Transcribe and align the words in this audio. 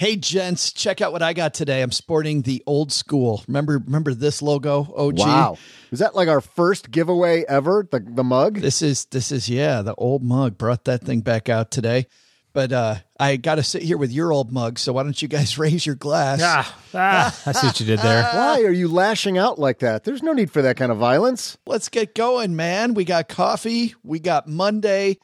Hey 0.00 0.16
gents, 0.16 0.72
check 0.72 1.02
out 1.02 1.12
what 1.12 1.20
I 1.20 1.34
got 1.34 1.52
today. 1.52 1.82
I'm 1.82 1.92
sporting 1.92 2.40
the 2.40 2.62
old 2.66 2.90
school. 2.90 3.44
Remember 3.46 3.82
remember 3.84 4.14
this 4.14 4.40
logo? 4.40 4.90
OG. 4.96 5.18
Wow. 5.18 5.58
Is 5.90 5.98
that 5.98 6.14
like 6.14 6.26
our 6.26 6.40
first 6.40 6.90
giveaway 6.90 7.44
ever? 7.46 7.86
The 7.90 8.00
the 8.00 8.24
mug? 8.24 8.60
This 8.60 8.80
is 8.80 9.04
this 9.04 9.30
is 9.30 9.50
yeah, 9.50 9.82
the 9.82 9.94
old 9.96 10.22
mug. 10.22 10.56
Brought 10.56 10.86
that 10.86 11.02
thing 11.02 11.20
back 11.20 11.50
out 11.50 11.70
today. 11.70 12.06
But 12.54 12.72
uh 12.72 12.94
I 13.18 13.36
got 13.36 13.56
to 13.56 13.62
sit 13.62 13.82
here 13.82 13.98
with 13.98 14.10
your 14.10 14.32
old 14.32 14.50
mug, 14.50 14.78
so 14.78 14.94
why 14.94 15.02
don't 15.02 15.20
you 15.20 15.28
guys 15.28 15.58
raise 15.58 15.84
your 15.84 15.96
glass? 15.96 16.40
Ah, 16.42 16.74
ah, 16.94 17.42
I 17.46 17.52
see 17.52 17.66
what 17.66 17.78
you 17.78 17.84
did 17.84 17.98
there. 17.98 18.22
Why 18.22 18.62
are 18.62 18.72
you 18.72 18.88
lashing 18.88 19.36
out 19.36 19.58
like 19.58 19.80
that? 19.80 20.04
There's 20.04 20.22
no 20.22 20.32
need 20.32 20.50
for 20.50 20.62
that 20.62 20.78
kind 20.78 20.90
of 20.90 20.96
violence. 20.96 21.58
Let's 21.66 21.90
get 21.90 22.14
going, 22.14 22.56
man. 22.56 22.94
We 22.94 23.04
got 23.04 23.28
coffee, 23.28 23.94
we 24.02 24.18
got 24.18 24.48
Monday, 24.48 25.18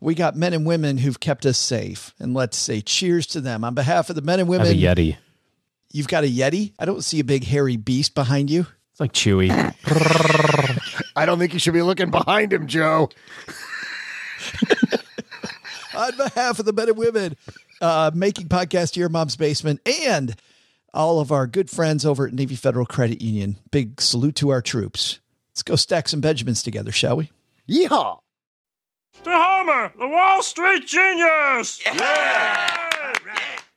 we 0.00 0.14
got 0.14 0.36
men 0.36 0.54
and 0.54 0.66
women 0.66 0.98
who've 0.98 1.20
kept 1.20 1.46
us 1.46 1.58
safe. 1.58 2.14
And 2.18 2.34
let's 2.34 2.56
say 2.56 2.80
cheers 2.80 3.26
to 3.28 3.40
them. 3.40 3.64
On 3.64 3.74
behalf 3.74 4.10
of 4.10 4.16
the 4.16 4.22
men 4.22 4.40
and 4.40 4.48
I 4.48 4.50
women, 4.50 4.66
have 4.66 4.76
a 4.76 4.78
Yeti. 4.78 5.16
you've 5.92 6.08
got 6.08 6.24
a 6.24 6.28
Yeti. 6.28 6.72
I 6.78 6.84
don't 6.84 7.04
see 7.04 7.20
a 7.20 7.24
big 7.24 7.44
hairy 7.44 7.76
beast 7.76 8.14
behind 8.14 8.50
you. 8.50 8.66
It's 8.92 9.00
like 9.00 9.12
Chewy. 9.12 9.50
I 11.16 11.26
don't 11.26 11.38
think 11.38 11.52
you 11.52 11.58
should 11.58 11.74
be 11.74 11.82
looking 11.82 12.10
behind 12.10 12.52
him, 12.52 12.66
Joe. 12.66 13.10
on 15.94 16.16
behalf 16.16 16.58
of 16.58 16.64
the 16.64 16.72
men 16.72 16.88
and 16.88 16.98
women 16.98 17.36
uh, 17.80 18.10
making 18.14 18.48
podcast 18.48 18.94
here, 18.94 19.08
Mom's 19.08 19.36
Basement, 19.36 19.80
and 20.08 20.34
all 20.94 21.20
of 21.20 21.30
our 21.30 21.46
good 21.46 21.70
friends 21.70 22.04
over 22.04 22.26
at 22.26 22.32
Navy 22.32 22.56
Federal 22.56 22.86
Credit 22.86 23.22
Union. 23.22 23.56
Big 23.70 24.00
salute 24.00 24.34
to 24.36 24.50
our 24.50 24.62
troops. 24.62 25.20
Let's 25.52 25.62
go 25.62 25.76
stack 25.76 26.08
some 26.08 26.20
Benjamins 26.20 26.62
together, 26.62 26.92
shall 26.92 27.16
we? 27.16 27.30
Yeehaw. 27.68 28.20
To 29.24 29.30
Homer, 29.30 29.92
the 29.98 30.08
Wall 30.08 30.42
Street 30.42 30.86
genius! 30.86 31.78
Hey, 31.82 31.98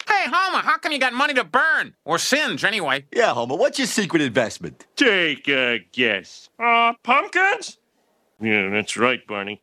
Homer, 0.07 0.59
how 0.59 0.77
come 0.77 0.91
you 0.93 0.99
got 0.99 1.13
money 1.13 1.33
to 1.33 1.43
burn? 1.43 1.93
Or 2.05 2.17
singe, 2.17 2.63
anyway? 2.63 3.05
Yeah, 3.13 3.33
Homer, 3.33 3.55
what's 3.57 3.77
your 3.77 3.87
secret 3.87 4.21
investment? 4.21 4.85
Take 4.95 5.49
a 5.49 5.79
guess. 5.91 6.49
Uh, 6.57 6.93
pumpkins? 7.03 7.77
Yeah, 8.41 8.69
that's 8.69 8.95
right, 8.95 9.25
Barney. 9.27 9.61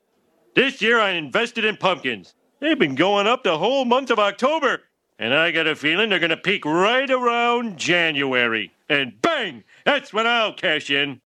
This 0.55 0.83
year 0.83 1.01
I 1.01 1.13
invested 1.13 1.65
in 1.65 1.77
pumpkins. 1.79 2.35
They've 2.61 2.79
been 2.79 2.95
going 2.95 3.27
up 3.27 3.43
the 3.43 3.57
whole 3.57 3.87
month 3.87 4.11
of 4.11 4.19
October. 4.19 4.83
And 5.19 5.33
I 5.35 5.51
got 5.51 5.67
a 5.67 5.77
feeling 5.77 6.11
they're 6.11 6.19
going 6.19 6.31
to 6.31 6.37
peak 6.37 6.65
right 6.65 7.11
around 7.11 7.79
January. 7.79 8.73
And 8.89 9.21
bang! 9.23 9.65
That's 9.85 10.13
when 10.13 10.27
I'll 10.27 10.53
cash 10.55 10.91
in. 10.91 11.21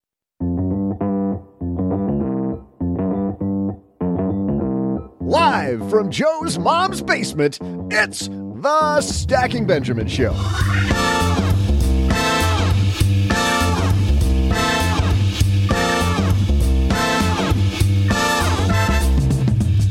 Live 5.62 5.91
from 5.91 6.11
Joe's 6.11 6.59
mom's 6.59 7.00
basement, 7.03 7.61
it's 7.93 8.27
the 8.27 9.00
Stacking 9.00 9.65
Benjamin 9.65 10.09
Show. 10.09 10.33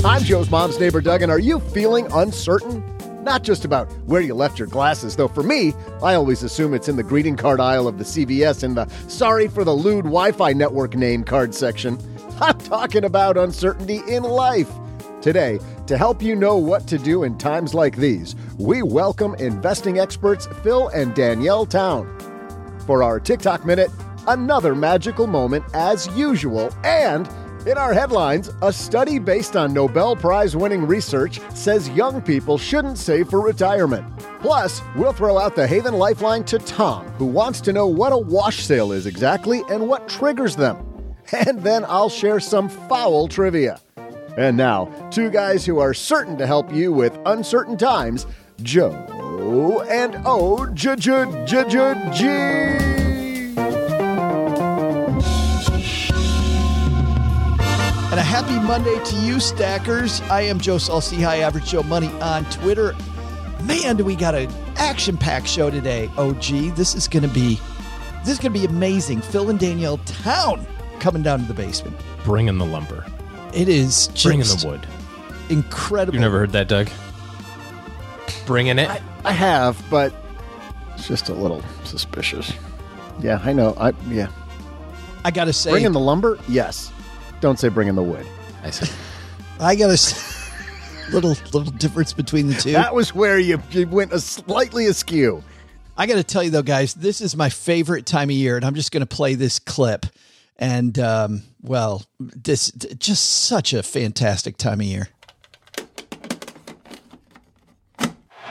I'm 0.04 0.22
Joe's 0.24 0.50
mom's 0.50 0.78
neighbor, 0.78 1.00
Doug, 1.00 1.22
and 1.22 1.32
are 1.32 1.40
you 1.40 1.62
feeling 1.62 2.06
uncertain? 2.12 2.84
Not 3.24 3.44
just 3.44 3.64
about 3.64 3.90
where 4.06 4.20
you 4.20 4.34
left 4.34 4.59
your 4.59 4.68
glasses, 4.68 5.16
though 5.16 5.30
for 5.30 5.42
me, 5.42 5.74
I 6.03 6.16
always 6.16 6.44
assume 6.44 6.74
it's 6.74 6.90
in 6.90 6.98
the 6.98 7.03
greeting 7.03 7.38
card 7.38 7.62
aisle 7.62 7.88
of 7.88 7.98
the 7.98 8.03
CVS 8.03 8.66
in 8.66 8.76
the 8.76 8.90
sorry 9.08 9.48
for 9.48 9.64
the 9.64 9.74
lewd 9.74 10.03
Wi 10.03 10.34
Fi 10.34 10.52
network 10.52 10.98
name 10.98 11.24
card 11.24 11.56
section. 11.56 11.98
I'm 12.42 12.58
talking 12.58 13.06
about 13.06 13.38
uncertainty 13.38 14.02
in 14.09 14.24
life. 14.24 14.70
Today, 15.22 15.59
to 15.86 15.98
help 15.98 16.24
you 16.24 16.36
know 16.36 16.58
what 16.58 16.88
to 16.88 16.98
do 16.98 17.24
in 17.24 17.38
times 17.38 17.76
like 17.76 17.96
these, 17.96 18.36
we 18.58 18.82
welcome 18.82 19.36
investing 19.36 20.00
experts 20.00 20.48
Phil 20.64 20.88
and 20.90 21.14
Danielle 21.14 21.68
Town. 21.68 22.18
For 22.88 23.04
our 23.04 23.20
TikTok 23.20 23.64
Minute, 23.64 23.92
another 24.28 24.74
magical 24.74 25.28
moment 25.28 25.64
as 25.76 26.08
usual, 26.18 26.74
and 26.84 27.30
in 27.68 27.78
our 27.78 27.94
headlines, 27.94 28.50
a 28.64 28.74
study 28.74 29.20
based 29.20 29.56
on 29.56 29.72
Nobel 29.72 30.16
Prize 30.16 30.56
winning 30.56 30.88
research 30.88 31.40
says 31.53 31.88
young 31.90 32.24
people 32.24 32.58
shouldn't 32.58 32.98
save 32.98 33.30
for 33.30 33.42
retirement. 33.42 34.03
Plus, 34.40 34.82
we'll 34.96 35.14
throw 35.14 35.38
out 35.38 35.56
the 35.56 35.68
Haven 35.68 35.94
Lifeline 35.94 36.44
to 36.46 36.58
Tom, 36.58 37.06
who 37.20 37.28
wants 37.28 37.62
to 37.62 37.74
know 37.74 37.86
what 37.86 38.12
a 38.12 38.18
wash 38.18 38.66
sale 38.66 38.92
is 38.92 39.06
exactly 39.06 39.62
and 39.70 39.88
what 39.88 40.09
triggers 40.09 40.56
them. 40.56 40.88
And 41.48 41.62
then 41.62 41.86
I'll 41.86 42.09
share 42.09 42.42
some 42.42 42.68
foul 42.68 43.30
trivia. 43.30 43.80
And 44.38 44.56
now, 44.56 44.86
two 45.12 45.30
guys 45.30 45.66
who 45.66 45.80
are 45.80 45.94
certain 45.94 46.38
to 46.38 46.47
help 46.47 46.74
you 46.74 46.94
with 46.94 47.18
uncertain 47.25 47.78
times 47.78 48.25
Joe 48.62 49.81
and 49.90 50.22
O 50.25 50.66
J 50.68 50.96
J 50.96 51.46
J 51.46 51.64
J 51.68 52.12
G. 52.14 52.28
And 58.12 58.20
a 58.20 58.24
happy 58.24 58.59
Monday 58.66 59.02
to 59.03 59.16
you, 59.18 59.40
stackers. 59.40 60.22
I 60.22 60.41
am 60.41 60.59
Joe 60.59 60.78
Saul-Sehy, 60.78 61.24
High 61.24 61.40
Average 61.40 61.66
Joe 61.66 61.84
Money 61.84 62.09
on 62.22 62.44
Twitter. 62.46 62.94
Man, 63.64 63.96
do 63.96 64.03
we 64.03 64.16
got 64.16 64.36
an 64.36 64.52
action-packed 64.75 65.47
show 65.47 65.70
today, 65.70 66.09
OG. 66.18 66.75
This 66.75 66.96
is 66.96 67.08
gonna 67.08 67.28
be 67.28 67.59
this 68.20 68.34
is 68.34 68.40
gonna 68.40 68.53
be 68.53 68.66
amazing. 68.66 69.22
Phil 69.22 69.50
and 69.50 69.59
Danielle 69.59 69.97
Town 70.00 70.66
coming 71.00 71.24
down 71.24 71.40
to 71.40 71.46
the 71.46 71.53
basement. 71.53 71.97
Bringing 72.24 72.58
the 72.58 72.66
lumber. 72.66 73.06
It 73.53 73.67
is 73.67 74.07
just 74.07 74.23
Bringing 74.25 74.45
the 74.45 74.63
wood. 74.67 74.88
incredible. 75.50 76.13
You 76.16 76.22
never 76.22 76.39
heard 76.39 76.51
that, 76.53 76.67
Doug? 76.67 76.89
Bringing 78.46 78.79
it. 78.79 78.90
I, 78.90 79.02
I 79.26 79.31
have, 79.31 79.84
but 79.90 80.14
it's 80.96 81.08
just 81.08 81.29
a 81.29 81.34
little 81.34 81.64
suspicious. 81.84 82.52
Yeah, 83.20 83.40
I 83.43 83.53
know. 83.53 83.76
I 83.78 83.93
yeah. 84.08 84.28
I 85.23 85.31
gotta 85.31 85.53
say, 85.53 85.72
Bringing 85.72 85.91
the 85.91 85.99
lumber? 85.99 86.40
Yes. 86.47 86.91
Don't 87.41 87.59
say 87.59 87.70
bringing 87.70 87.96
the 87.96 88.03
wood. 88.03 88.26
I 88.64 88.70
said, 88.72 88.90
I 89.59 89.76
gotta 89.76 89.97
say, 89.97 90.17
little 91.11 91.31
little 91.53 91.72
difference 91.73 92.14
between 92.14 92.47
the 92.47 92.55
two. 92.55 92.72
That 92.72 92.96
was 92.96 93.14
where 93.14 93.37
you, 93.37 93.61
you 93.72 93.87
went 93.87 94.14
a 94.14 94.20
slightly 94.20 94.85
askew. 94.87 95.43
I 95.97 96.08
got 96.08 96.16
to 96.16 96.23
tell 96.23 96.41
you 96.41 96.49
though, 96.49 96.64
guys, 96.64 96.93
this 96.93 97.22
is 97.22 97.35
my 97.35 97.49
favorite 97.49 98.05
time 98.05 98.29
of 98.29 98.35
year, 98.35 98.55
and 98.55 98.66
I'm 98.66 98.76
just 98.76 98.91
going 98.91 99.02
to 99.02 99.05
play 99.16 99.35
this 99.35 99.59
clip. 99.59 100.05
And 100.58 100.97
um, 100.97 101.43
well, 101.61 102.03
this 102.19 102.72
just 102.72 103.46
such 103.46 103.73
a 103.73 103.84
fantastic 103.84 104.58
time 104.58 104.79
of 104.79 104.85
year. 104.85 105.09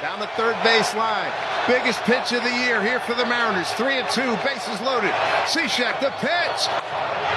Down 0.00 0.20
the 0.20 0.28
third 0.36 0.56
base 0.62 0.94
line. 0.94 1.32
Biggest 1.66 2.00
pitch 2.02 2.32
of 2.32 2.42
the 2.42 2.50
year 2.50 2.82
here 2.82 3.00
for 3.00 3.14
the 3.14 3.26
Mariners. 3.26 3.70
Three 3.72 3.94
and 3.94 4.08
two, 4.10 4.34
bases 4.44 4.80
loaded. 4.80 5.12
Cishek, 5.44 6.00
the 6.00 6.10
pitch. 6.18 6.68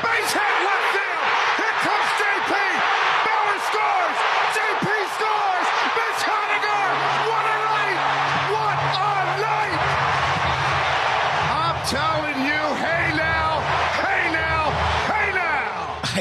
Base 0.01 0.31
hit 0.31 0.72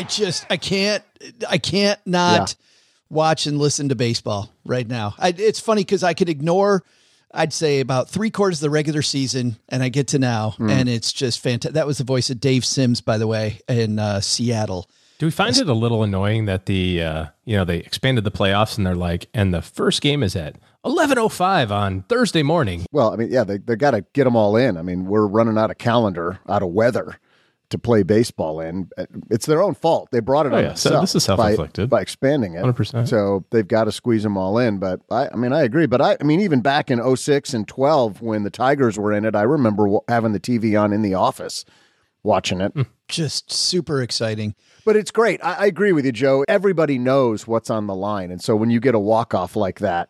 I 0.02 0.08
just 0.08 0.46
I 0.50 0.56
can't 0.56 1.02
I 1.48 1.58
can't 1.58 2.00
not 2.04 2.50
Yeah. 2.50 2.64
watch 3.16 3.46
and 3.46 3.58
listen 3.58 3.88
to 3.90 3.94
baseball 3.94 4.52
right 4.64 4.86
now. 4.88 5.14
I, 5.18 5.28
it's 5.36 5.60
funny 5.60 5.82
because 5.82 6.02
I 6.02 6.14
could 6.14 6.28
ignore. 6.28 6.82
I'd 7.34 7.52
say 7.52 7.80
about 7.80 8.10
three 8.10 8.30
quarters 8.30 8.58
of 8.58 8.62
the 8.62 8.70
regular 8.70 9.00
season, 9.00 9.56
and 9.68 9.82
I 9.82 9.88
get 9.88 10.08
to 10.08 10.18
now, 10.18 10.50
Hmm. 10.50 10.68
and 10.68 10.86
it's 10.88 11.12
just 11.14 11.40
fantastic. 11.40 11.72
That 11.74 11.86
was 11.86 11.96
the 11.98 12.04
voice 12.04 12.28
of 12.28 12.40
Dave 12.40 12.62
Sims, 12.62 13.00
by 13.00 13.16
the 13.16 13.26
way, 13.26 13.60
in 13.68 13.98
uh, 13.98 14.20
Seattle. 14.20 14.86
Do 15.18 15.24
we 15.26 15.30
find 15.30 15.56
it 15.56 15.66
a 15.68 15.72
little 15.72 16.02
annoying 16.02 16.44
that 16.46 16.66
the 16.66 17.00
uh, 17.02 17.26
you 17.44 17.56
know 17.56 17.64
they 17.64 17.78
expanded 17.78 18.24
the 18.24 18.30
playoffs 18.32 18.76
and 18.76 18.84
they're 18.86 18.94
like, 18.96 19.28
and 19.32 19.54
the 19.54 19.62
first 19.62 20.02
game 20.02 20.22
is 20.24 20.34
at 20.36 20.56
eleven 20.84 21.16
oh 21.16 21.28
five 21.28 21.70
on 21.72 22.02
Thursday 22.08 22.42
morning. 22.42 22.84
Well, 22.92 23.12
I 23.12 23.16
mean, 23.16 23.30
yeah, 23.30 23.44
they 23.44 23.58
they 23.58 23.76
got 23.76 23.92
to 23.92 24.04
get 24.14 24.24
them 24.24 24.34
all 24.36 24.56
in. 24.56 24.76
I 24.76 24.82
mean, 24.82 25.06
we're 25.06 25.26
running 25.26 25.56
out 25.56 25.70
of 25.70 25.78
calendar, 25.78 26.40
out 26.48 26.62
of 26.64 26.70
weather 26.70 27.18
to 27.72 27.78
play 27.78 28.02
baseball 28.02 28.60
in. 28.60 28.88
Uh, 28.96 29.04
it's 29.30 29.44
their 29.44 29.62
own 29.62 29.74
fault. 29.74 30.08
They 30.12 30.20
brought 30.20 30.46
it 30.46 30.52
Oh, 30.52 30.56
on 30.58 30.62
yeah. 30.64 30.74
So 30.74 30.88
themselves. 30.90 31.12
this 31.12 31.22
is 31.22 31.26
by- 31.28 31.36
self-inflicted. 31.36 31.90
by, 31.90 32.00
expanding 32.00 32.54
it. 32.54 32.62
100%. 32.64 33.08
So 33.08 33.44
they've 33.50 33.66
got 33.68 33.84
to 33.84 33.92
squeeze 33.92 34.22
them 34.22 34.36
all 34.38 34.58
in. 34.58 34.78
But 34.78 35.00
I, 35.10 35.28
I 35.28 35.36
mean, 35.36 35.52
I 35.52 35.62
agree. 35.62 35.86
But 35.86 36.00
I, 36.00 36.16
I 36.20 36.24
mean, 36.24 36.40
even 36.40 36.60
back 36.62 36.90
in 36.90 37.16
06 37.16 37.52
and 37.52 37.68
12, 37.68 38.22
when 38.22 38.44
the 38.44 38.50
Tigers 38.50 38.98
were 38.98 39.12
in 39.12 39.24
it, 39.24 39.34
I 39.34 39.42
remember 39.42 39.82
w- 39.84 40.00
having 40.08 40.32
the 40.32 40.40
TV 40.40 40.80
on 40.80 40.92
in 40.92 41.02
the 41.02 41.14
office, 41.14 41.64
watching 42.22 42.60
it. 42.60 42.72
Hmm. 42.72 42.82
Just 43.08 43.52
super 43.52 44.00
exciting. 44.00 44.54
But 44.84 44.96
it's 44.96 45.10
great. 45.10 45.44
I, 45.44 45.54
I 45.54 45.66
agree 45.66 45.92
with 45.92 46.06
you, 46.06 46.12
Joe. 46.12 46.44
Everybody 46.48 46.98
knows 46.98 47.46
what's 47.46 47.68
on 47.70 47.86
the 47.86 47.94
line, 47.94 48.30
and 48.30 48.40
so 48.42 48.56
when 48.56 48.70
you 48.70 48.80
get 48.80 48.94
a 48.94 48.98
walk 48.98 49.34
off 49.34 49.54
like 49.56 49.80
that, 49.80 50.08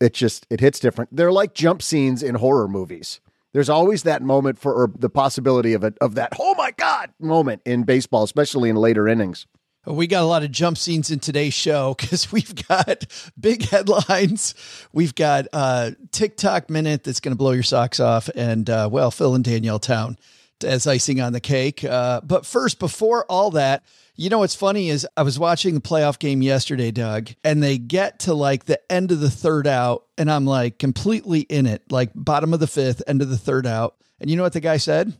it 0.00 0.12
just 0.14 0.46
it 0.50 0.60
hits 0.60 0.80
different. 0.80 1.14
They're 1.14 1.30
like 1.32 1.54
jump 1.54 1.82
scenes 1.82 2.22
in 2.22 2.34
horror 2.36 2.66
movies. 2.68 3.20
There's 3.52 3.68
always 3.68 4.04
that 4.04 4.22
moment 4.22 4.58
for 4.58 4.72
or 4.74 4.92
the 4.96 5.10
possibility 5.10 5.72
of 5.72 5.82
it 5.84 5.96
of 6.00 6.14
that 6.14 6.32
oh 6.38 6.54
my 6.54 6.70
god 6.72 7.12
moment 7.18 7.62
in 7.64 7.84
baseball, 7.84 8.22
especially 8.22 8.70
in 8.70 8.76
later 8.76 9.08
innings. 9.08 9.46
We 9.86 10.06
got 10.06 10.22
a 10.22 10.26
lot 10.26 10.42
of 10.42 10.52
jump 10.52 10.76
scenes 10.76 11.10
in 11.10 11.20
today's 11.20 11.54
show 11.54 11.94
because 11.98 12.30
we've 12.30 12.66
got 12.68 13.06
big 13.38 13.62
headlines. 13.62 14.54
We've 14.92 15.14
got 15.14 15.46
uh, 15.52 15.92
TikTok 16.12 16.68
minute 16.68 17.04
that's 17.04 17.20
going 17.20 17.32
to 17.32 17.38
blow 17.38 17.52
your 17.52 17.62
socks 17.62 17.98
off, 17.98 18.28
and 18.34 18.68
uh, 18.68 18.88
well, 18.92 19.10
Phil 19.10 19.34
and 19.34 19.44
Danielle 19.44 19.78
Town 19.78 20.18
as 20.64 20.86
icing 20.86 21.20
on 21.20 21.32
the 21.32 21.40
cake. 21.40 21.84
Uh, 21.84 22.20
but 22.22 22.46
first, 22.46 22.78
before 22.78 23.24
all 23.26 23.52
that, 23.52 23.84
you 24.16 24.28
know 24.28 24.40
what's 24.40 24.54
funny 24.54 24.90
is 24.90 25.06
I 25.16 25.22
was 25.22 25.38
watching 25.38 25.74
the 25.74 25.80
playoff 25.80 26.18
game 26.18 26.42
yesterday, 26.42 26.90
Doug, 26.90 27.30
and 27.42 27.62
they 27.62 27.78
get 27.78 28.20
to 28.20 28.34
like 28.34 28.66
the 28.66 28.80
end 28.92 29.12
of 29.12 29.20
the 29.20 29.30
third 29.30 29.66
out, 29.66 30.04
and 30.18 30.30
I'm 30.30 30.44
like 30.44 30.78
completely 30.78 31.40
in 31.40 31.66
it, 31.66 31.90
like 31.90 32.10
bottom 32.14 32.52
of 32.52 32.60
the 32.60 32.66
fifth, 32.66 33.02
end 33.06 33.22
of 33.22 33.30
the 33.30 33.38
third 33.38 33.66
out. 33.66 33.96
And 34.20 34.28
you 34.28 34.36
know 34.36 34.42
what 34.42 34.52
the 34.52 34.60
guy 34.60 34.76
said? 34.76 35.14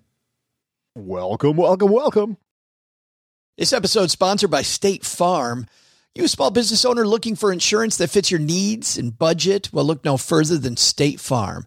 Welcome, 0.94 1.56
welcome, 1.56 1.90
welcome. 1.90 2.36
This 3.56 3.72
episode 3.72 4.10
sponsored 4.10 4.50
by 4.50 4.62
State 4.62 5.04
Farm. 5.04 5.66
You 6.14 6.24
a 6.24 6.28
small 6.28 6.50
business 6.50 6.84
owner 6.84 7.06
looking 7.06 7.36
for 7.36 7.52
insurance 7.52 7.96
that 7.98 8.10
fits 8.10 8.30
your 8.30 8.40
needs 8.40 8.98
and 8.98 9.16
budget? 9.16 9.72
Well, 9.72 9.84
look 9.84 10.04
no 10.04 10.16
further 10.16 10.58
than 10.58 10.76
State 10.76 11.20
Farm. 11.20 11.66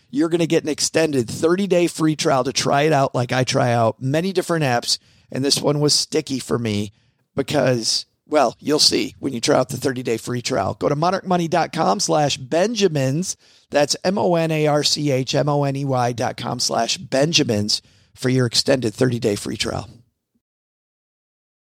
you're 0.11 0.29
going 0.29 0.39
to 0.39 0.47
get 0.47 0.63
an 0.63 0.69
extended 0.69 1.27
30-day 1.27 1.87
free 1.87 2.15
trial 2.15 2.43
to 2.43 2.53
try 2.53 2.83
it 2.83 2.93
out 2.93 3.15
like 3.15 3.31
I 3.31 3.43
try 3.43 3.71
out 3.71 4.01
many 4.01 4.33
different 4.33 4.63
apps. 4.63 4.99
And 5.31 5.43
this 5.43 5.61
one 5.61 5.79
was 5.79 5.93
sticky 5.93 6.39
for 6.39 6.59
me 6.59 6.91
because, 7.35 8.05
well, 8.27 8.55
you'll 8.59 8.79
see 8.79 9.15
when 9.19 9.33
you 9.33 9.39
try 9.39 9.57
out 9.57 9.69
the 9.69 9.77
30-day 9.77 10.17
free 10.17 10.41
trial. 10.41 10.73
Go 10.73 10.89
to 10.89 10.95
monarchmoney.com 10.95 12.01
slash 12.01 12.37
Benjamins. 12.37 13.37
That's 13.69 13.95
M-O-N-A-R-C-H-M-O-N-E-Y 14.03 16.11
dot 16.11 16.37
com 16.37 16.59
slash 16.59 16.97
Benjamins 16.97 17.81
for 18.13 18.29
your 18.29 18.45
extended 18.45 18.93
30-day 18.93 19.37
free 19.37 19.57
trial. 19.57 19.89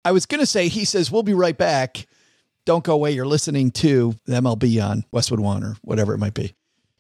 I 0.05 0.13
was 0.13 0.27
going 0.27 0.41
to 0.41 0.47
say, 0.47 0.69
he 0.69 0.85
says, 0.85 1.11
we'll 1.11 1.25
be 1.25 1.35
right 1.35 1.57
back. 1.57 2.07
Don't 2.67 2.85
go 2.85 2.95
away. 2.95 3.13
You're 3.13 3.27
listening 3.27 3.71
to 3.73 4.15
MLB 4.29 4.85
on 4.85 5.05
Westwood 5.11 5.41
One 5.41 5.65
or 5.65 5.77
whatever 5.83 6.15
it 6.15 6.19
might 6.19 6.35
be. 6.35 6.56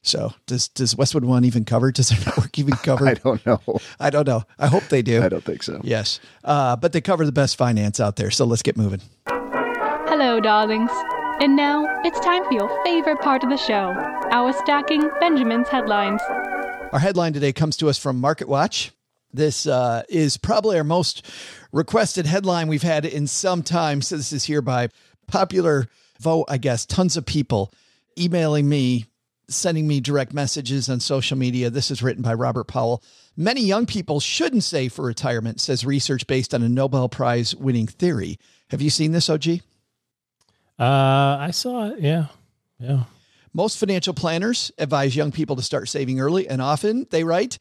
So 0.06 0.32
does 0.46 0.68
does 0.68 0.96
Westwood 0.96 1.25
One 1.25 1.44
even 1.44 1.64
cover? 1.64 1.90
Does 1.90 2.10
their 2.10 2.18
network 2.26 2.58
even 2.58 2.75
cover? 2.75 3.08
I 3.08 3.14
don't 3.14 3.44
know. 3.44 3.60
I 3.98 4.10
don't 4.10 4.26
know. 4.26 4.44
I 4.58 4.68
hope 4.68 4.84
they 4.84 5.02
do. 5.02 5.22
I 5.22 5.28
don't 5.28 5.44
think 5.44 5.62
so. 5.62 5.80
Yes, 5.82 6.20
uh, 6.44 6.76
but 6.76 6.92
they 6.92 7.00
cover 7.00 7.26
the 7.26 7.32
best 7.32 7.56
finance 7.56 7.98
out 7.98 8.16
there. 8.16 8.30
So 8.30 8.44
let's 8.44 8.62
get 8.62 8.76
moving. 8.76 9.00
Hello, 9.26 10.40
darlings. 10.40 10.90
And 11.40 11.56
now 11.56 11.86
it's 12.04 12.18
time 12.20 12.44
for 12.44 12.52
your 12.52 12.84
favorite 12.84 13.20
part 13.20 13.44
of 13.44 13.50
the 13.50 13.58
show 13.58 13.92
our 14.30 14.52
stacking 14.52 15.10
Benjamin's 15.20 15.68
headlines. 15.68 16.20
Our 16.92 16.98
headline 16.98 17.32
today 17.32 17.52
comes 17.52 17.76
to 17.78 17.88
us 17.88 17.98
from 17.98 18.20
Market 18.20 18.48
Watch. 18.48 18.92
This 19.32 19.66
uh, 19.66 20.02
is 20.08 20.36
probably 20.36 20.78
our 20.78 20.84
most 20.84 21.26
requested 21.72 22.26
headline 22.26 22.68
we've 22.68 22.82
had 22.82 23.04
in 23.04 23.26
some 23.26 23.62
time. 23.62 24.00
So 24.00 24.16
this 24.16 24.32
is 24.32 24.44
here 24.44 24.62
by 24.62 24.88
popular 25.26 25.88
vote, 26.20 26.46
I 26.48 26.58
guess. 26.58 26.86
Tons 26.86 27.16
of 27.16 27.26
people 27.26 27.72
emailing 28.18 28.68
me, 28.68 29.06
sending 29.49 29.87
me 29.87 30.00
direct 30.00 30.33
messages 30.33 30.88
on 30.88 31.00
social 31.00 31.37
media. 31.37 31.71
This 31.71 31.91
is 31.91 32.03
written 32.03 32.23
by 32.23 32.35
Robert 32.35 32.65
Powell. 32.65 33.03
Many 33.37 33.62
young 33.62 33.87
people 33.87 34.21
shouldn't 34.21 34.65
save 34.65 34.93
for 34.93 35.05
retirement, 35.05 35.61
says 35.61 35.85
research 35.85 36.26
based 36.26 36.55
on 36.55 36.62
a 36.62 36.69
Nobel 36.69 37.09
Prize 37.09 37.55
winning 37.55 37.87
theory. 37.87 38.38
Have 38.71 38.83
you 38.83 38.91
seen 38.91 39.12
this, 39.12 39.31
OG? 39.31 39.47
Uh, 40.79 41.37
I 41.41 41.50
saw 41.53 41.91
it. 41.91 42.00
Yeah, 42.00 42.26
yeah. 42.79 43.05
Most 43.53 43.79
financial 43.79 44.12
planners 44.12 44.71
advise 44.76 45.17
young 45.17 45.33
people 45.33 45.57
to 45.57 45.62
start 45.62 45.88
saving 45.88 46.21
early, 46.21 46.47
and 46.49 46.61
often 46.61 47.07
they 47.11 47.25
write 47.25 47.59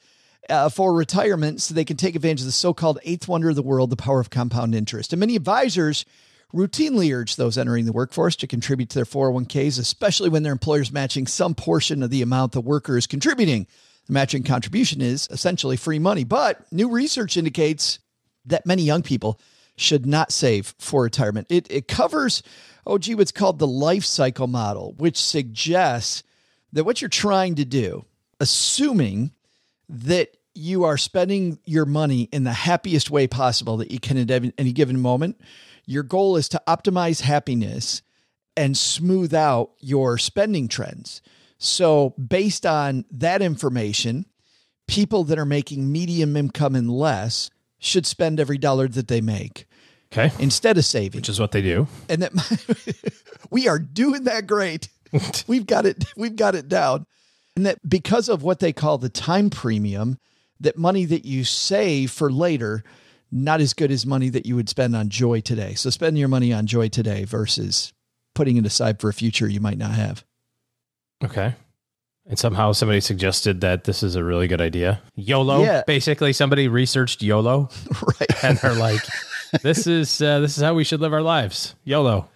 uh, 0.50 0.70
for 0.70 0.94
retirement 0.94 1.62
so 1.62 1.74
they 1.74 1.86
can 1.86 1.98
take 1.98 2.15
advantage 2.15 2.42
of 2.42 2.48
the 2.48 2.51
so 2.51 2.74
called 2.74 3.00
eighth 3.04 3.27
wonder 3.27 3.50
of 3.50 3.56
the 3.56 3.63
world, 3.63 3.89
the 3.89 3.96
power 3.96 4.20
of 4.20 4.30
compound 4.30 4.75
interest. 4.75 5.13
And 5.13 5.20
many 5.20 5.36
advisors 5.36 6.06
routinely 6.53 7.13
urge 7.13 7.35
those 7.35 7.57
entering 7.57 7.85
the 7.85 7.91
workforce 7.91 8.35
to 8.37 8.47
contribute 8.47 8.89
to 8.89 8.95
their 8.95 9.05
401ks, 9.05 9.79
especially 9.79 10.29
when 10.29 10.43
their 10.43 10.53
employer 10.53 10.81
is 10.81 10.91
matching 10.91 11.27
some 11.27 11.55
portion 11.55 12.03
of 12.03 12.09
the 12.09 12.21
amount 12.21 12.53
the 12.53 12.61
worker 12.61 12.97
is 12.97 13.07
contributing. 13.07 13.67
The 14.07 14.13
matching 14.13 14.43
contribution 14.43 15.01
is 15.01 15.27
essentially 15.31 15.77
free 15.77 15.99
money. 15.99 16.23
But 16.23 16.71
new 16.71 16.89
research 16.89 17.37
indicates 17.37 17.99
that 18.45 18.65
many 18.65 18.83
young 18.83 19.01
people 19.01 19.39
should 19.77 20.05
not 20.05 20.31
save 20.31 20.75
for 20.79 21.03
retirement. 21.03 21.47
It, 21.49 21.67
it 21.69 21.87
covers, 21.87 22.43
oh, 22.85 22.97
gee, 22.97 23.15
what's 23.15 23.31
called 23.31 23.59
the 23.59 23.67
life 23.67 24.05
cycle 24.05 24.47
model, 24.47 24.93
which 24.97 25.21
suggests 25.21 26.23
that 26.73 26.83
what 26.83 27.01
you're 27.01 27.09
trying 27.09 27.55
to 27.55 27.65
do, 27.65 28.05
assuming 28.39 29.31
that 29.89 30.37
you 30.55 30.85
are 30.85 30.97
spending 30.97 31.59
your 31.65 31.85
money 31.85 32.29
in 32.31 32.43
the 32.43 32.53
happiest 32.53 33.12
way 33.12 33.27
possible 33.27 33.77
that 33.77 33.91
you 33.91 34.00
can 34.00 34.17
at 34.17 34.53
any 34.57 34.71
given 34.71 35.00
moment, 35.00 35.39
your 35.85 36.03
goal 36.03 36.38
is 36.38 36.50
to 36.50 36.62
optimize 36.67 37.21
happiness 37.21 38.01
and 38.57 38.77
smooth 38.77 39.33
out 39.33 39.71
your 39.79 40.17
spending 40.17 40.67
trends. 40.67 41.21
So, 41.57 42.12
based 42.12 42.65
on 42.65 43.05
that 43.12 43.41
information, 43.41 44.25
people 44.88 45.24
that 45.25 45.39
are 45.39 45.45
making 45.45 45.91
medium 45.91 46.35
income 46.35 46.75
and 46.75 46.89
less 46.89 47.50
should 47.79 48.05
spend 48.05 48.39
every 48.39 48.57
dollar 48.57 48.88
that 48.88 49.07
they 49.07 49.21
make. 49.21 49.67
Okay. 50.12 50.31
Instead 50.39 50.77
of 50.77 50.85
saving. 50.85 51.19
Which 51.19 51.29
is 51.29 51.39
what 51.39 51.51
they 51.51 51.62
do. 51.62 51.88
And 52.09 52.21
that 52.21 53.24
we 53.50 53.67
are 53.67 53.79
doing 53.79 54.24
that 54.25 54.47
great. 54.47 54.89
we've 55.47 55.65
got 55.65 55.85
it 55.85 56.05
we've 56.15 56.35
got 56.35 56.55
it 56.55 56.67
down. 56.67 57.05
And 57.55 57.65
that 57.65 57.88
because 57.88 58.29
of 58.29 58.43
what 58.43 58.59
they 58.59 58.74
call 58.74 58.97
the 58.97 59.09
time 59.09 59.50
premium, 59.50 60.17
that 60.59 60.77
money 60.77 61.05
that 61.05 61.25
you 61.25 61.43
save 61.43 62.12
for 62.12 62.31
later 62.31 62.83
not 63.31 63.59
as 63.59 63.74
good 63.74 63.91
as 63.91 64.05
money 64.05 64.29
that 64.29 64.45
you 64.45 64.55
would 64.55 64.69
spend 64.69 64.95
on 64.95 65.09
joy 65.09 65.41
today. 65.41 65.74
So 65.74 65.89
spend 65.89 66.17
your 66.17 66.27
money 66.27 66.53
on 66.53 66.67
joy 66.67 66.88
today 66.88 67.25
versus 67.25 67.93
putting 68.33 68.57
it 68.57 68.65
aside 68.65 69.00
for 69.00 69.09
a 69.09 69.13
future 69.13 69.47
you 69.47 69.59
might 69.59 69.77
not 69.77 69.91
have. 69.91 70.24
Okay. 71.24 71.55
And 72.27 72.39
somehow 72.39 72.71
somebody 72.71 73.01
suggested 73.01 73.62
that 73.62 73.83
this 73.83 74.03
is 74.03 74.15
a 74.15 74.24
really 74.24 74.47
good 74.47 74.62
idea. 74.62 75.01
YOLO. 75.15 75.63
Yeah. 75.63 75.83
Basically, 75.85 76.33
somebody 76.33 76.67
researched 76.67 77.21
YOLO, 77.21 77.69
right? 78.19 78.29
And 78.43 78.57
they're 78.57 78.74
like, 78.74 79.01
"This 79.62 79.85
is 79.85 80.21
uh, 80.21 80.39
this 80.39 80.57
is 80.57 80.63
how 80.63 80.74
we 80.74 80.83
should 80.83 81.01
live 81.01 81.13
our 81.13 81.21
lives." 81.21 81.75
YOLO. 81.83 82.27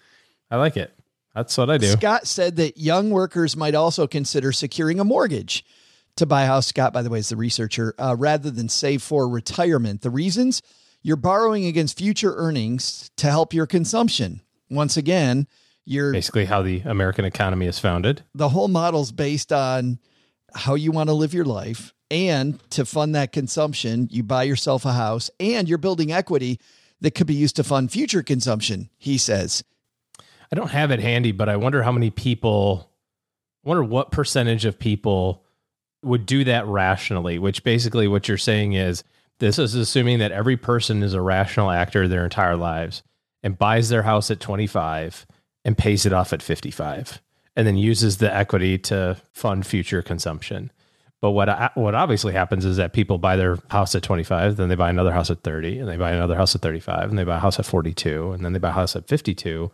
I 0.51 0.57
like 0.57 0.77
it. 0.77 0.93
That's 1.33 1.57
what 1.57 1.69
I 1.69 1.77
do. 1.77 1.87
Scott 1.87 2.27
said 2.27 2.57
that 2.57 2.77
young 2.77 3.09
workers 3.09 3.55
might 3.57 3.73
also 3.73 4.05
consider 4.05 4.51
securing 4.51 4.99
a 4.99 5.03
mortgage 5.03 5.65
to 6.19 6.25
buy 6.25 6.43
a 6.43 6.47
house. 6.47 6.67
Scott, 6.67 6.93
by 6.93 7.01
the 7.01 7.09
way, 7.09 7.19
is 7.19 7.29
the 7.29 7.35
researcher, 7.35 7.93
uh, 7.97 8.15
rather 8.17 8.51
than 8.51 8.69
save 8.69 9.01
for 9.01 9.27
retirement. 9.27 10.01
The 10.01 10.09
reasons 10.09 10.61
you're 11.01 11.17
borrowing 11.17 11.65
against 11.65 11.97
future 11.97 12.35
earnings 12.35 13.09
to 13.17 13.27
help 13.27 13.53
your 13.53 13.65
consumption. 13.65 14.41
Once 14.69 14.97
again, 14.97 15.47
you're 15.85 16.13
basically 16.13 16.45
how 16.45 16.61
the 16.61 16.81
American 16.85 17.25
economy 17.25 17.65
is 17.65 17.79
founded. 17.79 18.23
The 18.35 18.49
whole 18.49 18.67
model's 18.67 19.11
based 19.11 19.51
on 19.51 19.99
how 20.53 20.75
you 20.75 20.91
want 20.91 21.09
to 21.09 21.13
live 21.13 21.33
your 21.33 21.45
life. 21.45 21.93
And 22.11 22.59
to 22.71 22.85
fund 22.85 23.15
that 23.15 23.31
consumption, 23.31 24.07
you 24.11 24.23
buy 24.23 24.43
yourself 24.43 24.85
a 24.85 24.93
house 24.93 25.29
and 25.39 25.69
you're 25.69 25.77
building 25.77 26.11
equity 26.11 26.59
that 27.01 27.11
could 27.11 27.27
be 27.27 27.35
used 27.35 27.55
to 27.57 27.63
fund 27.63 27.91
future 27.91 28.23
consumption, 28.23 28.89
he 28.97 29.17
says. 29.17 29.63
I 30.51 30.55
don't 30.55 30.71
have 30.71 30.91
it 30.91 30.99
handy, 30.99 31.31
but 31.31 31.49
I 31.49 31.55
wonder 31.55 31.83
how 31.83 31.91
many 31.91 32.09
people, 32.09 32.91
I 33.63 33.69
wonder 33.69 33.83
what 33.83 34.11
percentage 34.11 34.65
of 34.65 34.79
people 34.79 35.45
would 36.03 36.25
do 36.25 36.43
that 36.43 36.65
rationally, 36.67 37.39
which 37.39 37.63
basically 37.63 38.07
what 38.07 38.27
you're 38.27 38.37
saying 38.37 38.73
is 38.73 39.03
this 39.39 39.59
is 39.59 39.75
assuming 39.75 40.19
that 40.19 40.31
every 40.31 40.57
person 40.57 41.03
is 41.03 41.13
a 41.13 41.21
rational 41.21 41.71
actor 41.71 42.07
their 42.07 42.23
entire 42.23 42.55
lives 42.55 43.03
and 43.43 43.57
buys 43.57 43.89
their 43.89 44.03
house 44.03 44.29
at 44.31 44.39
25 44.39 45.25
and 45.65 45.77
pays 45.77 46.05
it 46.05 46.13
off 46.13 46.33
at 46.33 46.41
55 46.41 47.21
and 47.55 47.67
then 47.67 47.77
uses 47.77 48.17
the 48.17 48.33
equity 48.33 48.77
to 48.77 49.17
fund 49.33 49.65
future 49.65 50.01
consumption. 50.01 50.71
But 51.21 51.31
what 51.31 51.75
what 51.75 51.95
obviously 51.95 52.31
happens 52.31 52.63
is 52.63 52.77
that 52.77 52.93
people 52.93 53.17
buy 53.17 53.35
their 53.35 53.57
house 53.69 53.93
at 53.93 54.03
25, 54.03 54.55
then 54.55 54.69
they 54.69 54.75
buy 54.75 54.89
another 54.89 55.11
house 55.11 55.29
at 55.29 55.43
30, 55.43 55.79
and 55.79 55.89
they 55.89 55.97
buy 55.97 56.11
another 56.11 56.35
house 56.35 56.55
at 56.55 56.61
35, 56.61 57.09
and 57.09 57.19
they 57.19 57.25
buy 57.25 57.35
a 57.35 57.41
house 57.41 57.59
at 57.59 57.65
42, 57.65 58.31
and 58.31 58.45
then 58.45 58.53
they 58.53 58.59
buy 58.59 58.69
a 58.69 58.73
house 58.73 58.95
at 58.95 59.07
52, 59.07 59.69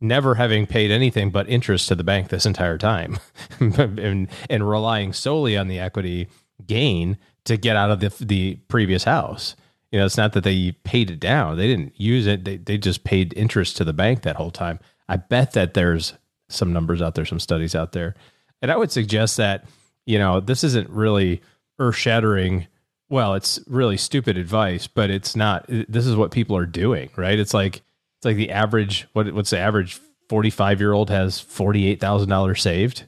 never 0.00 0.34
having 0.36 0.66
paid 0.66 0.90
anything 0.90 1.30
but 1.30 1.48
interest 1.48 1.88
to 1.88 1.94
the 1.94 2.04
bank 2.04 2.28
this 2.28 2.46
entire 2.46 2.78
time, 2.78 3.18
and, 3.60 4.28
and 4.48 4.68
relying 4.68 5.12
solely 5.12 5.56
on 5.56 5.68
the 5.68 5.78
equity 5.78 6.28
gain 6.66 7.18
to 7.44 7.56
get 7.56 7.76
out 7.76 7.90
of 7.90 8.00
the 8.00 8.24
the 8.24 8.54
previous 8.68 9.04
house. 9.04 9.56
You 9.90 9.98
know, 9.98 10.04
it's 10.04 10.18
not 10.18 10.34
that 10.34 10.44
they 10.44 10.72
paid 10.84 11.10
it 11.10 11.20
down; 11.20 11.56
they 11.56 11.66
didn't 11.66 11.98
use 11.98 12.26
it; 12.26 12.44
they 12.44 12.56
they 12.56 12.78
just 12.78 13.04
paid 13.04 13.34
interest 13.36 13.76
to 13.78 13.84
the 13.84 13.92
bank 13.92 14.22
that 14.22 14.36
whole 14.36 14.50
time. 14.50 14.80
I 15.08 15.16
bet 15.16 15.52
that 15.52 15.74
there's 15.74 16.14
some 16.48 16.72
numbers 16.72 17.00
out 17.02 17.14
there, 17.14 17.24
some 17.24 17.40
studies 17.40 17.74
out 17.74 17.92
there. 17.92 18.14
And 18.60 18.70
I 18.70 18.76
would 18.76 18.90
suggest 18.90 19.36
that, 19.36 19.66
you 20.06 20.18
know, 20.18 20.40
this 20.40 20.64
isn't 20.64 20.90
really 20.90 21.42
earth 21.78 21.96
shattering. 21.96 22.66
Well, 23.08 23.34
it's 23.34 23.60
really 23.66 23.96
stupid 23.96 24.36
advice, 24.36 24.86
but 24.86 25.10
it's 25.10 25.36
not. 25.36 25.66
This 25.68 26.06
is 26.06 26.16
what 26.16 26.30
people 26.30 26.56
are 26.56 26.66
doing, 26.66 27.10
right? 27.16 27.38
It's 27.38 27.54
like, 27.54 27.82
it's 28.18 28.24
like 28.24 28.36
the 28.36 28.50
average, 28.50 29.06
what, 29.12 29.32
what's 29.32 29.50
the 29.50 29.58
average 29.58 30.00
45 30.28 30.80
year 30.80 30.92
old 30.92 31.10
has 31.10 31.40
$48,000 31.40 32.58
saved. 32.58 33.04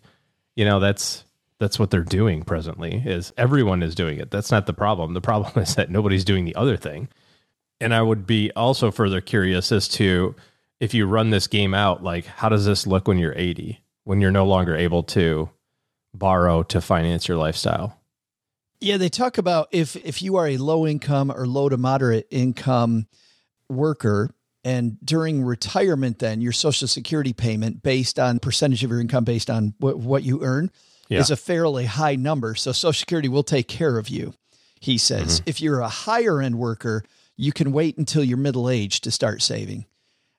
You 0.56 0.64
know, 0.64 0.80
that's, 0.80 1.24
that's 1.58 1.78
what 1.78 1.90
they're 1.90 2.02
doing 2.02 2.42
presently 2.42 3.02
is 3.04 3.32
everyone 3.36 3.82
is 3.82 3.94
doing 3.94 4.18
it. 4.18 4.30
That's 4.30 4.50
not 4.50 4.66
the 4.66 4.72
problem. 4.72 5.14
The 5.14 5.20
problem 5.20 5.62
is 5.62 5.74
that 5.74 5.90
nobody's 5.90 6.24
doing 6.24 6.44
the 6.44 6.54
other 6.54 6.76
thing. 6.76 7.08
And 7.80 7.94
I 7.94 8.02
would 8.02 8.26
be 8.26 8.50
also 8.54 8.90
further 8.90 9.20
curious 9.20 9.72
as 9.72 9.88
to, 9.88 10.34
if 10.80 10.94
you 10.94 11.06
run 11.06 11.30
this 11.30 11.46
game 11.46 11.74
out, 11.74 12.02
like 12.02 12.26
how 12.26 12.48
does 12.48 12.64
this 12.64 12.86
look 12.86 13.06
when 13.06 13.18
you're 13.18 13.34
80, 13.36 13.82
when 14.04 14.20
you're 14.20 14.30
no 14.30 14.46
longer 14.46 14.74
able 14.74 15.02
to 15.04 15.50
borrow 16.14 16.62
to 16.64 16.80
finance 16.80 17.28
your 17.28 17.36
lifestyle? 17.36 17.98
Yeah, 18.80 18.96
they 18.96 19.10
talk 19.10 19.36
about 19.36 19.68
if 19.72 19.94
if 19.96 20.22
you 20.22 20.36
are 20.36 20.48
a 20.48 20.56
low 20.56 20.86
income 20.86 21.30
or 21.30 21.46
low 21.46 21.68
to 21.68 21.76
moderate 21.76 22.26
income 22.30 23.06
worker 23.68 24.34
and 24.64 24.98
during 25.04 25.42
retirement 25.42 26.18
then 26.18 26.40
your 26.40 26.52
social 26.52 26.86
security 26.86 27.32
payment 27.32 27.82
based 27.82 28.18
on 28.18 28.38
percentage 28.38 28.84
of 28.84 28.90
your 28.90 29.00
income 29.00 29.24
based 29.24 29.50
on 29.50 29.74
what, 29.78 29.98
what 29.98 30.22
you 30.22 30.42
earn 30.42 30.70
yeah. 31.08 31.18
is 31.18 31.30
a 31.30 31.36
fairly 31.36 31.86
high 31.86 32.16
number. 32.16 32.54
So 32.54 32.72
social 32.72 32.98
security 32.98 33.28
will 33.28 33.42
take 33.42 33.68
care 33.68 33.98
of 33.98 34.08
you. 34.08 34.34
He 34.80 34.96
says, 34.96 35.40
mm-hmm. 35.40 35.50
if 35.50 35.60
you're 35.60 35.80
a 35.80 35.88
higher 35.88 36.40
end 36.40 36.58
worker, 36.58 37.04
you 37.36 37.52
can 37.52 37.72
wait 37.72 37.98
until 37.98 38.24
you're 38.24 38.38
middle 38.38 38.68
age 38.68 39.00
to 39.02 39.10
start 39.10 39.42
saving. 39.42 39.86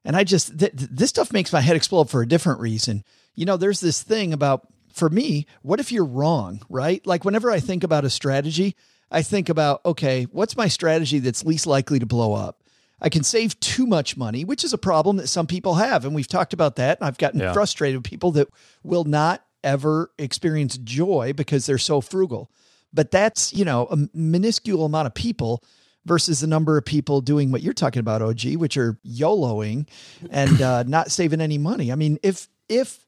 And 0.04 0.16
I 0.16 0.24
just, 0.24 0.58
th- 0.58 0.74
this 0.74 1.10
stuff 1.10 1.32
makes 1.32 1.54
my 1.54 1.62
head 1.62 1.76
explode 1.76 2.10
for 2.10 2.22
a 2.22 2.28
different 2.28 2.60
reason. 2.60 3.04
You 3.36 3.46
know, 3.46 3.58
there's 3.58 3.80
this 3.80 4.02
thing 4.02 4.34
about, 4.34 4.68
for 4.94 5.10
me, 5.10 5.46
what 5.62 5.80
if 5.80 5.92
you're 5.92 6.06
wrong, 6.06 6.62
right? 6.70 7.06
Like 7.06 7.24
whenever 7.24 7.52
I 7.52 7.60
think 7.60 7.84
about 7.84 8.06
a 8.06 8.10
strategy, 8.10 8.76
I 9.12 9.22
think 9.22 9.50
about, 9.50 9.82
okay, 9.86 10.24
what's 10.32 10.58
my 10.58 10.68
strategy 10.68 11.20
that's 11.20 11.46
least 11.46 11.68
likely 11.68 12.00
to 12.00 12.06
blow 12.06 12.34
up? 12.34 12.61
I 13.02 13.10
can 13.10 13.24
save 13.24 13.60
too 13.60 13.88
much 13.88 14.16
money, 14.16 14.46
which 14.46 14.64
is 14.64 14.74
a 14.74 14.78
problem 14.78 15.18
that 15.18 15.28
some 15.28 15.48
people 15.48 15.76
have. 15.76 16.06
And 16.06 16.14
we've 16.14 16.28
talked 16.28 16.54
about 16.54 16.76
that. 16.76 17.00
I've 17.02 17.18
gotten 17.18 17.40
yeah. 17.40 17.52
frustrated 17.52 17.98
with 17.98 18.06
people 18.06 18.32
that 18.34 18.48
will 18.84 19.06
not 19.06 19.44
ever 19.64 20.12
experience 20.18 20.78
joy 20.78 21.34
because 21.36 21.66
they're 21.66 21.78
so 21.78 22.02
frugal. 22.02 22.52
But 22.94 23.12
that's, 23.12 23.54
you 23.54 23.66
know, 23.66 23.88
a 23.88 23.98
minuscule 24.14 24.86
amount 24.86 25.08
of 25.08 25.14
people 25.14 25.64
versus 26.06 26.42
the 26.42 26.48
number 26.48 26.78
of 26.78 26.86
people 26.86 27.22
doing 27.22 27.52
what 27.52 27.62
you're 27.62 27.74
talking 27.74 28.00
about, 28.00 28.22
OG, 28.22 28.56
which 28.56 28.78
are 28.78 29.00
YOLOing 29.06 29.88
and 30.30 30.62
uh, 30.62 30.84
not 30.88 31.12
saving 31.12 31.42
any 31.42 31.58
money. 31.58 31.92
I 31.92 31.96
mean, 31.96 32.20
if 32.22 32.48
if 32.70 33.06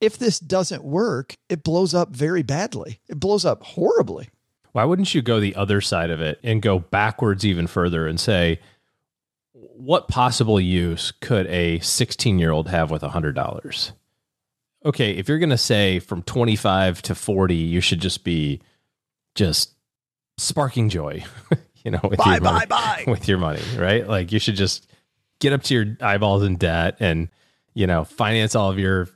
if 0.00 0.18
this 0.18 0.38
doesn't 0.38 0.84
work, 0.84 1.36
it 1.48 1.62
blows 1.62 1.94
up 1.94 2.10
very 2.10 2.42
badly. 2.42 3.00
It 3.08 3.18
blows 3.18 3.44
up 3.44 3.62
horribly. 3.62 4.28
Why 4.72 4.84
wouldn't 4.84 5.14
you 5.14 5.22
go 5.22 5.38
the 5.38 5.54
other 5.54 5.80
side 5.80 6.10
of 6.10 6.20
it 6.20 6.40
and 6.42 6.60
go 6.60 6.80
backwards 6.80 7.44
even 7.46 7.68
further 7.68 8.06
and 8.08 8.18
say, 8.18 8.58
what 9.76 10.08
possible 10.08 10.60
use 10.60 11.12
could 11.20 11.46
a 11.48 11.78
16 11.80 12.38
year 12.38 12.50
old 12.50 12.68
have 12.68 12.90
with 12.90 13.02
$100? 13.02 13.92
Okay, 14.84 15.12
if 15.12 15.28
you're 15.28 15.38
going 15.38 15.50
to 15.50 15.58
say 15.58 15.98
from 15.98 16.22
25 16.22 17.02
to 17.02 17.14
40, 17.14 17.54
you 17.54 17.80
should 17.80 18.00
just 18.00 18.22
be 18.22 18.60
just 19.34 19.74
sparking 20.38 20.88
joy. 20.88 21.24
you 21.84 21.90
know, 21.90 22.00
with 22.02 22.18
bye, 22.18 22.34
your 22.34 22.40
money, 22.40 22.66
bye, 22.66 23.04
bye. 23.04 23.04
with 23.10 23.28
your 23.28 23.38
money, 23.38 23.62
right? 23.76 24.06
Like 24.06 24.32
you 24.32 24.38
should 24.38 24.56
just 24.56 24.86
get 25.40 25.52
up 25.52 25.62
to 25.64 25.74
your 25.74 25.96
eyeballs 26.00 26.42
in 26.42 26.56
debt 26.56 26.96
and, 27.00 27.28
you 27.74 27.86
know, 27.86 28.04
finance 28.04 28.54
all 28.54 28.70
of 28.70 28.78
your 28.78 29.08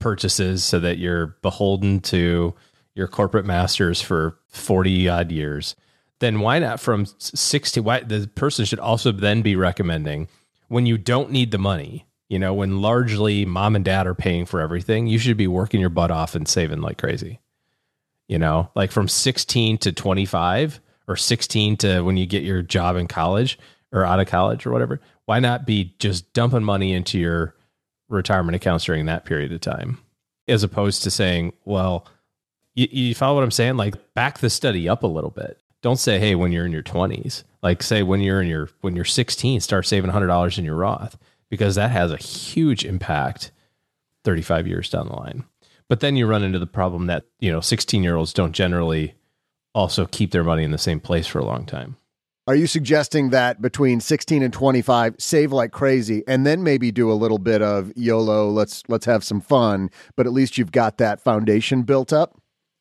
purchases 0.00 0.64
so 0.64 0.80
that 0.80 0.98
you're 0.98 1.36
beholden 1.42 2.00
to 2.00 2.54
your 2.94 3.08
corporate 3.08 3.46
masters 3.46 4.02
for 4.02 4.38
40 4.48 5.08
odd 5.08 5.32
years. 5.32 5.76
Then 6.22 6.38
why 6.38 6.60
not 6.60 6.78
from 6.78 7.06
60? 7.18 7.80
Why 7.80 7.98
the 7.98 8.30
person 8.32 8.64
should 8.64 8.78
also 8.78 9.10
then 9.10 9.42
be 9.42 9.56
recommending 9.56 10.28
when 10.68 10.86
you 10.86 10.96
don't 10.96 11.32
need 11.32 11.50
the 11.50 11.58
money, 11.58 12.06
you 12.28 12.38
know, 12.38 12.54
when 12.54 12.80
largely 12.80 13.44
mom 13.44 13.74
and 13.74 13.84
dad 13.84 14.06
are 14.06 14.14
paying 14.14 14.46
for 14.46 14.60
everything, 14.60 15.08
you 15.08 15.18
should 15.18 15.36
be 15.36 15.48
working 15.48 15.80
your 15.80 15.90
butt 15.90 16.12
off 16.12 16.36
and 16.36 16.46
saving 16.46 16.80
like 16.80 16.98
crazy. 16.98 17.40
You 18.28 18.38
know, 18.38 18.70
like 18.76 18.92
from 18.92 19.08
16 19.08 19.78
to 19.78 19.90
25, 19.90 20.80
or 21.08 21.16
16 21.16 21.76
to 21.78 22.02
when 22.02 22.16
you 22.16 22.24
get 22.24 22.44
your 22.44 22.62
job 22.62 22.94
in 22.94 23.08
college 23.08 23.58
or 23.90 24.04
out 24.04 24.20
of 24.20 24.28
college 24.28 24.64
or 24.64 24.70
whatever, 24.70 25.00
why 25.24 25.40
not 25.40 25.66
be 25.66 25.96
just 25.98 26.32
dumping 26.32 26.62
money 26.62 26.92
into 26.92 27.18
your 27.18 27.56
retirement 28.08 28.54
accounts 28.54 28.84
during 28.84 29.06
that 29.06 29.24
period 29.24 29.52
of 29.52 29.60
time 29.60 29.98
as 30.46 30.62
opposed 30.62 31.02
to 31.02 31.10
saying, 31.10 31.52
well, 31.64 32.06
you, 32.76 32.86
you 32.92 33.14
follow 33.16 33.34
what 33.34 33.44
I'm 33.44 33.50
saying? 33.50 33.76
Like 33.76 34.14
back 34.14 34.38
the 34.38 34.48
study 34.48 34.88
up 34.88 35.02
a 35.02 35.08
little 35.08 35.30
bit. 35.30 35.58
Don't 35.82 35.98
say, 35.98 36.18
hey, 36.18 36.34
when 36.34 36.52
you're 36.52 36.64
in 36.64 36.72
your 36.72 36.82
20s. 36.82 37.44
Like 37.62 37.82
say 37.82 38.02
when 38.02 38.20
you're 38.20 38.42
in 38.42 38.48
your 38.48 38.70
when 38.80 38.96
you're 38.96 39.04
16, 39.04 39.60
start 39.60 39.86
saving 39.86 40.10
$100 40.10 40.58
in 40.58 40.64
your 40.64 40.74
Roth 40.74 41.16
because 41.48 41.74
that 41.74 41.90
has 41.90 42.10
a 42.10 42.16
huge 42.16 42.84
impact 42.84 43.52
35 44.24 44.66
years 44.66 44.88
down 44.90 45.08
the 45.08 45.14
line. 45.14 45.44
But 45.88 46.00
then 46.00 46.16
you 46.16 46.26
run 46.26 46.42
into 46.42 46.58
the 46.58 46.66
problem 46.66 47.06
that, 47.06 47.24
you 47.38 47.52
know, 47.52 47.60
16 47.60 48.02
year 48.02 48.16
olds 48.16 48.32
don't 48.32 48.52
generally 48.52 49.14
also 49.74 50.06
keep 50.06 50.30
their 50.30 50.44
money 50.44 50.64
in 50.64 50.70
the 50.70 50.78
same 50.78 51.00
place 51.00 51.26
for 51.26 51.38
a 51.38 51.44
long 51.44 51.66
time. 51.66 51.96
Are 52.48 52.56
you 52.56 52.66
suggesting 52.66 53.30
that 53.30 53.62
between 53.62 54.00
16 54.00 54.42
and 54.42 54.52
25 54.52 55.16
save 55.18 55.52
like 55.52 55.70
crazy 55.70 56.24
and 56.26 56.44
then 56.44 56.64
maybe 56.64 56.90
do 56.90 57.12
a 57.12 57.14
little 57.14 57.38
bit 57.38 57.62
of 57.62 57.92
YOLO, 57.94 58.50
let's 58.50 58.82
let's 58.88 59.06
have 59.06 59.22
some 59.22 59.40
fun, 59.40 59.90
but 60.16 60.26
at 60.26 60.32
least 60.32 60.58
you've 60.58 60.72
got 60.72 60.98
that 60.98 61.20
foundation 61.20 61.82
built 61.82 62.12
up? 62.12 62.36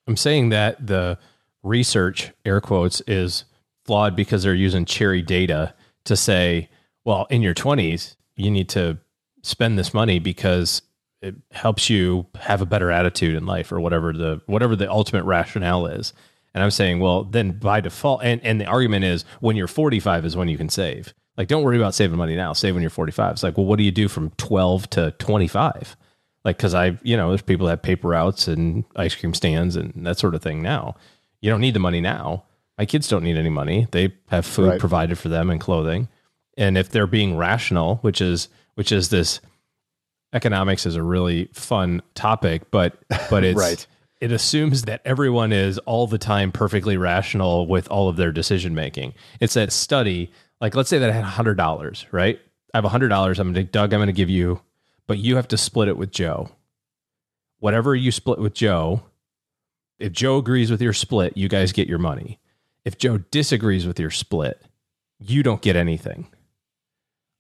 I'm 0.08 0.17
saying 0.17 0.50
that 0.50 0.88
the 0.88 1.20
research 1.63 2.32
air 2.46 2.62
quotes 2.62 3.01
is 3.01 3.46
flawed 3.86 4.15
because 4.15 4.44
they're 4.44 4.53
using 4.53 4.86
cherry 4.86 5.22
data 5.22 5.74
to 6.06 6.15
say, 6.15 6.70
well, 7.06 7.27
in 7.30 7.41
your 7.41 7.53
20s, 7.53 8.15
you 8.36 8.51
need 8.51 8.70
to 8.70 8.98
spend 9.44 9.77
this 9.77 9.94
money 9.94 10.20
because 10.20 10.82
it 11.22 11.36
helps 11.51 11.89
you 11.89 12.25
have 12.39 12.62
a 12.62 12.65
better 12.65 12.91
attitude 12.91 13.36
in 13.36 13.46
life 13.46 13.72
or 13.72 13.80
whatever 13.80 14.12
the 14.12 14.41
whatever 14.48 14.75
the 14.75 14.89
ultimate 14.89 15.24
rationale 15.24 15.86
is. 15.86 16.13
And 16.53 16.63
I'm 16.63 16.72
saying, 16.72 17.00
well, 17.00 17.24
then 17.24 17.51
by 17.51 17.80
default, 17.80 18.24
and, 18.24 18.44
and 18.44 18.60
the 18.60 18.65
argument 18.65 19.06
is 19.06 19.24
when 19.39 19.56
you're 19.56 19.68
45 19.68 20.25
is 20.25 20.36
when 20.36 20.50
you 20.50 20.58
can 20.58 20.70
save. 20.70 21.13
Like, 21.38 21.48
don't 21.48 21.63
worry 21.63 21.77
about 21.77 21.96
saving 21.96 22.18
money 22.18 22.36
now. 22.36 22.51
Save 22.53 22.74
when 22.74 22.82
you're 22.82 22.89
45. 22.89 23.32
It's 23.32 23.44
like, 23.44 23.58
well, 23.58 23.65
what 23.65 23.77
do 23.77 23.84
you 23.84 23.91
do 23.91 24.10
from 24.10 24.32
12 24.32 24.89
to 24.91 25.12
25? 25.12 25.96
Like, 26.44 26.58
because 26.58 26.74
I, 26.74 27.00
you 27.03 27.15
know, 27.15 27.30
there's 27.30 27.41
people 27.41 27.68
that 27.68 27.72
have 27.72 27.82
paper 27.84 28.10
routes 28.10 28.48
and 28.48 28.84
ice 28.98 29.15
cream 29.15 29.34
stands 29.34 29.77
and 29.77 30.06
that 30.06 30.20
sort 30.20 30.36
of 30.36 30.41
thing 30.41 30.62
now. 30.62 30.96
You 31.41 31.50
don't 31.50 31.62
need 31.62 31.74
the 31.74 31.79
money 31.79 32.01
now. 32.01 32.43
My 32.77 32.86
kids 32.86 33.07
don't 33.07 33.24
need 33.24 33.38
any 33.38 33.50
money. 33.50 33.88
They 33.91 34.13
have 34.29 34.45
food 34.45 34.69
Right. 34.69 34.79
provided 34.79 35.17
for 35.17 35.29
them 35.29 35.50
and 35.50 35.60
clothing. 35.60 36.07
And 36.57 36.77
if 36.77 36.89
they're 36.89 37.07
being 37.07 37.38
rational, 37.38 37.98
which 37.98 38.21
is 38.21 38.48
which 38.75 38.91
is 38.91 39.10
this 39.10 39.39
economics 40.33 40.86
is 40.86 40.95
a 40.95 41.03
really 41.03 41.45
fun 41.53 42.01
topic, 42.15 42.71
but 42.71 42.98
but 43.29 43.43
it's 43.43 43.60
Right. 43.60 43.86
it 44.19 44.31
assumes 44.31 44.83
that 44.83 45.01
everyone 45.05 45.51
is 45.51 45.77
all 45.79 46.07
the 46.07 46.17
time 46.17 46.51
perfectly 46.51 46.98
rational 46.98 47.67
with 47.67 47.88
all 47.89 48.07
of 48.10 48.15
their 48.17 48.31
decision 48.31 48.74
making. 48.75 49.13
It's 49.39 49.53
that 49.55 49.71
study, 49.71 50.31
like 50.60 50.75
let's 50.75 50.89
say 50.89 51.00
that 51.00 51.10
I 51.10 51.13
had 51.13 51.24
hundred 51.25 51.57
dollars, 51.57 52.05
right? 52.12 52.39
I 52.74 52.77
have 52.77 52.86
hundred 52.86 53.10
dollars. 53.10 53.39
I'm 53.39 53.51
gonna 53.51 53.63
Doug. 53.63 53.93
I'm 53.93 54.00
gonna 54.00 54.12
give 54.12 54.29
you, 54.29 54.62
but 55.07 55.17
you 55.17 55.36
have 55.36 55.48
to 55.50 55.57
split 55.57 55.88
it 55.89 55.98
with 55.98 56.12
Joe. 56.12 56.50
Whatever 57.60 57.93
you 57.95 58.12
split 58.12 58.39
with 58.39 58.53
Joe, 58.53 59.03
if 60.01 60.12
Joe 60.12 60.38
agrees 60.38 60.72
with 60.72 60.81
your 60.81 60.93
split, 60.93 61.38
you 61.38 61.48
guys 61.48 61.72
get 61.72 61.88
your 61.88 62.00
money. 62.00 62.39
If 62.84 62.98
Joe 62.98 63.17
disagrees 63.17 63.86
with 63.86 64.00
your 64.00 64.10
split, 64.10 64.62
you 65.20 65.43
don't 65.43 65.62
get 65.62 65.75
anything. 65.75 66.27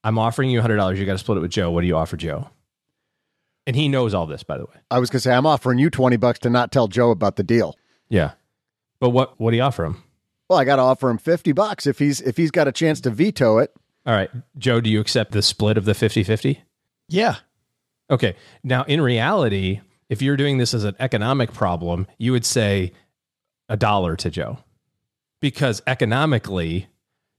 I'm 0.03 0.17
offering 0.17 0.49
you 0.49 0.61
$100. 0.61 0.97
You 0.97 1.05
got 1.05 1.13
to 1.13 1.17
split 1.17 1.37
it 1.37 1.41
with 1.41 1.51
Joe. 1.51 1.71
What 1.71 1.81
do 1.81 1.87
you 1.87 1.95
offer 1.95 2.17
Joe? 2.17 2.49
And 3.67 3.75
he 3.75 3.87
knows 3.87 4.13
all 4.13 4.25
this, 4.25 4.43
by 4.43 4.57
the 4.57 4.65
way. 4.65 4.75
I 4.89 4.99
was 4.99 5.09
going 5.09 5.19
to 5.19 5.21
say 5.21 5.33
I'm 5.33 5.45
offering 5.45 5.77
you 5.77 5.89
20 5.89 6.17
bucks 6.17 6.39
to 6.39 6.49
not 6.49 6.71
tell 6.71 6.87
Joe 6.87 7.11
about 7.11 7.35
the 7.35 7.43
deal. 7.43 7.75
Yeah. 8.09 8.31
But 8.99 9.09
what, 9.09 9.39
what 9.39 9.51
do 9.51 9.57
you 9.57 9.63
offer 9.63 9.85
him? 9.85 10.03
Well, 10.49 10.59
I 10.59 10.65
got 10.65 10.77
to 10.77 10.81
offer 10.81 11.09
him 11.09 11.17
50 11.17 11.53
bucks 11.53 11.87
if 11.87 11.97
he's 11.97 12.19
if 12.19 12.35
he's 12.35 12.51
got 12.51 12.67
a 12.67 12.71
chance 12.71 12.99
to 13.01 13.09
veto 13.09 13.59
it. 13.59 13.73
All 14.05 14.13
right. 14.13 14.29
Joe, 14.57 14.81
do 14.81 14.89
you 14.89 14.99
accept 14.99 15.31
the 15.31 15.41
split 15.41 15.77
of 15.77 15.85
the 15.85 15.93
50 15.93 16.23
50? 16.23 16.61
Yeah. 17.07 17.35
Okay. 18.09 18.35
Now, 18.63 18.83
in 18.83 18.99
reality, 18.99 19.79
if 20.11 20.21
you're 20.21 20.35
doing 20.35 20.57
this 20.57 20.73
as 20.73 20.83
an 20.83 20.95
economic 20.99 21.53
problem, 21.53 22.05
you 22.17 22.33
would 22.33 22.45
say 22.45 22.91
a 23.69 23.77
dollar 23.77 24.17
to 24.17 24.29
Joe 24.29 24.57
because 25.39 25.81
economically, 25.87 26.87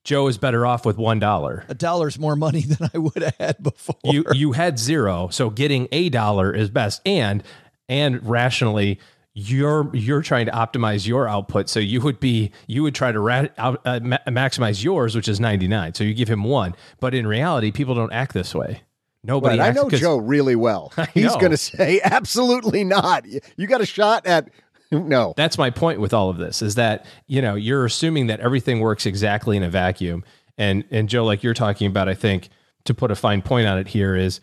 Joe 0.04 0.26
is 0.26 0.38
better 0.38 0.64
off 0.64 0.86
with 0.86 0.96
one 0.96 1.18
dollar. 1.18 1.66
A 1.68 1.74
dollar's 1.74 2.18
more 2.18 2.34
money 2.34 2.62
than 2.62 2.90
I 2.92 2.96
would 2.96 3.22
have 3.22 3.36
had 3.38 3.62
before. 3.62 3.96
You 4.04 4.24
you 4.32 4.52
had 4.52 4.78
zero, 4.78 5.28
so 5.28 5.50
getting 5.50 5.86
a 5.92 6.08
dollar 6.08 6.52
is 6.52 6.70
best. 6.70 7.02
And 7.04 7.42
and 7.90 8.26
rationally, 8.26 8.98
you're 9.34 9.94
you're 9.94 10.22
trying 10.22 10.46
to 10.46 10.52
optimize 10.52 11.06
your 11.06 11.28
output, 11.28 11.68
so 11.68 11.78
you 11.78 12.00
would 12.00 12.20
be 12.20 12.52
you 12.66 12.82
would 12.84 12.94
try 12.94 13.12
to 13.12 13.20
ra- 13.20 13.48
out, 13.58 13.82
uh, 13.84 14.00
ma- 14.02 14.16
maximize 14.28 14.82
yours, 14.82 15.14
which 15.14 15.28
is 15.28 15.38
ninety 15.38 15.68
nine. 15.68 15.92
So 15.92 16.04
you 16.04 16.14
give 16.14 16.28
him 16.28 16.42
one, 16.42 16.74
but 17.00 17.12
in 17.12 17.26
reality, 17.26 17.70
people 17.70 17.94
don't 17.94 18.14
act 18.14 18.32
this 18.32 18.54
way. 18.54 18.80
Nobody. 19.24 19.58
Right, 19.58 19.68
I 19.68 19.72
know 19.72 19.88
Joe 19.88 20.16
really 20.16 20.56
well. 20.56 20.92
He's 21.14 21.34
going 21.36 21.52
to 21.52 21.56
say 21.56 22.00
absolutely 22.02 22.84
not. 22.84 23.24
You 23.56 23.66
got 23.66 23.80
a 23.80 23.86
shot 23.86 24.26
at 24.26 24.48
no. 24.92 25.32
That's 25.36 25.56
my 25.56 25.70
point 25.70 26.00
with 26.00 26.12
all 26.12 26.28
of 26.28 26.38
this 26.38 26.60
is 26.60 26.74
that, 26.74 27.06
you 27.26 27.40
know, 27.40 27.54
you're 27.54 27.84
assuming 27.84 28.26
that 28.26 28.40
everything 28.40 28.80
works 28.80 29.06
exactly 29.06 29.56
in 29.56 29.62
a 29.62 29.70
vacuum. 29.70 30.24
And 30.58 30.84
and 30.90 31.08
Joe, 31.08 31.24
like 31.24 31.42
you're 31.42 31.54
talking 31.54 31.86
about, 31.86 32.08
I 32.08 32.14
think 32.14 32.50
to 32.84 32.94
put 32.94 33.10
a 33.10 33.16
fine 33.16 33.42
point 33.42 33.66
on 33.66 33.78
it 33.78 33.88
here 33.88 34.14
is, 34.16 34.40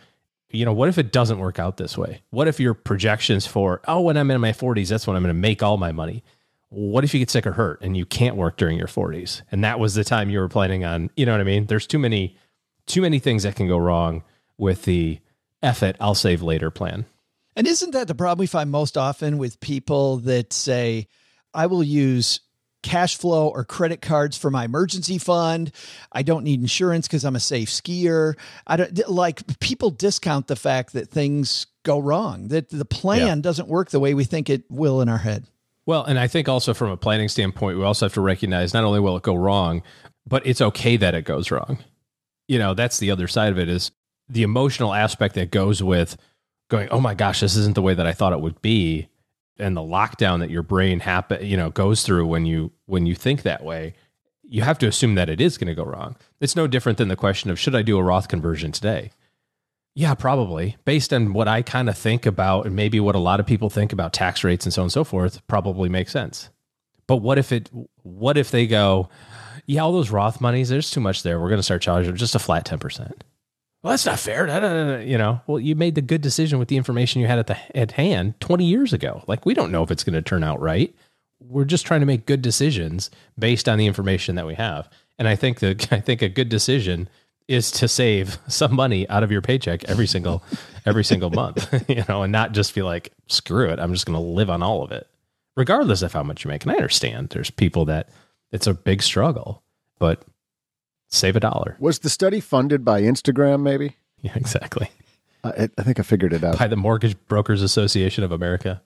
you 0.49 0.65
know, 0.65 0.73
what 0.73 0.89
if 0.89 0.97
it 0.97 1.11
doesn't 1.11 1.37
work 1.37 1.59
out 1.59 1.77
this 1.77 1.97
way? 1.97 2.21
What 2.31 2.47
if 2.47 2.59
your 2.59 2.73
projections 2.73 3.45
for, 3.45 3.81
oh, 3.87 4.01
when 4.01 4.17
I'm 4.17 4.31
in 4.31 4.41
my 4.41 4.51
40s, 4.51 4.89
that's 4.89 5.05
when 5.05 5.15
I'm 5.15 5.21
going 5.21 5.35
to 5.35 5.39
make 5.39 5.61
all 5.61 5.77
my 5.77 5.91
money? 5.91 6.23
What 6.69 7.03
if 7.03 7.13
you 7.13 7.19
get 7.19 7.29
sick 7.29 7.45
or 7.45 7.51
hurt 7.51 7.81
and 7.81 7.95
you 7.95 8.05
can't 8.05 8.35
work 8.35 8.57
during 8.57 8.77
your 8.77 8.87
40s? 8.87 9.41
And 9.51 9.63
that 9.63 9.79
was 9.79 9.93
the 9.93 10.03
time 10.03 10.29
you 10.29 10.39
were 10.39 10.49
planning 10.49 10.85
on, 10.85 11.11
you 11.15 11.25
know 11.25 11.33
what 11.33 11.41
I 11.41 11.43
mean? 11.43 11.65
There's 11.67 11.85
too 11.85 11.99
many 11.99 12.37
too 12.87 13.01
many 13.01 13.19
things 13.19 13.43
that 13.43 13.55
can 13.55 13.67
go 13.67 13.77
wrong 13.77 14.23
with 14.59 14.83
the 14.83 15.19
F 15.61 15.83
it, 15.83 15.95
I'll 15.99 16.15
save 16.15 16.41
later 16.41 16.69
plan. 16.71 17.05
And 17.55 17.67
isn't 17.67 17.91
that 17.91 18.07
the 18.07 18.15
problem 18.15 18.39
we 18.39 18.47
find 18.47 18.69
most 18.69 18.97
often 18.97 19.37
with 19.37 19.59
people 19.59 20.17
that 20.17 20.53
say, 20.53 21.07
I 21.53 21.65
will 21.65 21.83
use 21.83 22.39
cash 22.81 23.17
flow 23.17 23.49
or 23.49 23.65
credit 23.65 24.01
cards 24.01 24.37
for 24.37 24.49
my 24.49 24.65
emergency 24.65 25.17
fund. 25.17 25.71
I 26.11 26.23
don't 26.23 26.43
need 26.43 26.61
insurance 26.61 27.07
because 27.07 27.25
I'm 27.25 27.35
a 27.35 27.39
safe 27.39 27.69
skier. 27.69 28.35
I 28.65 28.77
don't 28.77 29.09
like 29.09 29.59
people 29.59 29.89
discount 29.89 30.47
the 30.47 30.55
fact 30.55 30.93
that 30.93 31.09
things 31.09 31.67
go 31.83 31.99
wrong, 31.99 32.49
that 32.49 32.69
the 32.69 32.85
plan 32.85 33.41
doesn't 33.41 33.67
work 33.67 33.89
the 33.89 33.99
way 33.99 34.13
we 34.13 34.23
think 34.23 34.49
it 34.49 34.63
will 34.69 35.01
in 35.01 35.09
our 35.09 35.17
head. 35.17 35.45
Well, 35.85 36.03
and 36.03 36.19
I 36.19 36.27
think 36.27 36.47
also 36.47 36.73
from 36.73 36.91
a 36.91 36.97
planning 36.97 37.29
standpoint, 37.29 37.77
we 37.77 37.83
also 37.83 38.05
have 38.05 38.13
to 38.13 38.21
recognize 38.21 38.73
not 38.73 38.83
only 38.83 38.99
will 38.99 39.17
it 39.17 39.23
go 39.23 39.35
wrong, 39.35 39.81
but 40.27 40.45
it's 40.45 40.61
okay 40.61 40.97
that 40.97 41.15
it 41.15 41.25
goes 41.25 41.51
wrong. 41.51 41.79
You 42.47 42.59
know, 42.59 42.73
that's 42.73 42.99
the 42.99 43.11
other 43.11 43.27
side 43.27 43.51
of 43.51 43.59
it 43.59 43.67
is 43.69 43.91
the 44.29 44.43
emotional 44.43 44.93
aspect 44.93 45.35
that 45.35 45.51
goes 45.51 45.81
with 45.81 46.17
going, 46.69 46.89
"Oh 46.89 46.99
my 46.99 47.15
gosh, 47.15 47.39
this 47.39 47.55
isn't 47.55 47.75
the 47.75 47.81
way 47.81 47.93
that 47.93 48.07
I 48.07 48.13
thought 48.13 48.33
it 48.33 48.41
would 48.41 48.61
be." 48.61 49.09
And 49.57 49.75
the 49.75 49.81
lockdown 49.81 50.39
that 50.39 50.49
your 50.49 50.63
brain 50.63 51.01
happen, 51.01 51.45
you 51.45 51.57
know, 51.57 51.69
goes 51.69 52.03
through 52.03 52.27
when 52.27 52.45
you 52.45 52.71
when 52.85 53.05
you 53.05 53.15
think 53.15 53.41
that 53.41 53.63
way, 53.63 53.93
you 54.43 54.61
have 54.61 54.79
to 54.79 54.87
assume 54.87 55.15
that 55.15 55.29
it 55.29 55.39
is 55.41 55.57
going 55.57 55.67
to 55.67 55.75
go 55.75 55.83
wrong. 55.83 56.15
It's 56.39 56.55
no 56.55 56.67
different 56.67 56.97
than 56.97 57.07
the 57.07 57.15
question 57.15 57.49
of 57.51 57.59
should 57.59 57.75
I 57.75 57.81
do 57.81 57.97
a 57.97 58.03
Roth 58.03 58.27
conversion 58.27 58.71
today? 58.71 59.11
Yeah, 59.95 60.13
probably. 60.15 60.77
Based 60.85 61.11
on 61.13 61.33
what 61.33 61.47
I 61.47 61.61
kind 61.61 61.89
of 61.89 61.97
think 61.97 62.25
about 62.25 62.65
and 62.65 62.75
maybe 62.75 62.99
what 62.99 63.15
a 63.15 63.19
lot 63.19 63.39
of 63.39 63.45
people 63.45 63.69
think 63.69 63.91
about 63.91 64.13
tax 64.13 64.43
rates 64.43 64.65
and 64.65 64.73
so 64.73 64.81
on 64.81 64.85
and 64.85 64.91
so 64.91 65.03
forth, 65.03 65.45
probably 65.47 65.89
makes 65.89 66.11
sense. 66.11 66.49
But 67.07 67.17
what 67.17 67.37
if 67.37 67.51
it 67.51 67.69
what 68.03 68.37
if 68.37 68.51
they 68.51 68.65
go, 68.67 69.09
yeah, 69.65 69.81
all 69.81 69.91
those 69.91 70.11
Roth 70.11 70.41
monies, 70.41 70.69
there's 70.69 70.89
too 70.89 70.99
much 70.99 71.23
there. 71.23 71.39
We're 71.39 71.49
going 71.49 71.59
to 71.59 71.63
start 71.63 71.81
charging 71.81 72.15
just 72.15 72.35
a 72.35 72.39
flat 72.39 72.65
10%. 72.65 73.11
Well, 73.81 73.91
that's 73.91 74.05
not 74.05 74.19
fair. 74.19 75.01
You 75.01 75.17
know, 75.17 75.41
well, 75.47 75.59
you 75.59 75.75
made 75.75 75.95
the 75.95 76.01
good 76.01 76.21
decision 76.21 76.59
with 76.59 76.67
the 76.67 76.77
information 76.77 77.21
you 77.21 77.27
had 77.27 77.39
at 77.39 77.47
the 77.47 77.77
at 77.77 77.93
hand 77.93 78.39
20 78.41 78.65
years 78.65 78.91
ago. 78.91 79.23
Like 79.27 79.45
we 79.45 79.53
don't 79.53 79.71
know 79.71 79.83
if 79.83 79.91
it's 79.91 80.03
going 80.03 80.15
to 80.15 80.21
turn 80.21 80.43
out 80.43 80.59
right. 80.59 80.93
We're 81.39 81.65
just 81.65 81.85
trying 81.85 82.01
to 82.01 82.05
make 82.05 82.25
good 82.25 82.41
decisions 82.41 83.09
based 83.37 83.69
on 83.69 83.77
the 83.77 83.85
information 83.85 84.35
that 84.35 84.45
we 84.45 84.55
have. 84.55 84.89
And 85.17 85.27
I 85.27 85.35
think 85.35 85.59
that 85.59 85.91
I 85.93 86.01
think 86.01 86.21
a 86.21 86.29
good 86.29 86.49
decision 86.49 87.07
is 87.47 87.71
to 87.71 87.87
save 87.87 88.37
some 88.47 88.75
money 88.75 89.07
out 89.09 89.23
of 89.23 89.31
your 89.31 89.41
paycheck 89.41 89.85
every 89.85 90.07
single 90.07 90.43
every 90.85 91.05
single 91.05 91.29
month, 91.29 91.73
you 91.89 92.03
know, 92.09 92.23
and 92.23 92.33
not 92.33 92.51
just 92.51 92.75
be 92.75 92.81
like, 92.81 93.13
screw 93.27 93.69
it, 93.69 93.79
I'm 93.79 93.93
just 93.93 94.05
going 94.05 94.19
to 94.19 94.25
live 94.25 94.49
on 94.49 94.61
all 94.61 94.83
of 94.83 94.91
it, 94.91 95.07
regardless 95.55 96.01
of 96.01 96.11
how 96.11 96.23
much 96.23 96.43
you 96.43 96.49
make. 96.49 96.63
And 96.63 96.71
I 96.71 96.75
understand 96.75 97.29
there's 97.29 97.49
people 97.49 97.85
that 97.85 98.09
it's 98.51 98.67
a 98.67 98.73
big 98.73 99.01
struggle, 99.01 99.63
but 99.99 100.23
save 101.09 101.35
a 101.35 101.39
dollar. 101.39 101.75
Was 101.79 101.99
the 101.99 102.09
study 102.09 102.39
funded 102.39 102.85
by 102.85 103.01
Instagram? 103.01 103.61
Maybe. 103.61 103.97
Yeah, 104.21 104.33
exactly. 104.35 104.89
I, 105.43 105.69
I 105.77 105.83
think 105.83 105.99
I 105.99 106.03
figured 106.03 106.33
it 106.33 106.43
out. 106.43 106.57
By 106.57 106.67
the 106.67 106.75
Mortgage 106.75 107.15
Brokers 107.27 107.61
Association 107.61 108.23
of 108.23 108.31
America. 108.31 108.81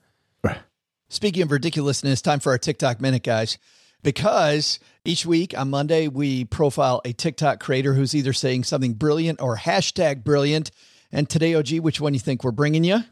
Speaking 1.08 1.42
of 1.42 1.52
ridiculousness, 1.52 2.22
time 2.22 2.40
for 2.40 2.50
our 2.50 2.58
TikTok 2.58 3.00
minute, 3.00 3.22
guys. 3.22 3.58
Because 4.02 4.78
each 5.04 5.24
week 5.24 5.56
on 5.56 5.70
Monday, 5.70 6.08
we 6.08 6.44
profile 6.44 7.00
a 7.04 7.12
TikTok 7.12 7.60
creator 7.60 7.94
who's 7.94 8.14
either 8.14 8.32
saying 8.32 8.64
something 8.64 8.94
brilliant 8.94 9.40
or 9.40 9.56
hashtag 9.56 10.24
brilliant. 10.24 10.70
And 11.12 11.28
today, 11.28 11.54
OG, 11.54 11.78
which 11.78 12.00
one 12.00 12.14
you 12.14 12.20
think 12.20 12.42
we're 12.42 12.50
bringing 12.50 12.84
you? 12.84 13.04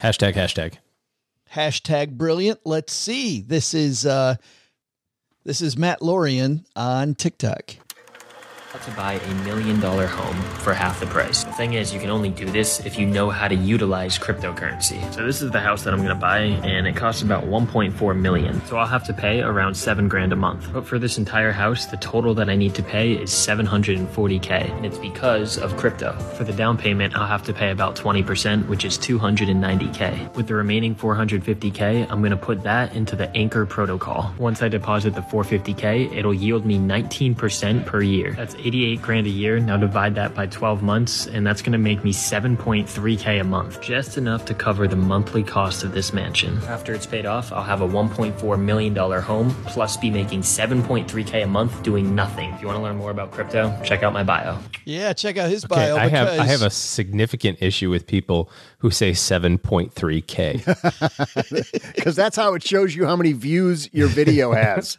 Hashtag, 0.00 0.34
hashtag. 0.34 0.74
Hashtag 1.52 2.12
brilliant. 2.12 2.60
Let's 2.64 2.92
see. 2.92 3.40
This 3.40 3.74
is 3.74 4.06
uh, 4.06 4.36
this 5.44 5.60
is 5.60 5.76
Matt 5.76 6.00
Lorian 6.00 6.64
on 6.76 7.14
TikTok. 7.14 7.74
To 8.76 8.90
buy 8.90 9.14
a 9.14 9.34
million 9.44 9.80
dollar 9.80 10.06
home 10.06 10.36
for 10.58 10.74
half 10.74 11.00
the 11.00 11.06
price. 11.06 11.44
The 11.44 11.52
thing 11.52 11.72
is, 11.72 11.94
you 11.94 11.98
can 11.98 12.10
only 12.10 12.28
do 12.28 12.44
this 12.44 12.84
if 12.84 12.98
you 12.98 13.06
know 13.06 13.30
how 13.30 13.48
to 13.48 13.54
utilize 13.54 14.18
cryptocurrency. 14.18 15.00
So 15.14 15.24
this 15.24 15.40
is 15.40 15.50
the 15.50 15.60
house 15.60 15.84
that 15.84 15.94
I'm 15.94 16.02
gonna 16.02 16.14
buy, 16.14 16.40
and 16.40 16.86
it 16.86 16.94
costs 16.94 17.22
about 17.22 17.44
1.4 17.44 18.14
million. 18.14 18.60
So 18.66 18.76
I'll 18.76 18.86
have 18.86 19.04
to 19.04 19.14
pay 19.14 19.40
around 19.40 19.74
seven 19.74 20.06
grand 20.06 20.34
a 20.34 20.36
month. 20.36 20.70
But 20.70 20.86
for 20.86 20.98
this 20.98 21.16
entire 21.16 21.50
house, 21.50 21.86
the 21.86 21.96
total 21.96 22.34
that 22.34 22.50
I 22.50 22.56
need 22.56 22.74
to 22.74 22.82
pay 22.82 23.12
is 23.12 23.30
740k, 23.30 24.76
and 24.76 24.84
it's 24.84 24.98
because 24.98 25.56
of 25.56 25.74
crypto. 25.78 26.12
For 26.36 26.44
the 26.44 26.52
down 26.52 26.76
payment, 26.76 27.16
I'll 27.16 27.26
have 27.26 27.44
to 27.44 27.54
pay 27.54 27.70
about 27.70 27.96
20%, 27.96 28.68
which 28.68 28.84
is 28.84 28.98
290k. 28.98 30.34
With 30.34 30.46
the 30.46 30.54
remaining 30.54 30.94
450k, 30.94 32.06
I'm 32.10 32.22
gonna 32.22 32.36
put 32.36 32.62
that 32.64 32.94
into 32.94 33.16
the 33.16 33.34
Anchor 33.34 33.64
protocol. 33.64 34.34
Once 34.38 34.60
I 34.60 34.68
deposit 34.68 35.14
the 35.14 35.22
450k, 35.22 36.14
it'll 36.14 36.34
yield 36.34 36.66
me 36.66 36.78
19% 36.78 37.86
per 37.86 38.02
year. 38.02 38.32
That's 38.32 38.57
88 38.58 39.02
grand 39.02 39.26
a 39.26 39.30
year. 39.30 39.58
Now 39.60 39.76
divide 39.76 40.14
that 40.16 40.34
by 40.34 40.46
12 40.46 40.82
months, 40.82 41.26
and 41.26 41.46
that's 41.46 41.62
going 41.62 41.72
to 41.72 41.78
make 41.78 42.04
me 42.04 42.12
7.3k 42.12 43.40
a 43.40 43.44
month, 43.44 43.80
just 43.80 44.18
enough 44.18 44.44
to 44.46 44.54
cover 44.54 44.88
the 44.88 44.96
monthly 44.96 45.42
cost 45.42 45.84
of 45.84 45.92
this 45.92 46.12
mansion. 46.12 46.58
After 46.68 46.92
it's 46.94 47.06
paid 47.06 47.26
off, 47.26 47.52
I'll 47.52 47.62
have 47.62 47.80
a 47.80 47.88
1.4 47.88 48.60
million 48.60 48.94
dollar 48.94 49.20
home, 49.20 49.50
plus 49.66 49.96
be 49.96 50.10
making 50.10 50.40
7.3k 50.42 51.44
a 51.44 51.46
month 51.46 51.82
doing 51.82 52.14
nothing. 52.14 52.50
If 52.54 52.60
you 52.60 52.66
want 52.66 52.78
to 52.78 52.82
learn 52.82 52.96
more 52.96 53.10
about 53.10 53.32
crypto, 53.32 53.78
check 53.84 54.02
out 54.02 54.12
my 54.12 54.22
bio. 54.22 54.58
Yeah, 54.84 55.12
check 55.12 55.36
out 55.36 55.50
his 55.50 55.64
Okay, 55.64 55.74
bio. 55.74 55.96
I 55.96 56.08
have 56.08 56.28
I 56.28 56.44
have 56.44 56.62
a 56.62 56.70
significant 56.70 57.58
issue 57.60 57.90
with 57.90 58.06
people 58.06 58.50
who 58.78 58.90
say 58.90 59.10
7.3k. 59.10 60.64
Because 61.94 62.16
that's 62.16 62.36
how 62.36 62.54
it 62.54 62.62
shows 62.62 62.94
you 62.94 63.06
how 63.06 63.16
many 63.16 63.32
views 63.32 63.88
your 63.92 64.08
video 64.08 64.52
has. 64.54 64.98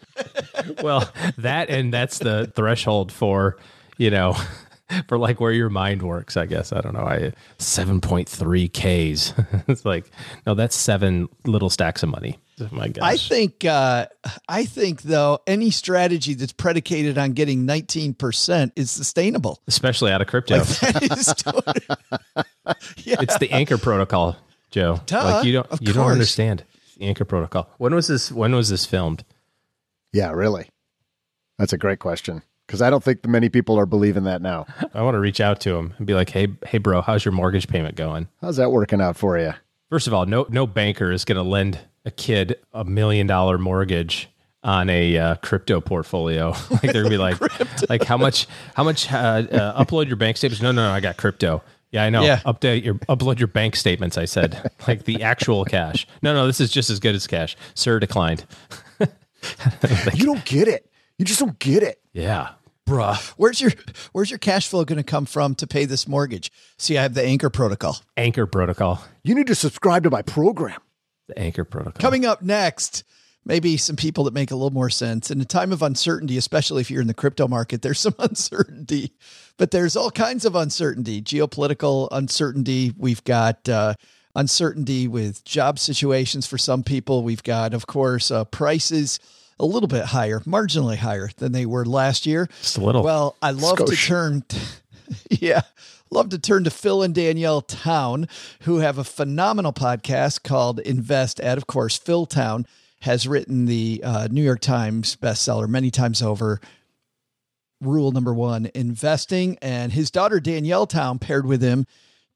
well, 0.81 1.09
that 1.37 1.69
and 1.69 1.93
that's 1.93 2.19
the 2.19 2.51
threshold 2.55 3.11
for, 3.11 3.57
you 3.97 4.11
know, 4.11 4.35
for 5.07 5.17
like 5.17 5.39
where 5.39 5.51
your 5.51 5.69
mind 5.69 6.01
works, 6.01 6.35
I 6.35 6.45
guess. 6.45 6.73
I 6.73 6.81
don't 6.81 6.93
know. 6.93 7.05
I 7.05 7.31
7.3 7.57 8.69
Ks. 8.69 9.33
it's 9.67 9.85
like, 9.85 10.09
no, 10.45 10.55
that's 10.55 10.75
seven 10.75 11.29
little 11.45 11.69
stacks 11.69 12.03
of 12.03 12.09
money. 12.09 12.37
My 12.71 12.87
gosh. 12.87 13.03
I 13.03 13.17
think 13.17 13.65
uh, 13.65 14.07
I 14.47 14.65
think 14.65 15.01
though 15.03 15.39
any 15.47 15.71
strategy 15.71 16.33
that's 16.33 16.53
predicated 16.53 17.17
on 17.17 17.33
getting 17.33 17.65
19% 17.65 18.71
is 18.75 18.91
sustainable. 18.91 19.61
especially 19.67 20.11
out 20.11 20.21
of 20.21 20.27
crypto. 20.27 20.59
That 20.59 21.03
is 21.11 21.33
yeah. 23.05 23.17
It's 23.21 23.37
the 23.37 23.51
anchor 23.51 23.77
protocol, 23.77 24.37
Joe. 24.71 25.01
Duh, 25.05 25.23
like 25.23 25.45
you 25.45 25.53
don't 25.53 25.67
of 25.67 25.81
you 25.81 25.93
don't 25.93 26.11
understand 26.11 26.63
the 26.97 27.05
anchor 27.05 27.25
protocol. 27.25 27.69
When 27.77 27.93
was 27.95 28.07
this 28.07 28.31
when 28.31 28.53
was 28.55 28.69
this 28.69 28.85
filmed? 28.85 29.23
Yeah, 30.13 30.31
really. 30.31 30.69
That's 31.57 31.73
a 31.73 31.77
great 31.77 31.99
question. 31.99 32.41
Because 32.65 32.81
I 32.83 32.91
don't 32.91 33.03
think 33.03 33.25
many 33.27 33.49
people 33.49 33.79
are 33.79 33.87
believing 33.87 34.25
that 34.25 34.43
now. 34.43 34.67
I 34.93 35.01
want 35.01 35.15
to 35.15 35.19
reach 35.19 35.41
out 35.41 35.59
to 35.61 35.75
him 35.75 35.95
and 35.97 36.05
be 36.05 36.13
like, 36.13 36.29
"Hey, 36.29 36.49
hey 36.67 36.77
bro, 36.77 37.01
how's 37.01 37.25
your 37.25 37.31
mortgage 37.31 37.67
payment 37.67 37.95
going?" 37.95 38.27
How's 38.41 38.57
that 38.57 38.71
working 38.71 39.01
out 39.01 39.17
for 39.17 39.39
you? 39.39 39.53
First 39.89 40.05
of 40.05 40.13
all, 40.13 40.27
no 40.27 40.45
no 40.49 40.67
banker 40.67 41.11
is 41.11 41.25
going 41.25 41.37
to 41.37 41.41
lend 41.41 41.79
a 42.05 42.12
kid 42.12 42.57
a 42.73 42.83
million 42.83 43.27
dollar 43.27 43.57
mortgage 43.57 44.29
on 44.63 44.89
a 44.89 45.17
uh, 45.17 45.35
crypto 45.35 45.81
portfolio. 45.81 46.49
like 46.71 46.81
they're 46.81 47.03
gonna 47.03 47.09
be 47.09 47.17
like, 47.17 47.38
like 47.89 48.03
how 48.03 48.17
much 48.17 48.47
how 48.75 48.83
much 48.83 49.12
uh, 49.12 49.17
uh, 49.17 49.83
upload 49.83 50.07
your 50.07 50.17
bank 50.17 50.38
statements? 50.38 50.62
No, 50.62 50.71
no, 50.71 50.88
no, 50.88 50.93
I 50.93 50.99
got 50.99 51.17
crypto. 51.17 51.63
Yeah, 51.91 52.03
I 52.03 52.09
know. 52.09 52.21
Yeah. 52.23 52.39
Update 52.45 52.83
your 52.83 52.95
upload 52.95 53.39
your 53.39 53.47
bank 53.47 53.75
statements. 53.75 54.17
I 54.17 54.25
said 54.25 54.71
like 54.88 55.05
the 55.05 55.23
actual 55.23 55.65
cash. 55.65 56.07
No, 56.21 56.33
no, 56.33 56.45
this 56.45 56.59
is 56.59 56.71
just 56.71 56.89
as 56.89 56.99
good 56.99 57.15
as 57.15 57.27
cash. 57.27 57.57
Sir 57.73 57.99
declined. 57.99 58.45
You 60.13 60.25
don't 60.25 60.43
get 60.43 60.67
it. 60.67 60.91
You 61.17 61.23
just 61.23 61.39
don't 61.39 61.57
get 61.59 61.81
it. 61.81 62.01
Yeah, 62.12 62.49
Bruh, 62.89 63.33
where's 63.38 63.62
your 63.62 63.71
where's 64.13 64.31
your 64.31 64.39
cash 64.39 64.67
flow 64.67 64.83
going 64.83 64.97
to 64.97 65.03
come 65.03 65.27
from 65.27 65.53
to 65.55 65.67
pay 65.67 65.85
this 65.85 66.07
mortgage? 66.07 66.51
See, 66.77 66.97
I 66.97 67.03
have 67.03 67.13
the 67.13 67.23
anchor 67.23 67.51
protocol. 67.51 67.97
anchor 68.17 68.47
protocol. 68.47 69.03
You 69.23 69.35
need 69.35 69.45
to 69.47 69.53
subscribe 69.55 70.03
to 70.03 70.09
my 70.09 70.23
program. 70.23 70.79
The 71.29 71.39
anchor 71.39 71.63
protocol. 71.63 72.01
Coming 72.01 72.25
up 72.25 72.41
next, 72.41 73.03
maybe 73.45 73.77
some 73.77 73.95
people 73.95 74.23
that 74.23 74.33
make 74.33 74.51
a 74.51 74.55
little 74.55 74.71
more 74.71 74.89
sense. 74.89 75.29
In 75.29 75.39
a 75.39 75.45
time 75.45 75.71
of 75.71 75.81
uncertainty, 75.83 76.37
especially 76.37 76.81
if 76.81 76.89
you're 76.89 77.01
in 77.01 77.07
the 77.07 77.13
crypto 77.13 77.47
market, 77.47 77.81
there's 77.83 77.99
some 77.99 78.15
uncertainty, 78.19 79.13
but 79.57 79.71
there's 79.71 79.95
all 79.95 80.11
kinds 80.11 80.43
of 80.43 80.55
uncertainty, 80.55 81.21
geopolitical 81.21 82.07
uncertainty. 82.11 82.93
We've 82.97 83.23
got 83.23 83.69
uh, 83.69 83.93
uncertainty 84.35 85.07
with 85.07 85.43
job 85.43 85.77
situations 85.77 86.47
for 86.47 86.57
some 86.57 86.83
people. 86.83 87.23
We've 87.23 87.43
got, 87.43 87.73
of 87.73 87.85
course, 87.85 88.31
uh, 88.31 88.45
prices 88.45 89.19
a 89.59 89.65
little 89.65 89.87
bit 89.87 90.05
higher, 90.05 90.39
marginally 90.41 90.97
higher 90.97 91.29
than 91.37 91.51
they 91.51 91.65
were 91.65 91.85
last 91.85 92.25
year. 92.25 92.49
Just 92.61 92.77
a 92.77 92.81
little. 92.81 93.03
Well, 93.03 93.35
I 93.41 93.51
love 93.51 93.77
to 93.77 93.95
turn. 93.95 94.43
yeah. 95.29 95.61
Love 96.11 96.29
to 96.29 96.39
turn 96.39 96.63
to 96.63 96.71
Phil 96.71 97.03
and 97.03 97.13
Danielle 97.13 97.61
Town, 97.61 98.27
who 98.61 98.77
have 98.77 98.97
a 98.97 99.03
phenomenal 99.03 99.73
podcast 99.73 100.43
called 100.43 100.81
InvestEd. 100.83 101.57
Of 101.57 101.67
course, 101.67 101.97
Phil 101.97 102.25
Town 102.25 102.65
has 103.01 103.27
written 103.27 103.65
the 103.65 104.01
uh, 104.03 104.27
New 104.31 104.43
York 104.43 104.59
Times 104.59 105.15
bestseller 105.15 105.67
many 105.67 105.91
times 105.91 106.21
over. 106.21 106.59
Rule 107.81 108.11
number 108.11 108.33
one 108.33 108.69
investing. 108.73 109.57
And 109.61 109.93
his 109.93 110.11
daughter, 110.11 110.39
Danielle 110.39 110.87
Town, 110.87 111.19
paired 111.19 111.45
with 111.45 111.61
him 111.61 111.85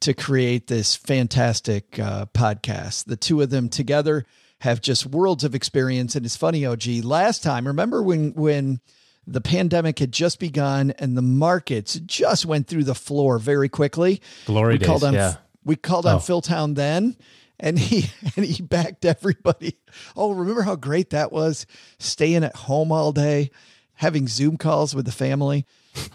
to 0.01 0.13
create 0.13 0.67
this 0.67 0.95
fantastic 0.95 1.99
uh, 1.99 2.27
podcast. 2.27 3.05
The 3.05 3.17
two 3.17 3.41
of 3.41 3.49
them 3.49 3.69
together 3.69 4.25
have 4.59 4.81
just 4.81 5.05
worlds 5.05 5.43
of 5.43 5.55
experience. 5.55 6.15
And 6.15 6.25
it's 6.25 6.37
funny, 6.37 6.65
OG. 6.65 6.85
Last 7.03 7.43
time, 7.43 7.67
remember 7.67 8.01
when 8.01 8.33
when 8.33 8.79
the 9.25 9.41
pandemic 9.41 9.99
had 9.99 10.11
just 10.11 10.39
begun 10.39 10.91
and 10.99 11.17
the 11.17 11.21
markets 11.21 11.95
just 12.05 12.45
went 12.45 12.67
through 12.67 12.83
the 12.83 12.95
floor 12.95 13.39
very 13.39 13.69
quickly. 13.69 14.21
Glory 14.45 14.77
we 14.77 14.85
called 14.85 15.03
on 15.03 15.13
yeah. 15.13 15.35
we 15.63 15.75
called 15.75 16.05
on 16.05 16.15
Oh. 16.15 16.19
Phil 16.19 16.41
Town 16.41 16.73
then. 16.73 17.15
And 17.59 17.79
he 17.79 18.09
and 18.35 18.45
he 18.45 18.61
backed 18.61 19.05
everybody. 19.05 19.77
Oh, 20.15 20.33
remember 20.33 20.63
how 20.63 20.75
great 20.75 21.11
that 21.11 21.31
was? 21.31 21.65
Staying 21.99 22.43
at 22.43 22.55
home 22.55 22.91
all 22.91 23.11
day, 23.13 23.51
having 23.93 24.27
Zoom 24.27 24.57
calls 24.57 24.93
with 24.95 25.05
the 25.05 25.11
family. 25.11 25.65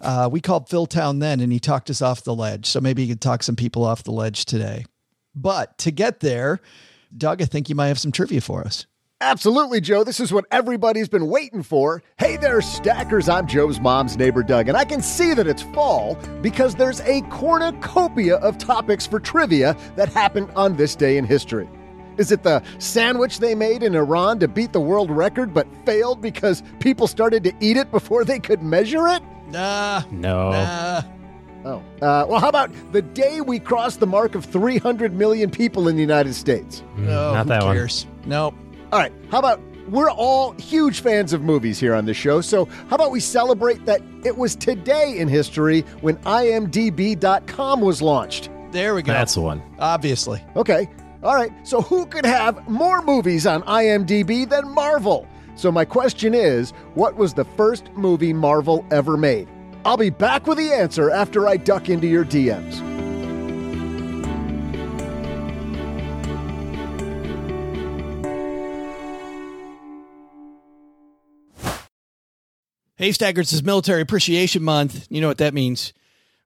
Uh, 0.02 0.28
we 0.30 0.40
called 0.40 0.68
Phil 0.68 0.86
Town 0.86 1.20
then, 1.20 1.38
and 1.40 1.52
he 1.52 1.60
talked 1.60 1.88
us 1.88 2.02
off 2.02 2.24
the 2.24 2.34
ledge. 2.34 2.66
So 2.66 2.80
maybe 2.80 3.02
he 3.02 3.08
could 3.08 3.20
talk 3.20 3.42
some 3.44 3.54
people 3.56 3.84
off 3.84 4.02
the 4.02 4.10
ledge 4.10 4.44
today. 4.44 4.84
But 5.36 5.78
to 5.78 5.92
get 5.92 6.18
there, 6.18 6.60
Doug, 7.16 7.40
I 7.40 7.44
think 7.44 7.68
you 7.68 7.76
might 7.76 7.86
have 7.86 8.00
some 8.00 8.10
trivia 8.12 8.40
for 8.40 8.62
us. 8.64 8.86
Absolutely, 9.20 9.80
Joe. 9.80 10.04
This 10.04 10.20
is 10.20 10.32
what 10.32 10.44
everybody's 10.52 11.08
been 11.08 11.28
waiting 11.28 11.64
for. 11.64 12.04
Hey 12.18 12.36
there, 12.36 12.60
stackers. 12.60 13.28
I'm 13.28 13.48
Joe's 13.48 13.80
mom's 13.80 14.16
neighbor, 14.16 14.44
Doug, 14.44 14.68
and 14.68 14.76
I 14.76 14.84
can 14.84 15.02
see 15.02 15.34
that 15.34 15.48
it's 15.48 15.62
fall 15.62 16.16
because 16.40 16.76
there's 16.76 17.00
a 17.00 17.22
cornucopia 17.22 18.36
of 18.36 18.58
topics 18.58 19.08
for 19.08 19.18
trivia 19.18 19.76
that 19.96 20.08
happened 20.10 20.50
on 20.54 20.76
this 20.76 20.94
day 20.94 21.16
in 21.16 21.24
history. 21.24 21.68
Is 22.16 22.30
it 22.30 22.44
the 22.44 22.62
sandwich 22.78 23.40
they 23.40 23.56
made 23.56 23.82
in 23.82 23.96
Iran 23.96 24.38
to 24.38 24.46
beat 24.46 24.72
the 24.72 24.80
world 24.80 25.10
record 25.10 25.52
but 25.52 25.66
failed 25.84 26.20
because 26.20 26.62
people 26.78 27.08
started 27.08 27.42
to 27.42 27.52
eat 27.58 27.76
it 27.76 27.90
before 27.90 28.24
they 28.24 28.38
could 28.38 28.62
measure 28.62 29.08
it? 29.08 29.22
Nah, 29.48 30.04
no. 30.12 30.50
nah. 30.52 31.02
Oh. 31.64 31.82
Uh, 32.00 32.24
well, 32.28 32.38
how 32.38 32.48
about 32.48 32.70
the 32.92 33.02
day 33.02 33.40
we 33.40 33.58
crossed 33.58 33.98
the 33.98 34.06
mark 34.06 34.36
of 34.36 34.44
300 34.44 35.12
million 35.12 35.50
people 35.50 35.88
in 35.88 35.96
the 35.96 36.02
United 36.02 36.34
States? 36.34 36.84
No, 36.96 37.34
not 37.34 37.46
who 37.46 37.48
that 37.48 37.64
one. 37.64 37.76
Nope. 38.26 38.54
All 38.90 38.98
right, 38.98 39.12
how 39.30 39.38
about 39.38 39.60
we're 39.88 40.10
all 40.10 40.52
huge 40.52 41.00
fans 41.00 41.34
of 41.34 41.42
movies 41.42 41.78
here 41.78 41.94
on 41.94 42.06
the 42.06 42.14
show, 42.14 42.40
so 42.40 42.64
how 42.88 42.96
about 42.96 43.10
we 43.10 43.20
celebrate 43.20 43.84
that 43.84 44.00
it 44.24 44.36
was 44.36 44.56
today 44.56 45.18
in 45.18 45.28
history 45.28 45.82
when 46.00 46.16
IMDb.com 46.18 47.80
was 47.82 48.00
launched? 48.00 48.48
There 48.70 48.94
we 48.94 49.02
go. 49.02 49.12
That's 49.12 49.34
the 49.34 49.42
one. 49.42 49.62
Obviously. 49.78 50.42
Okay, 50.56 50.88
all 51.22 51.34
right, 51.34 51.52
so 51.66 51.82
who 51.82 52.06
could 52.06 52.24
have 52.24 52.66
more 52.66 53.02
movies 53.02 53.46
on 53.46 53.62
IMDb 53.64 54.48
than 54.48 54.68
Marvel? 54.70 55.28
So 55.54 55.70
my 55.70 55.84
question 55.84 56.32
is 56.32 56.70
what 56.94 57.16
was 57.16 57.34
the 57.34 57.44
first 57.44 57.90
movie 57.94 58.32
Marvel 58.32 58.86
ever 58.90 59.18
made? 59.18 59.48
I'll 59.84 59.98
be 59.98 60.10
back 60.10 60.46
with 60.46 60.56
the 60.56 60.72
answer 60.72 61.10
after 61.10 61.46
I 61.46 61.58
duck 61.58 61.90
into 61.90 62.06
your 62.06 62.24
DMs. 62.24 62.97
Hey, 72.98 73.12
stackers 73.12 73.52
is 73.52 73.62
Military 73.62 74.02
Appreciation 74.02 74.64
Month. 74.64 75.06
You 75.08 75.20
know 75.20 75.28
what 75.28 75.38
that 75.38 75.54
means. 75.54 75.92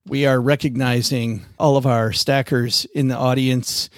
We 0.07 0.27
are 0.27 0.39
recognizing 0.39 1.47
all 1.59 1.79
of 1.79 1.87
our 1.87 2.13
stackers 2.13 2.85
in 2.95 3.09
the 3.09 3.17
audience. 3.17 3.89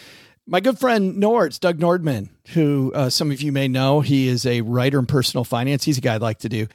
My 0.47 0.61
good 0.61 0.79
friend 0.79 1.21
Nords, 1.21 1.59
Doug 1.59 1.79
Nordman, 1.81 2.29
who 2.51 2.93
uh, 2.95 3.11
some 3.11 3.33
of 3.33 3.43
you 3.43 3.51
may 3.51 3.67
know, 3.67 4.03
he 4.03 4.29
is 4.29 4.47
a 4.47 4.61
writer 4.61 5.01
in 5.01 5.07
personal 5.07 5.43
finance. 5.43 5.83
He's 5.83 5.99
a 5.99 6.01
guy 6.01 6.15
I'd 6.15 6.23
like 6.23 6.39
to 6.39 6.49
do 6.49 6.69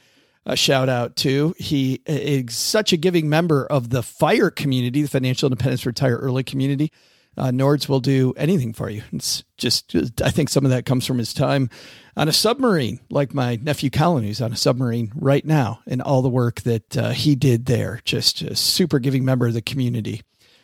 a 0.44 0.54
shout 0.54 0.90
out 0.90 1.16
to. 1.16 1.54
He 1.56 2.02
is 2.04 2.54
such 2.54 2.92
a 2.92 2.98
giving 2.98 3.30
member 3.30 3.64
of 3.64 3.88
the 3.88 4.02
FIRE 4.02 4.50
community, 4.50 5.00
the 5.00 5.08
Financial 5.08 5.46
Independence 5.46 5.86
Retire 5.86 6.16
Early 6.16 6.44
community. 6.44 6.92
Uh, 7.40 7.50
Nords 7.50 7.88
will 7.88 8.00
do 8.00 8.34
anything 8.36 8.74
for 8.74 8.90
you. 8.90 9.02
It's 9.12 9.44
just, 9.56 9.96
I 10.22 10.30
think 10.30 10.50
some 10.50 10.66
of 10.66 10.70
that 10.72 10.84
comes 10.84 11.06
from 11.06 11.16
his 11.16 11.32
time 11.32 11.70
on 12.14 12.28
a 12.28 12.32
submarine, 12.32 13.00
like 13.08 13.32
my 13.32 13.56
nephew 13.56 13.88
Colin, 13.88 14.24
who's 14.24 14.42
on 14.42 14.52
a 14.52 14.56
submarine 14.56 15.10
right 15.14 15.44
now, 15.44 15.80
and 15.86 16.02
all 16.02 16.20
the 16.20 16.28
work 16.28 16.60
that 16.62 16.96
uh, 16.98 17.10
he 17.10 17.34
did 17.34 17.64
there. 17.64 18.02
Just 18.04 18.42
a 18.42 18.54
super 18.54 18.98
giving 18.98 19.24
member 19.24 19.46
of 19.46 19.54
the 19.54 19.62
community. 19.62 20.20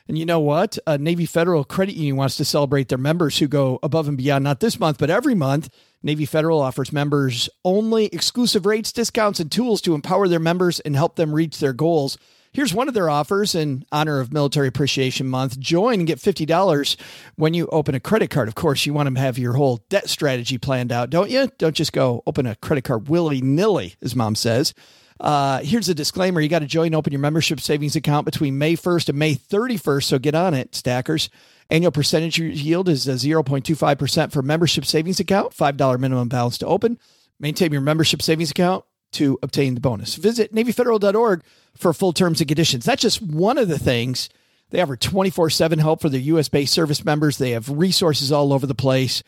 And 0.06 0.18
you 0.18 0.26
know 0.26 0.38
what? 0.38 0.78
Navy 0.86 1.24
Federal 1.24 1.64
Credit 1.64 1.94
Union 1.94 2.16
wants 2.16 2.36
to 2.36 2.44
celebrate 2.44 2.88
their 2.88 2.98
members 2.98 3.38
who 3.38 3.48
go 3.48 3.78
above 3.82 4.06
and 4.06 4.16
beyond, 4.16 4.44
not 4.44 4.60
this 4.60 4.78
month, 4.78 4.98
but 4.98 5.10
every 5.10 5.34
month. 5.34 5.70
Navy 6.02 6.26
Federal 6.26 6.60
offers 6.60 6.92
members 6.92 7.48
only 7.64 8.06
exclusive 8.06 8.66
rates, 8.66 8.92
discounts, 8.92 9.40
and 9.40 9.50
tools 9.50 9.80
to 9.80 9.94
empower 9.94 10.28
their 10.28 10.38
members 10.38 10.78
and 10.80 10.94
help 10.94 11.16
them 11.16 11.34
reach 11.34 11.58
their 11.58 11.72
goals. 11.72 12.18
Here's 12.56 12.72
one 12.72 12.88
of 12.88 12.94
their 12.94 13.10
offers 13.10 13.54
in 13.54 13.84
honor 13.92 14.18
of 14.18 14.32
Military 14.32 14.66
Appreciation 14.66 15.28
Month. 15.28 15.60
Join 15.60 15.98
and 15.98 16.06
get 16.06 16.18
$50 16.18 16.96
when 17.34 17.52
you 17.52 17.66
open 17.66 17.94
a 17.94 18.00
credit 18.00 18.30
card. 18.30 18.48
Of 18.48 18.54
course, 18.54 18.86
you 18.86 18.94
want 18.94 19.14
to 19.14 19.20
have 19.20 19.36
your 19.36 19.52
whole 19.52 19.84
debt 19.90 20.08
strategy 20.08 20.56
planned 20.56 20.90
out, 20.90 21.10
don't 21.10 21.28
you? 21.28 21.50
Don't 21.58 21.76
just 21.76 21.92
go 21.92 22.22
open 22.26 22.46
a 22.46 22.56
credit 22.56 22.84
card 22.84 23.10
willy 23.10 23.42
nilly, 23.42 23.96
as 24.00 24.16
mom 24.16 24.34
says. 24.34 24.72
Uh, 25.20 25.58
here's 25.58 25.90
a 25.90 25.94
disclaimer 25.94 26.40
you 26.40 26.48
got 26.48 26.60
to 26.60 26.66
join 26.66 26.94
open 26.94 27.12
your 27.12 27.20
membership 27.20 27.60
savings 27.60 27.94
account 27.94 28.24
between 28.24 28.56
May 28.56 28.74
1st 28.74 29.10
and 29.10 29.18
May 29.18 29.34
31st, 29.34 30.04
so 30.04 30.18
get 30.18 30.34
on 30.34 30.54
it, 30.54 30.74
stackers. 30.74 31.28
Annual 31.68 31.92
percentage 31.92 32.38
yield 32.38 32.88
is 32.88 33.06
0.25% 33.06 34.32
for 34.32 34.40
membership 34.40 34.86
savings 34.86 35.20
account, 35.20 35.52
$5 35.52 36.00
minimum 36.00 36.30
balance 36.30 36.56
to 36.56 36.66
open. 36.66 36.98
Maintain 37.38 37.70
your 37.70 37.82
membership 37.82 38.22
savings 38.22 38.50
account 38.50 38.86
to 39.12 39.38
obtain 39.42 39.74
the 39.74 39.80
bonus. 39.80 40.16
Visit 40.16 40.54
NavyFederal.org 40.54 41.42
for 41.76 41.92
full 41.92 42.12
terms 42.12 42.40
and 42.40 42.48
conditions. 42.48 42.84
That's 42.84 43.02
just 43.02 43.22
one 43.22 43.58
of 43.58 43.68
the 43.68 43.78
things. 43.78 44.28
They 44.70 44.80
offer 44.80 44.96
24 44.96 45.50
7 45.50 45.78
help 45.78 46.00
for 46.00 46.08
their 46.08 46.20
US 46.20 46.48
based 46.48 46.72
service 46.72 47.04
members. 47.04 47.38
They 47.38 47.52
have 47.52 47.68
resources 47.68 48.32
all 48.32 48.52
over 48.52 48.66
the 48.66 48.74
place. 48.74 49.22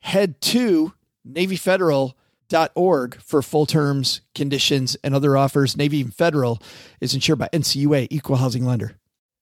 Head 0.00 0.40
to 0.42 0.92
NavyFederal.org 1.28 3.16
for 3.22 3.42
full 3.42 3.66
terms, 3.66 4.20
conditions, 4.34 4.96
and 5.02 5.14
other 5.14 5.36
offers. 5.36 5.76
Navy 5.76 6.02
Federal 6.04 6.60
is 7.00 7.14
insured 7.14 7.38
by 7.38 7.48
NCUA, 7.52 8.08
equal 8.10 8.36
housing 8.36 8.64
lender. 8.64 8.96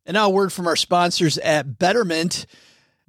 And 0.06 0.14
now, 0.14 0.26
a 0.26 0.30
word 0.30 0.52
from 0.52 0.66
our 0.66 0.76
sponsors 0.76 1.38
at 1.38 1.78
Betterment. 1.78 2.46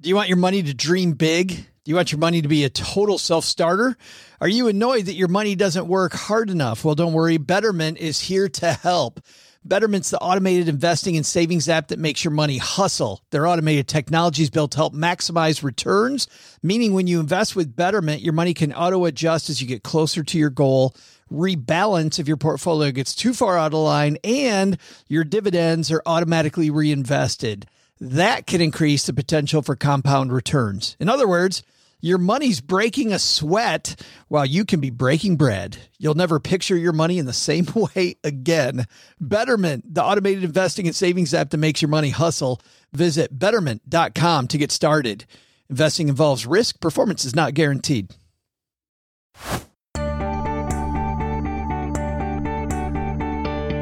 Do 0.00 0.08
you 0.08 0.16
want 0.16 0.28
your 0.28 0.38
money 0.38 0.62
to 0.62 0.74
dream 0.74 1.12
big? 1.12 1.66
Do 1.86 1.90
you 1.90 1.96
want 1.96 2.10
your 2.10 2.18
money 2.18 2.42
to 2.42 2.48
be 2.48 2.64
a 2.64 2.68
total 2.68 3.16
self 3.16 3.44
starter? 3.44 3.96
Are 4.40 4.48
you 4.48 4.66
annoyed 4.66 5.06
that 5.06 5.14
your 5.14 5.28
money 5.28 5.54
doesn't 5.54 5.86
work 5.86 6.14
hard 6.14 6.50
enough? 6.50 6.84
Well, 6.84 6.96
don't 6.96 7.12
worry. 7.12 7.36
Betterment 7.36 7.98
is 7.98 8.18
here 8.18 8.48
to 8.48 8.72
help. 8.72 9.20
Betterment's 9.64 10.10
the 10.10 10.18
automated 10.18 10.68
investing 10.68 11.16
and 11.16 11.24
savings 11.24 11.68
app 11.68 11.86
that 11.88 12.00
makes 12.00 12.24
your 12.24 12.32
money 12.32 12.58
hustle. 12.58 13.22
Their 13.30 13.46
automated 13.46 13.86
technology 13.86 14.42
is 14.42 14.50
built 14.50 14.72
to 14.72 14.78
help 14.78 14.94
maximize 14.94 15.62
returns, 15.62 16.26
meaning 16.60 16.92
when 16.92 17.06
you 17.06 17.20
invest 17.20 17.54
with 17.54 17.76
Betterment, 17.76 18.20
your 18.20 18.32
money 18.32 18.52
can 18.52 18.72
auto 18.72 19.04
adjust 19.04 19.48
as 19.48 19.62
you 19.62 19.68
get 19.68 19.84
closer 19.84 20.24
to 20.24 20.38
your 20.38 20.50
goal, 20.50 20.92
rebalance 21.32 22.18
if 22.18 22.26
your 22.26 22.36
portfolio 22.36 22.90
gets 22.90 23.14
too 23.14 23.32
far 23.32 23.56
out 23.56 23.72
of 23.72 23.78
line, 23.78 24.18
and 24.24 24.76
your 25.06 25.22
dividends 25.22 25.92
are 25.92 26.02
automatically 26.04 26.68
reinvested. 26.68 27.68
That 28.00 28.48
can 28.48 28.60
increase 28.60 29.06
the 29.06 29.12
potential 29.12 29.62
for 29.62 29.76
compound 29.76 30.32
returns. 30.32 30.96
In 30.98 31.08
other 31.08 31.28
words, 31.28 31.62
your 32.00 32.18
money's 32.18 32.60
breaking 32.60 33.12
a 33.12 33.18
sweat 33.18 34.00
while 34.28 34.44
you 34.46 34.64
can 34.64 34.80
be 34.80 34.90
breaking 34.90 35.36
bread. 35.36 35.78
You'll 35.98 36.14
never 36.14 36.38
picture 36.38 36.76
your 36.76 36.92
money 36.92 37.18
in 37.18 37.26
the 37.26 37.32
same 37.32 37.66
way 37.74 38.16
again. 38.22 38.86
Betterment, 39.20 39.94
the 39.94 40.04
automated 40.04 40.44
investing 40.44 40.86
and 40.86 40.94
savings 40.94 41.32
app 41.34 41.50
that 41.50 41.56
makes 41.56 41.80
your 41.80 41.88
money 41.88 42.10
hustle. 42.10 42.60
Visit 42.92 43.38
betterment.com 43.38 44.48
to 44.48 44.58
get 44.58 44.70
started. 44.70 45.24
Investing 45.68 46.08
involves 46.08 46.46
risk, 46.46 46.80
performance 46.80 47.24
is 47.24 47.34
not 47.34 47.54
guaranteed. 47.54 48.14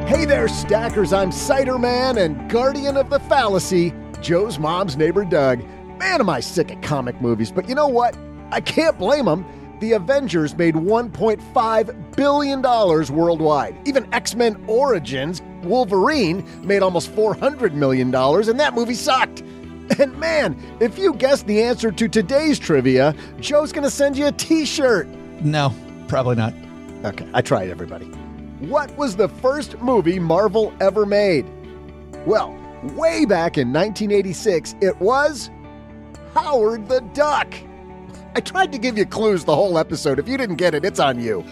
Hey 0.07 0.23
there, 0.25 0.47
stackers. 0.47 1.13
I'm 1.13 1.31
Cider 1.31 1.77
Man 1.77 2.17
and 2.17 2.49
guardian 2.49 2.95
of 2.95 3.09
the 3.09 3.19
fallacy, 3.19 3.93
Joe's 4.21 4.57
mom's 4.57 4.95
neighbor 4.95 5.25
Doug. 5.25 5.63
Man, 5.97 6.19
am 6.19 6.29
I 6.29 6.39
sick 6.39 6.71
of 6.71 6.81
comic 6.81 7.21
movies, 7.21 7.51
but 7.51 7.69
you 7.69 7.75
know 7.75 7.87
what? 7.87 8.17
I 8.51 8.61
can't 8.61 8.97
blame 8.97 9.25
them. 9.25 9.45
The 9.79 9.93
Avengers 9.93 10.55
made 10.55 10.75
$1.5 10.75 12.15
billion 12.15 12.61
worldwide. 12.61 13.77
Even 13.85 14.13
X 14.13 14.35
Men 14.35 14.63
Origins, 14.67 15.41
Wolverine, 15.63 16.45
made 16.65 16.81
almost 16.81 17.13
$400 17.13 17.73
million, 17.73 18.13
and 18.13 18.59
that 18.59 18.73
movie 18.73 18.93
sucked. 18.93 19.43
And 19.99 20.17
man, 20.17 20.59
if 20.79 20.97
you 20.97 21.13
guessed 21.13 21.45
the 21.45 21.61
answer 21.61 21.91
to 21.91 22.07
today's 22.07 22.57
trivia, 22.57 23.13
Joe's 23.39 23.71
going 23.71 23.83
to 23.83 23.91
send 23.91 24.17
you 24.17 24.25
a 24.25 24.31
t 24.31 24.65
shirt. 24.65 25.07
No, 25.41 25.71
probably 26.07 26.35
not. 26.35 26.55
Okay, 27.03 27.27
I 27.35 27.43
tried, 27.43 27.69
everybody. 27.69 28.05
What 28.61 28.97
was 28.97 29.15
the 29.15 29.27
first 29.27 29.79
movie 29.81 30.17
Marvel 30.17 30.73
ever 30.81 31.05
made? 31.05 31.45
Well, 32.25 32.57
way 32.95 33.25
back 33.25 33.59
in 33.59 33.71
1986, 33.71 34.73
it 34.81 34.99
was 34.99 35.51
Howard 36.35 36.89
the 36.89 36.99
Duck. 37.13 37.55
I 38.35 38.41
tried 38.41 38.73
to 38.73 38.77
give 38.77 38.97
you 38.97 39.05
clues 39.05 39.45
the 39.45 39.55
whole 39.55 39.77
episode. 39.77 40.19
If 40.19 40.27
you 40.27 40.37
didn't 40.37 40.57
get 40.57 40.75
it, 40.75 40.83
it's 40.83 40.99
on 40.99 41.17
you. 41.17 41.45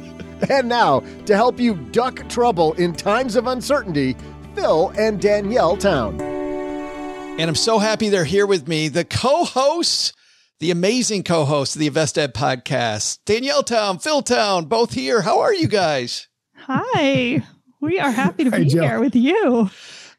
and 0.50 0.66
now, 0.66 1.00
to 1.26 1.36
help 1.36 1.60
you 1.60 1.74
duck 1.74 2.26
trouble 2.30 2.72
in 2.74 2.94
times 2.94 3.36
of 3.36 3.46
uncertainty, 3.46 4.16
Phil 4.54 4.92
and 4.96 5.20
Danielle 5.20 5.76
Town. 5.76 6.18
And 6.18 7.42
I'm 7.42 7.54
so 7.54 7.78
happy 7.78 8.08
they're 8.08 8.24
here 8.24 8.46
with 8.46 8.66
me, 8.66 8.88
the 8.88 9.04
co 9.04 9.44
hosts, 9.44 10.14
the 10.58 10.70
amazing 10.70 11.22
co 11.22 11.44
hosts 11.44 11.76
of 11.76 11.80
the 11.80 11.90
InvestEd 11.90 12.32
podcast, 12.32 13.18
Danielle 13.26 13.62
Town, 13.62 13.98
Phil 13.98 14.22
Town, 14.22 14.64
both 14.64 14.94
here. 14.94 15.20
How 15.20 15.40
are 15.40 15.54
you 15.54 15.68
guys? 15.68 16.28
Hi. 16.56 17.44
We 17.80 17.98
are 17.98 18.10
happy 18.10 18.44
to 18.44 18.50
be 18.50 18.64
here 18.64 19.00
with 19.00 19.14
you. 19.14 19.70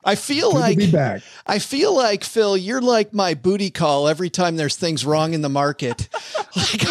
I 0.03 0.15
feel 0.15 0.51
Good 0.51 0.59
like. 0.59 1.23
I 1.45 1.59
feel 1.59 1.95
like 1.95 2.23
Phil, 2.23 2.57
you're 2.57 2.81
like 2.81 3.13
my 3.13 3.33
booty 3.33 3.69
call 3.69 4.07
every 4.07 4.29
time 4.29 4.55
there's 4.55 4.75
things 4.75 5.05
wrong 5.05 5.33
in 5.33 5.41
the 5.41 5.49
market. 5.49 6.09
like, 6.55 6.81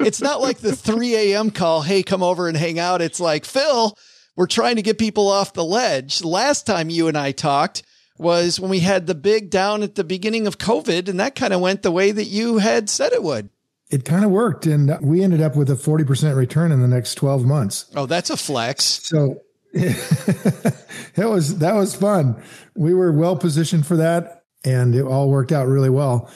it's 0.00 0.20
not 0.20 0.40
like 0.40 0.58
the 0.58 0.76
3 0.76 1.16
a.m. 1.16 1.50
call, 1.50 1.82
hey, 1.82 2.02
come 2.02 2.22
over 2.22 2.48
and 2.48 2.56
hang 2.56 2.78
out. 2.78 3.02
It's 3.02 3.20
like, 3.20 3.44
Phil, 3.44 3.96
we're 4.36 4.46
trying 4.46 4.76
to 4.76 4.82
get 4.82 4.98
people 4.98 5.28
off 5.28 5.52
the 5.52 5.64
ledge. 5.64 6.22
Last 6.22 6.66
time 6.66 6.90
you 6.90 7.08
and 7.08 7.18
I 7.18 7.32
talked 7.32 7.82
was 8.18 8.60
when 8.60 8.70
we 8.70 8.80
had 8.80 9.06
the 9.06 9.14
big 9.14 9.50
down 9.50 9.82
at 9.82 9.96
the 9.96 10.04
beginning 10.04 10.46
of 10.46 10.58
COVID, 10.58 11.08
and 11.08 11.18
that 11.18 11.34
kind 11.34 11.52
of 11.52 11.60
went 11.60 11.82
the 11.82 11.90
way 11.90 12.12
that 12.12 12.26
you 12.26 12.58
had 12.58 12.88
said 12.88 13.12
it 13.12 13.22
would. 13.22 13.50
It 13.90 14.04
kind 14.06 14.24
of 14.24 14.30
worked, 14.30 14.64
and 14.64 14.96
we 15.02 15.22
ended 15.22 15.42
up 15.42 15.54
with 15.54 15.68
a 15.68 15.74
40% 15.74 16.34
return 16.34 16.72
in 16.72 16.80
the 16.80 16.88
next 16.88 17.16
12 17.16 17.44
months. 17.44 17.90
Oh, 17.94 18.06
that's 18.06 18.30
a 18.30 18.36
flex. 18.38 18.84
So 18.84 19.42
it 19.74 20.74
was 21.16 21.58
that 21.58 21.74
was 21.74 21.94
fun. 21.94 22.42
We 22.74 22.94
were 22.94 23.12
well 23.12 23.36
positioned 23.36 23.86
for 23.86 23.96
that, 23.96 24.44
and 24.64 24.94
it 24.94 25.02
all 25.02 25.30
worked 25.30 25.52
out 25.52 25.66
really 25.66 25.90
well. 25.90 26.30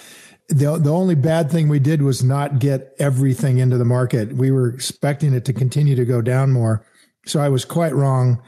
The, 0.49 0.79
the 0.79 0.93
only 0.93 1.17
bad 1.17 1.51
thing 1.51 1.69
we 1.69 1.81
did 1.81 2.03
was 2.03 2.23
not 2.23 2.61
get 2.61 2.95
everything 2.99 3.59
into 3.59 3.79
the 3.79 3.85
market. 3.85 4.33
We 4.33 4.51
were 4.53 4.69
expecting 4.69 5.35
it 5.35 5.45
to 5.47 5.53
continue 5.53 5.97
to 5.97 6.05
go 6.05 6.23
down 6.23 6.53
more. 6.53 6.87
So 7.27 7.41
I 7.41 7.49
was 7.49 7.65
quite 7.65 7.95
wrong 7.95 8.41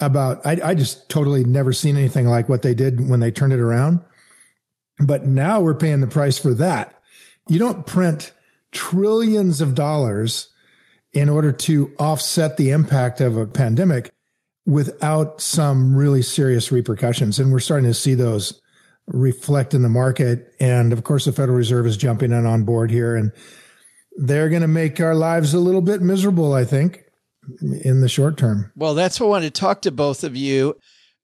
about, 0.00 0.44
I, 0.46 0.58
I 0.64 0.74
just 0.74 1.10
totally 1.10 1.44
never 1.44 1.74
seen 1.74 1.98
anything 1.98 2.26
like 2.26 2.48
what 2.48 2.62
they 2.62 2.72
did 2.72 3.10
when 3.10 3.20
they 3.20 3.30
turned 3.30 3.52
it 3.52 3.60
around. 3.60 4.00
But 5.00 5.26
now 5.26 5.60
we're 5.60 5.74
paying 5.74 6.00
the 6.00 6.06
price 6.06 6.38
for 6.38 6.54
that. 6.54 6.94
You 7.46 7.58
don't 7.58 7.86
print 7.86 8.32
trillions 8.72 9.60
of 9.60 9.74
dollars 9.74 10.48
in 11.12 11.28
order 11.28 11.52
to 11.52 11.94
offset 11.98 12.56
the 12.56 12.70
impact 12.70 13.20
of 13.20 13.36
a 13.36 13.46
pandemic 13.46 14.10
without 14.66 15.40
some 15.40 15.96
really 15.96 16.22
serious 16.22 16.70
repercussions. 16.70 17.38
And 17.38 17.50
we're 17.50 17.60
starting 17.60 17.88
to 17.88 17.94
see 17.94 18.14
those 18.14 18.60
reflect 19.06 19.72
in 19.72 19.82
the 19.82 19.88
market. 19.88 20.54
And 20.60 20.92
of 20.92 21.04
course, 21.04 21.24
the 21.24 21.32
Federal 21.32 21.56
Reserve 21.56 21.86
is 21.86 21.96
jumping 21.96 22.32
in 22.32 22.44
on 22.44 22.64
board 22.64 22.90
here 22.90 23.16
and 23.16 23.32
they're 24.18 24.48
going 24.48 24.62
to 24.62 24.68
make 24.68 25.00
our 25.00 25.14
lives 25.14 25.54
a 25.54 25.60
little 25.60 25.80
bit 25.80 26.02
miserable, 26.02 26.52
I 26.52 26.64
think, 26.64 27.04
in 27.60 28.00
the 28.00 28.08
short 28.08 28.36
term. 28.36 28.72
Well, 28.74 28.94
that's 28.94 29.20
what 29.20 29.26
I 29.26 29.30
wanted 29.30 29.54
to 29.54 29.60
talk 29.60 29.82
to 29.82 29.92
both 29.92 30.24
of 30.24 30.36
you. 30.36 30.76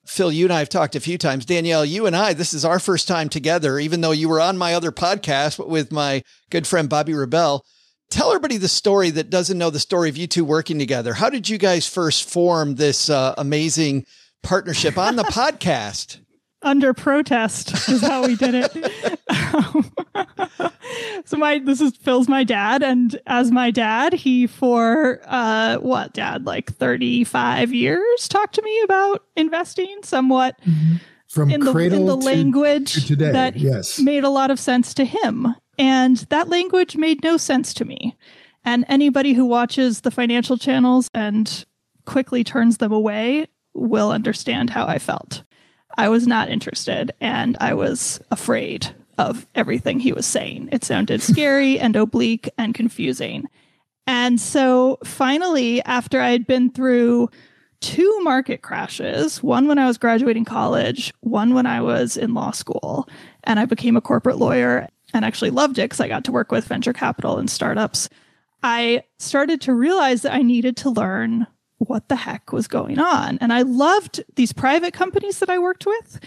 Phil, 0.06 0.30
you 0.30 0.46
and 0.46 0.52
I 0.52 0.60
have 0.60 0.68
talked 0.68 0.94
a 0.94 1.00
few 1.00 1.18
times. 1.18 1.44
Danielle, 1.44 1.84
you 1.84 2.06
and 2.06 2.14
I, 2.14 2.34
this 2.34 2.54
is 2.54 2.64
our 2.64 2.78
first 2.78 3.08
time 3.08 3.28
together, 3.28 3.78
even 3.78 4.00
though 4.00 4.12
you 4.12 4.28
were 4.28 4.40
on 4.40 4.58
my 4.58 4.74
other 4.74 4.92
podcast 4.92 5.66
with 5.66 5.90
my 5.90 6.22
good 6.50 6.66
friend 6.66 6.88
Bobby 6.88 7.14
Rebell. 7.14 7.64
Tell 8.14 8.29
everybody 8.29 8.59
the 8.59 8.68
story 8.68 9.11
that 9.11 9.29
doesn't 9.29 9.59
know 9.59 9.70
the 9.70 9.81
story 9.81 10.09
of 10.09 10.16
you 10.16 10.29
two 10.29 10.44
working 10.44 10.79
together. 10.79 11.14
How 11.14 11.29
did 11.29 11.48
you 11.48 11.59
guys 11.59 11.88
first 11.88 12.31
form 12.31 12.77
this 12.77 13.11
uh, 13.11 13.35
amazing 13.37 14.07
partnership 14.40 14.96
on 14.96 15.16
the 15.16 15.22
podcast? 15.24 16.20
Under 16.62 16.94
protest 16.94 17.88
is 17.88 18.03
how 18.03 18.24
we 18.24 18.37
did 18.37 18.55
it. 18.55 19.20
Um, 19.53 19.92
so 21.24 21.37
my 21.37 21.59
this 21.59 21.81
is 21.81 21.96
Phil's 21.96 22.29
my 22.29 22.44
dad, 22.44 22.85
and 22.85 23.18
as 23.27 23.50
my 23.50 23.72
dad, 23.72 24.12
he 24.12 24.46
for 24.46 25.20
uh 25.24 25.79
what 25.79 26.12
dad 26.12 26.46
like 26.46 26.72
thirty 26.72 27.24
five 27.24 27.74
years 27.74 28.29
talked 28.29 28.55
to 28.55 28.62
me 28.62 28.81
about 28.85 29.24
investing 29.35 29.98
somewhat. 30.05 30.57
Mm-hmm 30.61 30.98
from 31.27 31.50
in 31.50 31.61
the, 31.61 31.72
cradle 31.72 31.98
in 31.98 32.07
the 32.07 32.16
to- 32.16 32.24
language 32.24 32.92
to 32.94 33.07
today. 33.09 33.33
that 33.33 33.57
yes. 33.57 33.98
made 33.98 34.22
a 34.22 34.29
lot 34.31 34.53
of 34.53 34.61
sense 34.61 34.94
to 34.94 35.05
him. 35.05 35.53
And 35.78 36.18
that 36.30 36.48
language 36.48 36.96
made 36.96 37.22
no 37.22 37.37
sense 37.37 37.74
to 37.74 37.84
me. 37.84 38.16
And 38.64 38.84
anybody 38.88 39.32
who 39.34 39.44
watches 39.44 40.00
the 40.00 40.10
financial 40.10 40.56
channels 40.56 41.10
and 41.14 41.64
quickly 42.06 42.44
turns 42.44 42.78
them 42.78 42.92
away 42.92 43.46
will 43.74 44.10
understand 44.10 44.70
how 44.70 44.87
I 44.87 44.98
felt. 44.98 45.42
I 45.96 46.08
was 46.08 46.26
not 46.26 46.48
interested 46.48 47.12
and 47.20 47.56
I 47.60 47.74
was 47.74 48.20
afraid 48.30 48.94
of 49.18 49.46
everything 49.54 50.00
he 50.00 50.12
was 50.12 50.26
saying. 50.26 50.68
It 50.72 50.84
sounded 50.84 51.22
scary 51.22 51.78
and 51.78 51.94
oblique 51.96 52.48
and 52.58 52.74
confusing. 52.74 53.44
And 54.06 54.40
so 54.40 54.98
finally, 55.04 55.82
after 55.82 56.20
I 56.20 56.30
had 56.30 56.46
been 56.46 56.70
through 56.70 57.30
two 57.80 58.20
market 58.22 58.62
crashes, 58.62 59.42
one 59.42 59.68
when 59.68 59.78
I 59.78 59.87
was 59.87 59.98
graduating 59.98 60.44
college, 60.44 61.12
one 61.20 61.54
when 61.54 61.66
I 61.66 61.80
was 61.80 62.16
in 62.16 62.34
law 62.34 62.50
school, 62.50 63.08
and 63.44 63.60
I 63.60 63.66
became 63.66 63.96
a 63.96 64.00
corporate 64.00 64.38
lawyer 64.38 64.88
and 65.14 65.24
actually 65.24 65.50
loved 65.50 65.79
it 65.79 65.85
because 65.85 66.00
I 66.00 66.09
got 66.09 66.24
to 66.24 66.33
work 66.33 66.53
with 66.53 66.66
venture 66.66 66.92
capital 66.92 67.38
and 67.38 67.48
startups. 67.48 68.11
I 68.62 69.05
started 69.18 69.61
to 69.62 69.74
realize 69.74 70.22
that 70.22 70.35
I 70.35 70.42
needed 70.42 70.77
to 70.79 70.90
learn 70.90 71.46
what 71.79 72.09
the 72.09 72.16
heck 72.16 72.53
was 72.53 72.68
going 72.68 72.98
on. 72.98 73.38
And 73.40 73.53
I 73.53 73.62
loved 73.62 74.22
these 74.37 74.53
private 74.53 74.92
companies 74.92 75.38
that 75.38 75.50
I 75.50 75.59
worked 75.59 75.87
with, 75.87 76.20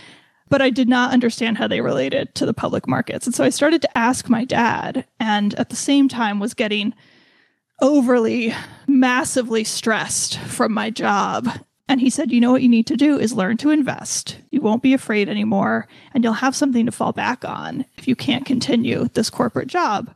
but 0.50 0.62
I 0.62 0.70
did 0.70 0.88
not 0.88 1.14
understand 1.14 1.58
how 1.58 1.68
they 1.68 1.82
related 1.82 2.34
to 2.36 2.46
the 2.46 2.54
public 2.54 2.88
markets. 2.88 3.26
And 3.26 3.36
so 3.36 3.44
I 3.44 3.50
started 3.50 3.82
to 3.82 3.98
ask 3.98 4.30
my 4.30 4.46
dad, 4.46 5.06
and 5.20 5.54
at 5.56 5.70
the 5.70 5.76
same 5.76 6.08
time 6.08 6.40
was 6.40 6.54
getting 6.54 6.94
overly, 7.82 8.54
massively 8.88 9.64
stressed 9.64 10.40
from 10.40 10.74
my 10.74 10.90
job. 10.90 11.50
And 11.90 12.02
he 12.02 12.10
said, 12.10 12.32
You 12.32 12.42
know 12.42 12.52
what 12.52 12.62
you 12.62 12.70
need 12.70 12.88
to 12.88 12.98
do 12.98 13.18
is 13.18 13.34
learn 13.34 13.58
to 13.58 13.70
invest. 13.70 14.40
You 14.52 14.62
won't 14.62 14.84
be 14.84 14.94
afraid 14.94 15.30
anymore, 15.30 15.88
and 16.14 16.24
you'll 16.24 16.34
have 16.34 16.56
something 16.56 16.86
to 16.86 16.92
fall 16.92 17.14
back 17.14 17.46
on 17.46 17.86
if 17.98 18.08
you 18.08 18.16
can't 18.16 18.46
continue 18.46 19.08
this 19.14 19.30
corporate 19.30 19.68
job. 19.68 20.14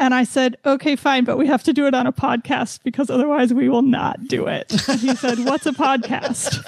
And 0.00 0.12
I 0.12 0.24
said, 0.24 0.56
okay, 0.66 0.96
fine, 0.96 1.24
but 1.24 1.38
we 1.38 1.46
have 1.46 1.62
to 1.64 1.72
do 1.72 1.86
it 1.86 1.94
on 1.94 2.06
a 2.06 2.12
podcast 2.12 2.80
because 2.82 3.10
otherwise 3.10 3.54
we 3.54 3.68
will 3.68 3.82
not 3.82 4.26
do 4.26 4.46
it. 4.48 4.72
And 4.88 5.00
he 5.00 5.14
said, 5.14 5.38
what's 5.44 5.66
a 5.66 5.72
podcast? 5.72 6.62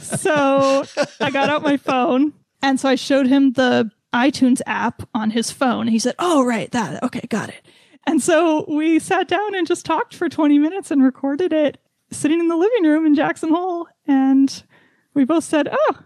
so 0.18 0.84
I 1.18 1.30
got 1.30 1.48
out 1.48 1.62
my 1.62 1.78
phone 1.78 2.34
and 2.62 2.78
so 2.78 2.90
I 2.90 2.94
showed 2.96 3.26
him 3.26 3.52
the 3.52 3.90
iTunes 4.12 4.60
app 4.66 5.08
on 5.14 5.30
his 5.30 5.50
phone. 5.50 5.88
He 5.88 5.98
said, 5.98 6.14
oh, 6.18 6.44
right, 6.44 6.70
that. 6.72 7.02
Okay, 7.02 7.26
got 7.30 7.48
it. 7.48 7.62
And 8.06 8.22
so 8.22 8.64
we 8.68 8.98
sat 8.98 9.28
down 9.28 9.54
and 9.54 9.66
just 9.66 9.86
talked 9.86 10.14
for 10.14 10.28
20 10.28 10.58
minutes 10.58 10.90
and 10.90 11.02
recorded 11.02 11.52
it 11.52 11.78
sitting 12.10 12.40
in 12.40 12.48
the 12.48 12.56
living 12.56 12.84
room 12.84 13.06
in 13.06 13.14
Jackson 13.14 13.50
Hole. 13.50 13.88
And 14.06 14.62
we 15.14 15.24
both 15.24 15.44
said, 15.44 15.68
oh, 15.70 15.98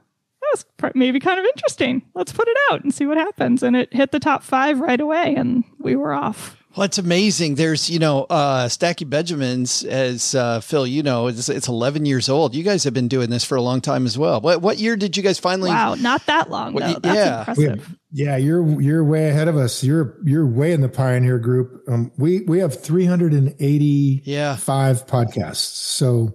that's 0.53 0.65
maybe 0.95 1.21
kind 1.21 1.39
of 1.39 1.47
interesting. 1.47 2.03
Let's 2.15 2.33
put 2.33 2.49
it 2.49 2.57
out 2.71 2.83
and 2.83 2.93
see 2.93 3.07
what 3.07 3.17
happens. 3.17 3.63
And 3.63 3.77
it 3.77 3.93
hit 3.93 4.13
the 4.13 4.21
top 4.21 4.43
five 4.43 4.81
right 4.81 5.01
away, 5.01 5.35
and 5.37 5.65
we 5.79 5.97
were 5.97 6.13
off. 6.13 6.57
Well, 6.77 6.85
it's 6.85 6.99
amazing. 6.99 7.55
There's, 7.55 7.89
you 7.89 8.01
know, 8.01 8.25
uh, 8.25 8.69
Stacking 8.69 9.09
Benjamins, 9.09 9.85
as 9.85 10.35
uh, 10.35 10.59
Phil, 10.61 10.89
you 10.89 11.05
know, 11.05 11.29
it's, 11.29 11.49
it's 11.49 11.69
11 11.69 12.05
years 12.05 12.29
old. 12.29 12.55
You 12.55 12.65
guys 12.65 12.83
have 12.83 12.93
been 12.93 13.07
doing 13.07 13.31
this 13.31 13.45
for 13.45 13.55
a 13.55 13.63
long 13.63 13.81
time 13.81 14.07
as 14.07 14.19
well. 14.19 14.41
What 14.41 14.61
what 14.61 14.79
year 14.79 14.97
did 14.97 15.17
you 15.17 15.23
guys 15.23 15.39
finally? 15.39 15.71
Wow, 15.71 15.95
not 15.95 16.27
that 16.27 16.51
long 16.51 16.75
What 16.75 16.83
though. 16.83 16.99
That's 17.01 17.17
yeah. 17.17 17.39
impressive. 17.39 17.97
Yeah, 18.17 18.37
you're 18.37 18.81
you're 18.81 19.03
way 19.03 19.29
ahead 19.29 19.49
of 19.49 19.57
us. 19.57 19.83
You're 19.83 20.17
you're 20.25 20.47
way 20.47 20.73
in 20.73 20.81
the 20.83 20.89
pioneer 20.89 21.41
group. 21.41 21.83
Um, 21.89 22.13
we 22.17 22.43
we 22.43 22.61
have 22.61 22.81
385 22.81 24.21
yeah 24.25 24.57
podcasts. 24.57 25.57
So 25.57 26.33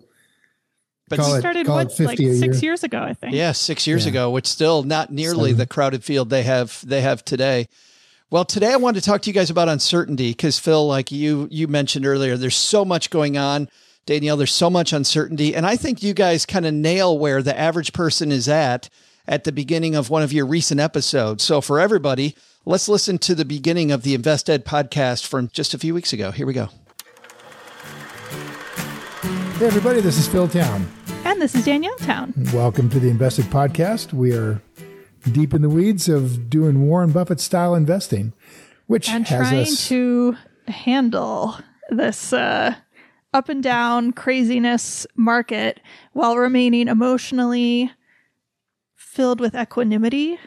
But 1.08 1.20
call 1.20 1.32
we 1.32 1.38
it, 1.38 1.40
started 1.40 1.66
call 1.66 1.78
what, 1.78 1.88
it 1.88 1.96
50 1.96 2.06
like 2.06 2.20
a 2.20 2.36
six 2.36 2.62
year. 2.62 2.72
years 2.72 2.84
ago, 2.84 3.00
I 3.02 3.14
think. 3.14 3.34
Yeah, 3.34 3.54
six 3.54 3.88
years 3.88 4.04
Yeah. 4.06 4.10
ago, 4.12 4.30
which 4.32 4.46
still 4.46 4.84
not 4.84 5.12
nearly 5.14 5.52
Seven. 5.52 5.58
the 5.58 5.68
crowded 5.68 6.04
field 6.04 6.30
they 6.30 6.44
have 6.44 6.84
they 6.86 7.00
have 7.00 7.24
today. 7.24 7.68
Well, 8.30 8.44
today 8.44 8.74
I 8.74 8.76
wanted 8.76 9.00
to 9.02 9.06
talk 9.10 9.22
to 9.22 9.30
you 9.30 9.34
guys 9.34 9.50
about 9.50 9.70
uncertainty 9.70 10.32
because 10.32 10.60
Phil, 10.60 10.86
like 10.86 11.14
you 11.14 11.48
you 11.50 11.70
mentioned 11.70 12.06
earlier, 12.06 12.36
there's 12.36 12.58
so 12.58 12.84
much 12.84 13.10
going 13.10 13.38
on. 13.38 13.70
Danielle, 14.06 14.36
there's 14.36 14.52
so 14.54 14.70
much 14.70 14.92
uncertainty, 14.92 15.56
and 15.56 15.66
I 15.66 15.78
think 15.78 16.04
you 16.04 16.14
guys 16.14 16.46
kind 16.46 16.66
of 16.66 16.74
nail 16.74 17.18
where 17.18 17.42
the 17.42 17.58
average 17.58 17.94
person 17.94 18.32
is 18.34 18.50
at 18.50 18.90
at 19.30 19.44
the 19.44 19.52
beginning 19.52 19.96
of 19.96 20.10
one 20.10 20.24
of 20.24 20.34
your 20.34 20.46
recent 20.46 20.82
episodes. 20.82 21.44
So 21.44 21.62
for 21.62 21.80
everybody, 21.80 22.36
let's 22.66 22.90
listen 22.90 23.20
to 23.20 23.36
the 23.36 23.46
beginning 23.46 23.92
of 23.92 24.02
the 24.02 24.18
InvestEd 24.18 24.64
podcast 24.64 25.26
from 25.28 25.50
just 25.54 25.76
a 25.76 25.78
few 25.78 25.94
weeks 25.94 26.12
ago. 26.12 26.32
Here 26.32 26.48
we 26.48 26.54
go. 26.54 26.70
Hey 29.60 29.68
everybody, 29.68 30.02
this 30.02 30.18
is 30.18 30.28
Phil 30.28 30.48
Town. 30.48 30.92
And 31.26 31.40
this 31.40 31.54
is 31.54 31.64
Danielle 31.64 31.96
Town. 31.98 32.34
Welcome 32.54 32.90
to 32.90 33.00
the 33.00 33.12
InvestEd 33.12 33.44
Podcast. 33.44 34.14
We 34.14 34.34
are 34.34 34.62
deep 35.32 35.54
in 35.54 35.62
the 35.62 35.70
weeds 35.70 36.10
of 36.10 36.50
doing 36.50 36.88
Warren 36.88 37.12
Buffett 37.12 37.40
style 37.40 37.76
investing, 37.76 38.34
which 38.88 39.10
And 39.10 39.28
has 39.28 39.50
trying 39.50 39.62
us 39.62 39.88
to 39.90 40.38
handle 40.68 41.56
this 41.92 42.34
uh, 42.34 42.74
up 43.32 43.48
and 43.48 43.62
down 43.62 44.12
craziness 44.12 45.06
market 45.16 45.82
while 46.14 46.36
remaining 46.36 46.88
emotionally 46.88 47.92
filled 49.20 49.42
with 49.42 49.54
equanimity 49.54 50.40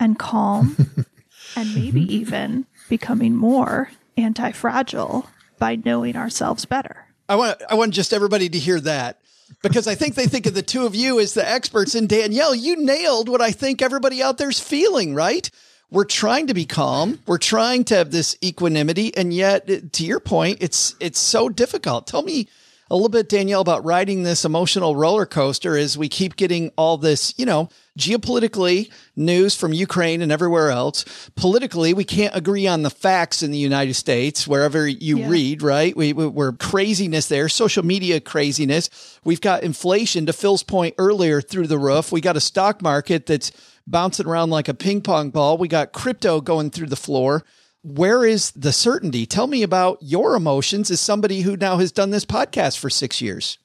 and 0.00 0.18
calm, 0.18 0.76
and 1.56 1.72
maybe 1.72 2.00
even 2.12 2.66
becoming 2.88 3.36
more 3.36 3.92
anti 4.16 4.50
fragile 4.50 5.28
by 5.60 5.76
knowing 5.76 6.16
ourselves 6.16 6.64
better. 6.64 7.06
I 7.28 7.36
want 7.36 7.62
I 7.70 7.76
want 7.76 7.94
just 7.94 8.12
everybody 8.12 8.48
to 8.48 8.58
hear 8.58 8.80
that 8.80 9.20
because 9.62 9.86
I 9.86 9.94
think 9.94 10.16
they 10.16 10.26
think 10.26 10.46
of 10.46 10.54
the 10.54 10.64
two 10.64 10.84
of 10.84 10.96
you 10.96 11.20
as 11.20 11.34
the 11.34 11.48
experts. 11.48 11.94
And 11.94 12.08
Danielle, 12.08 12.56
you 12.56 12.74
nailed 12.84 13.28
what 13.28 13.40
I 13.40 13.52
think 13.52 13.80
everybody 13.80 14.20
out 14.20 14.36
there's 14.36 14.58
feeling. 14.58 15.14
Right? 15.14 15.48
We're 15.88 16.04
trying 16.04 16.48
to 16.48 16.54
be 16.54 16.64
calm. 16.64 17.20
We're 17.28 17.38
trying 17.38 17.84
to 17.84 17.94
have 17.94 18.10
this 18.10 18.36
equanimity, 18.42 19.16
and 19.16 19.32
yet, 19.32 19.92
to 19.92 20.04
your 20.04 20.18
point, 20.18 20.58
it's 20.60 20.96
it's 20.98 21.20
so 21.20 21.48
difficult. 21.48 22.08
Tell 22.08 22.22
me 22.22 22.48
a 22.90 22.96
little 22.96 23.08
bit, 23.08 23.28
Danielle, 23.28 23.60
about 23.60 23.84
riding 23.84 24.24
this 24.24 24.44
emotional 24.44 24.96
roller 24.96 25.24
coaster 25.24 25.78
as 25.78 25.96
we 25.96 26.08
keep 26.08 26.34
getting 26.34 26.72
all 26.76 26.98
this, 26.98 27.32
you 27.38 27.46
know, 27.46 27.70
geopolitically 27.98 28.90
news 29.16 29.54
from 29.54 29.72
Ukraine 29.72 30.22
and 30.22 30.32
everywhere 30.32 30.70
else. 30.70 31.04
Politically, 31.36 31.92
we 31.94 32.04
can't 32.04 32.34
agree 32.34 32.66
on 32.66 32.82
the 32.82 32.90
facts 32.90 33.42
in 33.42 33.50
the 33.50 33.58
United 33.58 33.94
States, 33.94 34.46
wherever 34.46 34.86
you 34.86 35.18
Yeah. 35.18 35.28
read, 35.28 35.62
right? 35.62 35.96
We, 35.96 36.12
we, 36.12 36.26
we're 36.26 36.52
craziness 36.52 37.28
there, 37.28 37.48
social 37.48 37.84
media 37.84 38.20
craziness. 38.20 38.88
We've 39.24 39.40
got 39.40 39.62
inflation, 39.62 40.26
to 40.26 40.32
Phil's 40.32 40.62
point 40.62 40.94
earlier, 40.98 41.40
through 41.40 41.66
the 41.66 41.78
roof. 41.78 42.12
We 42.12 42.20
got 42.20 42.36
a 42.36 42.40
stock 42.40 42.82
market 42.82 43.26
that's 43.26 43.52
bouncing 43.86 44.26
around 44.26 44.50
like 44.50 44.68
a 44.68 44.74
ping 44.74 45.02
pong 45.02 45.30
ball. 45.30 45.58
We 45.58 45.68
got 45.68 45.92
crypto 45.92 46.40
going 46.40 46.70
through 46.70 46.86
the 46.88 46.96
floor. 46.96 47.44
Where 47.84 48.24
is 48.24 48.52
the 48.52 48.72
certainty? 48.72 49.26
Tell 49.26 49.48
me 49.48 49.62
about 49.64 49.98
your 50.00 50.36
emotions 50.36 50.90
as 50.90 51.00
somebody 51.00 51.40
who 51.40 51.56
now 51.56 51.78
has 51.78 51.90
done 51.90 52.10
this 52.10 52.24
podcast 52.24 52.78
for 52.78 52.88
six 52.88 53.20
years. 53.20 53.58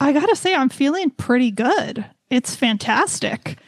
I 0.00 0.12
gotta 0.12 0.34
say, 0.34 0.54
I'm 0.54 0.70
feeling 0.70 1.10
pretty 1.10 1.50
good. 1.50 2.04
It's 2.30 2.56
fantastic. 2.56 3.58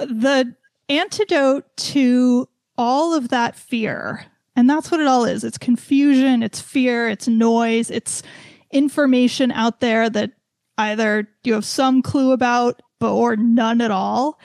The 0.00 0.54
antidote 0.88 1.64
to 1.76 2.48
all 2.76 3.14
of 3.14 3.28
that 3.28 3.54
fear, 3.56 4.24
and 4.56 4.68
that's 4.68 4.90
what 4.90 5.00
it 5.00 5.06
all 5.06 5.24
is 5.24 5.44
it's 5.44 5.58
confusion, 5.58 6.42
it's 6.42 6.60
fear, 6.60 7.08
it's 7.08 7.28
noise, 7.28 7.90
it's 7.90 8.22
information 8.70 9.52
out 9.52 9.80
there 9.80 10.08
that 10.10 10.32
either 10.78 11.28
you 11.44 11.52
have 11.52 11.64
some 11.64 12.02
clue 12.02 12.32
about 12.32 12.80
but 12.98 13.12
or 13.12 13.36
none 13.36 13.80
at 13.80 13.90
all. 13.90 14.38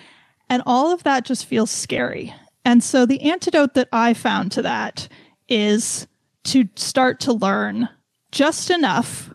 And 0.50 0.64
all 0.66 0.92
of 0.92 1.04
that 1.04 1.26
just 1.26 1.46
feels 1.46 1.70
scary. 1.70 2.34
And 2.64 2.84
so 2.84 3.06
the 3.06 3.22
antidote 3.22 3.76
that 3.76 3.90
I 3.92 4.14
found 4.14 4.52
to 4.54 4.62
that 4.64 5.08
is 5.48 6.08
to 6.46 6.68
start 6.76 7.20
to 7.22 7.34
learn 7.34 7.90
just 8.32 8.70
enough 8.70 9.34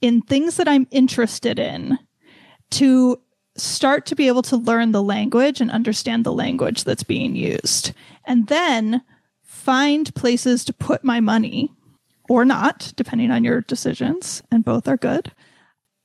in 0.00 0.22
things 0.22 0.56
that 0.56 0.68
I'm 0.68 0.88
interested 0.90 1.58
in 1.58 1.98
to 2.72 3.20
start 3.56 4.06
to 4.06 4.16
be 4.16 4.28
able 4.28 4.42
to 4.42 4.56
learn 4.56 4.92
the 4.92 5.02
language 5.02 5.60
and 5.60 5.70
understand 5.70 6.24
the 6.24 6.32
language 6.32 6.84
that's 6.84 7.02
being 7.02 7.36
used. 7.36 7.92
And 8.24 8.46
then 8.46 9.02
find 9.42 10.14
places 10.14 10.64
to 10.64 10.72
put 10.72 11.04
my 11.04 11.20
money 11.20 11.70
or 12.28 12.44
not, 12.44 12.92
depending 12.96 13.30
on 13.30 13.44
your 13.44 13.60
decisions, 13.60 14.42
and 14.50 14.64
both 14.64 14.88
are 14.88 14.96
good, 14.96 15.32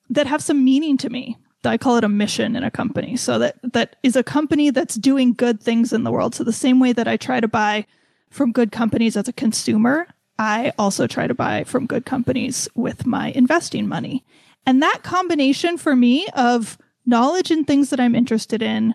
that 0.10 0.28
have 0.28 0.44
some 0.44 0.66
meaning 0.66 0.98
to 0.98 1.10
me. 1.10 1.38
I 1.64 1.78
call 1.78 1.98
it 1.98 2.04
a 2.04 2.10
mission 2.10 2.56
in 2.56 2.64
a 2.64 2.72
company. 2.72 3.18
So 3.18 3.40
that 3.40 3.58
that 3.74 3.98
is 4.02 4.16
a 4.16 4.24
company 4.24 4.70
that's 4.70 4.96
doing 4.96 5.34
good 5.34 5.62
things 5.62 5.92
in 5.92 6.04
the 6.04 6.12
world. 6.12 6.34
So 6.34 6.44
the 6.44 6.54
same 6.54 6.80
way 6.80 6.94
that 6.94 7.08
I 7.08 7.18
try 7.18 7.40
to 7.40 7.48
buy 7.48 7.86
from 8.30 8.52
good 8.52 8.72
companies 8.72 9.18
as 9.18 9.28
a 9.28 9.34
consumer, 9.34 10.08
I 10.40 10.72
also 10.78 11.08
try 11.08 11.28
to 11.28 11.34
buy 11.34 11.64
from 11.64 11.86
good 11.86 12.06
companies 12.06 12.70
with 12.76 13.06
my 13.06 13.32
investing 13.32 13.88
money. 13.88 14.24
And 14.66 14.82
that 14.82 15.02
combination 15.04 15.78
for 15.78 15.96
me 15.96 16.28
of 16.34 16.78
knowledge 17.08 17.50
in 17.50 17.64
things 17.64 17.90
that 17.90 18.00
I'm 18.00 18.14
interested 18.14 18.62
in 18.62 18.94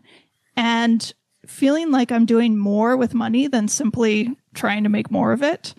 and 0.56 1.12
feeling 1.46 1.90
like 1.90 2.12
I'm 2.12 2.26
doing 2.26 2.56
more 2.56 2.96
with 2.96 3.14
money 3.14 3.48
than 3.48 3.66
simply 3.66 4.30
trying 4.54 4.84
to 4.84 4.88
make 4.88 5.10
more 5.10 5.32
of 5.32 5.42
it 5.42 5.74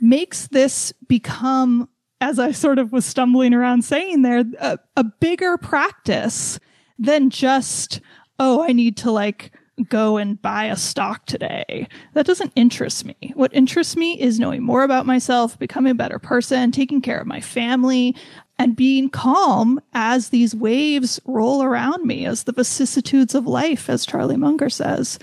makes 0.00 0.48
this 0.48 0.92
become, 1.06 1.88
as 2.20 2.38
I 2.38 2.52
sort 2.52 2.78
of 2.78 2.92
was 2.92 3.04
stumbling 3.04 3.52
around 3.52 3.84
saying 3.84 4.22
there, 4.22 4.44
a, 4.58 4.78
a 4.96 5.04
bigger 5.04 5.58
practice 5.58 6.58
than 6.98 7.30
just 7.30 8.00
oh, 8.38 8.62
I 8.62 8.72
need 8.72 8.96
to 8.98 9.10
like 9.10 9.52
go 9.88 10.16
and 10.16 10.40
buy 10.40 10.64
a 10.64 10.76
stock 10.76 11.26
today. 11.26 11.86
That 12.14 12.26
doesn't 12.26 12.52
interest 12.56 13.04
me. 13.04 13.32
What 13.34 13.54
interests 13.54 13.96
me 13.96 14.20
is 14.20 14.40
knowing 14.40 14.62
more 14.62 14.82
about 14.82 15.06
myself, 15.06 15.58
becoming 15.58 15.92
a 15.92 15.96
better 15.96 16.18
person, 16.18 16.72
taking 16.72 17.00
care 17.00 17.20
of 17.20 17.26
my 17.26 17.40
family, 17.40 18.16
and 18.62 18.76
being 18.76 19.10
calm 19.10 19.80
as 19.92 20.28
these 20.28 20.54
waves 20.54 21.20
roll 21.24 21.64
around 21.64 22.06
me, 22.06 22.24
as 22.24 22.44
the 22.44 22.52
vicissitudes 22.52 23.34
of 23.34 23.44
life, 23.44 23.90
as 23.90 24.06
Charlie 24.06 24.36
Munger 24.36 24.70
says, 24.70 25.18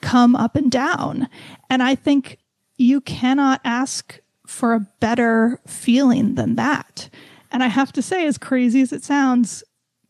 come 0.00 0.36
up 0.36 0.54
and 0.54 0.70
down. 0.70 1.28
And 1.68 1.82
I 1.82 1.96
think 1.96 2.38
you 2.76 3.00
cannot 3.00 3.60
ask 3.64 4.20
for 4.46 4.74
a 4.74 4.86
better 5.00 5.60
feeling 5.66 6.36
than 6.36 6.54
that. 6.54 7.08
And 7.50 7.64
I 7.64 7.66
have 7.66 7.90
to 7.94 8.02
say, 8.02 8.28
as 8.28 8.38
crazy 8.38 8.80
as 8.80 8.92
it 8.92 9.02
sounds, 9.02 9.64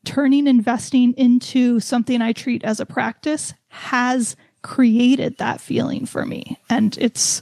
turning 0.05 0.47
investing 0.47 1.15
into 1.15 1.81
something 1.81 2.21
I 2.21 2.33
treat 2.35 2.65
as 2.65 2.81
a 2.81 2.87
practice 2.87 3.55
has 3.69 4.37
created 4.61 5.39
that 5.39 5.59
feeling 5.59 6.05
for 6.05 6.27
me. 6.27 6.59
And 6.69 6.99
it's 6.99 7.41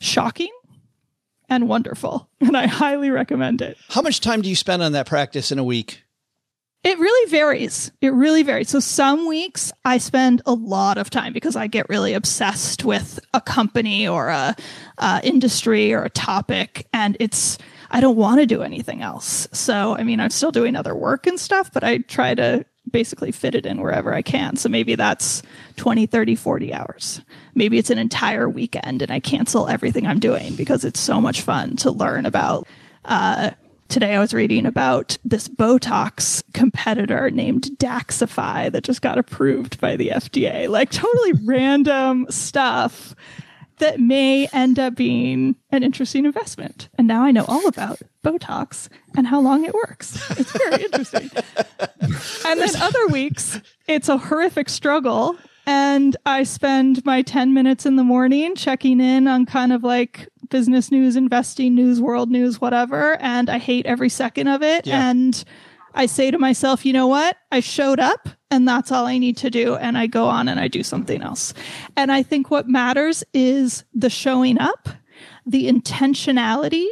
shocking 0.00 0.50
and 1.48 1.68
wonderful. 1.68 2.28
And 2.40 2.56
I 2.56 2.66
highly 2.66 3.10
recommend 3.10 3.62
it. 3.62 3.76
How 3.88 4.02
much 4.02 4.20
time 4.20 4.42
do 4.42 4.48
you 4.48 4.56
spend 4.56 4.82
on 4.82 4.92
that 4.92 5.06
practice 5.06 5.52
in 5.52 5.58
a 5.58 5.64
week? 5.64 6.02
It 6.84 6.98
really 7.00 7.30
varies. 7.30 7.90
It 8.00 8.12
really 8.12 8.44
varies. 8.44 8.68
So 8.68 8.78
some 8.78 9.26
weeks 9.26 9.72
I 9.84 9.98
spend 9.98 10.42
a 10.46 10.54
lot 10.54 10.98
of 10.98 11.10
time 11.10 11.32
because 11.32 11.56
I 11.56 11.66
get 11.66 11.88
really 11.88 12.12
obsessed 12.12 12.84
with 12.84 13.18
a 13.34 13.40
company 13.40 14.06
or 14.06 14.28
a, 14.28 14.54
a 14.98 15.20
industry 15.24 15.92
or 15.92 16.04
a 16.04 16.10
topic, 16.10 16.86
and 16.92 17.16
it's 17.18 17.58
I 17.90 18.00
don't 18.00 18.16
want 18.16 18.40
to 18.40 18.46
do 18.46 18.62
anything 18.62 19.02
else. 19.02 19.48
So 19.52 19.96
I 19.96 20.02
mean, 20.02 20.20
I'm 20.20 20.30
still 20.30 20.52
doing 20.52 20.76
other 20.76 20.94
work 20.94 21.26
and 21.26 21.38
stuff, 21.38 21.72
but 21.72 21.84
I 21.84 21.98
try 21.98 22.34
to 22.34 22.64
basically 22.90 23.32
fit 23.32 23.54
it 23.54 23.66
in 23.66 23.80
wherever 23.80 24.14
I 24.14 24.22
can. 24.22 24.56
So 24.56 24.68
maybe 24.68 24.94
that's 24.94 25.42
20, 25.76 26.06
30, 26.06 26.36
40 26.36 26.72
hours. 26.72 27.20
Maybe 27.54 27.78
it's 27.78 27.90
an 27.90 27.98
entire 27.98 28.48
weekend 28.48 29.02
and 29.02 29.10
I 29.10 29.20
cancel 29.20 29.68
everything 29.68 30.06
I'm 30.06 30.20
doing 30.20 30.54
because 30.54 30.84
it's 30.84 31.00
so 31.00 31.20
much 31.20 31.40
fun 31.40 31.76
to 31.76 31.90
learn 31.90 32.26
about. 32.26 32.66
Uh, 33.04 33.50
today 33.88 34.14
I 34.14 34.20
was 34.20 34.32
reading 34.32 34.66
about 34.66 35.18
this 35.24 35.48
Botox 35.48 36.42
competitor 36.52 37.30
named 37.30 37.70
Daxxify 37.76 38.70
that 38.70 38.84
just 38.84 39.02
got 39.02 39.18
approved 39.18 39.80
by 39.80 39.96
the 39.96 40.10
FDA. 40.10 40.68
Like 40.68 40.90
totally 40.90 41.32
random 41.44 42.26
stuff 42.30 43.14
that 43.78 44.00
may 44.00 44.46
end 44.48 44.78
up 44.78 44.94
being 44.94 45.56
an 45.70 45.82
interesting 45.82 46.24
investment. 46.24 46.88
And 46.98 47.06
now 47.06 47.22
I 47.22 47.30
know 47.30 47.44
all 47.46 47.66
about 47.66 48.00
Botox 48.24 48.88
and 49.16 49.26
how 49.26 49.40
long 49.40 49.64
it 49.64 49.74
works. 49.74 50.18
It's 50.38 50.52
very 50.52 50.84
interesting. 50.84 51.30
and 52.46 52.60
then 52.60 52.76
other 52.76 53.06
weeks, 53.08 53.60
it's 53.86 54.08
a 54.08 54.18
horrific 54.18 54.68
struggle. 54.68 55.36
And 55.66 56.16
I 56.24 56.44
spend 56.44 57.04
my 57.04 57.22
10 57.22 57.52
minutes 57.52 57.86
in 57.86 57.96
the 57.96 58.04
morning 58.04 58.54
checking 58.54 59.00
in 59.00 59.26
on 59.26 59.46
kind 59.46 59.72
of 59.72 59.82
like 59.82 60.28
business 60.48 60.92
news, 60.92 61.16
investing 61.16 61.74
news, 61.74 62.00
world 62.00 62.30
news, 62.30 62.60
whatever. 62.60 63.20
And 63.20 63.50
I 63.50 63.58
hate 63.58 63.84
every 63.86 64.08
second 64.08 64.48
of 64.48 64.62
it. 64.62 64.86
Yeah. 64.86 65.10
And 65.10 65.44
I 65.96 66.06
say 66.06 66.30
to 66.30 66.38
myself, 66.38 66.84
you 66.84 66.92
know 66.92 67.06
what? 67.06 67.36
I 67.50 67.60
showed 67.60 67.98
up 67.98 68.28
and 68.50 68.68
that's 68.68 68.92
all 68.92 69.06
I 69.06 69.18
need 69.18 69.36
to 69.38 69.50
do. 69.50 69.74
And 69.76 69.96
I 69.98 70.06
go 70.06 70.26
on 70.26 70.48
and 70.48 70.60
I 70.60 70.68
do 70.68 70.82
something 70.82 71.22
else. 71.22 71.54
And 71.96 72.12
I 72.12 72.22
think 72.22 72.50
what 72.50 72.68
matters 72.68 73.24
is 73.32 73.84
the 73.94 74.10
showing 74.10 74.58
up, 74.58 74.88
the 75.46 75.68
intentionality, 75.68 76.86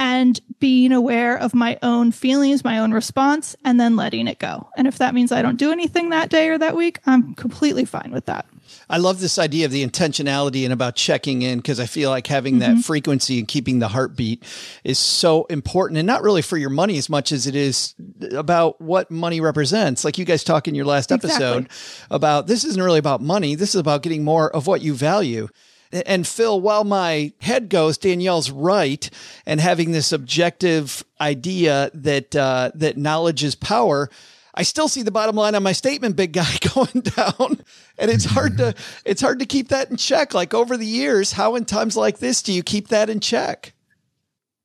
and 0.00 0.40
being 0.60 0.92
aware 0.92 1.36
of 1.36 1.54
my 1.54 1.78
own 1.82 2.12
feelings, 2.12 2.64
my 2.64 2.78
own 2.78 2.92
response, 2.92 3.56
and 3.64 3.80
then 3.80 3.96
letting 3.96 4.28
it 4.28 4.38
go. 4.38 4.68
And 4.76 4.86
if 4.86 4.98
that 4.98 5.14
means 5.14 5.32
I 5.32 5.42
don't 5.42 5.56
do 5.56 5.72
anything 5.72 6.10
that 6.10 6.30
day 6.30 6.48
or 6.48 6.58
that 6.58 6.76
week, 6.76 7.00
I'm 7.04 7.34
completely 7.34 7.84
fine 7.84 8.12
with 8.12 8.26
that. 8.26 8.46
I 8.88 8.98
love 8.98 9.20
this 9.20 9.38
idea 9.38 9.66
of 9.66 9.72
the 9.72 9.86
intentionality 9.86 10.64
and 10.64 10.72
about 10.72 10.96
checking 10.96 11.42
in 11.42 11.58
because 11.58 11.80
I 11.80 11.86
feel 11.86 12.10
like 12.10 12.26
having 12.26 12.58
that 12.60 12.76
Mhm. 12.76 12.84
frequency 12.84 13.38
and 13.38 13.46
keeping 13.48 13.78
the 13.78 13.88
heartbeat 13.88 14.42
is 14.84 14.98
so 14.98 15.44
important 15.44 15.98
and 15.98 16.06
not 16.06 16.22
really 16.22 16.42
for 16.42 16.56
your 16.56 16.70
money 16.70 16.98
as 16.98 17.08
much 17.08 17.32
as 17.32 17.46
it 17.46 17.54
is 17.56 17.94
about 18.32 18.80
what 18.80 19.10
money 19.10 19.40
represents. 19.40 20.04
Like 20.04 20.18
you 20.18 20.24
guys 20.24 20.44
talk 20.44 20.68
in 20.68 20.74
your 20.74 20.84
last 20.86 21.12
episode 21.12 21.68
about 22.10 22.46
this 22.46 22.64
isn't 22.64 22.82
really 22.82 22.98
about 22.98 23.20
money. 23.22 23.54
This 23.54 23.74
is 23.74 23.80
about 23.80 24.02
getting 24.02 24.24
more 24.24 24.50
of 24.54 24.66
what 24.66 24.80
you 24.82 24.94
value. 24.94 25.48
And 25.90 26.26
Phil, 26.26 26.60
while 26.60 26.84
my 26.84 27.32
head 27.40 27.70
goes, 27.70 27.96
Danielle's 27.96 28.50
right, 28.50 29.08
and 29.46 29.58
having 29.58 29.92
this 29.92 30.12
objective 30.12 31.02
idea 31.18 31.90
that 31.94 32.36
uh, 32.36 32.70
that 32.74 32.98
knowledge 32.98 33.42
is 33.42 33.54
power. 33.54 34.10
I 34.58 34.62
still 34.62 34.88
see 34.88 35.02
the 35.02 35.10
bottom 35.10 35.36
line 35.36 35.54
on 35.54 35.62
my 35.62 35.72
statement, 35.72 36.16
big 36.16 36.32
guy, 36.32 36.58
going 36.74 37.02
down, 37.02 37.62
and 37.96 38.10
it's 38.10 38.26
hard 38.26 38.58
to 38.58 38.74
it's 39.06 39.22
hard 39.22 39.38
to 39.38 39.46
keep 39.46 39.68
that 39.68 39.90
in 39.90 39.96
check. 39.96 40.34
Like 40.34 40.52
over 40.52 40.76
the 40.76 40.86
years, 40.86 41.32
how 41.32 41.54
in 41.54 41.64
times 41.64 41.96
like 41.96 42.18
this 42.18 42.42
do 42.42 42.52
you 42.52 42.62
keep 42.62 42.88
that 42.88 43.08
in 43.08 43.20
check? 43.20 43.72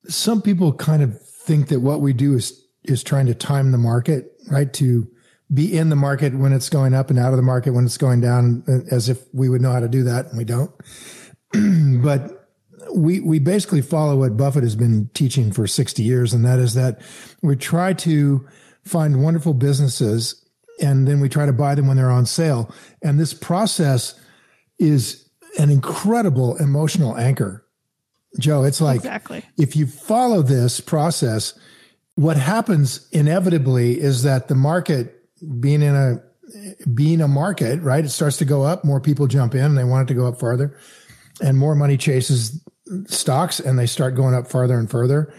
some 0.08 0.42
people 0.42 0.72
kind 0.72 1.02
of 1.02 1.20
think 1.20 1.68
that 1.68 1.80
what 1.80 2.00
we 2.00 2.12
do 2.12 2.34
is 2.34 2.62
is 2.84 3.02
trying 3.02 3.26
to 3.26 3.34
time 3.34 3.72
the 3.72 3.78
market, 3.78 4.32
right? 4.50 4.72
To 4.74 5.08
be 5.52 5.76
in 5.76 5.88
the 5.88 5.96
market 5.96 6.34
when 6.34 6.52
it's 6.52 6.68
going 6.68 6.94
up 6.94 7.10
and 7.10 7.18
out 7.18 7.30
of 7.30 7.36
the 7.36 7.42
market 7.42 7.72
when 7.72 7.84
it's 7.84 7.96
going 7.96 8.20
down, 8.20 8.62
uh, 8.68 8.94
as 8.94 9.08
if 9.08 9.22
we 9.32 9.48
would 9.48 9.62
know 9.62 9.72
how 9.72 9.80
to 9.80 9.88
do 9.88 10.02
that, 10.04 10.26
and 10.26 10.38
we 10.38 10.44
don't. 10.44 10.70
but 12.02 12.48
we 12.94 13.20
we 13.20 13.38
basically 13.38 13.82
follow 13.82 14.16
what 14.16 14.36
Buffett 14.36 14.62
has 14.62 14.76
been 14.76 15.10
teaching 15.14 15.52
for 15.52 15.66
sixty 15.66 16.02
years, 16.02 16.34
and 16.34 16.44
that 16.44 16.58
is 16.58 16.74
that 16.74 17.00
we 17.42 17.56
try 17.56 17.92
to 17.94 18.46
find 18.84 19.22
wonderful 19.22 19.54
businesses, 19.54 20.44
and 20.80 21.06
then 21.06 21.20
we 21.20 21.28
try 21.28 21.46
to 21.46 21.52
buy 21.52 21.74
them 21.74 21.86
when 21.86 21.96
they're 21.96 22.10
on 22.10 22.26
sale. 22.26 22.72
And 23.02 23.18
this 23.18 23.34
process 23.34 24.18
is 24.78 25.28
an 25.58 25.70
incredible 25.70 26.56
emotional 26.56 27.16
anchor 27.16 27.64
Joe, 28.38 28.64
it's 28.64 28.80
like 28.80 28.96
Exactly. 28.96 29.44
if 29.56 29.76
you 29.76 29.86
follow 29.86 30.42
this 30.42 30.80
process, 30.80 31.58
what 32.16 32.36
happens 32.36 33.08
inevitably 33.12 34.00
is 34.00 34.22
that 34.22 34.48
the 34.48 34.54
market 34.54 35.22
being 35.60 35.82
in 35.82 35.94
a 35.94 36.22
being 36.92 37.20
a 37.20 37.28
market, 37.28 37.80
right? 37.80 38.04
It 38.04 38.10
starts 38.10 38.36
to 38.38 38.44
go 38.44 38.62
up, 38.62 38.84
more 38.84 39.00
people 39.00 39.26
jump 39.26 39.54
in 39.54 39.64
and 39.64 39.78
they 39.78 39.84
want 39.84 40.08
it 40.08 40.14
to 40.14 40.18
go 40.18 40.26
up 40.26 40.38
farther. 40.38 40.76
And 41.40 41.58
more 41.58 41.74
money 41.74 41.96
chases 41.96 42.62
stocks 43.06 43.58
and 43.60 43.78
they 43.78 43.86
start 43.86 44.14
going 44.14 44.34
up 44.34 44.46
farther 44.46 44.78
and 44.78 44.90
further. 44.90 45.32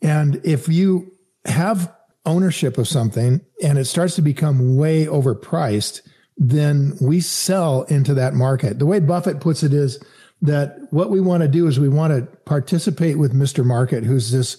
And 0.00 0.40
if 0.44 0.68
you 0.68 1.12
have 1.44 1.92
ownership 2.24 2.78
of 2.78 2.88
something 2.88 3.40
and 3.62 3.78
it 3.78 3.86
starts 3.86 4.14
to 4.16 4.22
become 4.22 4.76
way 4.76 5.06
overpriced, 5.06 6.02
then 6.36 6.96
we 7.00 7.20
sell 7.20 7.82
into 7.84 8.14
that 8.14 8.34
market. 8.34 8.78
The 8.78 8.86
way 8.86 9.00
Buffett 9.00 9.40
puts 9.40 9.62
it 9.62 9.72
is 9.72 10.02
that 10.40 10.78
what 10.90 11.10
we 11.10 11.20
want 11.20 11.42
to 11.42 11.48
do 11.48 11.66
is 11.66 11.78
we 11.78 11.88
want 11.88 12.12
to 12.12 12.36
participate 12.44 13.18
with 13.18 13.32
Mr. 13.32 13.64
Market, 13.64 14.04
who's 14.04 14.30
this, 14.30 14.56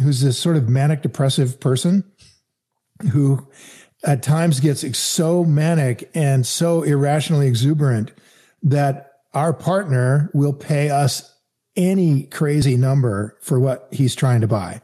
who's 0.00 0.20
this 0.20 0.38
sort 0.38 0.56
of 0.56 0.68
manic 0.68 1.02
depressive 1.02 1.58
person 1.60 2.04
who 3.12 3.46
at 4.04 4.22
times 4.22 4.60
gets 4.60 4.96
so 4.96 5.44
manic 5.44 6.10
and 6.14 6.46
so 6.46 6.82
irrationally 6.82 7.46
exuberant 7.46 8.12
that 8.62 9.12
our 9.34 9.52
partner 9.52 10.30
will 10.32 10.52
pay 10.52 10.90
us 10.90 11.34
any 11.76 12.24
crazy 12.24 12.76
number 12.76 13.36
for 13.42 13.60
what 13.60 13.88
he's 13.92 14.14
trying 14.14 14.40
to 14.40 14.46
buy. 14.46 14.80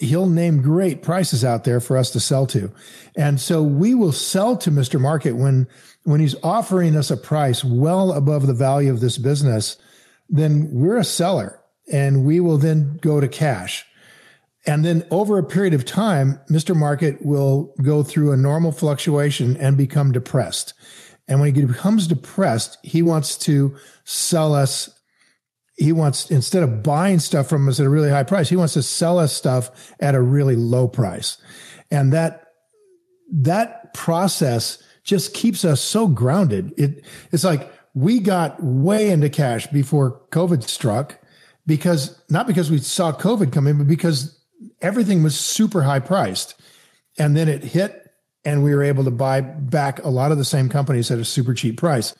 He'll 0.00 0.26
name 0.26 0.62
great 0.62 1.02
prices 1.02 1.44
out 1.44 1.64
there 1.64 1.78
for 1.78 1.96
us 1.96 2.10
to 2.12 2.20
sell 2.20 2.46
to. 2.48 2.72
And 3.16 3.40
so 3.40 3.62
we 3.62 3.94
will 3.94 4.12
sell 4.12 4.56
to 4.56 4.70
Mr. 4.70 5.00
Market 5.00 5.32
when, 5.32 5.68
when 6.04 6.20
he's 6.20 6.34
offering 6.42 6.96
us 6.96 7.10
a 7.10 7.16
price 7.16 7.62
well 7.62 8.12
above 8.12 8.46
the 8.46 8.54
value 8.54 8.90
of 8.90 9.00
this 9.00 9.18
business, 9.18 9.76
then 10.28 10.68
we're 10.72 10.96
a 10.96 11.04
seller 11.04 11.60
and 11.92 12.24
we 12.24 12.40
will 12.40 12.56
then 12.56 12.98
go 13.02 13.20
to 13.20 13.28
cash. 13.28 13.84
And 14.66 14.84
then 14.84 15.06
over 15.10 15.38
a 15.38 15.44
period 15.44 15.74
of 15.74 15.84
time, 15.84 16.40
Mr. 16.50 16.76
Market 16.76 17.24
will 17.24 17.74
go 17.82 18.02
through 18.02 18.32
a 18.32 18.36
normal 18.36 18.72
fluctuation 18.72 19.56
and 19.56 19.76
become 19.76 20.12
depressed. 20.12 20.74
And 21.28 21.40
when 21.40 21.54
he 21.54 21.64
becomes 21.64 22.06
depressed, 22.06 22.78
he 22.82 23.02
wants 23.02 23.38
to 23.38 23.76
sell 24.04 24.54
us. 24.54 24.90
He 25.80 25.92
wants, 25.92 26.30
instead 26.30 26.62
of 26.62 26.82
buying 26.82 27.18
stuff 27.18 27.48
from 27.48 27.66
us 27.68 27.80
at 27.80 27.86
a 27.86 27.90
really 27.90 28.10
high 28.10 28.22
price, 28.22 28.50
he 28.50 28.56
wants 28.56 28.74
to 28.74 28.82
sell 28.82 29.18
us 29.18 29.34
stuff 29.34 29.92
at 29.98 30.14
a 30.14 30.20
really 30.20 30.54
low 30.54 30.86
price. 30.86 31.38
And 31.90 32.12
that, 32.12 32.44
that 33.32 33.94
process 33.94 34.82
just 35.04 35.32
keeps 35.32 35.64
us 35.64 35.80
so 35.80 36.06
grounded. 36.06 36.74
It, 36.76 37.04
it's 37.32 37.44
like 37.44 37.72
we 37.94 38.20
got 38.20 38.62
way 38.62 39.10
into 39.10 39.30
cash 39.30 39.66
before 39.68 40.20
COVID 40.30 40.62
struck 40.64 41.18
because 41.66 42.20
not 42.28 42.46
because 42.46 42.70
we 42.70 42.78
saw 42.78 43.12
COVID 43.12 43.50
come 43.50 43.66
in, 43.66 43.78
but 43.78 43.86
because 43.86 44.38
everything 44.82 45.22
was 45.22 45.38
super 45.38 45.82
high 45.82 46.00
priced. 46.00 46.60
And 47.18 47.34
then 47.34 47.48
it 47.48 47.64
hit 47.64 48.12
and 48.44 48.62
we 48.62 48.74
were 48.74 48.82
able 48.82 49.04
to 49.04 49.10
buy 49.10 49.40
back 49.40 50.04
a 50.04 50.08
lot 50.08 50.30
of 50.30 50.38
the 50.38 50.44
same 50.44 50.68
companies 50.68 51.10
at 51.10 51.18
a 51.18 51.24
super 51.24 51.54
cheap 51.54 51.78
price. 51.78 52.14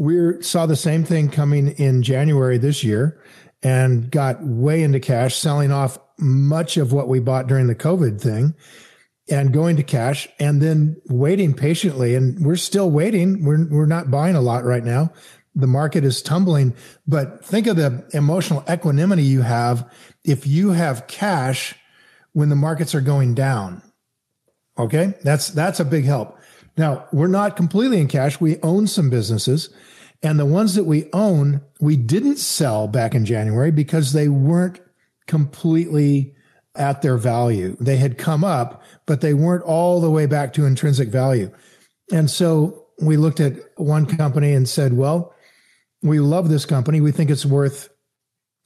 We 0.00 0.40
saw 0.42 0.64
the 0.64 0.76
same 0.76 1.04
thing 1.04 1.28
coming 1.28 1.68
in 1.72 2.02
January 2.02 2.56
this 2.56 2.82
year 2.82 3.22
and 3.62 4.10
got 4.10 4.42
way 4.42 4.82
into 4.82 4.98
cash, 4.98 5.36
selling 5.36 5.70
off 5.70 5.98
much 6.18 6.78
of 6.78 6.94
what 6.94 7.06
we 7.06 7.20
bought 7.20 7.46
during 7.46 7.66
the 7.66 7.74
COVID 7.74 8.18
thing. 8.18 8.54
and 9.30 9.52
going 9.52 9.76
to 9.76 9.82
cash 9.82 10.28
and 10.38 10.60
then 10.60 11.00
waiting 11.08 11.54
patiently. 11.54 12.14
And 12.14 12.44
we're 12.44 12.56
still 12.56 12.90
waiting. 12.90 13.44
We're, 13.44 13.66
we're 13.68 13.86
not 13.86 14.10
buying 14.10 14.34
a 14.34 14.40
lot 14.40 14.64
right 14.64 14.84
now. 14.84 15.12
The 15.54 15.66
market 15.66 16.04
is 16.04 16.22
tumbling, 16.22 16.74
but 17.06 17.44
think 17.44 17.66
of 17.66 17.76
the 17.76 18.08
emotional 18.12 18.64
equanimity 18.70 19.22
you 19.22 19.42
have 19.42 19.90
if 20.24 20.46
you 20.46 20.70
have 20.70 21.06
cash 21.06 21.74
when 22.32 22.48
the 22.48 22.56
markets 22.56 22.94
are 22.94 23.00
going 23.00 23.34
down. 23.34 23.82
Okay. 24.78 25.14
That's, 25.22 25.48
that's 25.48 25.80
a 25.80 25.84
big 25.84 26.04
help. 26.04 26.38
Now 26.76 27.06
we're 27.12 27.26
not 27.26 27.56
completely 27.56 28.00
in 28.00 28.08
cash. 28.08 28.40
We 28.40 28.60
own 28.62 28.86
some 28.86 29.10
businesses 29.10 29.70
and 30.22 30.38
the 30.38 30.46
ones 30.46 30.74
that 30.74 30.84
we 30.84 31.08
own, 31.12 31.62
we 31.80 31.96
didn't 31.96 32.36
sell 32.36 32.86
back 32.88 33.14
in 33.14 33.24
January 33.24 33.70
because 33.70 34.12
they 34.12 34.28
weren't 34.28 34.80
completely 35.26 36.34
at 36.74 37.02
their 37.02 37.16
value. 37.16 37.76
They 37.80 37.96
had 37.96 38.18
come 38.18 38.44
up, 38.44 38.82
but 39.06 39.20
they 39.20 39.34
weren't 39.34 39.64
all 39.64 40.00
the 40.00 40.10
way 40.10 40.26
back 40.26 40.52
to 40.54 40.66
intrinsic 40.66 41.08
value. 41.08 41.50
And 42.12 42.30
so 42.30 42.86
we 43.00 43.16
looked 43.16 43.40
at 43.40 43.54
one 43.76 44.06
company 44.06 44.52
and 44.52 44.68
said, 44.68 44.92
well, 44.92 45.34
we 46.02 46.20
love 46.20 46.48
this 46.48 46.66
company. 46.66 47.00
We 47.00 47.12
think 47.12 47.30
it's 47.30 47.46
worth 47.46 47.88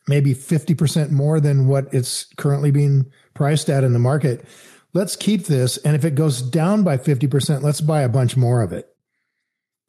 maybe 0.09 0.35
50% 0.35 1.11
more 1.11 1.41
than 1.41 1.67
what 1.67 1.93
it's 1.93 2.27
currently 2.37 2.71
being 2.71 3.11
priced 3.35 3.71
at 3.71 3.85
in 3.85 3.93
the 3.93 3.99
market. 3.99 4.45
Let's 4.93 5.17
keep 5.17 5.47
this. 5.47 5.77
And 5.79 5.97
if 5.97 6.05
it 6.05 6.15
goes 6.15 6.43
down 6.43 6.83
by 6.83 6.99
50%, 6.99 7.63
let's 7.63 7.81
buy 7.81 8.03
a 8.03 8.09
bunch 8.09 8.37
more 8.37 8.63
of 8.63 8.73
it. 8.73 8.94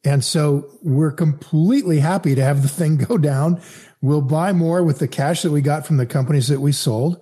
And 0.05 0.23
so 0.23 0.69
we're 0.83 1.11
completely 1.11 1.99
happy 1.99 2.35
to 2.35 2.43
have 2.43 2.61
the 2.61 2.69
thing 2.69 2.97
go 2.97 3.17
down. 3.17 3.61
We'll 4.01 4.21
buy 4.21 4.53
more 4.53 4.83
with 4.83 4.99
the 4.99 5.07
cash 5.07 5.41
that 5.41 5.51
we 5.51 5.61
got 5.61 5.85
from 5.85 5.97
the 5.97 6.05
companies 6.05 6.47
that 6.47 6.61
we 6.61 6.71
sold. 6.71 7.21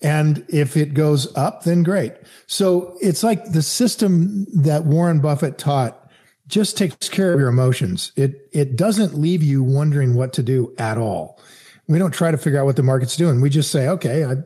And 0.00 0.44
if 0.48 0.76
it 0.76 0.94
goes 0.94 1.34
up, 1.36 1.64
then 1.64 1.82
great. 1.82 2.12
So 2.46 2.96
it's 3.00 3.22
like 3.22 3.52
the 3.52 3.62
system 3.62 4.46
that 4.52 4.84
Warren 4.84 5.20
Buffett 5.20 5.58
taught 5.58 6.10
just 6.46 6.76
takes 6.76 7.08
care 7.08 7.32
of 7.32 7.40
your 7.40 7.48
emotions. 7.48 8.12
It, 8.16 8.48
it 8.52 8.76
doesn't 8.76 9.14
leave 9.14 9.42
you 9.42 9.62
wondering 9.62 10.14
what 10.14 10.32
to 10.34 10.42
do 10.42 10.74
at 10.78 10.98
all. 10.98 11.40
We 11.88 11.98
don't 11.98 12.12
try 12.12 12.30
to 12.30 12.38
figure 12.38 12.60
out 12.60 12.66
what 12.66 12.76
the 12.76 12.82
market's 12.82 13.16
doing. 13.16 13.40
We 13.40 13.50
just 13.50 13.70
say, 13.70 13.88
okay, 13.88 14.24
I, 14.24 14.36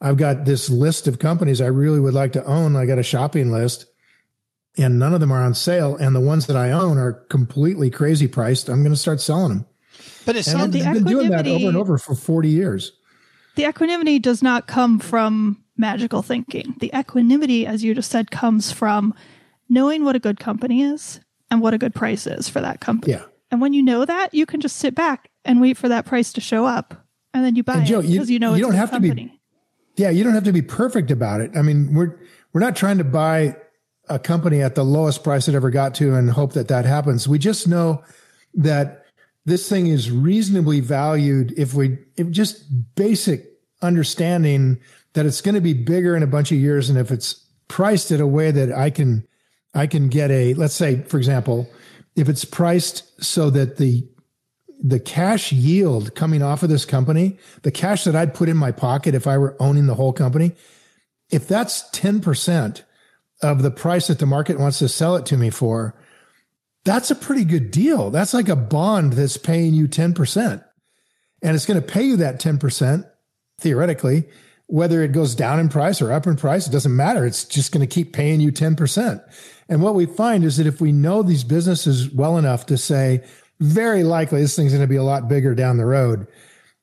I've 0.00 0.16
got 0.16 0.44
this 0.44 0.68
list 0.70 1.06
of 1.06 1.18
companies 1.18 1.60
I 1.60 1.66
really 1.66 2.00
would 2.00 2.14
like 2.14 2.32
to 2.32 2.44
own. 2.44 2.76
I 2.76 2.86
got 2.86 2.98
a 2.98 3.02
shopping 3.02 3.50
list 3.50 3.86
and 4.76 4.98
none 4.98 5.14
of 5.14 5.20
them 5.20 5.32
are 5.32 5.42
on 5.42 5.54
sale. 5.54 5.96
And 5.96 6.14
the 6.14 6.20
ones 6.20 6.46
that 6.46 6.56
I 6.56 6.70
own 6.70 6.98
are 6.98 7.12
completely 7.12 7.90
crazy 7.90 8.26
priced. 8.26 8.68
I'm 8.68 8.82
going 8.82 8.92
to 8.92 8.98
start 8.98 9.20
selling 9.20 9.48
them. 9.48 9.66
But 10.26 10.36
it's 10.36 10.48
and 10.48 10.58
not 10.58 10.86
I've 10.86 10.94
been 10.94 11.04
doing 11.04 11.30
that 11.30 11.46
over 11.46 11.68
and 11.68 11.76
over 11.76 11.98
for 11.98 12.14
40 12.14 12.48
years. 12.48 12.92
The 13.56 13.66
equanimity 13.68 14.18
does 14.18 14.42
not 14.42 14.66
come 14.66 14.98
from 14.98 15.62
magical 15.76 16.22
thinking. 16.22 16.74
The 16.80 16.90
equanimity, 16.94 17.66
as 17.66 17.84
you 17.84 17.94
just 17.94 18.10
said, 18.10 18.30
comes 18.30 18.72
from 18.72 19.14
knowing 19.68 20.04
what 20.04 20.16
a 20.16 20.20
good 20.20 20.40
company 20.40 20.82
is 20.82 21.20
and 21.50 21.60
what 21.60 21.74
a 21.74 21.78
good 21.78 21.94
price 21.94 22.26
is 22.26 22.48
for 22.48 22.60
that 22.60 22.80
company. 22.80 23.12
Yeah. 23.14 23.24
And 23.50 23.60
when 23.60 23.72
you 23.72 23.82
know 23.82 24.04
that, 24.04 24.34
you 24.34 24.46
can 24.46 24.60
just 24.60 24.76
sit 24.76 24.94
back 24.94 25.30
and 25.44 25.60
wait 25.60 25.76
for 25.76 25.88
that 25.88 26.06
price 26.06 26.32
to 26.32 26.40
show 26.40 26.64
up, 26.64 27.06
and 27.32 27.44
then 27.44 27.54
you 27.54 27.62
buy 27.62 27.74
And 27.74 27.86
Joe, 27.86 28.00
it 28.00 28.08
because 28.10 28.30
you, 28.30 28.38
know 28.38 28.50
you 28.50 28.56
it's 28.56 28.62
don't 28.66 28.74
a 28.74 28.78
have 28.78 28.90
company. 28.90 29.10
to 29.10 29.28
be. 29.28 29.40
Yeah, 29.96 30.10
you 30.10 30.24
don't 30.24 30.34
have 30.34 30.44
to 30.44 30.52
be 30.52 30.62
perfect 30.62 31.10
about 31.10 31.40
it. 31.40 31.52
I 31.56 31.62
mean, 31.62 31.94
we're 31.94 32.18
we're 32.52 32.60
not 32.60 32.74
trying 32.74 32.98
to 32.98 33.04
buy 33.04 33.56
a 34.08 34.18
company 34.18 34.60
at 34.60 34.74
the 34.74 34.84
lowest 34.84 35.24
price 35.24 35.48
it 35.48 35.54
ever 35.54 35.70
got 35.70 35.94
to 35.96 36.14
and 36.14 36.30
hope 36.30 36.52
that 36.52 36.68
that 36.68 36.84
happens. 36.84 37.26
We 37.26 37.38
just 37.38 37.66
know 37.66 38.02
that 38.54 39.04
this 39.46 39.68
thing 39.68 39.86
is 39.86 40.10
reasonably 40.10 40.80
valued 40.80 41.52
if 41.56 41.74
we 41.74 41.98
if 42.16 42.30
just 42.30 42.64
basic 42.94 43.46
understanding 43.82 44.80
that 45.12 45.26
it's 45.26 45.40
going 45.40 45.54
to 45.54 45.60
be 45.60 45.74
bigger 45.74 46.16
in 46.16 46.22
a 46.22 46.26
bunch 46.26 46.50
of 46.52 46.58
years 46.58 46.88
and 46.88 46.98
if 46.98 47.10
it's 47.10 47.34
priced 47.68 48.10
in 48.10 48.20
a 48.20 48.26
way 48.26 48.50
that 48.50 48.72
I 48.72 48.90
can 48.90 49.26
I 49.74 49.86
can 49.86 50.08
get 50.08 50.30
a 50.30 50.54
let's 50.54 50.74
say 50.74 51.02
for 51.02 51.18
example 51.18 51.68
if 52.16 52.28
it's 52.28 52.44
priced 52.44 53.22
so 53.22 53.50
that 53.50 53.76
the 53.76 54.08
the 54.82 55.00
cash 55.00 55.52
yield 55.52 56.14
coming 56.14 56.42
off 56.42 56.62
of 56.62 56.68
this 56.68 56.84
company 56.84 57.38
the 57.62 57.70
cash 57.70 58.04
that 58.04 58.16
I'd 58.16 58.34
put 58.34 58.48
in 58.48 58.56
my 58.56 58.72
pocket 58.72 59.14
if 59.14 59.26
I 59.26 59.38
were 59.38 59.56
owning 59.60 59.86
the 59.86 59.94
whole 59.94 60.12
company 60.12 60.52
if 61.30 61.48
that's 61.48 61.88
10% 61.90 62.82
of 63.44 63.62
the 63.62 63.70
price 63.70 64.08
that 64.08 64.18
the 64.18 64.26
market 64.26 64.58
wants 64.58 64.78
to 64.80 64.88
sell 64.88 65.16
it 65.16 65.26
to 65.26 65.36
me 65.36 65.50
for 65.50 65.94
that's 66.84 67.10
a 67.10 67.14
pretty 67.14 67.44
good 67.44 67.70
deal 67.70 68.10
that's 68.10 68.34
like 68.34 68.48
a 68.48 68.56
bond 68.56 69.12
that's 69.12 69.36
paying 69.36 69.74
you 69.74 69.86
10% 69.86 70.64
and 71.44 71.54
it's 71.54 71.66
going 71.66 71.80
to 71.80 71.86
pay 71.86 72.02
you 72.02 72.16
that 72.16 72.40
10% 72.40 73.04
theoretically, 73.60 74.24
whether 74.66 75.02
it 75.02 75.12
goes 75.12 75.34
down 75.34 75.60
in 75.60 75.68
price 75.68 76.00
or 76.00 76.10
up 76.10 76.26
in 76.26 76.36
price, 76.36 76.66
it 76.66 76.72
doesn't 76.72 76.96
matter. 76.96 77.26
It's 77.26 77.44
just 77.44 77.70
going 77.70 77.86
to 77.86 77.94
keep 77.94 78.14
paying 78.14 78.40
you 78.40 78.50
10%. 78.50 79.22
And 79.68 79.82
what 79.82 79.94
we 79.94 80.06
find 80.06 80.42
is 80.42 80.56
that 80.56 80.66
if 80.66 80.80
we 80.80 80.90
know 80.90 81.22
these 81.22 81.44
businesses 81.44 82.10
well 82.10 82.38
enough 82.38 82.66
to 82.66 82.78
say, 82.78 83.22
very 83.60 84.04
likely 84.04 84.40
this 84.40 84.56
thing's 84.56 84.72
going 84.72 84.82
to 84.82 84.88
be 84.88 84.96
a 84.96 85.04
lot 85.04 85.28
bigger 85.28 85.54
down 85.54 85.76
the 85.76 85.86
road, 85.86 86.26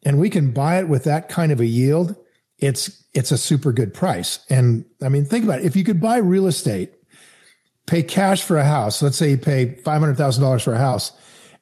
and 0.04 0.20
we 0.20 0.30
can 0.30 0.52
buy 0.52 0.80
it 0.80 0.88
with 0.88 1.04
that 1.06 1.28
kind 1.28 1.52
of 1.52 1.60
a 1.60 1.66
yield, 1.66 2.16
it's, 2.62 3.04
it's 3.14 3.32
a 3.32 3.38
super 3.38 3.74
good 3.74 3.94
price. 3.94 4.46
And 4.50 4.86
I 5.02 5.10
mean, 5.10 5.26
think 5.26 5.44
about 5.44 5.60
it. 5.60 5.66
If 5.66 5.76
you 5.76 5.84
could 5.84 6.00
buy 6.00 6.18
real 6.18 6.48
estate, 6.48 6.94
pay 7.88 8.04
cash 8.04 8.44
for 8.44 8.58
a 8.58 8.64
house, 8.64 9.02
let's 9.02 9.18
say 9.18 9.32
you 9.32 9.38
pay 9.38 9.76
$500,000 9.84 10.64
for 10.64 10.74
a 10.74 10.78
house, 10.78 11.12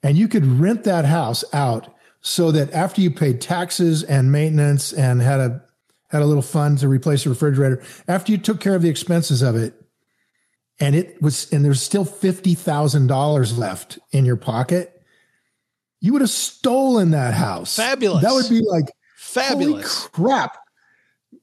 and 0.03 0.17
you 0.17 0.27
could 0.27 0.45
rent 0.45 0.83
that 0.83 1.05
house 1.05 1.43
out 1.53 1.95
so 2.21 2.51
that 2.51 2.71
after 2.73 3.01
you 3.01 3.11
paid 3.11 3.41
taxes 3.41 4.03
and 4.03 4.31
maintenance 4.31 4.93
and 4.93 5.21
had 5.21 5.39
a 5.39 5.63
had 6.09 6.23
a 6.23 6.25
little 6.25 6.41
fund 6.41 6.79
to 6.79 6.87
replace 6.87 7.23
the 7.23 7.29
refrigerator, 7.29 7.83
after 8.07 8.31
you 8.31 8.37
took 8.37 8.59
care 8.59 8.73
of 8.73 8.81
the 8.81 8.89
expenses 8.89 9.43
of 9.43 9.55
it, 9.55 9.73
and 10.79 10.95
it 10.95 11.21
was 11.21 11.51
and 11.51 11.63
there's 11.63 11.81
still 11.81 12.05
fifty 12.05 12.55
thousand 12.55 13.07
dollars 13.07 13.57
left 13.57 13.99
in 14.11 14.25
your 14.25 14.35
pocket, 14.35 15.01
you 16.01 16.13
would 16.13 16.21
have 16.21 16.29
stolen 16.29 17.11
that 17.11 17.33
house. 17.33 17.75
Fabulous. 17.75 18.23
That 18.23 18.33
would 18.33 18.49
be 18.49 18.61
like 18.61 18.91
Fabulous. 19.17 20.05
Holy 20.05 20.09
crap! 20.11 20.57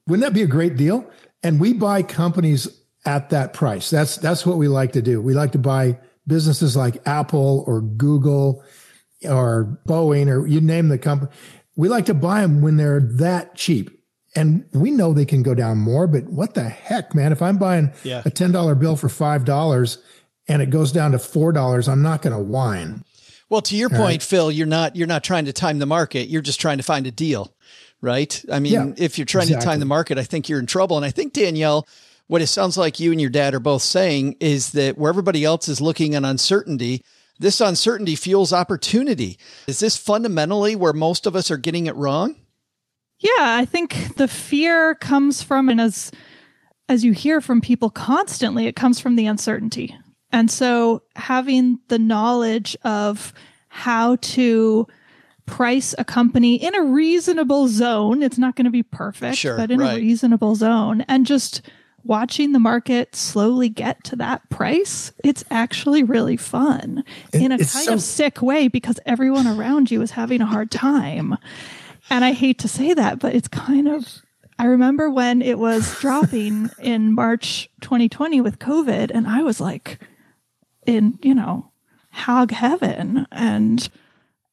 Wouldn't 0.07 0.25
that 0.25 0.33
be 0.33 0.43
a 0.43 0.47
great 0.47 0.77
deal? 0.77 1.09
And 1.43 1.59
we 1.59 1.73
buy 1.73 2.01
companies 2.03 2.67
at 3.05 3.29
that 3.29 3.53
price. 3.53 3.89
That's 3.89 4.17
that's 4.17 4.45
what 4.45 4.57
we 4.57 4.67
like 4.67 4.93
to 4.93 5.01
do. 5.01 5.21
We 5.21 5.33
like 5.33 5.51
to 5.53 5.59
buy 5.59 5.99
businesses 6.25 6.75
like 6.75 7.05
Apple 7.07 7.63
or 7.67 7.81
Google 7.81 8.63
or 9.23 9.79
Boeing 9.87 10.27
or 10.29 10.45
you 10.47 10.61
name 10.61 10.89
the 10.89 10.97
company. 10.97 11.31
We 11.75 11.89
like 11.89 12.05
to 12.07 12.13
buy 12.13 12.41
them 12.41 12.61
when 12.61 12.77
they're 12.77 12.99
that 12.99 13.55
cheap. 13.55 13.91
And 14.35 14.65
we 14.73 14.91
know 14.91 15.13
they 15.13 15.25
can 15.25 15.41
go 15.41 15.55
down 15.55 15.77
more, 15.79 16.05
but 16.05 16.25
what 16.25 16.53
the 16.53 16.63
heck, 16.69 17.15
man? 17.15 17.31
If 17.31 17.41
I'm 17.41 17.57
buying 17.57 17.91
Yeah. 18.03 18.21
a 18.23 18.29
$10 18.29 18.75
bill 18.75 18.95
for 18.95 19.07
$5 19.07 19.97
and 20.47 20.61
it 20.61 20.69
goes 20.69 20.91
down 20.91 21.11
to 21.13 21.17
$4, 21.17 21.87
I'm 21.87 22.03
not 22.03 22.21
going 22.21 22.35
to 22.35 22.41
whine. 22.43 23.03
Well, 23.49 23.61
to 23.61 23.75
your 23.75 23.89
All 23.91 23.97
point, 23.97 24.21
right. 24.21 24.23
Phil, 24.23 24.51
you're 24.51 24.67
not 24.67 24.95
you're 24.95 25.07
not 25.07 25.23
trying 25.23 25.45
to 25.45 25.53
time 25.53 25.79
the 25.79 25.85
market. 25.85 26.27
You're 26.29 26.41
just 26.41 26.59
trying 26.59 26.77
to 26.77 26.83
find 26.83 27.07
a 27.07 27.11
deal, 27.11 27.53
right? 28.01 28.43
I 28.51 28.59
mean, 28.59 28.73
Yeah, 28.73 28.93
if 28.97 29.17
you're 29.17 29.25
trying 29.25 29.47
to 29.47 29.59
time 29.59 29.79
the 29.79 29.85
market, 29.85 30.17
I 30.17 30.23
think 30.23 30.49
you're 30.49 30.59
in 30.59 30.65
trouble. 30.65 30.97
And 30.97 31.05
I 31.05 31.11
think 31.11 31.33
Danielle, 31.33 31.87
what 32.27 32.41
it 32.41 32.47
sounds 32.47 32.77
like 32.77 32.99
you 32.99 33.11
and 33.11 33.21
your 33.21 33.29
dad 33.29 33.53
are 33.53 33.59
both 33.59 33.81
saying 33.81 34.35
is 34.39 34.71
that 34.71 34.97
where 34.97 35.09
everybody 35.09 35.43
else 35.43 35.67
is 35.67 35.81
looking 35.81 36.15
at 36.15 36.23
uncertainty, 36.23 37.03
this 37.39 37.61
uncertainty 37.61 38.15
fuels 38.15 38.53
opportunity. 38.53 39.37
Is 39.67 39.79
this 39.79 39.97
fundamentally 39.97 40.75
where 40.75 40.93
most 40.93 41.25
of 41.25 41.35
us 41.35 41.51
are 41.51 41.57
getting 41.57 41.87
it 41.87 41.95
wrong? 41.95 42.35
Yeah, 43.19 43.31
I 43.37 43.65
think 43.65 44.15
the 44.15 44.27
fear 44.27 44.93
comes 44.95 45.41
from, 45.41 45.69
and 45.69 45.81
as 45.81 46.11
as 46.89 47.03
you 47.03 47.11
hear 47.11 47.41
from 47.41 47.61
people 47.61 47.89
constantly, 47.89 48.67
it 48.67 48.75
comes 48.75 48.99
from 48.99 49.15
the 49.15 49.25
uncertainty. 49.25 49.97
And 50.31 50.49
so 50.49 51.03
having 51.15 51.79
the 51.87 51.99
knowledge 51.99 52.77
of 52.83 53.33
how 53.67 54.17
to 54.17 54.87
price 55.47 55.95
a 55.97 56.05
company 56.05 56.55
in 56.55 56.75
a 56.75 56.83
reasonable 56.83 57.67
zone, 57.67 58.21
it's 58.21 58.37
not 58.37 58.55
going 58.55 58.65
to 58.65 58.71
be 58.71 58.83
perfect, 58.83 59.37
Sure, 59.37 59.57
but 59.57 59.71
in 59.71 59.79
right. 59.79 59.93
a 59.97 60.01
reasonable 60.01 60.53
zone, 60.53 61.01
and 61.07 61.25
just 61.25 61.61
watching 62.03 62.51
the 62.51 62.59
market 62.59 63.15
slowly 63.15 63.67
get 63.69 64.03
to 64.03 64.15
that 64.17 64.47
price, 64.49 65.11
it's 65.23 65.43
actually 65.49 66.03
really 66.03 66.37
fun 66.37 67.03
It- 67.33 67.41
in 67.41 67.51
a 67.51 67.57
kind 67.57 67.67
so- 67.67 67.93
of 67.93 68.01
sick 68.01 68.41
way 68.41 68.67
because 68.67 68.99
everyone 69.05 69.47
around 69.47 69.89
you 69.89 70.01
is 70.01 70.11
having 70.11 70.41
a 70.41 70.45
hard 70.45 70.69
time. 70.69 71.35
And 72.09 72.23
I 72.23 72.31
hate 72.33 72.59
to 72.59 72.67
say 72.67 72.93
that, 72.93 73.19
but 73.19 73.33
it's 73.35 73.47
kind 73.49 73.87
of. 73.87 74.07
I 74.59 74.65
remember 74.65 75.09
when 75.09 75.41
it 75.41 75.59
was 75.59 75.97
dropping 76.01 76.69
in 76.79 77.13
March 77.13 77.69
2020 77.81 78.41
with 78.41 78.59
COVID, 78.59 79.11
and 79.13 79.27
I 79.27 79.43
was 79.43 79.59
like 79.59 79.99
in, 80.85 81.19
you 81.21 81.35
know, 81.35 81.71
hog 82.11 82.51
heaven, 82.51 83.27
and 83.31 83.89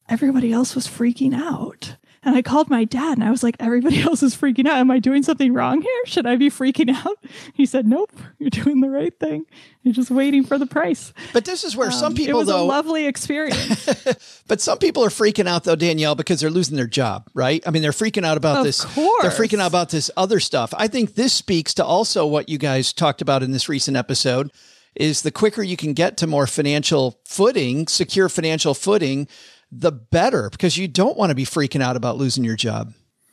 everybody 0.08 0.52
else 0.52 0.74
was 0.74 0.86
freaking 0.86 1.34
out. 1.34 1.96
And 2.26 2.34
I 2.34 2.40
called 2.42 2.70
my 2.70 2.84
dad 2.84 3.18
and 3.18 3.24
I 3.24 3.30
was 3.30 3.42
like, 3.42 3.56
everybody 3.60 4.00
else 4.02 4.22
is 4.22 4.34
freaking 4.34 4.66
out. 4.66 4.78
Am 4.78 4.90
I 4.90 4.98
doing 4.98 5.22
something 5.22 5.52
wrong 5.52 5.82
here? 5.82 6.06
Should 6.06 6.26
I 6.26 6.36
be 6.36 6.50
freaking 6.50 6.94
out? 6.94 7.18
He 7.52 7.66
said, 7.66 7.86
nope, 7.86 8.10
you're 8.38 8.50
doing 8.50 8.80
the 8.80 8.88
right 8.88 9.16
thing. 9.18 9.44
You're 9.82 9.94
just 9.94 10.10
waiting 10.10 10.44
for 10.44 10.58
the 10.58 10.66
price. 10.66 11.12
But 11.32 11.44
this 11.44 11.62
is 11.62 11.76
where 11.76 11.88
um, 11.88 11.92
some 11.92 12.14
people, 12.14 12.30
it 12.30 12.38
was 12.38 12.48
though, 12.48 12.62
a 12.62 12.64
lovely 12.64 13.06
experience. 13.06 14.42
but 14.48 14.60
some 14.60 14.78
people 14.78 15.04
are 15.04 15.08
freaking 15.08 15.46
out 15.46 15.64
though, 15.64 15.76
Danielle, 15.76 16.14
because 16.14 16.40
they're 16.40 16.50
losing 16.50 16.76
their 16.76 16.86
job, 16.86 17.28
right? 17.32 17.62
I 17.66 17.70
mean, 17.70 17.82
they're 17.82 17.92
freaking 17.92 18.24
out 18.24 18.36
about 18.36 18.58
of 18.58 18.64
this. 18.64 18.84
Course. 18.84 19.22
They're 19.22 19.30
freaking 19.30 19.60
out 19.60 19.68
about 19.68 19.90
this 19.90 20.10
other 20.16 20.40
stuff. 20.40 20.74
I 20.76 20.88
think 20.88 21.14
this 21.14 21.32
speaks 21.32 21.74
to 21.74 21.84
also 21.84 22.26
what 22.26 22.48
you 22.48 22.58
guys 22.58 22.92
talked 22.92 23.22
about 23.22 23.42
in 23.42 23.52
this 23.52 23.68
recent 23.68 23.96
episode 23.96 24.50
is 24.94 25.22
the 25.22 25.30
quicker 25.30 25.62
you 25.62 25.76
can 25.76 25.92
get 25.92 26.16
to 26.18 26.26
more 26.26 26.46
financial 26.46 27.20
footing, 27.24 27.86
secure 27.86 28.28
financial 28.28 28.74
footing, 28.74 29.28
the 29.76 29.92
better 29.92 30.50
because 30.50 30.76
you 30.76 30.88
don't 30.88 31.16
want 31.16 31.30
to 31.30 31.34
be 31.34 31.44
freaking 31.44 31.82
out 31.82 31.96
about 31.96 32.16
losing 32.16 32.44
your 32.44 32.56
job. 32.56 32.92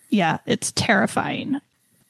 Yeah, 0.09 0.39
it's 0.45 0.71
terrifying. 0.73 1.61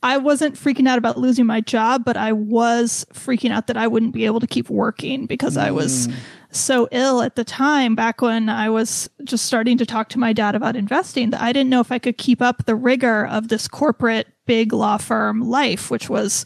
I 0.03 0.17
wasn't 0.17 0.55
freaking 0.55 0.87
out 0.87 0.97
about 0.97 1.19
losing 1.19 1.45
my 1.45 1.61
job, 1.61 2.03
but 2.03 2.17
I 2.17 2.31
was 2.33 3.05
freaking 3.13 3.51
out 3.51 3.67
that 3.67 3.77
I 3.77 3.87
wouldn't 3.87 4.13
be 4.13 4.25
able 4.25 4.39
to 4.39 4.47
keep 4.47 4.69
working 4.69 5.27
because 5.27 5.55
mm. 5.55 5.61
I 5.61 5.71
was 5.71 6.07
mm. 6.07 6.15
so 6.49 6.87
ill 6.91 7.21
at 7.21 7.35
the 7.35 7.43
time 7.43 7.93
back 7.93 8.21
when 8.21 8.49
I 8.49 8.69
was 8.69 9.09
just 9.23 9.45
starting 9.45 9.77
to 9.77 9.85
talk 9.85 10.09
to 10.09 10.19
my 10.19 10.33
dad 10.33 10.55
about 10.55 10.75
investing 10.75 11.29
that 11.29 11.41
I 11.41 11.53
didn't 11.53 11.69
know 11.69 11.81
if 11.81 11.91
I 11.91 11.99
could 11.99 12.17
keep 12.17 12.41
up 12.41 12.65
the 12.65 12.75
rigor 12.75 13.27
of 13.27 13.49
this 13.49 13.67
corporate 13.67 14.27
big 14.47 14.73
law 14.73 14.97
firm 14.97 15.41
life, 15.41 15.91
which 15.91 16.09
was 16.09 16.45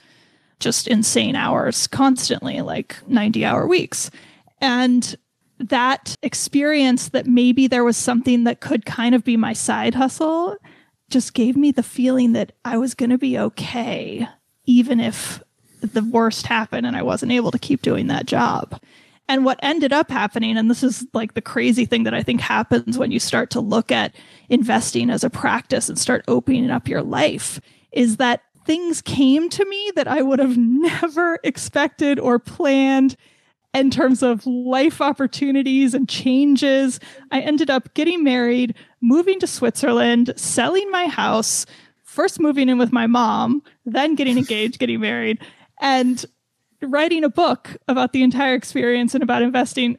just 0.60 0.88
insane 0.90 1.38
hours 1.38 1.88
constantly, 1.88 2.62
like 2.62 2.98
90 3.08 3.46
hour 3.46 3.68
weeks. 3.68 4.12
And 4.60 5.16
that 5.60 6.16
experience 6.22 7.10
that 7.10 7.28
maybe 7.28 7.68
there 7.68 7.84
was 7.84 7.98
something 7.98 8.44
that 8.44 8.62
could 8.62 8.86
kind 8.86 9.16
of 9.16 9.24
be 9.24 9.38
my 9.38 9.54
side 9.54 9.96
hustle 9.96 10.58
just 11.10 11.34
gave 11.34 11.56
me 11.56 11.72
the 11.72 11.84
feeling 11.84 12.34
that 12.34 12.52
I 12.66 12.78
was 12.78 12.96
going 12.96 13.12
to 13.12 13.18
be 13.18 13.38
okay, 13.38 14.28
even 14.66 15.00
if 15.00 15.42
the 15.82 16.04
worst 16.04 16.48
happened 16.48 16.86
and 16.86 16.96
I 16.96 17.04
wasn't 17.04 17.32
able 17.32 17.52
to 17.52 17.60
keep 17.60 17.82
doing 17.82 18.08
that 18.08 18.26
job. 18.26 18.82
And 19.28 19.44
what 19.44 19.60
ended 19.64 19.92
up 19.92 20.10
happening, 20.10 20.58
and 20.58 20.70
this 20.70 20.84
is 20.84 21.06
like 21.14 21.34
the 21.34 21.42
crazy 21.42 21.86
thing 21.86 22.04
that 22.04 22.14
I 22.14 22.22
think 22.22 22.42
happens 22.42 22.98
when 22.98 23.12
you 23.12 23.20
start 23.20 23.50
to 23.52 23.60
look 23.60 23.92
at 23.92 24.16
investing 24.50 25.10
as 25.10 25.24
a 25.24 25.30
practice 25.30 25.90
and 25.90 25.98
start 25.98 26.24
opening 26.28 26.70
up 26.70 26.88
your 26.88 27.02
life, 27.02 27.60
is 27.92 28.18
that 28.18 28.44
things 28.66 29.02
came 29.02 29.50
to 29.50 29.66
me 29.66 29.92
that 29.96 30.08
I 30.08 30.22
would 30.22 30.40
have 30.40 30.58
never 30.58 31.40
expected 31.44 32.20
or 32.20 32.40
planned 32.40 33.16
in 33.76 33.92
terms 33.92 34.24
of 34.24 34.46
life 34.46 35.02
opportunities 35.02 35.94
and 35.94 36.08
changes. 36.08 37.00
I 37.32 37.42
ended 37.42 37.70
up 37.70 37.94
getting 37.94 38.24
married, 38.24 38.76
moving 39.02 39.40
to 39.40 39.48
Switzerland, 39.48 40.34
selling 40.36 40.90
my 40.92 41.08
house, 41.08 41.66
first 42.04 42.40
moving 42.40 42.70
in 42.70 42.78
with 42.78 42.92
my 42.92 43.08
mom, 43.08 43.62
then 43.86 44.16
getting 44.16 44.38
engaged, 44.38 44.80
getting 44.80 45.02
married, 45.02 45.40
and 45.82 46.26
writing 46.82 47.24
a 47.24 47.30
book 47.30 47.76
about 47.88 48.14
the 48.14 48.24
entire 48.24 48.54
experience 48.54 49.14
and 49.14 49.24
about 49.24 49.42
investing 49.42 49.98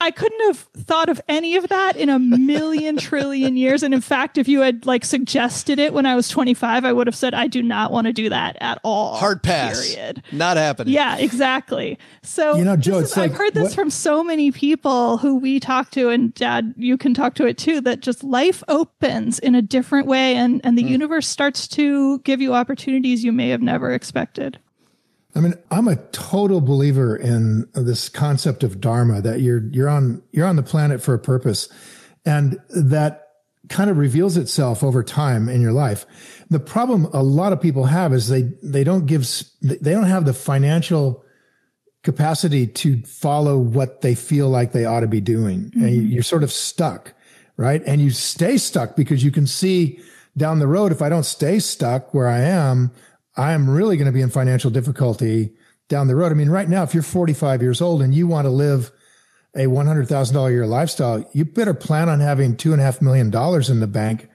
I 0.00 0.10
couldn't 0.10 0.40
have 0.46 0.58
thought 0.84 1.08
of 1.08 1.20
any 1.28 1.56
of 1.56 1.68
that 1.68 1.96
in 1.96 2.08
a 2.08 2.18
million 2.18 2.96
trillion 2.98 3.56
years. 3.56 3.82
And 3.82 3.92
in 3.92 4.00
fact, 4.00 4.38
if 4.38 4.48
you 4.48 4.60
had 4.60 4.86
like 4.86 5.04
suggested 5.04 5.78
it 5.78 5.92
when 5.92 6.06
I 6.06 6.14
was 6.14 6.28
25, 6.28 6.84
I 6.84 6.92
would 6.92 7.06
have 7.06 7.16
said, 7.16 7.34
I 7.34 7.46
do 7.46 7.62
not 7.62 7.92
want 7.92 8.06
to 8.06 8.12
do 8.12 8.28
that 8.28 8.56
at 8.60 8.80
all. 8.84 9.16
Hard 9.16 9.42
pass. 9.42 9.94
Period. 9.94 10.22
Not 10.32 10.56
happening. 10.56 10.94
Yeah, 10.94 11.18
exactly. 11.18 11.98
So, 12.22 12.56
you 12.56 12.64
know, 12.64 12.76
Joe, 12.76 12.98
is, 12.98 13.16
I've 13.16 13.34
heard 13.34 13.54
this 13.54 13.64
what? 13.64 13.74
from 13.74 13.90
so 13.90 14.24
many 14.24 14.50
people 14.50 15.18
who 15.18 15.36
we 15.36 15.60
talk 15.60 15.90
to, 15.92 16.08
and 16.08 16.32
Dad, 16.34 16.74
you 16.76 16.96
can 16.96 17.14
talk 17.14 17.34
to 17.34 17.46
it 17.46 17.58
too, 17.58 17.80
that 17.82 18.00
just 18.00 18.24
life 18.24 18.62
opens 18.68 19.38
in 19.38 19.54
a 19.54 19.62
different 19.62 20.06
way 20.06 20.36
and, 20.36 20.60
and 20.64 20.78
the 20.78 20.84
mm. 20.84 20.90
universe 20.90 21.28
starts 21.28 21.68
to 21.68 22.18
give 22.20 22.40
you 22.40 22.54
opportunities 22.54 23.24
you 23.24 23.32
may 23.32 23.48
have 23.48 23.62
never 23.62 23.92
expected. 23.92 24.58
I 25.38 25.40
mean, 25.40 25.54
I'm 25.70 25.86
a 25.86 25.94
total 26.10 26.60
believer 26.60 27.16
in 27.16 27.68
this 27.72 28.08
concept 28.08 28.64
of 28.64 28.80
dharma 28.80 29.22
that 29.22 29.40
you're 29.40 29.68
you're 29.70 29.88
on 29.88 30.20
you're 30.32 30.46
on 30.46 30.56
the 30.56 30.64
planet 30.64 31.00
for 31.00 31.14
a 31.14 31.18
purpose, 31.18 31.68
and 32.26 32.58
that 32.70 33.28
kind 33.68 33.88
of 33.88 33.98
reveals 33.98 34.36
itself 34.36 34.82
over 34.82 35.04
time 35.04 35.48
in 35.48 35.60
your 35.60 35.70
life. 35.70 36.06
The 36.50 36.58
problem 36.58 37.04
a 37.12 37.22
lot 37.22 37.52
of 37.52 37.60
people 37.60 37.84
have 37.84 38.12
is 38.12 38.26
they 38.26 38.50
they 38.64 38.82
don't 38.82 39.06
give 39.06 39.28
they 39.62 39.92
don't 39.92 40.08
have 40.08 40.24
the 40.24 40.34
financial 40.34 41.24
capacity 42.02 42.66
to 42.66 43.00
follow 43.02 43.58
what 43.58 44.00
they 44.00 44.16
feel 44.16 44.48
like 44.48 44.72
they 44.72 44.86
ought 44.86 45.00
to 45.00 45.06
be 45.06 45.20
doing, 45.20 45.70
mm-hmm. 45.70 45.84
and 45.84 46.10
you're 46.10 46.24
sort 46.24 46.42
of 46.42 46.50
stuck, 46.50 47.14
right? 47.56 47.80
And 47.86 48.00
you 48.00 48.10
stay 48.10 48.56
stuck 48.58 48.96
because 48.96 49.22
you 49.22 49.30
can 49.30 49.46
see 49.46 50.00
down 50.36 50.58
the 50.58 50.66
road 50.66 50.90
if 50.90 51.00
I 51.00 51.08
don't 51.08 51.24
stay 51.24 51.60
stuck 51.60 52.12
where 52.12 52.28
I 52.28 52.40
am 52.40 52.90
I 53.38 53.52
am 53.52 53.70
really 53.70 53.96
going 53.96 54.06
to 54.06 54.12
be 54.12 54.20
in 54.20 54.30
financial 54.30 54.70
difficulty 54.70 55.52
down 55.88 56.08
the 56.08 56.16
road. 56.16 56.32
I 56.32 56.34
mean, 56.34 56.50
right 56.50 56.68
now, 56.68 56.82
if 56.82 56.92
you're 56.92 57.04
45 57.04 57.62
years 57.62 57.80
old 57.80 58.02
and 58.02 58.14
you 58.14 58.26
want 58.26 58.46
to 58.46 58.50
live 58.50 58.90
a 59.54 59.66
$100,000 59.66 60.46
a 60.46 60.50
year 60.50 60.66
lifestyle, 60.66 61.24
you 61.32 61.44
better 61.44 61.72
plan 61.72 62.08
on 62.08 62.20
having 62.20 62.56
two 62.56 62.72
and 62.72 62.80
a 62.80 62.84
half 62.84 63.00
million 63.00 63.30
dollars 63.30 63.70
in 63.70 63.80
the 63.80 63.86
bank 63.86 64.28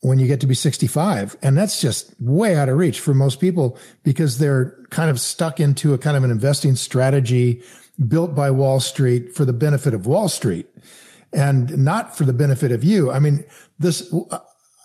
when 0.00 0.18
you 0.18 0.26
get 0.26 0.40
to 0.40 0.46
be 0.46 0.54
65. 0.54 1.36
And 1.42 1.56
that's 1.56 1.80
just 1.80 2.14
way 2.20 2.54
out 2.56 2.68
of 2.68 2.76
reach 2.76 3.00
for 3.00 3.14
most 3.14 3.40
people 3.40 3.78
because 4.04 4.38
they're 4.38 4.76
kind 4.90 5.10
of 5.10 5.18
stuck 5.18 5.58
into 5.58 5.94
a 5.94 5.98
kind 5.98 6.16
of 6.16 6.22
an 6.22 6.30
investing 6.30 6.76
strategy 6.76 7.62
built 8.06 8.34
by 8.34 8.50
Wall 8.50 8.80
Street 8.80 9.34
for 9.34 9.44
the 9.46 9.54
benefit 9.54 9.94
of 9.94 10.06
Wall 10.06 10.28
Street 10.28 10.66
and 11.32 11.76
not 11.78 12.16
for 12.16 12.24
the 12.24 12.34
benefit 12.34 12.70
of 12.70 12.84
you. 12.84 13.10
I 13.10 13.18
mean, 13.18 13.44
this, 13.78 14.12
uh, 14.30 14.38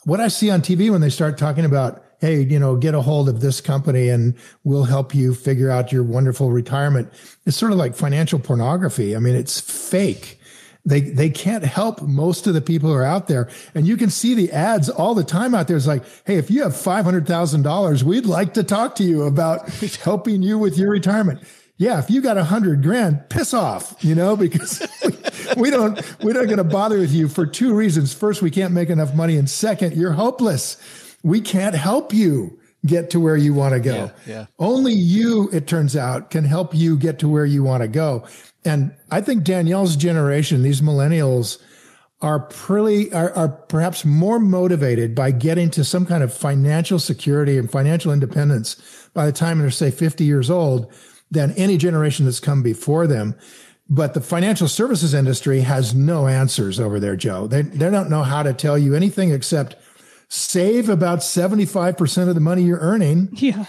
what 0.05 0.19
I 0.19 0.29
see 0.29 0.49
on 0.49 0.61
TV 0.61 0.89
when 0.89 1.01
they 1.01 1.09
start 1.09 1.37
talking 1.37 1.65
about 1.65 2.03
hey, 2.21 2.41
you 2.41 2.59
know, 2.59 2.75
get 2.77 2.93
a 2.93 3.01
hold 3.01 3.27
of 3.27 3.41
this 3.41 3.59
company 3.59 4.07
and 4.07 4.35
we'll 4.63 4.83
help 4.83 5.13
you 5.13 5.33
figure 5.33 5.71
out 5.71 5.91
your 5.91 6.03
wonderful 6.03 6.51
retirement. 6.51 7.11
It's 7.45 7.57
sort 7.57 7.71
of 7.71 7.79
like 7.79 7.95
financial 7.95 8.39
pornography. 8.39 9.15
I 9.15 9.19
mean, 9.19 9.35
it's 9.35 9.59
fake. 9.59 10.39
They 10.83 11.01
they 11.01 11.29
can't 11.29 11.63
help 11.63 12.01
most 12.01 12.47
of 12.47 12.55
the 12.55 12.61
people 12.61 12.89
who 12.89 12.95
are 12.95 13.03
out 13.03 13.27
there, 13.27 13.49
and 13.75 13.85
you 13.85 13.97
can 13.97 14.09
see 14.09 14.33
the 14.33 14.51
ads 14.51 14.89
all 14.89 15.13
the 15.13 15.23
time 15.23 15.53
out 15.53 15.67
there. 15.67 15.77
It's 15.77 15.85
like, 15.85 16.03
hey, 16.25 16.37
if 16.37 16.49
you 16.49 16.63
have 16.63 16.75
five 16.75 17.05
hundred 17.05 17.27
thousand 17.27 17.61
dollars, 17.61 18.03
we'd 18.03 18.25
like 18.25 18.55
to 18.55 18.63
talk 18.63 18.95
to 18.95 19.03
you 19.03 19.23
about 19.23 19.69
helping 20.03 20.41
you 20.41 20.57
with 20.57 20.79
your 20.79 20.89
retirement. 20.89 21.43
Yeah, 21.77 21.99
if 21.99 22.09
you 22.09 22.19
got 22.19 22.37
a 22.37 22.43
hundred 22.43 22.81
grand, 22.81 23.29
piss 23.29 23.53
off, 23.53 23.95
you 23.99 24.15
know, 24.15 24.35
because 24.35 24.81
we, 25.05 25.13
we 25.61 25.69
don't 25.69 26.01
we're 26.23 26.33
not 26.33 26.45
going 26.45 26.57
to 26.57 26.63
bother 26.63 26.97
with 26.97 27.11
you 27.11 27.27
for 27.27 27.45
two 27.45 27.75
reasons. 27.75 28.11
First, 28.11 28.41
we 28.41 28.49
can't 28.49 28.73
make 28.73 28.89
enough 28.89 29.13
money, 29.13 29.37
and 29.37 29.47
second, 29.47 29.95
you're 29.95 30.13
hopeless 30.13 30.77
we 31.23 31.41
can't 31.41 31.75
help 31.75 32.13
you 32.13 32.59
get 32.85 33.09
to 33.11 33.19
where 33.19 33.37
you 33.37 33.53
want 33.53 33.73
to 33.73 33.79
go. 33.79 34.11
Yeah, 34.25 34.33
yeah. 34.33 34.45
Only 34.57 34.93
you, 34.93 35.49
it 35.51 35.67
turns 35.67 35.95
out, 35.95 36.31
can 36.31 36.43
help 36.43 36.73
you 36.73 36.97
get 36.97 37.19
to 37.19 37.27
where 37.27 37.45
you 37.45 37.63
want 37.63 37.83
to 37.83 37.87
go. 37.87 38.25
And 38.65 38.95
I 39.09 39.21
think 39.21 39.43
Danielle's 39.43 39.95
generation, 39.95 40.63
these 40.63 40.81
millennials, 40.81 41.61
are 42.21 42.39
pretty 42.39 43.11
are, 43.13 43.33
are 43.33 43.49
perhaps 43.49 44.05
more 44.05 44.39
motivated 44.39 45.15
by 45.15 45.31
getting 45.31 45.71
to 45.71 45.83
some 45.83 46.05
kind 46.05 46.23
of 46.23 46.31
financial 46.31 46.99
security 46.99 47.57
and 47.57 47.71
financial 47.71 48.11
independence 48.11 49.09
by 49.15 49.25
the 49.25 49.31
time 49.31 49.57
they're 49.57 49.71
say 49.71 49.89
50 49.89 50.23
years 50.23 50.49
old 50.49 50.91
than 51.31 51.51
any 51.53 51.77
generation 51.77 52.25
that's 52.25 52.39
come 52.39 52.61
before 52.61 53.07
them. 53.07 53.35
But 53.89 54.13
the 54.13 54.21
financial 54.21 54.67
services 54.67 55.13
industry 55.13 55.61
has 55.61 55.95
no 55.95 56.27
answers 56.27 56.79
over 56.79 56.99
there, 56.99 57.15
Joe. 57.15 57.47
They 57.47 57.63
they 57.63 57.89
don't 57.89 58.09
know 58.09 58.23
how 58.23 58.43
to 58.43 58.53
tell 58.53 58.77
you 58.77 58.93
anything 58.93 59.31
except 59.31 59.75
save 60.31 60.87
about 60.87 61.19
75% 61.19 62.29
of 62.29 62.35
the 62.35 62.41
money 62.41 62.63
you're 62.63 62.79
earning. 62.79 63.27
Yeah. 63.33 63.65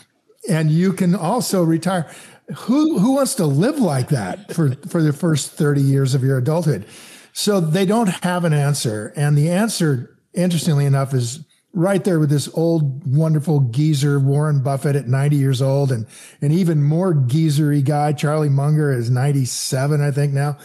And 0.49 0.71
you 0.71 0.93
can 0.93 1.15
also 1.15 1.65
retire. 1.65 2.09
Who 2.55 2.99
who 2.99 3.15
wants 3.15 3.35
to 3.37 3.47
live 3.47 3.79
like 3.79 4.09
that 4.09 4.53
for, 4.55 4.75
for 4.89 5.03
the 5.03 5.13
first 5.13 5.53
30 5.53 5.81
years 5.81 6.15
of 6.15 6.23
your 6.23 6.39
adulthood? 6.39 6.87
So 7.33 7.61
they 7.61 7.85
don't 7.85 8.09
have 8.23 8.45
an 8.45 8.53
answer. 8.53 9.13
And 9.17 9.37
the 9.37 9.51
answer, 9.51 10.17
interestingly 10.35 10.85
enough, 10.85 11.15
is 11.15 11.41
right 11.73 12.05
there 12.05 12.21
with 12.21 12.31
this 12.31 12.49
old, 12.55 13.13
wonderful 13.13 13.61
geezer, 13.61 14.21
Warren 14.21 14.63
Buffett 14.63 14.95
at 14.95 15.09
90 15.09 15.37
years 15.37 15.63
old, 15.63 15.91
and 15.91 16.07
an 16.43 16.53
even 16.53 16.83
more 16.83 17.15
geezery 17.15 17.83
guy, 17.83 18.13
Charlie 18.13 18.51
Munger, 18.51 18.93
is 18.93 19.11
97, 19.11 20.01
I 20.01 20.11
think 20.11 20.33
now. 20.33 20.59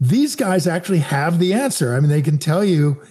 These 0.00 0.36
guys 0.36 0.66
actually 0.66 0.98
have 0.98 1.38
the 1.38 1.52
answer. 1.52 1.94
I 1.94 2.00
mean, 2.00 2.10
they 2.10 2.22
can 2.22 2.38
tell 2.38 2.64
you 2.64 3.02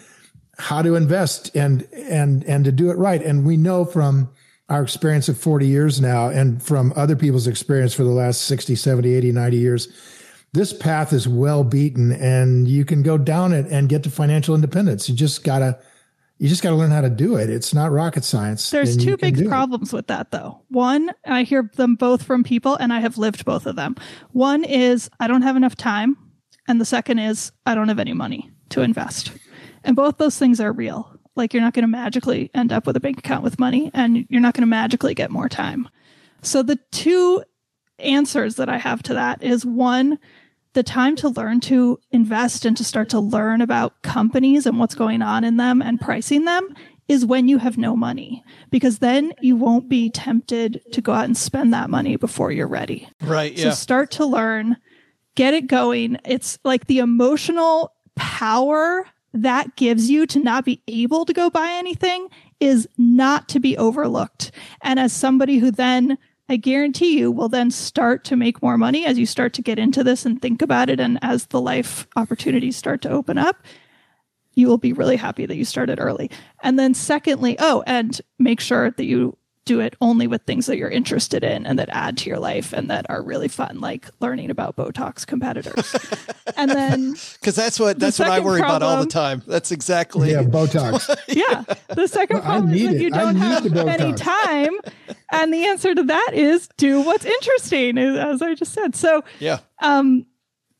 how 0.57 0.81
to 0.81 0.95
invest 0.95 1.55
and 1.55 1.87
and 1.93 2.43
and 2.45 2.65
to 2.65 2.71
do 2.71 2.89
it 2.89 2.97
right. 2.97 3.21
And 3.21 3.45
we 3.45 3.57
know 3.57 3.85
from 3.85 4.29
our 4.69 4.81
experience 4.81 5.29
of 5.29 5.37
40 5.37 5.67
years 5.67 5.99
now 5.99 6.29
and 6.29 6.61
from 6.61 6.93
other 6.95 7.15
people's 7.15 7.47
experience 7.47 7.93
for 7.93 8.03
the 8.03 8.09
last 8.09 8.43
60, 8.43 8.75
70, 8.75 9.13
80, 9.13 9.31
90 9.31 9.57
years, 9.57 9.87
this 10.53 10.71
path 10.71 11.11
is 11.11 11.27
well 11.27 11.63
beaten 11.63 12.11
and 12.13 12.67
you 12.67 12.85
can 12.85 13.03
go 13.03 13.17
down 13.17 13.51
it 13.51 13.65
and 13.69 13.89
get 13.89 14.03
to 14.03 14.09
financial 14.09 14.55
independence. 14.55 15.09
You 15.09 15.15
just 15.15 15.43
gotta 15.43 15.79
you 16.39 16.49
just 16.49 16.61
got 16.61 16.71
to 16.71 16.75
learn 16.75 16.91
how 16.91 16.99
to 16.99 17.09
do 17.09 17.37
it. 17.37 17.49
It's 17.49 17.73
not 17.73 17.91
rocket 17.91 18.25
science. 18.25 18.69
There's 18.69 18.97
two 18.97 19.15
big 19.15 19.47
problems 19.47 19.93
it. 19.93 19.95
with 19.95 20.07
that, 20.07 20.31
though. 20.31 20.61
One, 20.67 21.11
I 21.25 21.43
hear 21.43 21.71
them 21.75 21.95
both 21.95 22.23
from 22.23 22.43
people, 22.43 22.75
and 22.75 22.91
I 22.91 22.99
have 22.99 23.17
lived 23.17 23.45
both 23.45 23.65
of 23.65 23.77
them. 23.77 23.95
One 24.31 24.65
is 24.65 25.09
I 25.21 25.27
don't 25.27 25.43
have 25.43 25.55
enough 25.55 25.77
time, 25.77 26.17
and 26.67 26.81
the 26.81 26.85
second 26.85 27.19
is 27.19 27.53
I 27.65 27.75
don't 27.75 27.87
have 27.87 27.99
any 27.99 28.11
money 28.11 28.51
to 28.69 28.81
invest. 28.81 29.31
And 29.83 29.95
both 29.95 30.17
those 30.17 30.37
things 30.37 30.59
are 30.59 30.71
real. 30.71 31.19
Like 31.35 31.53
you're 31.53 31.63
not 31.63 31.73
going 31.73 31.83
to 31.83 31.87
magically 31.87 32.51
end 32.53 32.71
up 32.71 32.85
with 32.85 32.95
a 32.95 32.99
bank 32.99 33.17
account 33.19 33.43
with 33.43 33.59
money 33.59 33.89
and 33.93 34.25
you're 34.29 34.41
not 34.41 34.53
going 34.53 34.61
to 34.61 34.67
magically 34.67 35.13
get 35.13 35.31
more 35.31 35.49
time. 35.49 35.89
So 36.41 36.61
the 36.61 36.79
two 36.91 37.43
answers 37.99 38.55
that 38.55 38.69
I 38.69 38.77
have 38.77 39.01
to 39.03 39.13
that 39.15 39.41
is 39.41 39.65
one, 39.65 40.19
the 40.73 40.83
time 40.83 41.15
to 41.17 41.29
learn 41.29 41.59
to 41.61 41.99
invest 42.11 42.65
and 42.65 42.75
to 42.77 42.83
start 42.83 43.09
to 43.09 43.19
learn 43.19 43.61
about 43.61 44.01
companies 44.01 44.65
and 44.65 44.79
what's 44.79 44.95
going 44.95 45.21
on 45.21 45.43
in 45.43 45.57
them 45.57 45.81
and 45.81 45.99
pricing 45.99 46.45
them 46.45 46.75
is 47.07 47.25
when 47.25 47.47
you 47.47 47.57
have 47.57 47.77
no 47.77 47.95
money 47.95 48.43
because 48.71 48.99
then 48.99 49.33
you 49.41 49.55
won't 49.55 49.89
be 49.89 50.09
tempted 50.09 50.81
to 50.93 51.01
go 51.01 51.11
out 51.13 51.25
and 51.25 51.37
spend 51.37 51.73
that 51.73 51.89
money 51.89 52.15
before 52.15 52.51
you're 52.51 52.67
ready. 52.67 53.07
Right. 53.21 53.53
Yeah. 53.53 53.65
So 53.65 53.71
start 53.71 54.11
to 54.11 54.25
learn, 54.25 54.77
get 55.35 55.53
it 55.53 55.67
going. 55.67 56.17
It's 56.25 56.57
like 56.63 56.87
the 56.87 56.99
emotional 56.99 57.93
power 58.15 59.05
that 59.33 59.75
gives 59.75 60.09
you 60.09 60.25
to 60.27 60.39
not 60.39 60.65
be 60.65 60.81
able 60.87 61.25
to 61.25 61.33
go 61.33 61.49
buy 61.49 61.71
anything 61.71 62.29
is 62.59 62.87
not 62.97 63.49
to 63.49 63.59
be 63.59 63.77
overlooked. 63.77 64.51
And 64.81 64.99
as 64.99 65.11
somebody 65.11 65.57
who 65.57 65.71
then 65.71 66.17
I 66.49 66.57
guarantee 66.57 67.17
you 67.17 67.31
will 67.31 67.49
then 67.49 67.71
start 67.71 68.25
to 68.25 68.35
make 68.35 68.61
more 68.61 68.77
money 68.77 69.05
as 69.05 69.17
you 69.17 69.25
start 69.25 69.53
to 69.53 69.61
get 69.61 69.79
into 69.79 70.03
this 70.03 70.25
and 70.25 70.41
think 70.41 70.61
about 70.61 70.89
it. 70.89 70.99
And 70.99 71.17
as 71.21 71.47
the 71.47 71.61
life 71.61 72.05
opportunities 72.15 72.75
start 72.75 73.01
to 73.03 73.09
open 73.09 73.37
up, 73.37 73.65
you 74.53 74.67
will 74.67 74.77
be 74.77 74.93
really 74.93 75.15
happy 75.15 75.45
that 75.45 75.55
you 75.55 75.65
started 75.65 75.99
early. 75.99 76.29
And 76.61 76.77
then, 76.77 76.93
secondly, 76.93 77.55
oh, 77.59 77.83
and 77.87 78.21
make 78.37 78.59
sure 78.59 78.91
that 78.91 79.05
you 79.05 79.37
do 79.65 79.79
it 79.79 79.95
only 80.01 80.27
with 80.27 80.41
things 80.43 80.65
that 80.65 80.77
you're 80.77 80.89
interested 80.89 81.43
in 81.43 81.65
and 81.65 81.79
that 81.79 81.89
add 81.91 82.17
to 82.17 82.29
your 82.29 82.39
life 82.39 82.73
and 82.73 82.89
that 82.89 83.05
are 83.09 83.21
really 83.21 83.47
fun, 83.47 83.79
like 83.79 84.09
learning 84.19 84.49
about 84.49 84.75
Botox 84.75 85.25
competitors. 85.25 85.95
and 86.57 86.69
then, 86.69 87.15
Because 87.39 87.55
that's 87.55 87.79
what 87.79 87.99
that's 87.99 88.19
what 88.19 88.27
I 88.27 88.35
second 88.35 88.45
worry 88.45 88.59
about 88.59 88.83
all 88.83 88.99
the 88.99 89.09
time. 89.09 89.41
That's 89.47 89.71
exactly 89.71 90.31
Yeah, 90.31 90.43
Botox. 90.43 91.15
yeah, 91.27 91.63
the 91.93 92.07
second 92.07 92.37
I 92.37 92.41
problem 92.41 92.73
is 92.73 92.83
that 92.83 92.95
it. 92.95 93.01
you 93.01 93.09
don't 93.09 93.35
have 93.35 93.65
any 93.75 94.13
time. 94.13 94.71
And 95.31 95.53
the 95.53 95.65
answer 95.65 95.95
to 95.95 96.03
that 96.03 96.31
is 96.33 96.69
do 96.77 97.01
what's 97.01 97.25
interesting, 97.25 97.97
as 97.97 98.41
I 98.41 98.53
just 98.55 98.73
said. 98.73 98.95
So, 98.95 99.23
yeah. 99.39 99.59
um, 99.81 100.25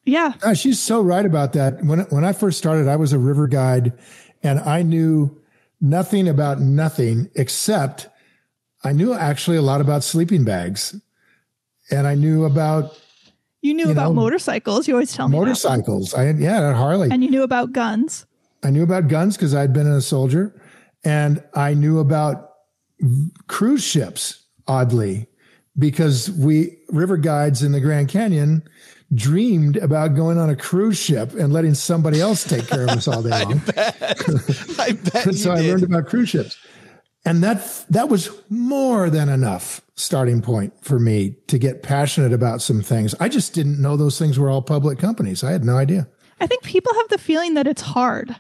yeah, 0.06 0.34
Ah, 0.46 0.54
she's 0.54 0.80
so 0.80 1.02
right 1.02 1.26
about 1.26 1.54
that. 1.54 1.84
When 1.84 2.00
when 2.10 2.26
I 2.26 2.34
first 2.34 2.58
started, 2.58 2.90
I 2.90 2.98
was 2.98 3.14
a 3.14 3.20
river 3.20 3.48
guide, 3.48 3.94
and 4.44 4.60
I 4.60 4.82
knew 4.84 5.42
nothing 5.80 6.28
about 6.28 6.60
nothing 6.60 7.30
except 7.36 8.10
I 8.84 8.92
knew 8.92 9.14
actually 9.14 9.58
a 9.58 9.62
lot 9.62 9.82
about 9.82 10.04
sleeping 10.04 10.44
bags, 10.44 10.96
and 11.92 12.06
I 12.08 12.16
knew 12.16 12.46
about 12.46 13.00
you 13.62 13.74
knew 13.74 13.86
You 13.86 13.92
about 13.92 14.10
know, 14.10 14.22
motorcycles. 14.22 14.88
You 14.88 14.96
always 14.96 15.14
tell 15.14 15.28
me 15.30 15.38
about 15.38 15.46
motorcycles. 15.46 16.14
I 16.14 16.30
yeah, 16.32 16.72
a 16.72 16.74
Harley. 16.74 17.10
and 17.12 17.24
you 17.24 17.30
knew 17.30 17.44
about 17.44 17.72
guns. 17.72 18.26
I 18.64 18.70
knew 18.70 18.84
about 18.84 19.08
guns 19.08 19.36
because 19.38 19.54
I'd 19.56 19.74
been 19.74 19.88
a 19.88 20.02
soldier, 20.02 20.54
and 21.04 21.44
I 21.54 21.74
knew 21.74 22.00
about 22.00 22.50
cruise 23.48 23.84
ships. 23.84 24.40
Oddly, 24.68 25.28
because 25.78 26.32
we 26.32 26.78
river 26.90 27.18
guides 27.18 27.64
in 27.64 27.74
the 27.74 27.82
Grand 27.82 28.08
Canyon 28.08 28.64
dreamed 29.14 29.76
about 29.78 30.16
going 30.16 30.38
on 30.38 30.50
a 30.50 30.56
cruise 30.56 30.98
ship 30.98 31.34
and 31.34 31.52
letting 31.54 31.74
somebody 31.74 32.20
else 32.22 32.44
take 32.46 32.66
care 32.68 32.84
of 32.84 32.90
us 32.90 33.08
all 33.08 33.22
day 33.22 33.30
long. 33.44 33.62
I 34.80 34.92
bet 35.14 35.26
you 35.26 35.34
so 35.34 35.52
I 35.52 35.62
did. 35.62 35.70
learned 35.70 35.84
about 35.84 36.08
cruise 36.08 36.30
ships. 36.30 36.58
And 37.26 37.42
that 37.44 37.86
that 37.90 38.10
was 38.10 38.30
more 38.50 39.10
than 39.10 39.30
enough 39.30 39.82
starting 39.96 40.42
point 40.42 40.74
for 40.84 41.00
me 41.00 41.36
to 41.48 41.58
get 41.58 41.84
passionate 41.84 42.34
about 42.34 42.62
some 42.62 42.82
things. 42.82 43.16
I 43.20 43.30
just 43.30 43.54
didn't 43.54 43.82
know 43.82 43.96
those 43.96 44.20
things 44.20 44.38
were 44.38 44.50
all 44.50 44.62
public 44.62 45.00
companies. 45.00 45.44
I 45.44 45.52
had 45.52 45.64
no 45.64 45.78
idea. 45.78 46.08
I 46.42 46.48
think 46.48 46.64
people 46.64 46.94
have 46.94 47.08
the 47.10 47.18
feeling 47.18 47.54
that 47.54 47.68
it's 47.68 47.82
hard, 47.82 48.36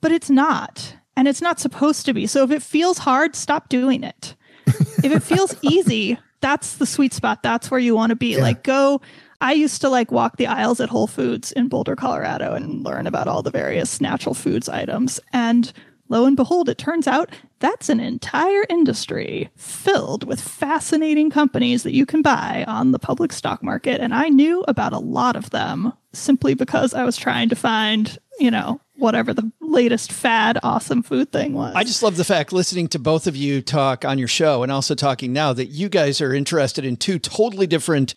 but 0.00 0.12
it's 0.12 0.28
not. 0.28 0.96
And 1.16 1.28
it's 1.28 1.42
not 1.42 1.60
supposed 1.60 2.06
to 2.06 2.14
be. 2.14 2.26
So 2.26 2.44
if 2.44 2.50
it 2.50 2.62
feels 2.62 2.98
hard, 2.98 3.34
stop 3.34 3.68
doing 3.68 4.04
it. 4.04 4.34
if 4.66 5.06
it 5.06 5.22
feels 5.22 5.54
easy, 5.62 6.18
that's 6.40 6.76
the 6.76 6.86
sweet 6.86 7.12
spot. 7.12 7.42
That's 7.42 7.70
where 7.70 7.80
you 7.80 7.94
want 7.94 8.10
to 8.10 8.16
be. 8.16 8.38
Like, 8.38 8.62
go. 8.62 9.00
I 9.42 9.52
used 9.52 9.80
to 9.80 9.88
like 9.88 10.12
walk 10.12 10.36
the 10.36 10.46
aisles 10.46 10.80
at 10.80 10.90
Whole 10.90 11.06
Foods 11.06 11.50
in 11.52 11.68
Boulder, 11.68 11.96
Colorado, 11.96 12.52
and 12.52 12.84
learn 12.84 13.06
about 13.06 13.26
all 13.26 13.42
the 13.42 13.50
various 13.50 14.00
natural 14.00 14.34
foods 14.34 14.68
items. 14.68 15.18
And 15.32 15.72
lo 16.10 16.26
and 16.26 16.36
behold, 16.36 16.68
it 16.68 16.76
turns 16.76 17.06
out 17.06 17.30
that's 17.60 17.88
an 17.88 18.00
entire 18.00 18.66
industry 18.68 19.48
filled 19.56 20.24
with 20.24 20.40
fascinating 20.40 21.30
companies 21.30 21.84
that 21.84 21.94
you 21.94 22.04
can 22.04 22.20
buy 22.20 22.64
on 22.68 22.92
the 22.92 22.98
public 22.98 23.32
stock 23.32 23.62
market. 23.62 24.00
And 24.00 24.12
I 24.12 24.28
knew 24.28 24.62
about 24.68 24.92
a 24.92 24.98
lot 24.98 25.36
of 25.36 25.50
them 25.50 25.92
simply 26.12 26.54
because 26.54 26.92
I 26.92 27.04
was 27.04 27.16
trying 27.16 27.48
to 27.50 27.56
find, 27.56 28.18
you 28.38 28.50
know, 28.50 28.80
whatever 28.96 29.32
the 29.32 29.50
latest 29.60 30.12
fad 30.12 30.58
awesome 30.62 31.02
food 31.02 31.32
thing 31.32 31.54
was. 31.54 31.74
I 31.74 31.84
just 31.84 32.02
love 32.02 32.16
the 32.16 32.24
fact 32.24 32.52
listening 32.52 32.88
to 32.88 32.98
both 32.98 33.26
of 33.26 33.36
you 33.36 33.62
talk 33.62 34.04
on 34.04 34.18
your 34.18 34.28
show 34.28 34.62
and 34.62 34.70
also 34.70 34.94
talking 34.94 35.32
now 35.32 35.52
that 35.52 35.66
you 35.66 35.88
guys 35.88 36.20
are 36.20 36.34
interested 36.34 36.84
in 36.84 36.96
two 36.96 37.18
totally 37.18 37.66
different 37.66 38.14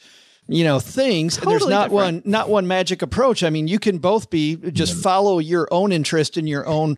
you 0.50 0.66
know 0.66 0.78
things 0.78 1.38
totally 1.38 1.54
and 1.54 1.62
there's 1.62 1.70
not 1.70 1.89
different. 1.89 2.26
one 2.26 2.30
not 2.30 2.50
one 2.50 2.68
magic 2.68 3.02
approach 3.02 3.44
i 3.44 3.50
mean 3.50 3.66
you 3.66 3.80
can 3.80 3.98
both 3.98 4.30
be 4.30 4.58
just 4.74 4.94
follow 5.02 5.39
your 5.39 5.70
own 5.72 5.94
interest 5.94 6.38
in 6.38 6.46
your 6.46 6.68
own 6.68 6.98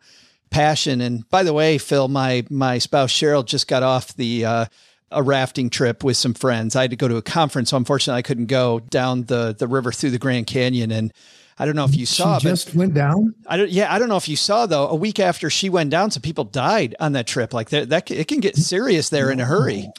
passion 0.50 1.02
and 1.02 1.28
by 1.30 1.44
the 1.44 1.54
way 1.54 1.78
phil 1.78 2.08
my 2.08 2.46
my 2.50 2.78
spouse 2.78 3.12
cheryl 3.12 3.46
just 3.46 3.68
got 3.68 3.84
off 3.84 4.16
the 4.16 4.46
uh 4.46 4.66
a 5.12 5.24
rafting 5.24 5.70
trip 5.70 6.04
with 6.04 6.18
some 6.18 6.34
friends. 6.34 6.76
I 6.76 6.82
had 6.82 6.92
to 6.92 6.98
go 6.98 7.08
to 7.08 7.18
a 7.18 7.22
conference, 7.22 7.70
so 7.70 7.78
unfortunately 7.78 8.20
I 8.20 8.22
couldn't 8.22 8.48
go 8.48 8.80
down 8.80 9.24
the 9.24 9.56
the 9.58 9.68
river 9.68 9.92
through 9.92 10.12
the 10.12 10.20
Grand 10.20 10.48
Canyon. 10.48 10.92
And 10.92 11.14
I 11.58 11.66
don't 11.66 11.76
know 11.76 11.86
if 11.86 11.96
you 11.96 12.06
saw, 12.06 12.38
she 12.38 12.48
but 12.48 12.52
just 12.52 12.76
went 12.76 12.94
down. 12.94 13.34
I 13.48 13.58
don't. 13.58 13.70
Yeah, 13.70 13.94
I 13.94 14.00
don't 14.00 14.10
know 14.10 14.18
if 14.18 14.28
you 14.28 14.36
saw 14.36 14.66
though. 14.66 14.88
A 14.88 14.96
week 14.96 15.20
after 15.20 15.50
she 15.50 15.70
went 15.70 15.90
down, 15.90 16.12
some 16.12 16.22
people 16.22 16.44
died 16.44 16.96
on 17.00 17.14
that 17.14 17.28
trip. 17.28 17.54
Like 17.54 17.70
that, 17.70 17.90
that 17.90 18.12
it 18.12 18.28
can 18.28 18.40
get 18.40 18.58
serious 18.58 19.10
there 19.10 19.32
in 19.32 19.40
a 19.40 19.46
hurry. 19.46 19.90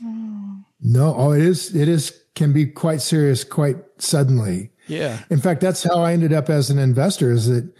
No, 0.83 1.15
oh, 1.17 1.33
it 1.33 1.43
is. 1.43 1.75
It 1.75 1.89
is 1.89 2.23
can 2.35 2.53
be 2.53 2.67
quite 2.67 3.01
serious 3.01 3.45
quite 3.45 3.77
suddenly. 3.99 4.71
Yeah. 4.87 5.21
In 5.31 5.41
fact, 5.41 5.63
that's 5.63 5.83
how 5.83 6.03
I 6.03 6.13
ended 6.13 6.33
up 6.33 6.51
as 6.51 6.69
an 6.69 6.79
investor. 6.79 7.33
Is 7.33 7.47
that 7.49 7.73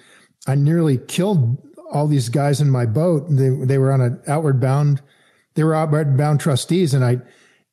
I 0.47 0.55
nearly 0.55 0.97
killed 0.97 1.59
all 1.93 2.07
these 2.07 2.29
guys 2.29 2.61
in 2.61 2.71
my 2.71 2.87
boat. 2.87 3.27
They 3.29 3.51
they 3.51 3.79
were 3.79 3.93
on 3.93 4.01
an 4.01 4.23
outward 4.27 4.61
bound. 4.61 5.03
They 5.55 5.65
were 5.65 5.75
outward 5.75 6.17
bound 6.17 6.41
trustees, 6.41 6.95
and 6.95 7.05
I 7.05 7.19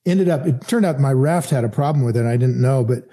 ended 0.06 0.28
up. 0.28 0.46
It 0.46 0.66
turned 0.66 0.86
out 0.86 0.98
my 1.00 1.12
raft 1.12 1.50
had 1.50 1.64
a 1.64 1.68
problem 1.68 2.04
with 2.04 2.16
it. 2.16 2.26
I 2.26 2.36
didn't 2.36 2.60
know, 2.60 2.84
but 2.84 3.04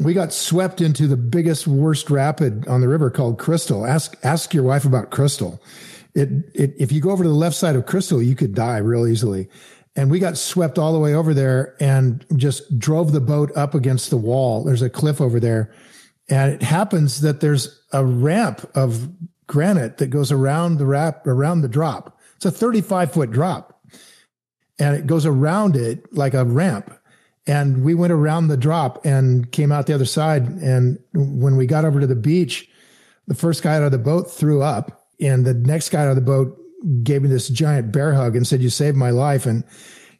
we 0.00 0.14
got 0.14 0.32
swept 0.32 0.80
into 0.80 1.08
the 1.08 1.16
biggest, 1.16 1.66
worst 1.66 2.08
rapid 2.08 2.68
on 2.68 2.80
the 2.80 2.88
river 2.88 3.10
called 3.10 3.38
Crystal. 3.38 3.86
Ask 3.86 4.16
ask 4.22 4.54
your 4.54 4.64
wife 4.64 4.84
about 4.84 5.10
Crystal. 5.10 5.60
It, 6.14 6.28
it 6.54 6.74
if 6.78 6.92
you 6.92 7.00
go 7.00 7.10
over 7.10 7.24
to 7.24 7.28
the 7.28 7.34
left 7.34 7.56
side 7.56 7.76
of 7.76 7.86
Crystal, 7.86 8.22
you 8.22 8.36
could 8.36 8.54
die 8.54 8.78
real 8.78 9.06
easily. 9.06 9.48
And 9.96 10.12
we 10.12 10.20
got 10.20 10.36
swept 10.36 10.78
all 10.78 10.92
the 10.92 11.00
way 11.00 11.12
over 11.12 11.34
there 11.34 11.74
and 11.80 12.24
just 12.36 12.78
drove 12.78 13.10
the 13.10 13.20
boat 13.20 13.50
up 13.56 13.74
against 13.74 14.10
the 14.10 14.16
wall. 14.16 14.62
There's 14.62 14.82
a 14.82 14.88
cliff 14.88 15.20
over 15.20 15.40
there. 15.40 15.74
And 16.28 16.52
it 16.52 16.62
happens 16.62 17.20
that 17.22 17.40
there's 17.40 17.82
a 17.92 18.04
ramp 18.04 18.68
of 18.76 19.08
granite 19.48 19.98
that 19.98 20.08
goes 20.08 20.30
around 20.30 20.78
the 20.78 20.86
wrap, 20.86 21.26
around 21.26 21.62
the 21.62 21.68
drop. 21.68 22.16
It's 22.36 22.46
a 22.46 22.50
35 22.52 23.12
foot 23.12 23.32
drop 23.32 23.82
and 24.78 24.94
it 24.94 25.08
goes 25.08 25.26
around 25.26 25.74
it 25.74 26.14
like 26.14 26.34
a 26.34 26.44
ramp. 26.44 26.94
And 27.46 27.82
we 27.82 27.94
went 27.94 28.12
around 28.12 28.48
the 28.48 28.56
drop 28.56 29.04
and 29.04 29.50
came 29.50 29.72
out 29.72 29.86
the 29.86 29.94
other 29.94 30.04
side. 30.04 30.46
And 30.46 30.98
when 31.14 31.56
we 31.56 31.66
got 31.66 31.84
over 31.84 31.98
to 31.98 32.06
the 32.06 32.14
beach, 32.14 32.68
the 33.26 33.34
first 33.34 33.62
guy 33.62 33.76
out 33.76 33.82
of 33.82 33.90
the 33.90 33.98
boat 33.98 34.30
threw 34.30 34.62
up 34.62 35.08
and 35.18 35.44
the 35.44 35.54
next 35.54 35.88
guy 35.88 36.02
out 36.02 36.10
of 36.10 36.14
the 36.14 36.22
boat 36.22 36.56
gave 37.02 37.22
me 37.22 37.28
this 37.28 37.48
giant 37.48 37.90
bear 37.90 38.14
hug 38.14 38.36
and 38.36 38.46
said, 38.46 38.62
you 38.62 38.70
saved 38.70 38.96
my 38.96 39.10
life. 39.10 39.46
And 39.46 39.64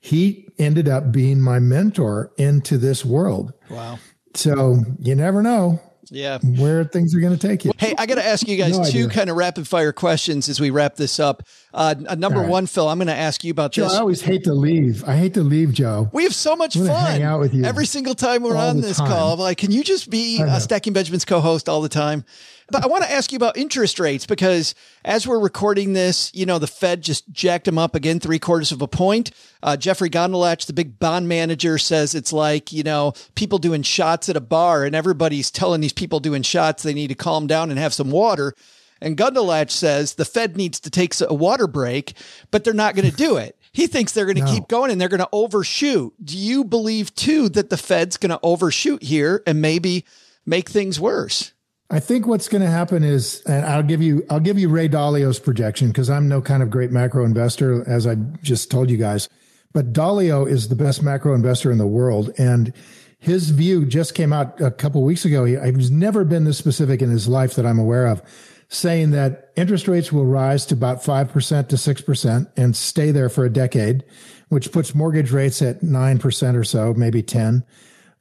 he 0.00 0.48
ended 0.58 0.88
up 0.88 1.12
being 1.12 1.40
my 1.40 1.58
mentor 1.58 2.32
into 2.38 2.78
this 2.78 3.04
world. 3.04 3.52
Wow. 3.70 3.98
So 4.34 4.82
you 4.98 5.14
never 5.14 5.42
know 5.42 5.80
Yeah. 6.10 6.38
where 6.38 6.84
things 6.84 7.14
are 7.14 7.20
going 7.20 7.36
to 7.36 7.48
take 7.48 7.64
you. 7.64 7.72
Hey, 7.78 7.94
I 7.98 8.06
got 8.06 8.16
to 8.16 8.24
ask 8.26 8.46
you 8.48 8.56
guys 8.56 8.78
No 8.78 8.84
two 8.84 8.98
idea. 9.04 9.08
kind 9.08 9.30
of 9.30 9.36
rapid 9.36 9.66
fire 9.68 9.92
questions 9.92 10.48
as 10.48 10.60
we 10.60 10.70
wrap 10.70 10.96
this 10.96 11.18
up. 11.20 11.42
Uh, 11.74 11.94
uh, 12.06 12.14
number 12.14 12.40
right. 12.40 12.48
one, 12.48 12.66
Phil, 12.66 12.88
I'm 12.88 12.98
going 12.98 13.08
to 13.08 13.14
ask 13.14 13.44
you 13.44 13.50
about 13.50 13.72
Joe, 13.72 13.84
this. 13.84 13.94
I 13.94 13.98
always 14.00 14.22
hate 14.22 14.44
to 14.44 14.54
leave. 14.54 15.04
I 15.04 15.16
hate 15.16 15.34
to 15.34 15.42
leave, 15.42 15.72
Joe. 15.72 16.08
We 16.12 16.24
have 16.24 16.34
so 16.34 16.56
much 16.56 16.74
fun 16.74 16.86
hang 16.86 17.22
out 17.22 17.40
with 17.40 17.54
you 17.54 17.64
every 17.64 17.86
single 17.86 18.14
time 18.14 18.42
we're 18.42 18.56
on 18.56 18.80
this 18.80 18.98
time. 18.98 19.08
call. 19.08 19.34
I'm 19.34 19.40
like, 19.40 19.58
can 19.58 19.70
you 19.70 19.84
just 19.84 20.08
be 20.10 20.42
uh, 20.42 20.58
Stacking 20.58 20.92
Benjamins 20.92 21.24
co-host 21.24 21.68
all 21.68 21.82
the 21.82 21.88
time? 21.88 22.24
But 22.70 22.84
I 22.84 22.86
want 22.86 23.02
to 23.04 23.10
ask 23.10 23.32
you 23.32 23.36
about 23.36 23.56
interest 23.56 23.98
rates 23.98 24.26
because 24.26 24.74
as 25.02 25.26
we're 25.26 25.40
recording 25.40 25.94
this, 25.94 26.30
you 26.34 26.44
know, 26.44 26.58
the 26.58 26.66
Fed 26.66 27.00
just 27.02 27.30
jacked 27.32 27.64
them 27.64 27.78
up 27.78 27.94
again, 27.94 28.20
three 28.20 28.38
quarters 28.38 28.72
of 28.72 28.82
a 28.82 28.86
point. 28.88 29.30
Uh, 29.62 29.74
Jeffrey 29.76 30.10
Gundlach, 30.10 30.66
the 30.66 30.74
big 30.74 30.98
bond 30.98 31.28
manager, 31.28 31.78
says 31.78 32.14
it's 32.14 32.32
like, 32.32 32.70
you 32.70 32.82
know, 32.82 33.14
people 33.34 33.56
doing 33.58 33.82
shots 33.82 34.28
at 34.28 34.36
a 34.36 34.40
bar 34.40 34.84
and 34.84 34.94
everybody's 34.94 35.50
telling 35.50 35.80
these 35.80 35.94
people 35.94 36.20
doing 36.20 36.42
shots 36.42 36.82
they 36.82 36.92
need 36.92 37.08
to 37.08 37.14
calm 37.14 37.46
down 37.46 37.70
and 37.70 37.78
have 37.78 37.94
some 37.94 38.10
water. 38.10 38.52
And 39.00 39.16
Gundlach 39.16 39.70
says 39.70 40.14
the 40.14 40.26
Fed 40.26 40.56
needs 40.58 40.78
to 40.80 40.90
take 40.90 41.14
a 41.22 41.32
water 41.32 41.66
break, 41.68 42.12
but 42.50 42.64
they're 42.64 42.74
not 42.74 42.94
going 42.94 43.08
to 43.10 43.16
do 43.16 43.38
it. 43.38 43.56
He 43.72 43.86
thinks 43.86 44.12
they're 44.12 44.26
going 44.26 44.36
to 44.36 44.44
No. 44.44 44.52
keep 44.52 44.68
going 44.68 44.90
and 44.90 45.00
they're 45.00 45.08
going 45.08 45.20
to 45.20 45.28
overshoot. 45.32 46.12
Do 46.22 46.36
you 46.36 46.64
believe 46.64 47.14
too 47.14 47.48
that 47.50 47.70
the 47.70 47.76
Fed's 47.78 48.18
going 48.18 48.30
to 48.30 48.40
overshoot 48.42 49.02
here 49.02 49.42
and 49.46 49.62
maybe 49.62 50.04
make 50.44 50.68
things 50.68 51.00
worse? 51.00 51.54
I 51.90 52.00
think 52.00 52.26
what's 52.26 52.48
going 52.48 52.60
to 52.60 52.68
happen 52.68 53.02
is, 53.02 53.42
and 53.46 53.64
I'll 53.64 53.82
give 53.82 54.02
you, 54.02 54.26
I'll 54.28 54.40
give 54.40 54.58
you 54.58 54.68
Ray 54.68 54.88
Dalio's 54.88 55.38
projection 55.38 55.88
because 55.88 56.10
I'm 56.10 56.28
no 56.28 56.42
kind 56.42 56.62
of 56.62 56.68
great 56.68 56.90
macro 56.90 57.24
investor, 57.24 57.88
as 57.88 58.06
I 58.06 58.16
just 58.42 58.70
told 58.70 58.90
you 58.90 58.98
guys. 58.98 59.28
But 59.72 59.94
Dalio 59.94 60.46
is 60.46 60.68
the 60.68 60.76
best 60.76 61.02
macro 61.02 61.34
investor 61.34 61.72
in 61.72 61.78
the 61.78 61.86
world, 61.86 62.30
and 62.36 62.74
his 63.18 63.50
view 63.50 63.86
just 63.86 64.14
came 64.14 64.34
out 64.34 64.60
a 64.60 64.70
couple 64.70 65.02
weeks 65.02 65.24
ago. 65.24 65.46
He, 65.46 65.56
he's 65.58 65.90
never 65.90 66.24
been 66.24 66.44
this 66.44 66.58
specific 66.58 67.00
in 67.00 67.08
his 67.08 67.26
life 67.26 67.54
that 67.54 67.64
I'm 67.64 67.78
aware 67.78 68.06
of, 68.06 68.22
saying 68.68 69.12
that 69.12 69.50
interest 69.56 69.88
rates 69.88 70.12
will 70.12 70.26
rise 70.26 70.66
to 70.66 70.74
about 70.74 71.02
five 71.02 71.32
percent 71.32 71.70
to 71.70 71.78
six 71.78 72.02
percent 72.02 72.50
and 72.54 72.76
stay 72.76 73.12
there 73.12 73.30
for 73.30 73.46
a 73.46 73.50
decade, 73.50 74.04
which 74.50 74.72
puts 74.72 74.94
mortgage 74.94 75.32
rates 75.32 75.62
at 75.62 75.82
nine 75.82 76.18
percent 76.18 76.54
or 76.54 76.64
so, 76.64 76.92
maybe 76.92 77.22
ten 77.22 77.64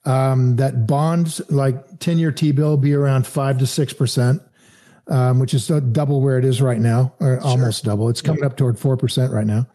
um, 0.07 0.55
that 0.55 0.87
bonds 0.87 1.41
like 1.51 1.99
10 1.99 2.17
year 2.17 2.31
T 2.31 2.53
bill 2.53 2.77
be 2.77 2.93
around 2.93 3.27
five 3.27 3.57
to 3.59 3.65
6%, 3.65 4.41
um, 5.07 5.39
which 5.39 5.53
is 5.53 5.67
double 5.67 6.21
where 6.21 6.39
it 6.39 6.45
is 6.45 6.61
right 6.61 6.79
now, 6.79 7.13
or 7.19 7.41
almost 7.41 7.83
double. 7.83 8.07
It's 8.07 8.21
coming 8.21 8.45
up 8.45 8.55
toward 8.55 8.77
4% 8.77 9.31
right 9.31 9.45
now. 9.45 9.67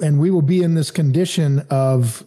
And 0.00 0.20
we 0.20 0.30
will 0.30 0.40
be 0.40 0.62
in 0.62 0.76
this 0.76 0.92
condition 0.92 1.66
of 1.68 2.24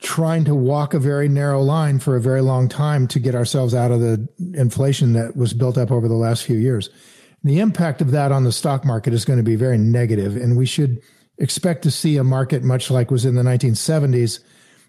trying 0.00 0.44
to 0.44 0.54
walk 0.54 0.92
a 0.92 0.98
very 0.98 1.28
narrow 1.28 1.62
line 1.62 1.98
for 1.98 2.14
a 2.14 2.20
very 2.20 2.42
long 2.42 2.68
time 2.68 3.08
to 3.08 3.18
get 3.18 3.34
ourselves 3.34 3.74
out 3.74 3.90
of 3.90 4.00
the 4.00 4.28
inflation 4.52 5.14
that 5.14 5.34
was 5.36 5.54
built 5.54 5.78
up 5.78 5.90
over 5.90 6.08
the 6.08 6.14
last 6.14 6.44
few 6.44 6.58
years. 6.58 6.90
The 7.42 7.58
impact 7.58 8.02
of 8.02 8.10
that 8.10 8.32
on 8.32 8.44
the 8.44 8.52
stock 8.52 8.84
market 8.84 9.14
is 9.14 9.24
going 9.24 9.38
to 9.38 9.42
be 9.42 9.56
very 9.56 9.78
negative, 9.78 10.36
and 10.36 10.58
we 10.58 10.66
should 10.66 11.00
expect 11.38 11.82
to 11.82 11.90
see 11.90 12.18
a 12.18 12.24
market 12.24 12.62
much 12.62 12.90
like 12.90 13.10
was 13.10 13.24
in 13.24 13.34
the 13.34 13.42
1970s 13.42 14.40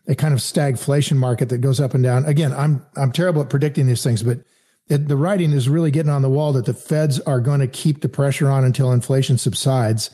a 0.07 0.15
kind 0.15 0.33
of 0.33 0.39
stagflation 0.39 1.17
market 1.17 1.49
that 1.49 1.59
goes 1.59 1.79
up 1.79 1.93
and 1.93 2.03
down. 2.03 2.25
Again, 2.25 2.53
I'm 2.53 2.85
I'm 2.95 3.11
terrible 3.11 3.41
at 3.41 3.49
predicting 3.49 3.87
these 3.87 4.03
things, 4.03 4.23
but 4.23 4.39
it, 4.87 5.07
the 5.07 5.17
writing 5.17 5.51
is 5.51 5.67
really 5.67 5.91
getting 5.91 6.11
on 6.11 6.21
the 6.21 6.29
wall 6.29 6.53
that 6.53 6.65
the 6.65 6.73
Feds 6.73 7.19
are 7.21 7.39
going 7.39 7.59
to 7.59 7.67
keep 7.67 8.01
the 8.01 8.09
pressure 8.09 8.49
on 8.49 8.63
until 8.63 8.91
inflation 8.91 9.37
subsides, 9.37 10.11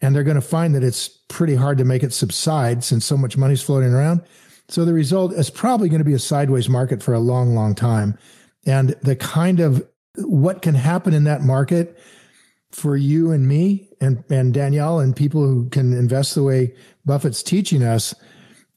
and 0.00 0.14
they're 0.14 0.22
going 0.22 0.34
to 0.36 0.40
find 0.40 0.74
that 0.74 0.84
it's 0.84 1.08
pretty 1.08 1.54
hard 1.54 1.78
to 1.78 1.84
make 1.84 2.02
it 2.02 2.12
subside 2.12 2.82
since 2.82 3.04
so 3.04 3.16
much 3.16 3.36
money's 3.36 3.62
floating 3.62 3.92
around. 3.92 4.22
So 4.68 4.84
the 4.84 4.94
result 4.94 5.34
is 5.34 5.50
probably 5.50 5.88
going 5.88 6.00
to 6.00 6.06
be 6.06 6.14
a 6.14 6.18
sideways 6.18 6.68
market 6.68 7.02
for 7.02 7.12
a 7.12 7.18
long, 7.18 7.54
long 7.54 7.74
time. 7.74 8.18
And 8.64 8.90
the 9.02 9.14
kind 9.14 9.60
of 9.60 9.86
what 10.16 10.62
can 10.62 10.74
happen 10.74 11.12
in 11.12 11.24
that 11.24 11.42
market 11.42 11.98
for 12.70 12.96
you 12.96 13.30
and 13.30 13.46
me 13.46 13.88
and, 14.00 14.24
and 14.30 14.54
Danielle 14.54 15.00
and 15.00 15.14
people 15.14 15.42
who 15.42 15.68
can 15.68 15.92
invest 15.92 16.34
the 16.34 16.42
way 16.42 16.74
Buffett's 17.04 17.42
teaching 17.42 17.82
us 17.82 18.14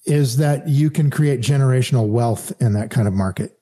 is 0.08 0.38
that 0.38 0.68
you 0.68 0.90
can 0.90 1.10
create 1.10 1.42
generational 1.42 2.08
wealth 2.08 2.54
in 2.62 2.74
that 2.74 2.90
kind 2.90 3.08
of 3.08 3.14
market. 3.14 3.60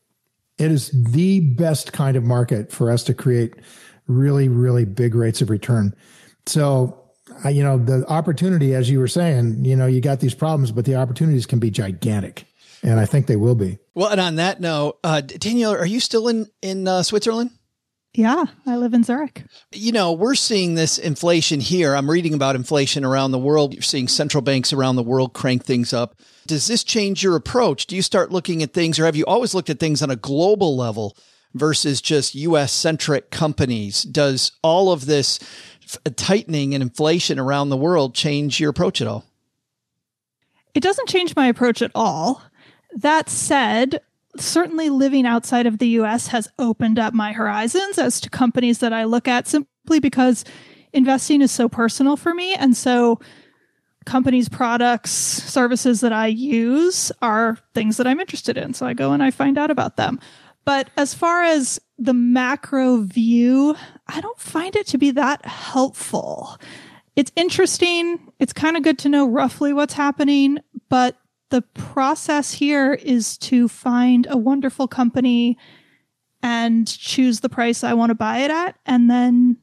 It 0.57 0.71
is 0.71 0.91
the 0.91 1.41
best 1.41 1.91
kind 1.91 2.15
of 2.15 2.23
market 2.23 2.71
for 2.71 2.91
us 2.91 3.03
to 3.05 3.13
create 3.13 3.55
really, 4.07 4.47
really 4.47 4.85
big 4.85 5.15
rates 5.15 5.41
of 5.41 5.49
return. 5.49 5.93
So, 6.45 7.01
you 7.49 7.63
know, 7.63 7.77
the 7.77 8.05
opportunity, 8.07 8.75
as 8.75 8.89
you 8.89 8.99
were 8.99 9.07
saying, 9.07 9.65
you 9.65 9.75
know, 9.75 9.87
you 9.87 9.99
got 9.99 10.19
these 10.19 10.35
problems, 10.35 10.71
but 10.71 10.85
the 10.85 10.95
opportunities 10.95 11.45
can 11.45 11.59
be 11.59 11.71
gigantic. 11.71 12.45
And 12.83 12.99
I 12.99 13.05
think 13.05 13.25
they 13.25 13.35
will 13.35 13.55
be. 13.55 13.79
Well, 13.95 14.09
and 14.09 14.21
on 14.21 14.35
that 14.35 14.61
note, 14.61 14.99
uh, 15.03 15.21
Danielle, 15.21 15.73
are 15.73 15.85
you 15.85 15.99
still 15.99 16.27
in, 16.27 16.47
in 16.61 16.87
uh, 16.87 17.01
Switzerland? 17.01 17.49
Yeah, 18.13 18.45
I 18.65 18.77
live 18.77 18.93
in 18.93 19.03
Zurich. 19.03 19.43
You 19.73 19.91
know, 19.91 20.13
we're 20.13 20.35
seeing 20.35 20.75
this 20.75 20.97
inflation 20.97 21.59
here. 21.59 21.95
I'm 21.95 22.09
reading 22.09 22.33
about 22.33 22.55
inflation 22.55 23.03
around 23.03 23.31
the 23.31 23.39
world. 23.39 23.73
You're 23.73 23.81
seeing 23.81 24.07
central 24.07 24.41
banks 24.41 24.71
around 24.71 24.95
the 24.95 25.03
world 25.03 25.33
crank 25.33 25.65
things 25.65 25.91
up. 25.91 26.15
Does 26.47 26.67
this 26.67 26.83
change 26.83 27.23
your 27.23 27.35
approach? 27.35 27.87
Do 27.87 27.95
you 27.95 28.01
start 28.01 28.31
looking 28.31 28.61
at 28.61 28.73
things, 28.73 28.99
or 28.99 29.05
have 29.05 29.15
you 29.15 29.25
always 29.25 29.53
looked 29.53 29.69
at 29.69 29.79
things 29.79 30.01
on 30.01 30.11
a 30.11 30.15
global 30.15 30.77
level 30.77 31.17
versus 31.53 32.01
just 32.01 32.35
US 32.35 32.71
centric 32.71 33.31
companies? 33.31 34.03
Does 34.03 34.51
all 34.61 34.91
of 34.91 35.05
this 35.05 35.39
tightening 36.15 36.73
and 36.73 36.83
inflation 36.83 37.39
around 37.39 37.69
the 37.69 37.77
world 37.77 38.13
change 38.13 38.59
your 38.59 38.69
approach 38.69 39.01
at 39.01 39.07
all? 39.07 39.25
It 40.73 40.83
doesn't 40.83 41.09
change 41.09 41.35
my 41.35 41.47
approach 41.47 41.81
at 41.81 41.91
all. 41.95 42.41
That 42.95 43.29
said, 43.29 44.01
certainly 44.37 44.89
living 44.89 45.25
outside 45.25 45.65
of 45.65 45.79
the 45.79 45.87
US 45.89 46.27
has 46.27 46.49
opened 46.59 46.99
up 46.99 47.13
my 47.13 47.31
horizons 47.31 47.97
as 47.97 48.19
to 48.21 48.29
companies 48.29 48.79
that 48.79 48.93
I 48.93 49.05
look 49.05 49.27
at 49.27 49.47
simply 49.47 49.99
because 49.99 50.43
investing 50.91 51.41
is 51.41 51.51
so 51.51 51.69
personal 51.69 52.17
for 52.17 52.33
me. 52.33 52.53
And 52.53 52.75
so 52.75 53.19
companies, 54.05 54.47
products, 54.49 55.11
services 55.11 56.01
that 56.01 56.13
I 56.13 56.27
use 56.27 57.11
are 57.21 57.57
things 57.73 57.97
that 57.97 58.07
I'm 58.07 58.19
interested 58.19 58.57
in. 58.57 58.73
So 58.73 58.85
I 58.85 58.93
go 58.93 59.11
and 59.11 59.21
I 59.21 59.31
find 59.31 59.57
out 59.57 59.71
about 59.71 59.97
them. 59.97 60.19
But 60.63 60.89
as 60.97 61.13
far 61.13 61.43
as 61.43 61.79
the 61.97 62.13
macro 62.13 62.97
view, 62.97 63.75
I 64.07 64.21
don't 64.21 64.39
find 64.39 64.75
it 64.75 64.87
to 64.87 64.97
be 64.97 65.11
that 65.11 65.45
helpful. 65.45 66.57
It's 67.15 67.31
interesting. 67.35 68.19
It's 68.39 68.53
kind 68.53 68.75
of 68.75 68.83
good 68.83 68.99
to 68.99 69.09
know 69.09 69.27
roughly 69.27 69.73
what's 69.73 69.93
happening, 69.93 70.59
but 70.89 71.17
the 71.49 71.61
process 71.61 72.51
here 72.51 72.93
is 72.93 73.37
to 73.37 73.67
find 73.67 74.27
a 74.29 74.37
wonderful 74.37 74.87
company 74.87 75.57
and 76.41 76.87
choose 76.87 77.39
the 77.39 77.49
price 77.49 77.83
I 77.83 77.93
want 77.93 78.09
to 78.09 78.15
buy 78.15 78.39
it 78.39 78.51
at 78.51 78.77
and 78.85 79.09
then 79.09 79.57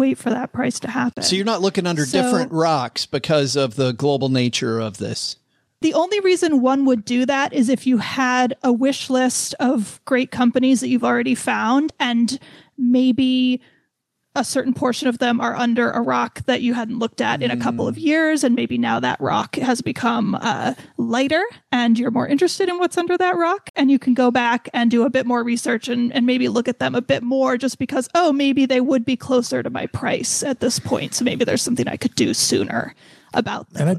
wait 0.00 0.16
for 0.16 0.30
that 0.30 0.50
price 0.50 0.80
to 0.80 0.90
happen. 0.90 1.22
So 1.22 1.36
you're 1.36 1.44
not 1.44 1.60
looking 1.60 1.86
under 1.86 2.06
so, 2.06 2.22
different 2.22 2.50
rocks 2.52 3.04
because 3.04 3.54
of 3.54 3.76
the 3.76 3.92
global 3.92 4.30
nature 4.30 4.80
of 4.80 4.96
this. 4.96 5.36
The 5.82 5.94
only 5.94 6.20
reason 6.20 6.62
one 6.62 6.86
would 6.86 7.04
do 7.04 7.26
that 7.26 7.52
is 7.52 7.68
if 7.68 7.86
you 7.86 7.98
had 7.98 8.56
a 8.62 8.72
wish 8.72 9.10
list 9.10 9.54
of 9.60 10.00
great 10.06 10.30
companies 10.30 10.80
that 10.80 10.88
you've 10.88 11.04
already 11.04 11.34
found 11.34 11.92
and 12.00 12.38
maybe 12.78 13.60
a 14.36 14.44
certain 14.44 14.72
portion 14.72 15.08
of 15.08 15.18
them 15.18 15.40
are 15.40 15.56
under 15.56 15.90
a 15.90 16.00
rock 16.00 16.44
that 16.46 16.62
you 16.62 16.72
hadn't 16.72 16.98
looked 16.98 17.20
at 17.20 17.42
in 17.42 17.50
a 17.50 17.56
couple 17.56 17.88
of 17.88 17.96
mm. 17.96 18.02
years 18.02 18.44
and 18.44 18.54
maybe 18.54 18.78
now 18.78 19.00
that 19.00 19.20
rock 19.20 19.56
has 19.56 19.80
become 19.82 20.36
uh, 20.40 20.74
lighter 20.98 21.42
and 21.72 21.98
you're 21.98 22.12
more 22.12 22.28
interested 22.28 22.68
in 22.68 22.78
what's 22.78 22.96
under 22.96 23.18
that 23.18 23.36
rock 23.36 23.70
and 23.74 23.90
you 23.90 23.98
can 23.98 24.14
go 24.14 24.30
back 24.30 24.68
and 24.72 24.90
do 24.90 25.04
a 25.04 25.10
bit 25.10 25.26
more 25.26 25.42
research 25.42 25.88
and, 25.88 26.12
and 26.12 26.26
maybe 26.26 26.48
look 26.48 26.68
at 26.68 26.78
them 26.78 26.94
a 26.94 27.02
bit 27.02 27.24
more 27.24 27.56
just 27.56 27.78
because 27.78 28.08
oh 28.14 28.32
maybe 28.32 28.66
they 28.66 28.80
would 28.80 29.04
be 29.04 29.16
closer 29.16 29.62
to 29.62 29.70
my 29.70 29.86
price 29.86 30.44
at 30.44 30.60
this 30.60 30.78
point 30.78 31.12
so 31.12 31.24
maybe 31.24 31.44
there's 31.44 31.62
something 31.62 31.88
i 31.88 31.96
could 31.96 32.14
do 32.14 32.32
sooner 32.32 32.94
about 33.34 33.68
those 33.70 33.80
and 33.80 33.90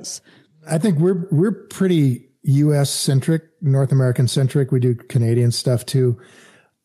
I, 0.69 0.75
I 0.75 0.77
think 0.77 0.97
we're 0.99 1.27
we're 1.29 1.51
pretty 1.51 2.29
us 2.45 2.89
centric 2.89 3.43
north 3.61 3.91
american 3.91 4.27
centric. 4.27 4.71
We 4.71 4.79
do 4.79 4.95
canadian 4.95 5.51
stuff 5.51 5.85
too. 5.85 6.19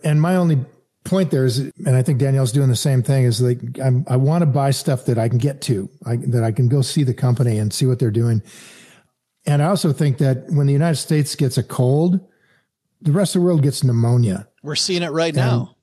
And 0.04 0.20
my 0.20 0.36
only 0.36 0.64
point 1.06 1.30
there 1.30 1.44
is, 1.44 1.58
and 1.58 1.96
I 1.96 2.02
think 2.02 2.18
Danielle's 2.18 2.52
doing 2.52 2.68
the 2.68 2.76
same 2.76 3.02
thing, 3.02 3.24
is 3.24 3.40
like 3.40 3.60
I'm, 3.82 4.04
i 4.08 4.16
want 4.16 4.42
to 4.42 4.46
buy 4.46 4.70
stuff 4.72 5.06
that 5.06 5.18
I 5.18 5.28
can 5.28 5.38
get 5.38 5.62
to, 5.62 5.88
I, 6.04 6.16
that 6.16 6.44
I 6.44 6.52
can 6.52 6.68
go 6.68 6.82
see 6.82 7.02
the 7.02 7.14
company 7.14 7.58
and 7.58 7.72
see 7.72 7.86
what 7.86 7.98
they're 7.98 8.10
doing. 8.10 8.42
And 9.46 9.62
I 9.62 9.66
also 9.66 9.92
think 9.92 10.18
that 10.18 10.46
when 10.48 10.66
the 10.66 10.72
United 10.72 10.96
States 10.96 11.34
gets 11.34 11.56
a 11.56 11.62
cold, 11.62 12.20
the 13.00 13.12
rest 13.12 13.34
of 13.36 13.40
the 13.40 13.46
world 13.46 13.62
gets 13.62 13.84
pneumonia. 13.84 14.48
We're 14.62 14.74
seeing 14.74 15.02
it 15.02 15.12
right 15.12 15.28
and, 15.28 15.36
now. 15.36 15.76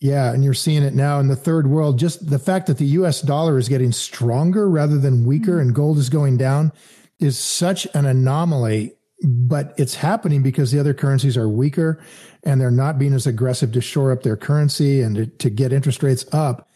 Yeah, 0.00 0.32
and 0.32 0.42
you're 0.42 0.54
seeing 0.54 0.82
it 0.82 0.94
now 0.94 1.20
in 1.20 1.28
the 1.28 1.36
third 1.36 1.66
world. 1.66 1.98
Just 1.98 2.28
the 2.28 2.38
fact 2.38 2.66
that 2.66 2.78
the 2.78 2.86
US 2.86 3.20
dollar 3.20 3.58
is 3.58 3.68
getting 3.68 3.92
stronger 3.92 4.68
rather 4.68 4.98
than 4.98 5.26
weaker 5.26 5.52
mm-hmm. 5.52 5.60
and 5.60 5.74
gold 5.74 5.98
is 5.98 6.08
going 6.08 6.36
down 6.36 6.72
is 7.18 7.38
such 7.38 7.86
an 7.94 8.06
anomaly 8.06 8.94
but 9.22 9.74
it's 9.78 9.94
happening 9.94 10.42
because 10.42 10.70
the 10.70 10.80
other 10.80 10.94
currencies 10.94 11.36
are 11.36 11.48
weaker 11.48 12.02
and 12.42 12.60
they're 12.60 12.70
not 12.70 12.98
being 12.98 13.14
as 13.14 13.26
aggressive 13.26 13.72
to 13.72 13.80
shore 13.80 14.12
up 14.12 14.22
their 14.22 14.36
currency 14.36 15.00
and 15.00 15.16
to, 15.16 15.26
to 15.26 15.50
get 15.50 15.72
interest 15.72 16.02
rates 16.02 16.26
up. 16.32 16.68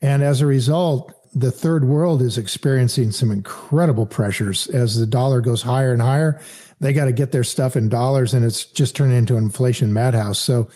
And 0.00 0.22
as 0.22 0.40
a 0.40 0.46
result, 0.46 1.12
the 1.34 1.50
third 1.50 1.84
world 1.84 2.22
is 2.22 2.38
experiencing 2.38 3.12
some 3.12 3.30
incredible 3.30 4.06
pressures 4.06 4.66
as 4.68 4.98
the 4.98 5.06
dollar 5.06 5.40
goes 5.40 5.62
higher 5.62 5.92
and 5.92 6.02
higher. 6.02 6.40
They 6.80 6.92
got 6.92 7.04
to 7.06 7.12
get 7.12 7.32
their 7.32 7.44
stuff 7.44 7.76
in 7.76 7.88
dollars 7.88 8.34
and 8.34 8.44
it's 8.44 8.64
just 8.64 8.96
turning 8.96 9.16
into 9.16 9.36
an 9.36 9.44
inflation 9.44 9.92
madhouse. 9.92 10.38
So 10.38 10.68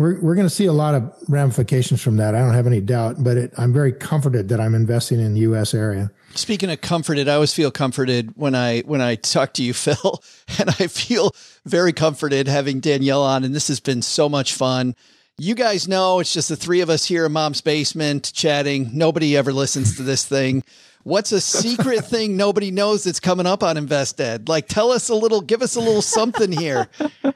we're, 0.00 0.18
we're 0.20 0.34
going 0.34 0.46
to 0.46 0.54
see 0.54 0.64
a 0.64 0.72
lot 0.72 0.94
of 0.94 1.14
ramifications 1.28 2.00
from 2.00 2.16
that. 2.16 2.34
I 2.34 2.38
don't 2.38 2.54
have 2.54 2.66
any 2.66 2.80
doubt, 2.80 3.22
but 3.22 3.36
it, 3.36 3.52
I'm 3.58 3.70
very 3.70 3.92
comforted 3.92 4.48
that 4.48 4.58
I'm 4.58 4.74
investing 4.74 5.20
in 5.20 5.34
the 5.34 5.40
U.S. 5.40 5.74
area. 5.74 6.10
Speaking 6.34 6.70
of 6.70 6.80
comforted, 6.80 7.28
I 7.28 7.34
always 7.34 7.52
feel 7.52 7.70
comforted 7.70 8.32
when 8.34 8.54
I 8.54 8.80
when 8.80 9.02
I 9.02 9.16
talk 9.16 9.52
to 9.54 9.62
you, 9.62 9.74
Phil, 9.74 10.22
and 10.58 10.70
I 10.70 10.86
feel 10.86 11.32
very 11.66 11.92
comforted 11.92 12.48
having 12.48 12.80
Danielle 12.80 13.22
on, 13.22 13.44
and 13.44 13.54
this 13.54 13.68
has 13.68 13.78
been 13.78 14.00
so 14.00 14.26
much 14.28 14.54
fun. 14.54 14.96
You 15.36 15.54
guys 15.54 15.86
know 15.86 16.20
it's 16.20 16.32
just 16.32 16.48
the 16.48 16.56
three 16.56 16.80
of 16.80 16.88
us 16.88 17.04
here 17.04 17.26
in 17.26 17.32
Mom's 17.32 17.60
basement 17.60 18.32
chatting. 18.32 18.90
Nobody 18.94 19.36
ever 19.36 19.52
listens 19.52 19.96
to 19.98 20.02
this 20.02 20.24
thing. 20.24 20.64
What's 21.02 21.32
a 21.32 21.40
secret 21.42 22.04
thing 22.06 22.38
nobody 22.38 22.70
knows 22.70 23.04
that's 23.04 23.20
coming 23.20 23.46
up 23.46 23.62
on 23.62 23.76
InvestEd? 23.76 24.48
Like, 24.48 24.66
tell 24.66 24.92
us 24.92 25.10
a 25.10 25.14
little, 25.14 25.40
give 25.42 25.60
us 25.62 25.76
a 25.76 25.80
little 25.80 26.02
something 26.02 26.52
here. 26.52 26.88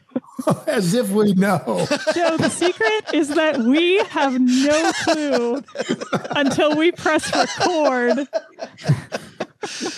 As 0.66 0.94
if 0.94 1.10
we 1.10 1.32
know. 1.34 1.62
No, 2.16 2.36
the 2.36 2.48
secret 2.50 3.14
is 3.14 3.28
that 3.28 3.58
we 3.58 3.98
have 4.10 4.38
no 4.40 4.92
clue 5.04 5.62
until 6.36 6.76
we 6.76 6.92
press 6.92 7.34
record. 7.34 8.26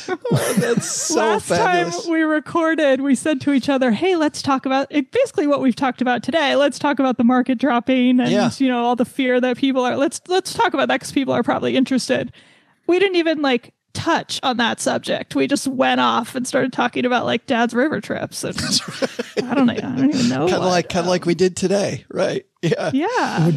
Oh, 0.09 0.55
that's 0.59 0.87
so 0.87 1.17
Last 1.17 1.49
fabulous. 1.49 2.05
time 2.05 2.13
we 2.13 2.23
recorded, 2.23 3.01
we 3.01 3.15
said 3.17 3.41
to 3.43 3.53
each 3.53 3.69
other, 3.69 3.91
"Hey, 3.91 4.15
let's 4.15 4.41
talk 4.41 4.65
about 4.65 4.87
it, 4.91 5.11
basically 5.11 5.47
what 5.49 5.61
we've 5.61 5.75
talked 5.75 6.01
about 6.01 6.23
today. 6.23 6.55
Let's 6.55 6.79
talk 6.79 6.99
about 7.01 7.17
the 7.19 7.25
market 7.25 7.59
dropping 7.59 8.21
and 8.21 8.31
Yeah. 8.31 8.51
you 8.59 8.69
know 8.69 8.85
all 8.85 8.95
the 8.97 9.05
fear 9.05 9.41
that 9.41 9.57
people 9.57 9.85
are. 9.85 9.97
Let's 9.97 10.21
let's 10.29 10.55
talk 10.55 10.73
about 10.73 10.87
that 10.89 11.01
because 11.01 11.13
people 11.13 11.35
are 11.35 11.43
probably 11.43 11.77
interested." 11.77 12.33
We 12.87 13.01
didn't 13.01 13.17
even 13.17 13.43
like 13.43 13.75
touch 13.97 14.39
on 14.43 14.59
that 14.59 14.81
subject. 14.81 15.35
We 15.35 15.47
just 15.47 15.67
went 15.67 16.01
off 16.01 16.35
and 16.35 16.47
started 16.47 16.73
talking 16.73 17.05
about 17.05 17.25
like 17.25 17.47
Dad's 17.47 17.75
river 17.75 18.01
trips. 18.01 18.45
And 18.45 18.57
I 19.43 19.55
don't 19.55 19.67
know. 19.67 19.73
I 19.73 19.81
don't 19.81 20.15
even 20.15 20.29
know. 20.29 20.47
kind 20.49 20.63
of 20.63 20.71
like 20.71 20.89
kind 20.89 21.05
of 21.05 21.09
like 21.09 21.27
we 21.27 21.35
did 21.35 21.57
today, 21.57 22.05
right? 22.09 22.47
Yeah. 22.63 22.91
yeah. 22.93 23.07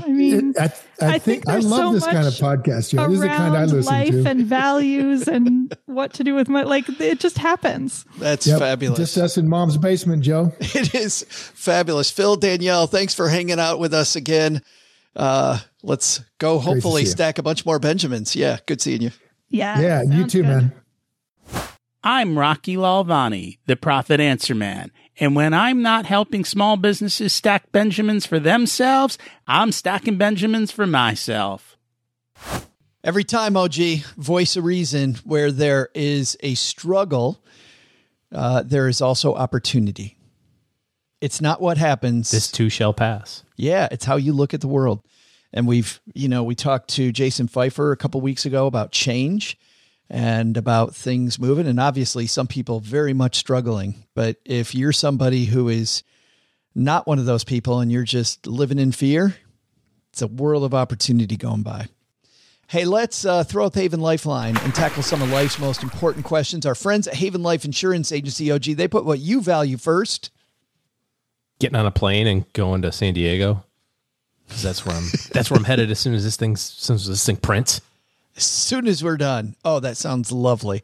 I 0.05 0.07
mean, 0.07 0.53
I, 0.59 0.71
I, 1.01 1.19
think, 1.19 1.47
I 1.47 1.57
love 1.57 1.79
so 1.79 1.93
this 1.93 2.05
kind 2.05 2.27
of 2.27 2.33
podcast. 2.33 2.91
Joe. 2.91 3.07
This 3.07 3.15
is 3.15 3.19
the 3.21 3.27
kind 3.27 3.55
I 3.55 3.59
around 3.59 3.71
listen 3.71 3.93
life 3.93 4.11
to. 4.11 4.29
and 4.29 4.45
values 4.45 5.27
and 5.27 5.75
what 5.85 6.13
to 6.13 6.23
do 6.23 6.35
with 6.35 6.47
my 6.47 6.63
like. 6.63 6.87
It 6.99 7.19
just 7.19 7.37
happens. 7.37 8.05
That's 8.17 8.45
Yep, 8.47 8.59
fabulous. 8.59 8.97
Just 8.97 9.17
us 9.17 9.37
in 9.37 9.47
mom's 9.47 9.77
basement, 9.77 10.23
Joe. 10.23 10.53
It 10.61 10.93
is 10.93 11.23
fabulous. 11.29 12.11
Phil, 12.11 12.35
Danielle, 12.35 12.87
thanks 12.87 13.13
for 13.13 13.27
hanging 13.27 13.59
out 13.59 13.79
with 13.79 13.93
us 13.93 14.15
again. 14.15 14.61
Uh, 15.15 15.59
let's 15.83 16.21
go 16.37 16.59
hopefully 16.59 17.01
see 17.01 17.07
you. 17.07 17.11
stack 17.11 17.37
a 17.39 17.43
bunch 17.43 17.65
more 17.65 17.79
Benjamins. 17.79 18.35
Yeah, 18.35 18.59
good 18.65 18.81
seeing 18.81 19.01
you. 19.01 19.11
Yeah. 19.49 19.79
Yeah, 19.79 20.01
you 20.03 20.27
too, 20.27 20.43
good. 20.43 20.47
man. 20.47 20.73
I'm 22.03 22.37
Rocky 22.37 22.75
Lalvani, 22.75 23.57
the 23.65 23.75
Profit 23.75 24.19
Answer 24.19 24.55
Man. 24.55 24.91
And 25.19 25.35
when 25.35 25.53
I'm 25.53 25.81
not 25.81 26.05
helping 26.05 26.45
small 26.45 26.77
businesses 26.77 27.33
stack 27.33 27.71
Benjamins 27.73 28.25
for 28.25 28.39
themselves, 28.39 29.17
I'm 29.47 29.73
stacking 29.73 30.17
Benjamins 30.17 30.71
for 30.71 30.87
myself. 30.87 31.77
Every 33.03 33.25
time, 33.25 33.57
OG, 33.57 33.75
voice 34.17 34.55
a 34.55 34.61
reason, 34.61 35.15
where 35.25 35.51
there 35.51 35.89
is 35.93 36.37
a 36.41 36.55
struggle, 36.55 37.43
uh, 38.33 38.63
there 38.63 38.87
is 38.87 39.01
also 39.01 39.35
opportunity. 39.35 40.17
It's 41.19 41.41
not 41.41 41.61
what 41.61 41.77
happens. 41.77 42.31
This 42.31 42.49
too 42.49 42.69
shall 42.69 42.93
pass. 42.93 43.43
Yeah, 43.57 43.89
it's 43.91 44.05
how 44.05 44.15
you 44.15 44.31
look 44.31 44.53
at 44.53 44.61
the 44.61 44.67
world. 44.69 45.01
And 45.51 45.67
we've, 45.67 45.99
you 46.13 46.27
know, 46.27 46.43
we 46.43 46.55
talked 46.55 46.89
to 46.91 47.11
Jason 47.11 47.47
Feifer 47.47 47.91
a 47.91 47.97
couple 47.97 48.21
weeks 48.21 48.45
ago 48.45 48.67
about 48.67 48.91
change 48.91 49.57
and 50.09 50.57
about 50.57 50.95
things 50.95 51.39
moving. 51.39 51.67
And 51.67 51.79
obviously, 51.79 52.27
some 52.27 52.47
people 52.47 52.79
very 52.79 53.13
much 53.13 53.35
struggling. 53.35 54.05
But 54.15 54.37
if 54.45 54.75
you're 54.75 54.91
somebody 54.91 55.45
who 55.45 55.69
is 55.69 56.03
not 56.75 57.07
one 57.07 57.19
of 57.19 57.25
those 57.25 57.43
people 57.43 57.79
and 57.79 57.91
you're 57.91 58.03
just 58.03 58.47
living 58.47 58.79
in 58.79 58.91
fear, 58.91 59.35
it's 60.11 60.21
a 60.21 60.27
world 60.27 60.63
of 60.63 60.73
opportunity 60.73 61.37
going 61.37 61.63
by. 61.63 61.87
Hey, 62.67 62.85
let's 62.85 63.25
uh, 63.25 63.43
throw 63.43 63.69
the 63.69 63.79
Haven 63.79 63.99
Lifeline 63.99 64.55
and 64.57 64.75
tackle 64.75 65.01
some 65.01 65.23
of 65.23 65.31
life's 65.31 65.57
most 65.57 65.81
important 65.81 66.23
questions. 66.23 66.67
Our 66.67 66.75
friends 66.75 67.07
at 67.07 67.15
Haven 67.15 67.41
Life 67.41 67.65
Insurance 67.65 68.11
Agency, 68.11 68.51
OG, 68.51 68.63
they 68.63 68.87
put 68.87 69.05
what 69.05 69.17
you 69.17 69.41
value 69.41 69.77
first. 69.77 70.29
Getting 71.59 71.77
on 71.77 71.87
a 71.87 71.91
plane 71.91 72.27
and 72.27 72.51
going 72.53 72.83
to 72.83 72.91
San 72.91 73.15
Diego. 73.15 73.63
'Cause 74.49 74.61
that's 74.63 74.85
where 74.85 74.95
I'm 74.95 75.05
that's 75.31 75.49
where 75.51 75.57
I'm 75.57 75.63
headed 75.65 75.91
as 75.91 75.99
soon 75.99 76.13
as 76.13 76.23
this 76.23 76.35
thing 76.35 76.53
as 76.53 76.61
soon 76.61 76.95
as 76.95 77.07
this 77.07 77.25
thing 77.25 77.37
prints. 77.37 77.81
As 78.35 78.43
soon 78.43 78.87
as 78.87 79.03
we're 79.03 79.17
done. 79.17 79.55
Oh, 79.65 79.79
that 79.79 79.97
sounds 79.97 80.31
lovely. 80.31 80.83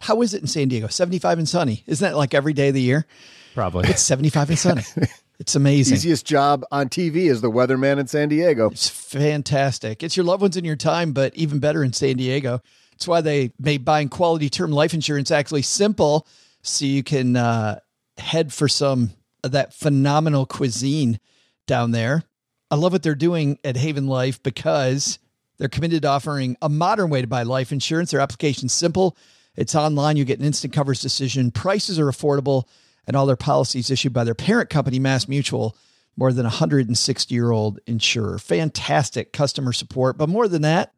How 0.00 0.20
is 0.22 0.34
it 0.34 0.42
in 0.42 0.46
San 0.48 0.68
Diego? 0.68 0.88
75 0.88 1.38
and 1.38 1.48
sunny. 1.48 1.82
Isn't 1.86 2.06
that 2.08 2.16
like 2.16 2.34
every 2.34 2.52
day 2.52 2.68
of 2.68 2.74
the 2.74 2.82
year? 2.82 3.06
Probably. 3.54 3.88
It's 3.88 4.02
75 4.02 4.50
and 4.50 4.58
sunny. 4.58 4.82
It's 5.38 5.54
amazing. 5.54 5.96
Easiest 5.96 6.24
job 6.24 6.64
on 6.70 6.88
TV 6.88 7.28
is 7.30 7.42
the 7.42 7.50
weatherman 7.50 7.98
in 7.98 8.06
San 8.06 8.30
Diego. 8.30 8.70
It's 8.70 8.88
fantastic. 8.88 10.02
It's 10.02 10.16
your 10.16 10.24
loved 10.24 10.40
ones 10.40 10.56
in 10.56 10.64
your 10.64 10.76
time, 10.76 11.12
but 11.12 11.34
even 11.36 11.58
better 11.58 11.84
in 11.84 11.92
San 11.92 12.16
Diego. 12.16 12.62
That's 12.92 13.06
why 13.06 13.20
they 13.20 13.52
made 13.60 13.84
buying 13.84 14.08
quality 14.08 14.48
term 14.48 14.70
life 14.72 14.94
insurance 14.94 15.30
actually 15.30 15.60
simple 15.60 16.26
so 16.62 16.86
you 16.86 17.02
can 17.02 17.36
uh, 17.36 17.80
head 18.16 18.50
for 18.50 18.66
some 18.66 19.10
of 19.44 19.52
that 19.52 19.74
phenomenal 19.74 20.46
cuisine 20.46 21.20
down 21.66 21.90
there. 21.90 22.22
I 22.70 22.74
love 22.74 22.92
what 22.92 23.02
they're 23.02 23.14
doing 23.14 23.58
at 23.62 23.76
Haven 23.76 24.06
Life 24.08 24.42
because 24.42 25.18
they're 25.58 25.68
committed 25.68 26.02
to 26.02 26.08
offering 26.08 26.56
a 26.60 26.68
modern 26.68 27.10
way 27.10 27.20
to 27.20 27.26
buy 27.26 27.44
life 27.44 27.72
insurance. 27.72 28.10
Their 28.10 28.20
application's 28.20 28.72
simple. 28.72 29.16
It's 29.54 29.74
online. 29.74 30.16
You 30.16 30.24
get 30.24 30.40
an 30.40 30.44
instant 30.44 30.72
coverage 30.72 31.00
decision. 31.00 31.50
Prices 31.50 31.98
are 31.98 32.06
affordable, 32.06 32.64
and 33.06 33.16
all 33.16 33.26
their 33.26 33.36
policies 33.36 33.90
issued 33.90 34.12
by 34.12 34.24
their 34.24 34.34
parent 34.34 34.68
company, 34.68 34.98
Mass 34.98 35.28
Mutual, 35.28 35.76
more 36.16 36.32
than 36.32 36.44
a 36.44 36.48
160 36.48 37.34
year 37.34 37.50
old 37.52 37.78
insurer. 37.86 38.38
Fantastic 38.38 39.32
customer 39.32 39.72
support. 39.72 40.18
But 40.18 40.28
more 40.28 40.48
than 40.48 40.62
that, 40.62 40.92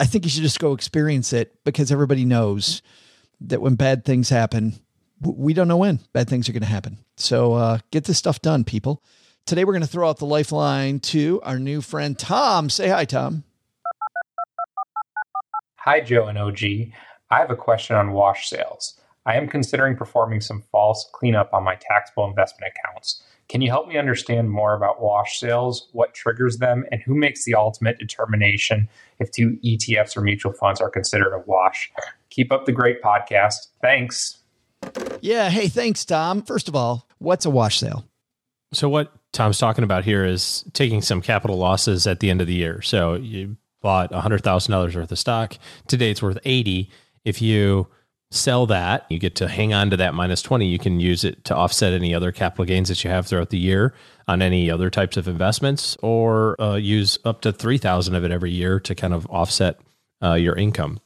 I 0.00 0.06
think 0.06 0.24
you 0.24 0.30
should 0.30 0.42
just 0.42 0.60
go 0.60 0.72
experience 0.72 1.32
it 1.32 1.54
because 1.64 1.92
everybody 1.92 2.24
knows 2.24 2.82
that 3.40 3.60
when 3.60 3.76
bad 3.76 4.04
things 4.04 4.28
happen, 4.28 4.74
we 5.20 5.54
don't 5.54 5.68
know 5.68 5.76
when 5.76 6.00
bad 6.12 6.28
things 6.28 6.48
are 6.48 6.52
going 6.52 6.62
to 6.62 6.68
happen. 6.68 6.98
So 7.16 7.54
uh, 7.54 7.78
get 7.92 8.04
this 8.04 8.18
stuff 8.18 8.42
done, 8.42 8.64
people. 8.64 9.02
Today, 9.46 9.66
we're 9.66 9.74
going 9.74 9.82
to 9.82 9.88
throw 9.88 10.08
out 10.08 10.16
the 10.16 10.24
lifeline 10.24 11.00
to 11.00 11.38
our 11.42 11.58
new 11.58 11.82
friend, 11.82 12.18
Tom. 12.18 12.70
Say 12.70 12.88
hi, 12.88 13.04
Tom. 13.04 13.44
Hi, 15.80 16.00
Joe 16.00 16.28
and 16.28 16.38
OG. 16.38 16.62
I 17.30 17.40
have 17.40 17.50
a 17.50 17.56
question 17.56 17.94
on 17.94 18.12
wash 18.12 18.48
sales. 18.48 18.98
I 19.26 19.36
am 19.36 19.46
considering 19.46 19.96
performing 19.96 20.40
some 20.40 20.64
false 20.72 21.10
cleanup 21.12 21.52
on 21.52 21.62
my 21.62 21.74
taxable 21.74 22.26
investment 22.26 22.72
accounts. 22.74 23.22
Can 23.50 23.60
you 23.60 23.68
help 23.68 23.86
me 23.86 23.98
understand 23.98 24.50
more 24.50 24.74
about 24.74 25.02
wash 25.02 25.38
sales, 25.38 25.90
what 25.92 26.14
triggers 26.14 26.56
them, 26.56 26.86
and 26.90 27.02
who 27.02 27.14
makes 27.14 27.44
the 27.44 27.54
ultimate 27.54 27.98
determination 27.98 28.88
if 29.18 29.30
two 29.30 29.58
ETFs 29.62 30.16
or 30.16 30.22
mutual 30.22 30.54
funds 30.54 30.80
are 30.80 30.88
considered 30.88 31.34
a 31.34 31.42
wash? 31.44 31.92
Keep 32.30 32.50
up 32.50 32.64
the 32.64 32.72
great 32.72 33.02
podcast. 33.02 33.66
Thanks. 33.82 34.38
Yeah. 35.20 35.50
Hey, 35.50 35.68
thanks, 35.68 36.06
Tom. 36.06 36.40
First 36.40 36.66
of 36.66 36.74
all, 36.74 37.06
what's 37.18 37.44
a 37.44 37.50
wash 37.50 37.78
sale? 37.78 38.06
So 38.74 38.88
what 38.88 39.12
Tom's 39.32 39.58
talking 39.58 39.84
about 39.84 40.04
here 40.04 40.24
is 40.24 40.64
taking 40.72 41.02
some 41.02 41.22
capital 41.22 41.56
losses 41.56 42.06
at 42.06 42.20
the 42.20 42.30
end 42.30 42.40
of 42.40 42.46
the 42.46 42.54
year. 42.54 42.82
So 42.82 43.14
you 43.14 43.56
bought 43.80 44.12
hundred 44.12 44.42
thousand 44.42 44.72
dollars 44.72 44.96
worth 44.96 45.12
of 45.12 45.18
stock. 45.18 45.56
Today 45.88 46.10
it's 46.10 46.22
worth 46.22 46.38
eighty. 46.44 46.90
If 47.24 47.40
you 47.40 47.88
sell 48.30 48.66
that, 48.66 49.06
you 49.08 49.18
get 49.18 49.36
to 49.36 49.48
hang 49.48 49.72
on 49.72 49.90
to 49.90 49.96
that 49.98 50.14
minus 50.14 50.42
twenty. 50.42 50.66
You 50.66 50.78
can 50.78 51.00
use 51.00 51.24
it 51.24 51.44
to 51.46 51.56
offset 51.56 51.92
any 51.92 52.14
other 52.14 52.32
capital 52.32 52.64
gains 52.64 52.88
that 52.88 53.02
you 53.04 53.10
have 53.10 53.26
throughout 53.26 53.50
the 53.50 53.58
year 53.58 53.94
on 54.26 54.42
any 54.42 54.70
other 54.70 54.90
types 54.90 55.16
of 55.16 55.28
investments, 55.28 55.96
or 56.02 56.60
uh, 56.60 56.76
use 56.76 57.18
up 57.24 57.42
to 57.42 57.52
three 57.52 57.78
thousand 57.78 58.14
of 58.14 58.24
it 58.24 58.30
every 58.30 58.50
year 58.50 58.80
to 58.80 58.94
kind 58.94 59.14
of 59.14 59.26
offset 59.26 59.78
uh, 60.22 60.34
your 60.34 60.56
income. 60.56 60.98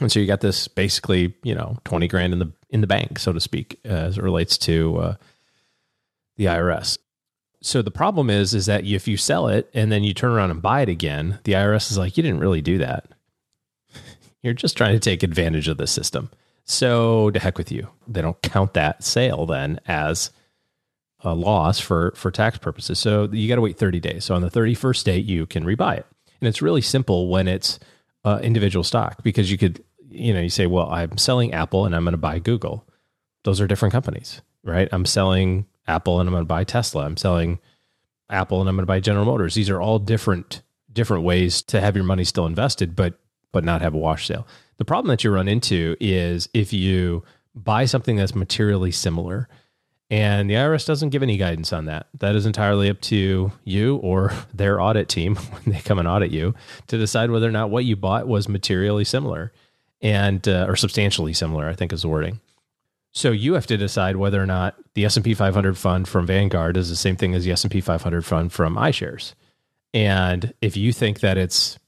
And 0.00 0.10
so 0.10 0.18
you 0.18 0.26
got 0.26 0.40
this 0.40 0.66
basically, 0.66 1.34
you 1.42 1.54
know, 1.54 1.76
twenty 1.84 2.08
grand 2.08 2.32
in 2.32 2.38
the 2.38 2.52
in 2.70 2.80
the 2.80 2.86
bank, 2.86 3.18
so 3.18 3.32
to 3.32 3.40
speak, 3.40 3.78
as 3.84 4.18
it 4.18 4.22
relates 4.22 4.58
to 4.58 4.98
uh, 4.98 5.14
the 6.36 6.46
IRS. 6.46 6.98
So 7.62 7.80
the 7.80 7.90
problem 7.90 8.28
is, 8.28 8.52
is 8.54 8.66
that 8.66 8.84
if 8.84 9.08
you 9.08 9.16
sell 9.16 9.48
it 9.48 9.70
and 9.72 9.90
then 9.90 10.04
you 10.04 10.12
turn 10.12 10.32
around 10.32 10.50
and 10.50 10.60
buy 10.60 10.82
it 10.82 10.88
again, 10.88 11.38
the 11.44 11.52
IRS 11.52 11.90
is 11.90 11.98
like, 11.98 12.16
you 12.16 12.22
didn't 12.22 12.40
really 12.40 12.60
do 12.60 12.78
that. 12.78 13.06
You're 14.42 14.52
just 14.52 14.76
trying 14.76 14.92
to 14.92 15.00
take 15.00 15.22
advantage 15.22 15.68
of 15.68 15.78
the 15.78 15.86
system. 15.86 16.30
So 16.66 17.30
to 17.30 17.38
heck 17.38 17.56
with 17.56 17.72
you. 17.72 17.88
They 18.06 18.20
don't 18.20 18.40
count 18.42 18.74
that 18.74 19.02
sale 19.02 19.46
then 19.46 19.80
as 19.86 20.30
a 21.20 21.34
loss 21.34 21.80
for 21.80 22.12
for 22.14 22.30
tax 22.30 22.58
purposes. 22.58 22.98
So 22.98 23.28
you 23.32 23.48
got 23.48 23.56
to 23.56 23.62
wait 23.62 23.78
30 23.78 24.00
days. 24.00 24.26
So 24.26 24.34
on 24.34 24.42
the 24.42 24.50
31st 24.50 25.04
day, 25.04 25.18
you 25.18 25.46
can 25.46 25.64
rebuy 25.64 25.98
it, 25.98 26.06
and 26.40 26.48
it's 26.48 26.62
really 26.62 26.82
simple 26.82 27.28
when 27.28 27.48
it's 27.48 27.78
uh, 28.24 28.40
individual 28.42 28.84
stock 28.84 29.22
because 29.22 29.50
you 29.50 29.58
could, 29.58 29.82
you 30.08 30.32
know, 30.32 30.40
you 30.40 30.50
say, 30.50 30.66
well, 30.66 30.90
I'm 30.90 31.18
selling 31.18 31.52
Apple 31.52 31.86
and 31.86 31.94
I'm 31.94 32.04
going 32.04 32.12
to 32.12 32.18
buy 32.18 32.38
Google. 32.38 32.86
Those 33.44 33.60
are 33.60 33.66
different 33.66 33.92
companies, 33.92 34.40
right? 34.62 34.88
I'm 34.92 35.06
selling 35.06 35.66
Apple 35.86 36.20
and 36.20 36.28
I'm 36.28 36.34
going 36.34 36.42
to 36.42 36.46
buy 36.46 36.64
Tesla. 36.64 37.04
I'm 37.04 37.16
selling 37.16 37.58
Apple 38.30 38.60
and 38.60 38.68
I'm 38.68 38.76
going 38.76 38.82
to 38.82 38.86
buy 38.86 39.00
General 39.00 39.24
Motors. 39.24 39.54
These 39.54 39.70
are 39.70 39.80
all 39.80 39.98
different 39.98 40.62
different 40.92 41.24
ways 41.24 41.60
to 41.60 41.80
have 41.80 41.96
your 41.96 42.04
money 42.04 42.24
still 42.24 42.46
invested, 42.46 42.94
but 42.96 43.18
but 43.52 43.64
not 43.64 43.82
have 43.82 43.94
a 43.94 43.98
wash 43.98 44.26
sale. 44.26 44.46
The 44.78 44.84
problem 44.84 45.08
that 45.08 45.22
you 45.22 45.30
run 45.30 45.48
into 45.48 45.96
is 46.00 46.48
if 46.52 46.72
you 46.72 47.22
buy 47.54 47.84
something 47.84 48.16
that's 48.16 48.34
materially 48.34 48.90
similar, 48.90 49.48
and 50.10 50.50
the 50.50 50.54
IRS 50.54 50.86
doesn't 50.86 51.10
give 51.10 51.22
any 51.22 51.36
guidance 51.36 51.72
on 51.72 51.86
that. 51.86 52.08
That 52.18 52.34
is 52.34 52.46
entirely 52.46 52.90
up 52.90 53.00
to 53.02 53.52
you 53.64 53.96
or 53.96 54.32
their 54.54 54.80
audit 54.80 55.08
team 55.08 55.36
when 55.36 55.74
they 55.74 55.80
come 55.80 55.98
and 55.98 56.08
audit 56.08 56.30
you 56.30 56.54
to 56.88 56.98
decide 56.98 57.30
whether 57.30 57.48
or 57.48 57.52
not 57.52 57.70
what 57.70 57.84
you 57.84 57.96
bought 57.96 58.26
was 58.26 58.48
materially 58.48 59.04
similar 59.04 59.52
and 60.00 60.46
uh, 60.46 60.66
or 60.68 60.76
substantially 60.76 61.32
similar. 61.32 61.68
I 61.68 61.74
think 61.74 61.92
is 61.92 62.02
the 62.02 62.08
wording. 62.08 62.40
So 63.14 63.30
you 63.30 63.54
have 63.54 63.66
to 63.68 63.76
decide 63.76 64.16
whether 64.16 64.42
or 64.42 64.46
not 64.46 64.74
the 64.94 65.04
S&P 65.04 65.34
500 65.34 65.78
fund 65.78 66.08
from 66.08 66.26
Vanguard 66.26 66.76
is 66.76 66.90
the 66.90 66.96
same 66.96 67.16
thing 67.16 67.34
as 67.34 67.44
the 67.44 67.52
S&P 67.52 67.80
500 67.80 68.24
fund 68.24 68.52
from 68.52 68.74
iShares. 68.74 69.34
And 69.92 70.52
if 70.60 70.76
you 70.76 70.92
think 70.92 71.20
that 71.20 71.38
it's 71.38 71.78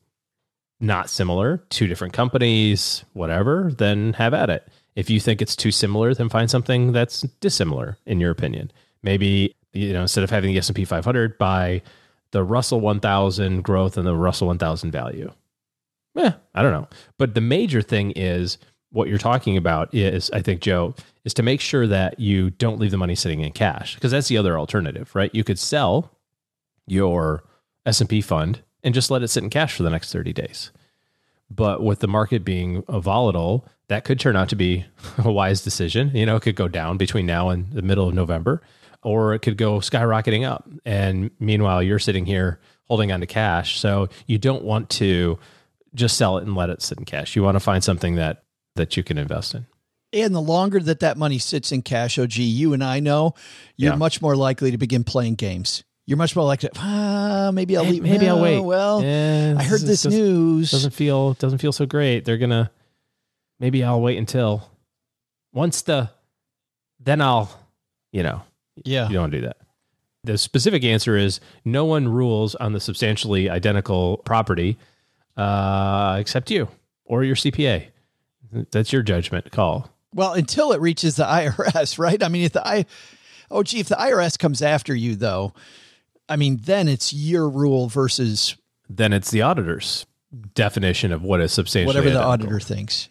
not 0.78 1.10
similar, 1.10 1.64
two 1.68 1.88
different 1.88 2.14
companies, 2.14 3.04
whatever, 3.12 3.72
then 3.76 4.12
have 4.14 4.34
at 4.34 4.50
it. 4.50 4.68
If 4.94 5.10
you 5.10 5.18
think 5.18 5.42
it's 5.42 5.56
too 5.56 5.72
similar, 5.72 6.14
then 6.14 6.28
find 6.28 6.48
something 6.48 6.92
that's 6.92 7.22
dissimilar 7.40 7.98
in 8.06 8.20
your 8.20 8.30
opinion. 8.30 8.70
Maybe 9.02 9.56
you 9.72 9.92
know 9.92 10.02
instead 10.02 10.24
of 10.24 10.30
having 10.30 10.52
the 10.52 10.58
S&P 10.58 10.84
500 10.84 11.38
buy 11.38 11.82
the 12.30 12.44
Russell 12.44 12.80
1000 12.80 13.62
growth 13.62 13.96
and 13.96 14.06
the 14.06 14.14
Russell 14.14 14.46
1000 14.46 14.90
value. 14.90 15.32
Yeah, 16.14 16.34
I 16.54 16.62
don't 16.62 16.72
know. 16.72 16.88
But 17.18 17.34
the 17.34 17.40
major 17.40 17.82
thing 17.82 18.12
is 18.12 18.58
what 18.96 19.08
you're 19.08 19.18
talking 19.18 19.58
about 19.58 19.94
is, 19.94 20.30
I 20.30 20.40
think, 20.40 20.62
Joe, 20.62 20.94
is 21.24 21.34
to 21.34 21.42
make 21.42 21.60
sure 21.60 21.86
that 21.86 22.18
you 22.18 22.50
don't 22.50 22.80
leave 22.80 22.90
the 22.90 22.96
money 22.96 23.14
sitting 23.14 23.40
in 23.40 23.52
cash 23.52 23.94
because 23.94 24.10
that's 24.10 24.28
the 24.28 24.38
other 24.38 24.58
alternative, 24.58 25.14
right? 25.14 25.32
You 25.34 25.44
could 25.44 25.58
sell 25.58 26.10
your 26.86 27.44
S&P 27.84 28.22
fund 28.22 28.62
and 28.82 28.94
just 28.94 29.10
let 29.10 29.22
it 29.22 29.28
sit 29.28 29.44
in 29.44 29.50
cash 29.50 29.76
for 29.76 29.82
the 29.82 29.90
next 29.90 30.12
30 30.12 30.32
days. 30.32 30.70
But 31.50 31.82
with 31.82 32.00
the 32.00 32.08
market 32.08 32.42
being 32.42 32.84
uh, 32.88 32.98
volatile, 32.98 33.68
that 33.88 34.04
could 34.04 34.18
turn 34.18 34.34
out 34.34 34.48
to 34.48 34.56
be 34.56 34.86
a 35.18 35.30
wise 35.30 35.62
decision. 35.62 36.10
You 36.14 36.24
know, 36.24 36.36
it 36.36 36.42
could 36.42 36.56
go 36.56 36.66
down 36.66 36.96
between 36.96 37.26
now 37.26 37.50
and 37.50 37.70
the 37.70 37.82
middle 37.82 38.08
of 38.08 38.14
November, 38.14 38.62
or 39.02 39.34
it 39.34 39.40
could 39.40 39.58
go 39.58 39.78
skyrocketing 39.78 40.48
up. 40.48 40.66
And 40.86 41.30
meanwhile, 41.38 41.82
you're 41.82 41.98
sitting 41.98 42.24
here 42.24 42.60
holding 42.84 43.12
on 43.12 43.20
to 43.20 43.26
cash. 43.26 43.78
So 43.78 44.08
you 44.26 44.38
don't 44.38 44.64
want 44.64 44.88
to 44.90 45.38
just 45.94 46.16
sell 46.16 46.38
it 46.38 46.44
and 46.44 46.56
let 46.56 46.70
it 46.70 46.80
sit 46.80 46.98
in 46.98 47.04
cash. 47.04 47.36
You 47.36 47.42
want 47.42 47.56
to 47.56 47.60
find 47.60 47.84
something 47.84 48.14
that 48.14 48.44
that 48.76 48.96
you 48.96 49.02
can 49.02 49.18
invest 49.18 49.54
in. 49.54 49.66
And 50.12 50.34
the 50.34 50.40
longer 50.40 50.78
that 50.80 51.00
that 51.00 51.18
money 51.18 51.38
sits 51.38 51.72
in 51.72 51.82
cash, 51.82 52.18
OG, 52.18 52.36
you 52.38 52.72
and 52.72 52.82
I 52.82 53.00
know 53.00 53.34
you're 53.76 53.92
Yeah. 53.92 53.96
much 53.98 54.22
more 54.22 54.36
likely 54.36 54.70
to 54.70 54.78
begin 54.78 55.04
playing 55.04 55.34
games. 55.34 55.82
You're 56.06 56.16
much 56.16 56.36
more 56.36 56.44
likely, 56.44 56.68
To, 56.68 56.74
ah, 56.78 57.50
maybe 57.52 57.76
I'll 57.76 57.84
Hey, 57.84 57.90
leave. 57.90 58.02
maybe 58.04 58.28
I'll 58.28 58.40
wait. 58.40 58.60
Well, 58.60 59.02
Eh, 59.02 59.54
I 59.58 59.62
heard 59.64 59.80
this 59.80 60.04
doesn't- 60.04 60.12
news. 60.12 60.70
Doesn't 60.70 60.92
feel 60.94 61.34
doesn't 61.34 61.58
feel 61.58 61.72
so 61.72 61.84
great. 61.84 62.24
They're 62.24 62.38
gonna 62.38 62.70
maybe 63.58 63.82
I'll 63.82 64.00
wait 64.00 64.16
until 64.16 64.70
once 65.52 65.82
the 65.82 66.10
then 67.00 67.20
I'll 67.20 67.50
you 68.12 68.22
know 68.22 68.42
Yeah. 68.84 69.08
you 69.08 69.14
don't 69.14 69.30
do 69.30 69.40
that. 69.40 69.56
The 70.22 70.38
specific 70.38 70.84
answer 70.84 71.16
is 71.16 71.40
no 71.64 71.84
one 71.84 72.08
rules 72.08 72.54
on 72.54 72.72
the 72.72 72.80
substantially 72.80 73.50
identical 73.50 74.18
property 74.18 74.76
uh, 75.36 76.16
except 76.20 76.50
you 76.50 76.68
or 77.04 77.22
your 77.24 77.36
CPA. 77.36 77.88
That's 78.70 78.92
your 78.92 79.02
judgment 79.02 79.50
call. 79.50 79.90
Well, 80.14 80.32
until 80.32 80.72
it 80.72 80.80
reaches 80.80 81.16
the 81.16 81.24
IRS, 81.26 81.98
right? 81.98 82.22
I 82.22 82.28
mean, 82.28 82.44
if 82.44 82.52
the 82.52 82.66
I, 82.66 82.86
oh 83.50 83.62
gee, 83.62 83.80
if 83.80 83.88
the 83.88 83.96
IRS 83.96 84.38
comes 84.38 84.62
after 84.62 84.94
you, 84.94 85.16
though, 85.16 85.52
I 86.28 86.36
mean, 86.36 86.60
then 86.62 86.88
it's 86.88 87.12
your 87.12 87.48
rule 87.48 87.88
versus 87.88 88.56
Then 88.88 89.12
it's 89.12 89.30
the 89.30 89.42
auditor's 89.42 90.06
definition 90.54 91.12
of 91.12 91.22
what 91.22 91.40
is 91.40 91.52
substantially 91.52 91.86
whatever 91.86 92.10
the 92.10 92.18
identical. 92.18 92.46
auditor 92.48 92.60
thinks. 92.60 93.08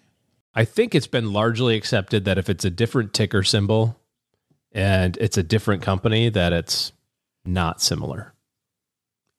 I 0.53 0.65
think 0.65 0.95
it's 0.95 1.07
been 1.07 1.33
largely 1.33 1.75
accepted 1.75 2.25
that 2.25 2.37
if 2.37 2.49
it's 2.49 2.63
a 2.65 2.69
different 2.69 3.13
ticker 3.13 3.43
symbol 3.43 3.99
and 4.71 5.17
it's 5.17 5.37
a 5.37 5.43
different 5.43 5.81
company, 5.81 6.29
that 6.29 6.53
it's 6.53 6.91
not 7.45 7.81
similar. 7.81 8.33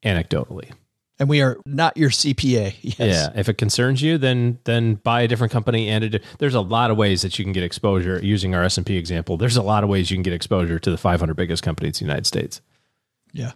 Anecdotally. 0.04 0.72
And 1.18 1.28
we 1.28 1.40
are 1.40 1.58
not 1.64 1.96
your 1.96 2.10
CPA. 2.10 2.74
Yes. 2.82 2.96
Yeah. 2.98 3.40
If 3.40 3.48
it 3.48 3.58
concerns 3.58 4.02
you, 4.02 4.18
then 4.18 4.58
then 4.64 4.94
buy 4.96 5.22
a 5.22 5.28
different 5.28 5.52
company 5.52 5.88
and 5.88 6.04
it, 6.04 6.22
there's 6.38 6.54
a 6.54 6.60
lot 6.60 6.90
of 6.90 6.96
ways 6.96 7.22
that 7.22 7.38
you 7.38 7.44
can 7.44 7.52
get 7.52 7.62
exposure 7.62 8.20
using 8.22 8.54
our 8.54 8.62
S&P 8.64 8.96
example. 8.96 9.36
There's 9.36 9.56
a 9.56 9.62
lot 9.62 9.82
of 9.82 9.90
ways 9.90 10.10
you 10.10 10.16
can 10.16 10.22
get 10.22 10.32
exposure 10.32 10.78
to 10.78 10.90
the 10.90 10.98
500 10.98 11.34
biggest 11.34 11.62
companies 11.62 12.00
in 12.00 12.06
the 12.06 12.12
United 12.12 12.26
States. 12.26 12.60
Yeah. 13.32 13.52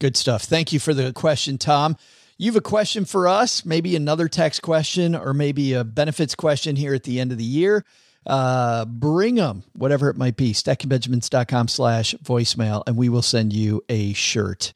Good 0.00 0.16
stuff. 0.16 0.42
Thank 0.42 0.72
you 0.72 0.80
for 0.80 0.94
the 0.94 1.12
question, 1.12 1.58
Tom. 1.58 1.96
You 2.38 2.46
have 2.46 2.56
a 2.56 2.62
question 2.62 3.04
for 3.04 3.28
us, 3.28 3.66
maybe 3.66 3.94
another 3.96 4.26
tax 4.26 4.60
question 4.60 5.14
or 5.14 5.34
maybe 5.34 5.74
a 5.74 5.84
benefits 5.84 6.34
question 6.34 6.74
here 6.74 6.94
at 6.94 7.02
the 7.02 7.20
end 7.20 7.32
of 7.32 7.38
the 7.38 7.44
year. 7.44 7.84
Uh, 8.26 8.86
bring 8.86 9.34
them, 9.34 9.62
whatever 9.74 10.08
it 10.08 10.16
might 10.16 10.36
be, 10.36 10.52
stackingbenjamins.com 10.52 11.68
slash 11.68 12.14
voicemail, 12.22 12.82
and 12.86 12.96
we 12.96 13.08
will 13.08 13.22
send 13.22 13.52
you 13.52 13.82
a 13.88 14.12
shirt. 14.14 14.72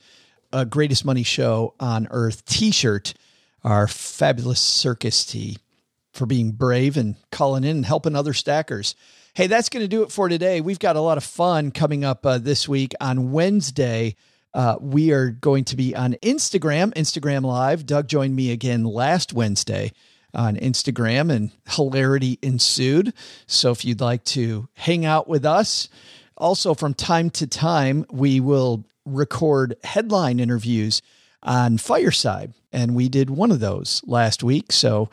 Greatest 0.63 1.05
money 1.05 1.25
show 1.25 1.75
on 1.81 2.07
earth 2.13 2.45
t-shirt, 2.45 3.15
our 3.65 3.89
fabulous 3.89 4.61
circus 4.61 5.27
tee 5.27 5.59
for 6.13 6.27
being 6.27 6.53
brave 6.53 6.97
and 6.97 7.17
calling 7.33 7.65
in 7.65 7.79
and 7.79 7.87
helping 7.87 8.15
other 8.15 8.33
stackers. 8.33 8.95
Hey, 9.35 9.49
that's 9.49 9.69
going 9.69 9.83
to 9.83 9.89
do 9.89 10.05
it 10.05 10.13
for 10.13 10.29
today. 10.29 10.61
We've 10.61 10.79
got 10.79 10.95
a 10.95 11.01
lot 11.01 11.19
of 11.19 11.25
fun 11.25 11.73
coming 11.73 12.05
up 12.05 12.25
uh, 12.25 12.39
this 12.39 12.69
week 12.69 12.93
on 13.01 13.33
Wednesday. 13.33 14.15
Uh, 14.55 14.77
we 14.81 15.11
are 15.11 15.31
going 15.31 15.65
to 15.65 15.77
be 15.77 15.97
on 15.97 16.15
Instagram, 16.23 16.95
Instagram 16.95 17.43
Live. 17.43 17.85
Doug 17.85 18.07
joined 18.07 18.37
me 18.37 18.53
again 18.53 18.85
last 18.85 19.33
Wednesday 19.33 19.91
on 20.33 20.57
Instagram, 20.57 21.33
and 21.33 21.51
hilarity 21.69 22.39
ensued. 22.43 23.13
So 23.49 23.73
if 23.73 23.85
you'd 23.85 24.01
like 24.01 24.23
to 24.27 24.69
hang 24.75 25.05
out 25.05 25.27
with 25.27 25.45
us, 25.45 25.89
also 26.37 26.75
from 26.75 26.95
time 26.95 27.31
to 27.31 27.49
time, 27.49 28.07
we 28.11 28.39
will 28.39 28.85
record 29.05 29.77
headline 29.85 30.41
interviews 30.41 31.03
on 31.43 31.79
Fireside, 31.79 32.55
and 32.73 32.95
we 32.95 33.09
did 33.09 33.31
one 33.31 33.51
of 33.51 33.61
those 33.61 34.03
last 34.07 34.43
week. 34.43 34.73
So 34.73 35.11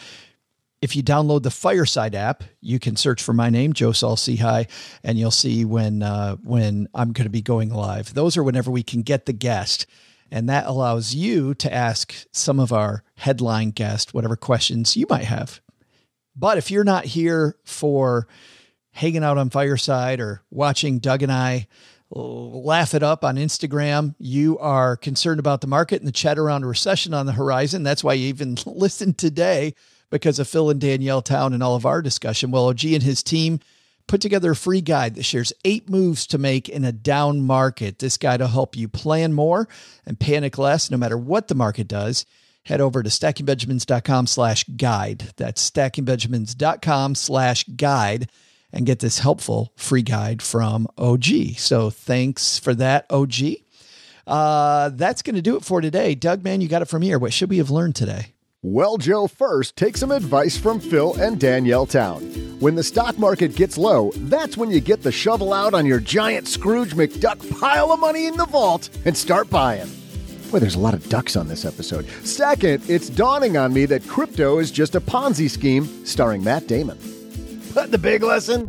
if 0.82 0.96
you 0.96 1.04
download 1.04 1.44
the 1.44 1.52
Fireside 1.52 2.16
app, 2.16 2.44
you 2.60 2.80
can 2.80 2.96
search 2.96 3.22
for 3.22 3.34
my 3.34 3.50
name, 3.50 3.74
Joe 3.74 3.92
Saul-Sehy, 3.92 4.68
and 5.04 5.20
you'll 5.20 5.30
see 5.30 5.66
when 5.66 6.02
uh, 6.02 6.38
when 6.38 6.88
I'm 6.96 7.12
going 7.12 7.26
to 7.26 7.30
be 7.30 7.42
going 7.42 7.70
live. 7.70 8.14
Those 8.14 8.38
are 8.38 8.44
whenever 8.44 8.72
we 8.72 8.84
can 8.84 9.02
get 9.02 9.26
the 9.26 9.34
guest, 9.34 9.86
and 10.32 10.50
that 10.50 10.66
allows 10.66 11.14
you 11.14 11.54
to 11.56 11.72
ask 11.72 12.26
some 12.32 12.60
of 12.60 12.72
our 12.72 13.04
headline 13.16 13.72
guests 13.72 14.14
whatever 14.14 14.36
questions 14.36 14.98
you 14.98 15.06
might 15.10 15.26
have. 15.26 15.62
But 16.36 16.58
if 16.58 16.72
you're 16.72 16.84
not 16.84 17.06
here 17.06 17.58
for 17.66 18.28
hanging 18.92 19.24
out 19.24 19.38
on 19.38 19.50
Fireside 19.50 20.20
or 20.20 20.42
watching 20.50 21.00
Doug 21.00 21.24
and 21.24 21.32
I 21.32 21.68
laugh 22.12 22.94
it 22.94 23.04
up 23.04 23.24
on 23.24 23.38
Instagram, 23.38 24.16
you 24.20 24.60
are 24.60 24.98
concerned 24.98 25.40
about 25.40 25.62
the 25.62 25.68
market 25.68 26.02
and 26.02 26.08
the 26.08 26.12
chat 26.12 26.38
around 26.38 26.64
a 26.64 26.68
recession 26.68 27.14
on 27.14 27.26
the 27.26 27.32
horizon. 27.32 27.84
That's 27.84 28.04
why 28.04 28.14
you 28.14 28.28
even 28.28 28.58
listened 28.66 29.18
today 29.18 29.74
because 30.10 30.40
of 30.40 30.48
Phil 30.48 30.70
and 30.70 30.82
Danielle 30.82 31.22
Town 31.22 31.54
and 31.54 31.64
all 31.64 31.76
of 31.76 31.86
our 31.86 32.02
discussion. 32.02 32.52
Well, 32.52 32.68
OG 32.68 32.84
and 32.86 33.04
his 33.04 33.24
team 33.24 33.60
put 34.08 34.20
together 34.20 34.52
a 34.52 34.56
free 34.56 34.82
guide 34.82 35.16
that 35.16 35.24
shares 35.24 35.54
eight 35.64 35.90
moves 35.90 36.28
to 36.28 36.38
make 36.38 36.68
in 36.68 36.84
a 36.84 36.92
down 36.92 37.42
market. 37.42 38.00
This 38.00 38.18
guide 38.18 38.42
will 38.42 38.48
help 38.48 38.76
you 38.76 38.90
plan 38.90 39.32
more 39.32 39.70
and 40.06 40.20
panic 40.20 40.58
less 40.58 40.92
no 40.92 40.98
matter 40.98 41.18
what 41.18 41.48
the 41.48 41.56
market 41.56 41.88
does. 41.88 42.26
Head 42.66 42.82
over 42.82 43.02
to 43.02 43.10
stackingbenjamins.com 43.10 44.28
slash 44.28 44.66
guide. 44.66 45.32
That's 45.38 45.68
stackingbenjamins.com 45.72 47.16
slash 47.16 47.64
guide 47.64 48.30
and 48.74 48.86
get 48.86 49.00
this 49.00 49.20
helpful 49.20 49.72
free 49.76 50.02
guide 50.02 50.42
from 50.42 50.88
OG. 50.98 51.56
So 51.58 51.90
thanks 51.90 52.58
for 52.60 52.74
that, 52.76 53.06
OG. 53.10 53.34
Uh, 54.28 54.90
that's 54.90 55.22
going 55.22 55.36
to 55.36 55.42
do 55.42 55.58
it 55.58 55.66
for 55.66 55.82
today. 55.82 56.16
Doug, 56.16 56.44
man, 56.44 56.62
you 56.62 56.68
got 56.68 56.82
it 56.82 56.88
from 56.88 57.02
here. 57.02 57.20
What 57.20 57.34
should 57.34 57.50
we 57.50 57.58
have 57.58 57.70
learned 57.70 57.96
today? 57.96 58.34
Well, 58.64 58.98
Joe, 58.98 59.26
first, 59.26 59.76
take 59.76 59.98
some 59.98 60.12
advice 60.12 60.56
from 60.56 60.80
Phil 60.80 61.16
and 61.20 61.40
Danielle 61.40 61.88
Town. 61.88 62.22
When 62.60 62.76
the 62.76 62.84
stock 62.84 63.18
market 63.18 63.56
gets 63.56 63.76
low, 63.76 64.12
that's 64.16 64.56
when 64.56 64.70
you 64.70 64.80
get 64.80 65.02
the 65.02 65.12
shovel 65.12 65.52
out 65.52 65.74
on 65.74 65.88
your 65.88 66.00
giant 66.00 66.48
Scrooge 66.48 66.94
McDuck 66.94 67.60
pile 67.60 67.92
of 67.92 68.00
money 68.00 68.28
in 68.28 68.38
the 68.38 68.46
vault 68.46 68.90
and 69.06 69.18
start 69.18 69.50
buying. 69.50 69.90
Boy, 70.52 70.60
there's 70.60 70.76
a 70.76 70.80
lot 70.80 70.94
of 70.94 71.10
ducks 71.10 71.36
on 71.36 71.48
this 71.48 71.66
episode. 71.66 72.08
Second, 72.24 72.84
it's 72.88 73.10
dawning 73.10 73.58
on 73.58 73.74
me 73.74 73.86
that 73.88 74.08
crypto 74.08 74.60
is 74.60 74.70
just 74.70 74.94
a 74.94 75.02
Ponzi 75.02 75.50
scheme 75.50 76.06
starring 76.06 76.44
Matt 76.44 76.68
Damon. 76.68 77.00
The 77.74 77.98
big 77.98 78.22
lesson? 78.22 78.68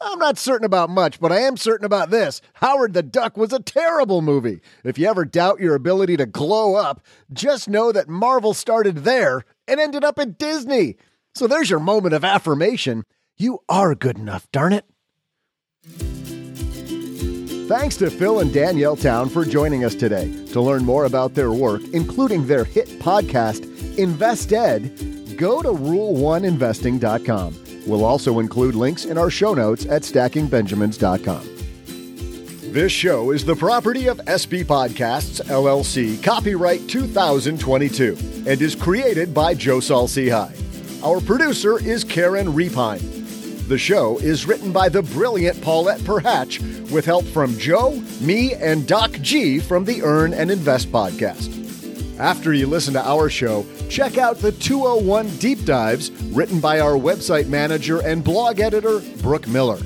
I'm 0.00 0.18
not 0.18 0.38
certain 0.38 0.64
about 0.64 0.90
much, 0.90 1.20
but 1.20 1.32
I 1.32 1.40
am 1.40 1.56
certain 1.56 1.84
about 1.84 2.10
this. 2.10 2.40
Howard 2.54 2.92
the 2.92 3.02
Duck 3.02 3.36
was 3.36 3.52
a 3.52 3.60
terrible 3.60 4.20
movie. 4.20 4.60
If 4.84 4.98
you 4.98 5.06
ever 5.06 5.24
doubt 5.24 5.60
your 5.60 5.74
ability 5.74 6.16
to 6.16 6.26
glow 6.26 6.74
up, 6.74 7.04
just 7.32 7.68
know 7.68 7.92
that 7.92 8.08
Marvel 8.08 8.54
started 8.54 8.98
there 8.98 9.44
and 9.66 9.80
ended 9.80 10.04
up 10.04 10.18
at 10.18 10.38
Disney. 10.38 10.96
So 11.34 11.46
there's 11.46 11.70
your 11.70 11.80
moment 11.80 12.14
of 12.14 12.24
affirmation. 12.24 13.04
You 13.36 13.60
are 13.68 13.94
good 13.94 14.18
enough, 14.18 14.50
darn 14.50 14.72
it. 14.72 14.84
Thanks 17.68 17.96
to 17.98 18.10
Phil 18.10 18.40
and 18.40 18.52
Danielle 18.52 18.96
Town 18.96 19.28
for 19.28 19.44
joining 19.44 19.84
us 19.84 19.94
today. 19.94 20.32
To 20.52 20.60
learn 20.60 20.84
more 20.84 21.04
about 21.04 21.34
their 21.34 21.52
work, 21.52 21.82
including 21.92 22.46
their 22.46 22.64
hit 22.64 22.88
podcast, 22.98 23.60
InvestEd, 23.96 25.36
go 25.36 25.62
to 25.62 25.68
rule1investing.com. 25.68 27.67
We'll 27.88 28.04
also 28.04 28.38
include 28.38 28.74
links 28.74 29.06
in 29.06 29.16
our 29.16 29.30
show 29.30 29.54
notes 29.54 29.86
at 29.86 30.02
stackingbenjamins.com. 30.02 31.58
This 32.72 32.92
show 32.92 33.30
is 33.30 33.46
the 33.46 33.56
property 33.56 34.08
of 34.08 34.18
SB 34.18 34.66
Podcasts, 34.66 35.42
LLC, 35.46 36.22
copyright 36.22 36.86
2022, 36.86 38.16
and 38.46 38.60
is 38.60 38.74
created 38.74 39.32
by 39.32 39.54
Joe 39.54 39.80
High. 39.80 40.54
Our 41.02 41.20
producer 41.22 41.82
is 41.82 42.04
Karen 42.04 42.48
Repine. 42.48 43.00
The 43.68 43.78
show 43.78 44.18
is 44.18 44.46
written 44.46 44.70
by 44.70 44.90
the 44.90 45.02
brilliant 45.02 45.60
Paulette 45.62 46.00
Perhach 46.00 46.90
with 46.90 47.06
help 47.06 47.24
from 47.24 47.56
Joe, 47.58 48.02
me, 48.20 48.52
and 48.54 48.86
Doc 48.86 49.12
G 49.22 49.60
from 49.60 49.84
the 49.86 50.02
Earn 50.02 50.34
and 50.34 50.50
Invest 50.50 50.92
podcast. 50.92 51.54
After 52.18 52.52
you 52.52 52.66
listen 52.66 52.94
to 52.94 53.06
our 53.06 53.30
show, 53.30 53.64
check 53.88 54.18
out 54.18 54.38
the 54.38 54.52
201 54.52 55.28
Deep 55.38 55.64
Dives 55.64 56.10
written 56.32 56.60
by 56.60 56.80
our 56.80 56.92
website 56.92 57.48
manager 57.48 58.00
and 58.00 58.22
blog 58.22 58.60
editor, 58.60 59.00
Brooke 59.22 59.48
Miller. 59.48 59.78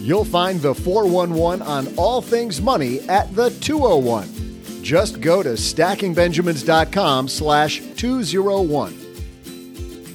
You'll 0.00 0.24
find 0.24 0.60
the 0.60 0.74
411 0.74 1.62
on 1.62 1.88
all 1.96 2.20
things 2.20 2.60
money 2.60 3.00
at 3.08 3.34
the 3.34 3.50
201. 3.60 4.82
Just 4.82 5.20
go 5.20 5.42
to 5.42 5.50
stackingbenjamins.com 5.50 7.28
slash 7.28 7.82
201. 7.96 9.06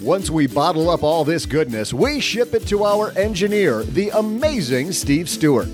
Once 0.02 0.30
we 0.30 0.48
bottle 0.48 0.90
up 0.90 1.04
all 1.04 1.24
this 1.24 1.46
goodness, 1.46 1.94
we 1.94 2.20
ship 2.20 2.54
it 2.54 2.66
to 2.68 2.86
our 2.86 3.12
engineer, 3.12 3.84
the 3.84 4.10
amazing 4.10 4.92
Steve 4.92 5.30
Stewart. 5.30 5.68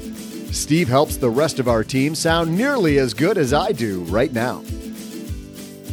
Steve 0.52 0.88
helps 0.88 1.18
the 1.18 1.30
rest 1.30 1.60
of 1.60 1.68
our 1.68 1.84
team 1.84 2.16
sound 2.16 2.58
nearly 2.58 2.98
as 2.98 3.14
good 3.14 3.38
as 3.38 3.54
I 3.54 3.72
do 3.72 4.02
right 4.06 4.34
now. 4.34 4.64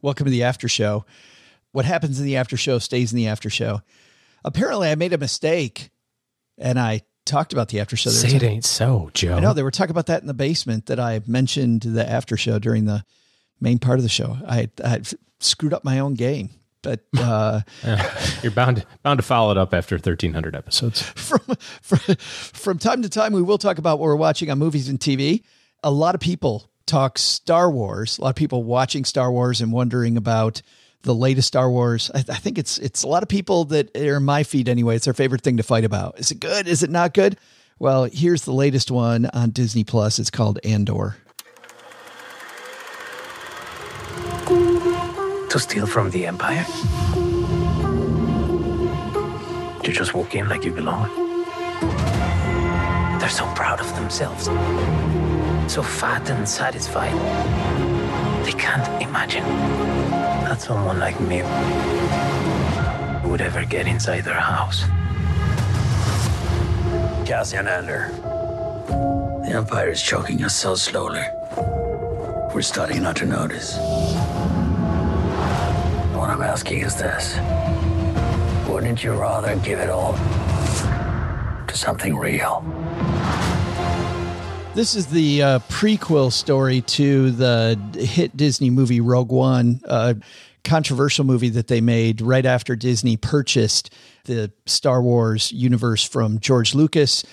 Welcome 0.00 0.26
to 0.26 0.30
the 0.30 0.44
after 0.44 0.68
show. 0.68 1.04
What 1.72 1.84
happens 1.84 2.18
in 2.18 2.26
the 2.26 2.36
after 2.36 2.56
show 2.56 2.78
stays 2.78 3.12
in 3.12 3.16
the 3.16 3.26
after 3.26 3.50
show. 3.50 3.82
Apparently, 4.44 4.88
I 4.88 4.94
made 4.94 5.12
a 5.12 5.18
mistake 5.18 5.90
and 6.56 6.78
I 6.78 7.02
talked 7.24 7.52
about 7.52 7.68
the 7.68 7.80
after 7.80 7.96
show. 7.96 8.10
Say 8.10 8.36
it 8.36 8.42
ain't 8.42 8.64
so, 8.64 9.10
Joe. 9.12 9.34
I 9.34 9.40
know 9.40 9.52
they 9.52 9.62
were 9.62 9.70
talking 9.70 9.90
about 9.90 10.06
that 10.06 10.20
in 10.22 10.26
the 10.26 10.34
basement 10.34 10.86
that 10.86 10.98
I 10.98 11.20
mentioned 11.26 11.82
the 11.82 12.08
after 12.08 12.36
show 12.36 12.58
during 12.58 12.84
the 12.84 13.04
main 13.60 13.78
part 13.78 13.98
of 13.98 14.02
the 14.02 14.08
show. 14.08 14.36
I, 14.46 14.70
I 14.82 15.02
screwed 15.40 15.74
up 15.74 15.84
my 15.84 15.98
own 15.98 16.14
game, 16.14 16.50
but 16.82 17.00
uh, 17.18 17.60
you're 18.42 18.52
bound 18.52 18.84
bound 19.02 19.18
to 19.18 19.22
follow 19.22 19.50
it 19.50 19.58
up 19.58 19.74
after 19.74 19.96
1300 19.96 20.56
episodes. 20.56 21.02
From, 21.28 21.56
from 21.82 22.16
from 22.16 22.78
time 22.78 23.02
to 23.02 23.08
time, 23.08 23.32
we 23.32 23.42
will 23.42 23.58
talk 23.58 23.78
about 23.78 23.98
what 23.98 24.06
we're 24.06 24.16
watching 24.16 24.50
on 24.50 24.58
movies 24.58 24.88
and 24.88 24.98
TV. 24.98 25.42
A 25.82 25.90
lot 25.90 26.14
of 26.14 26.20
people 26.20 26.67
talk 26.88 27.18
Star 27.18 27.70
Wars. 27.70 28.18
A 28.18 28.22
lot 28.22 28.30
of 28.30 28.36
people 28.36 28.64
watching 28.64 29.04
Star 29.04 29.30
Wars 29.30 29.60
and 29.60 29.70
wondering 29.70 30.16
about 30.16 30.62
the 31.02 31.14
latest 31.14 31.48
Star 31.48 31.70
Wars. 31.70 32.10
I, 32.14 32.18
I, 32.18 32.36
think 32.36 32.58
it's 32.58 32.78
it's 32.78 33.02
a 33.02 33.06
lot 33.06 33.22
of 33.22 33.28
people 33.28 33.66
that 33.66 33.96
are 33.96 34.16
in 34.16 34.24
my 34.24 34.42
feed 34.42 34.68
anyway. 34.68 34.96
It's 34.96 35.04
their 35.04 35.14
favorite 35.14 35.42
thing 35.42 35.58
to 35.58 35.62
fight 35.62 35.84
about. 35.84 36.18
Is 36.18 36.30
it 36.30 36.40
good? 36.40 36.66
Is 36.66 36.82
it 36.82 36.90
not 36.90 37.14
good? 37.14 37.36
Well, 37.78 38.04
here's 38.04 38.42
the 38.42 38.52
latest 38.52 38.90
one 38.90 39.26
on 39.26 39.50
Disney 39.50 39.84
Plus. 39.84 40.18
It's 40.18 40.30
called 40.30 40.58
Andor. 40.64 41.16
To 44.46 45.58
steal 45.58 45.86
from 45.86 46.10
the 46.10 46.26
Empire? 46.26 46.64
To 49.84 49.92
just 49.92 50.12
walk 50.12 50.34
in 50.34 50.48
like 50.48 50.64
you 50.64 50.72
belong? 50.72 51.08
They're 53.20 53.28
so 53.28 53.46
proud 53.54 53.80
of 53.80 53.94
themselves 53.94 54.48
so 55.68 55.82
fat 55.82 56.30
and 56.30 56.48
satisfied. 56.48 57.12
They 58.44 58.52
can't 58.52 59.02
imagine 59.02 59.44
that 60.44 60.62
someone 60.62 60.98
like 60.98 61.20
me 61.20 61.42
would 63.28 63.42
ever 63.42 63.64
get 63.66 63.86
inside 63.86 64.22
their 64.24 64.40
house. 64.40 64.84
Cassian 67.26 67.68
Andor, 67.68 68.08
the 69.44 69.50
Empire 69.54 69.90
is 69.90 70.02
choking 70.02 70.42
us 70.42 70.56
so 70.56 70.74
slowly. 70.74 71.24
We're 72.54 72.62
starting 72.62 73.02
not 73.02 73.16
to 73.16 73.26
notice. 73.26 73.76
What 76.16 76.30
I'm 76.30 76.40
asking 76.40 76.80
is 76.80 76.96
this 76.96 77.36
Wouldn't 78.66 79.04
you 79.04 79.12
rather 79.12 79.54
give 79.56 79.78
it 79.80 79.90
all 79.90 80.14
to 81.66 81.76
something 81.76 82.16
real? 82.16 82.64
This 84.78 84.94
is 84.94 85.06
the 85.08 85.42
uh, 85.42 85.58
prequel 85.68 86.30
story 86.30 86.82
to 86.82 87.32
the 87.32 87.76
hit 87.96 88.36
Disney 88.36 88.70
movie 88.70 89.00
Rogue 89.00 89.32
One, 89.32 89.80
a 89.82 90.14
controversial 90.62 91.24
movie 91.24 91.48
that 91.48 91.66
they 91.66 91.80
made 91.80 92.20
right 92.20 92.46
after 92.46 92.76
Disney 92.76 93.16
purchased 93.16 93.92
the 94.26 94.52
Star 94.66 95.02
Wars 95.02 95.50
universe 95.50 96.04
from 96.04 96.38
George 96.38 96.76
Lucas. 96.76 97.24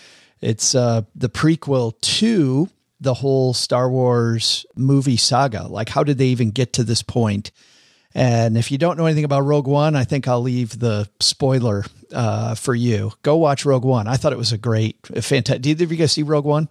It's 0.42 0.74
uh, 0.74 1.04
the 1.14 1.30
prequel 1.30 1.94
to 2.02 2.68
the 3.00 3.14
whole 3.14 3.54
Star 3.54 3.92
Wars 3.92 4.66
movie 4.76 5.16
saga. 5.16 5.68
Like, 5.68 5.90
how 5.90 6.04
did 6.04 6.18
they 6.18 6.30
even 6.30 6.50
get 6.50 6.74
to 6.74 6.84
this 6.84 7.04
point? 7.04 7.52
And 8.16 8.58
if 8.58 8.72
you 8.72 8.80
don't 8.80 8.98
know 8.98 9.06
anything 9.06 9.24
about 9.24 9.42
Rogue 9.42 9.68
One, 9.68 9.96
I 9.96 10.04
think 10.04 10.28
I'll 10.28 10.42
leave 10.42 10.80
the 10.80 11.08
spoiler 11.20 11.86
uh, 12.12 12.56
for 12.56 12.74
you. 12.74 13.12
Go 13.22 13.36
watch 13.36 13.66
Rogue 13.66 13.86
One. 13.86 14.08
I 14.08 14.16
thought 14.16 14.34
it 14.34 14.40
was 14.40 14.52
a 14.52 14.58
great, 14.58 14.98
fantastic. 15.06 15.62
Did 15.62 15.70
either 15.70 15.84
of 15.84 15.92
you 15.92 15.98
guys 16.00 16.12
see 16.12 16.24
Rogue 16.24 16.46
One? 16.46 16.70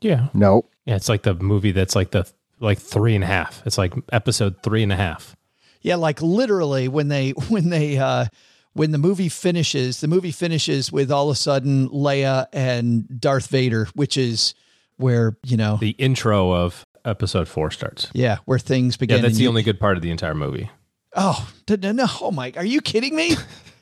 Yeah. 0.00 0.28
No. 0.34 0.66
Yeah, 0.84 0.96
it's 0.96 1.08
like 1.08 1.22
the 1.22 1.34
movie 1.34 1.72
that's 1.72 1.94
like 1.94 2.10
the 2.10 2.30
like 2.58 2.78
three 2.78 3.14
and 3.14 3.24
a 3.24 3.26
half. 3.26 3.62
It's 3.66 3.78
like 3.78 3.94
episode 4.12 4.62
three 4.62 4.82
and 4.82 4.92
a 4.92 4.96
half. 4.96 5.36
Yeah, 5.82 5.96
like 5.96 6.20
literally 6.20 6.88
when 6.88 7.08
they 7.08 7.30
when 7.48 7.70
they 7.70 7.98
uh 7.98 8.26
when 8.72 8.92
the 8.92 8.98
movie 8.98 9.28
finishes, 9.28 10.00
the 10.00 10.08
movie 10.08 10.30
finishes 10.30 10.92
with 10.92 11.10
all 11.10 11.28
of 11.30 11.34
a 11.34 11.38
sudden 11.38 11.88
Leia 11.88 12.46
and 12.52 13.20
Darth 13.20 13.48
Vader, 13.48 13.88
which 13.94 14.16
is 14.16 14.54
where, 14.96 15.36
you 15.44 15.56
know, 15.56 15.76
the 15.76 15.90
intro 15.90 16.52
of 16.52 16.86
episode 17.04 17.48
four 17.48 17.70
starts. 17.70 18.08
Yeah, 18.12 18.38
where 18.44 18.58
things 18.58 18.96
begin. 18.96 19.18
Yeah, 19.18 19.22
that's 19.22 19.36
the 19.36 19.44
you, 19.44 19.48
only 19.48 19.62
good 19.62 19.80
part 19.80 19.96
of 19.96 20.02
the 20.02 20.10
entire 20.10 20.34
movie. 20.34 20.70
Oh, 21.16 21.50
no, 21.68 21.92
no, 21.92 22.06
oh 22.20 22.30
Mike, 22.30 22.56
are 22.56 22.64
you 22.64 22.80
kidding 22.80 23.16
me? 23.16 23.34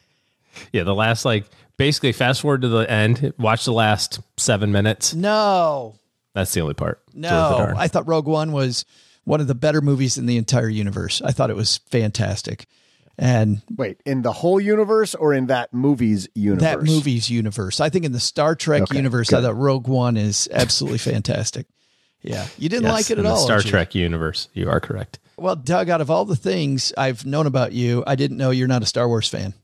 yeah, 0.73 0.85
the 0.85 0.95
last 0.95 1.25
like 1.25 1.45
basically 1.77 2.13
fast 2.13 2.41
forward 2.41 2.63
to 2.63 2.69
the 2.69 2.91
end, 2.91 3.35
watch 3.39 3.65
the 3.65 3.73
last 3.73 4.21
seven 4.37 4.73
minutes. 4.73 5.15
No. 5.15 5.98
That's 6.39 6.55
the 6.55 6.61
only 6.61 6.75
part. 6.75 7.03
No, 7.15 7.75
I 7.77 7.89
thought 7.89 8.07
Rogue 8.07 8.29
One 8.29 8.53
was 8.53 8.85
one 9.25 9.41
of 9.41 9.49
the 9.49 9.57
better 9.57 9.81
movies 9.81 10.17
in 10.17 10.27
the 10.27 10.37
entire 10.37 10.69
universe. 10.69 11.21
I 11.25 11.33
thought 11.33 11.51
it 11.51 11.57
was 11.57 11.79
fantastic. 11.91 12.67
And 13.19 13.61
wait, 13.77 14.01
in 14.07 14.23
the 14.23 14.33
whole 14.33 14.61
universe 14.61 15.17
or 15.17 15.35
in 15.35 15.47
that 15.49 15.75
movie's 15.75 16.29
universe? 16.37 16.63
That 16.63 16.83
movie's 16.85 17.29
universe. 17.29 17.81
I 17.81 17.89
think 17.89 18.05
in 18.05 18.13
the 18.13 18.21
Star 18.21 18.55
Trek 18.55 18.83
okay, 18.83 18.97
universe, 18.97 19.31
good. 19.31 19.41
I 19.41 19.43
thought 19.43 19.57
Rogue 19.57 19.89
One 19.89 20.17
is 20.17 20.49
absolutely 20.53 20.99
fantastic. 20.99 21.67
Yeah, 22.23 22.47
you 22.57 22.69
didn't 22.69 22.85
yes, 22.85 22.93
like 22.93 23.11
it 23.11 23.19
at 23.19 23.27
all. 23.27 23.37
Star 23.39 23.61
Trek 23.61 23.97
universe, 23.97 24.49
you 24.53 24.71
are 24.71 24.79
correct. 24.79 25.19
Well, 25.37 25.57
Doug, 25.57 25.91
out 25.91 26.01
of 26.01 26.09
all 26.09 26.25
the 26.25 26.37
things 26.37 26.93
I've 26.97 27.27
known 27.27 27.49
about 27.49 27.73
you, 27.73 28.05
I 28.07 28.15
didn't 28.15 28.37
know 28.37 28.53
you're 28.53 28.69
not 28.69 28.85
a 28.85 28.87
Star 28.87 29.09
Wars 29.09 29.29
fan. 29.29 29.55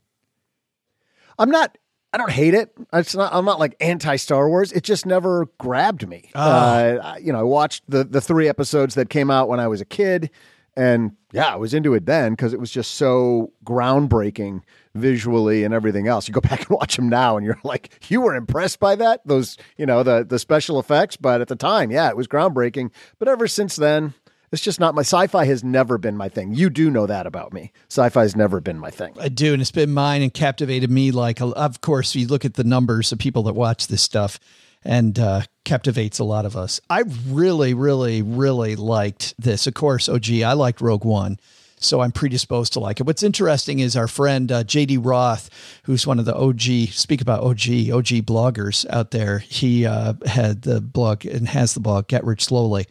I'm 1.38 1.52
not 1.52 1.78
I 2.14 2.16
don't 2.16 2.30
hate 2.30 2.54
it. 2.54 2.72
It's 2.92 3.16
not. 3.16 3.34
I'm 3.34 3.44
not 3.44 3.58
like 3.58 3.74
anti 3.80 4.14
Star 4.14 4.48
Wars. 4.48 4.70
It 4.70 4.84
just 4.84 5.04
never 5.04 5.48
grabbed 5.58 6.06
me. 6.06 6.30
Oh. 6.36 6.40
Uh, 6.40 7.16
you 7.20 7.32
know, 7.32 7.40
I 7.40 7.42
watched 7.42 7.82
the 7.88 8.04
the 8.04 8.20
three 8.20 8.48
episodes 8.48 8.94
that 8.94 9.10
came 9.10 9.32
out 9.32 9.48
when 9.48 9.58
I 9.58 9.66
was 9.66 9.80
a 9.80 9.84
kid. 9.84 10.30
And 10.76 11.16
yeah, 11.32 11.52
I 11.52 11.56
was 11.56 11.74
into 11.74 11.94
it 11.94 12.06
then 12.06 12.32
because 12.32 12.52
it 12.52 12.60
was 12.60 12.70
just 12.70 12.92
so 12.92 13.52
groundbreaking 13.64 14.62
visually 14.94 15.64
and 15.64 15.74
everything 15.74 16.06
else. 16.06 16.28
You 16.28 16.34
go 16.34 16.40
back 16.48 16.60
and 16.60 16.70
watch 16.70 16.94
them 16.94 17.08
now 17.08 17.36
and 17.36 17.44
you're 17.44 17.58
like, 17.64 18.00
you 18.08 18.20
were 18.20 18.36
impressed 18.36 18.78
by 18.78 18.94
that? 18.94 19.20
Those, 19.24 19.56
you 19.76 19.86
know, 19.86 20.04
the 20.04 20.24
the 20.24 20.38
special 20.38 20.78
effects, 20.78 21.16
but 21.16 21.40
at 21.40 21.48
the 21.48 21.56
time, 21.56 21.90
yeah, 21.90 22.08
it 22.08 22.16
was 22.16 22.28
groundbreaking. 22.28 22.90
But 23.18 23.26
ever 23.26 23.48
since 23.48 23.74
then, 23.74 24.14
it's 24.54 24.62
just 24.62 24.80
not 24.80 24.94
my 24.94 25.02
sci-fi 25.02 25.44
has 25.44 25.62
never 25.62 25.98
been 25.98 26.16
my 26.16 26.30
thing. 26.30 26.54
You 26.54 26.70
do 26.70 26.90
know 26.90 27.06
that 27.06 27.26
about 27.26 27.52
me. 27.52 27.72
Sci-fi 27.90 28.22
has 28.22 28.34
never 28.34 28.60
been 28.60 28.78
my 28.78 28.90
thing. 28.90 29.12
I 29.20 29.28
do, 29.28 29.52
and 29.52 29.60
it's 29.60 29.70
been 29.70 29.92
mine 29.92 30.22
and 30.22 30.32
captivated 30.32 30.90
me. 30.90 31.10
Like, 31.10 31.42
of 31.42 31.80
course, 31.82 32.14
you 32.14 32.26
look 32.26 32.46
at 32.46 32.54
the 32.54 32.64
numbers 32.64 33.12
of 33.12 33.18
people 33.18 33.42
that 33.42 33.54
watch 33.54 33.88
this 33.88 34.00
stuff, 34.00 34.40
and 34.84 35.18
uh, 35.18 35.42
captivates 35.64 36.18
a 36.18 36.24
lot 36.24 36.44
of 36.46 36.56
us. 36.56 36.80
I 36.90 37.04
really, 37.28 37.74
really, 37.74 38.22
really 38.22 38.76
liked 38.76 39.34
this. 39.38 39.66
Of 39.66 39.74
course, 39.74 40.08
OG, 40.08 40.30
I 40.44 40.52
liked 40.52 40.80
Rogue 40.80 41.04
One. 41.04 41.38
So 41.76 42.00
I'm 42.00 42.12
predisposed 42.12 42.72
to 42.74 42.80
like 42.80 43.00
it. 43.00 43.06
What's 43.06 43.22
interesting 43.22 43.80
is 43.80 43.94
our 43.94 44.08
friend 44.08 44.50
uh, 44.50 44.64
JD 44.64 45.04
Roth, 45.04 45.50
who's 45.82 46.06
one 46.06 46.18
of 46.18 46.24
the 46.24 46.34
OG, 46.34 46.92
speak 46.92 47.20
about 47.20 47.42
OG, 47.42 47.90
OG 47.92 48.24
bloggers 48.24 48.88
out 48.88 49.10
there. 49.10 49.40
He 49.40 49.84
uh, 49.84 50.14
had 50.24 50.62
the 50.62 50.80
blog 50.80 51.26
and 51.26 51.48
has 51.48 51.74
the 51.74 51.80
blog 51.80 52.08
Get 52.08 52.24
Rich 52.24 52.44
Slowly. 52.44 52.86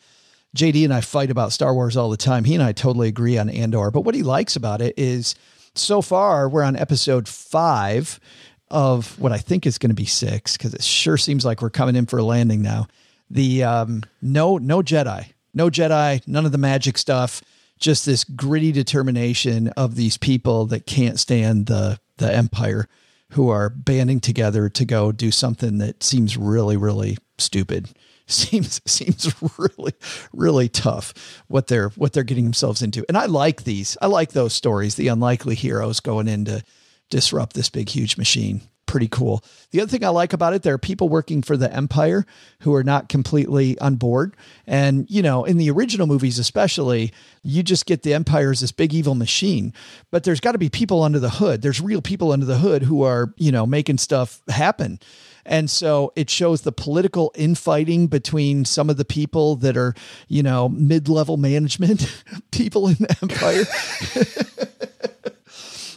JD 0.55 0.83
and 0.83 0.93
I 0.93 1.01
fight 1.01 1.31
about 1.31 1.51
Star 1.51 1.73
Wars 1.73 1.97
all 1.97 2.09
the 2.09 2.17
time. 2.17 2.43
He 2.43 2.53
and 2.53 2.63
I 2.63 2.73
totally 2.73 3.07
agree 3.07 3.37
on 3.37 3.49
Andor, 3.49 3.89
but 3.91 4.01
what 4.01 4.15
he 4.15 4.23
likes 4.23 4.55
about 4.55 4.81
it 4.81 4.93
is 4.97 5.35
so 5.75 6.01
far 6.01 6.47
we're 6.47 6.63
on 6.63 6.75
episode 6.75 7.27
five 7.27 8.19
of 8.69 9.19
what 9.19 9.31
I 9.31 9.37
think 9.37 9.65
is 9.65 9.77
going 9.77 9.89
to 9.89 9.95
be 9.95 10.05
six 10.05 10.57
because 10.57 10.73
it 10.73 10.83
sure 10.83 11.17
seems 11.17 11.45
like 11.45 11.61
we're 11.61 11.69
coming 11.69 11.95
in 11.95 12.05
for 12.05 12.19
a 12.19 12.23
landing 12.23 12.61
now. 12.61 12.87
The 13.29 13.63
um, 13.63 14.03
no 14.21 14.57
no 14.57 14.81
Jedi, 14.81 15.25
no 15.53 15.69
Jedi, 15.69 16.27
none 16.27 16.45
of 16.45 16.51
the 16.51 16.57
magic 16.57 16.97
stuff. 16.97 17.41
Just 17.79 18.05
this 18.05 18.23
gritty 18.23 18.71
determination 18.71 19.69
of 19.69 19.95
these 19.95 20.17
people 20.17 20.67
that 20.67 20.85
can't 20.85 21.19
stand 21.19 21.65
the 21.65 21.99
the 22.17 22.33
Empire, 22.33 22.87
who 23.31 23.49
are 23.49 23.69
banding 23.69 24.19
together 24.19 24.69
to 24.69 24.85
go 24.85 25.11
do 25.11 25.31
something 25.31 25.79
that 25.79 26.03
seems 26.03 26.37
really 26.37 26.77
really 26.77 27.17
stupid. 27.37 27.89
Seems 28.27 28.79
seems 28.85 29.33
really 29.57 29.93
really 30.31 30.69
tough 30.69 31.13
what 31.47 31.67
they're 31.67 31.89
what 31.89 32.13
they're 32.13 32.23
getting 32.23 32.45
themselves 32.45 32.81
into. 32.81 33.05
And 33.09 33.17
I 33.17 33.25
like 33.25 33.63
these. 33.63 33.97
I 34.01 34.07
like 34.07 34.31
those 34.31 34.53
stories. 34.53 34.95
The 34.95 35.09
unlikely 35.09 35.55
heroes 35.55 35.99
going 35.99 36.29
in 36.29 36.45
to 36.45 36.63
disrupt 37.09 37.53
this 37.53 37.69
big, 37.69 37.89
huge 37.89 38.17
machine. 38.17 38.61
Pretty 38.85 39.07
cool. 39.07 39.43
The 39.71 39.81
other 39.81 39.89
thing 39.89 40.03
I 40.03 40.09
like 40.09 40.33
about 40.33 40.53
it, 40.53 40.61
there 40.61 40.73
are 40.73 40.79
people 40.79 41.09
working 41.09 41.41
for 41.41 41.55
the 41.55 41.73
Empire 41.73 42.25
who 42.61 42.73
are 42.75 42.83
not 42.83 43.07
completely 43.07 43.77
on 43.79 43.95
board. 43.95 44.35
And, 44.67 45.09
you 45.09 45.21
know, 45.21 45.45
in 45.45 45.57
the 45.57 45.69
original 45.71 46.05
movies, 46.05 46.37
especially, 46.37 47.11
you 47.43 47.63
just 47.63 47.85
get 47.85 48.03
the 48.03 48.13
Empire 48.13 48.51
as 48.51 48.59
this 48.59 48.71
big 48.71 48.93
evil 48.93 49.15
machine. 49.15 49.73
But 50.11 50.23
there's 50.23 50.39
got 50.41 50.51
to 50.51 50.57
be 50.57 50.69
people 50.69 51.01
under 51.01 51.19
the 51.19 51.29
hood. 51.29 51.61
There's 51.61 51.81
real 51.81 52.01
people 52.01 52.31
under 52.31 52.45
the 52.45 52.57
hood 52.57 52.83
who 52.83 53.03
are, 53.03 53.33
you 53.37 53.51
know, 53.51 53.65
making 53.65 53.99
stuff 53.99 54.41
happen. 54.47 54.99
And 55.45 55.69
so 55.69 56.13
it 56.15 56.29
shows 56.29 56.61
the 56.61 56.71
political 56.71 57.31
infighting 57.35 58.07
between 58.07 58.65
some 58.65 58.89
of 58.89 58.97
the 58.97 59.05
people 59.05 59.55
that 59.57 59.75
are, 59.75 59.93
you 60.27 60.41
know, 60.43 60.69
mid 60.69 61.09
level 61.09 61.37
management 61.37 62.09
people 62.51 62.87
in 62.87 62.95
the 62.95 63.17
Empire. 63.21 63.65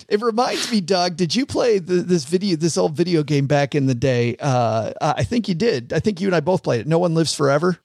It 0.09 0.23
reminds 0.23 0.71
me, 0.71 0.81
Doug. 0.81 1.17
Did 1.17 1.35
you 1.35 1.45
play 1.47 1.81
the, 1.81 1.95
this 1.95 2.25
video, 2.25 2.57
this 2.57 2.79
old 2.79 2.95
video 2.97 3.25
game 3.25 3.49
back 3.49 3.75
in 3.75 3.87
the 3.87 3.95
day? 3.95 4.37
Uh, 4.39 4.93
I 5.01 5.25
think 5.25 5.49
you 5.49 5.55
did. 5.57 5.93
I 5.93 5.99
think 5.99 6.21
you 6.21 6.29
and 6.29 6.37
I 6.37 6.39
both 6.39 6.63
played 6.63 6.83
it. 6.83 6.87
No 6.87 7.01
one 7.01 7.15
lives 7.15 7.35
forever. 7.35 7.79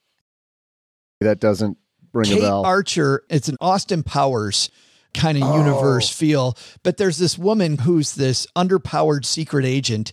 That 1.20 1.40
doesn't 1.40 1.78
ring 2.12 2.26
Cate 2.28 2.38
a 2.38 2.42
bell. 2.42 2.64
Archer. 2.64 3.24
It's 3.28 3.48
an 3.48 3.56
Austin 3.60 4.04
Powers 4.04 4.70
kind 5.14 5.36
of 5.36 5.42
Oh. 5.44 5.56
universe 5.58 6.08
feel, 6.10 6.56
but 6.84 6.96
there's 6.96 7.18
this 7.18 7.36
woman 7.36 7.78
who's 7.78 8.14
this 8.14 8.46
underpowered 8.56 9.24
secret 9.24 9.64
agent, 9.64 10.12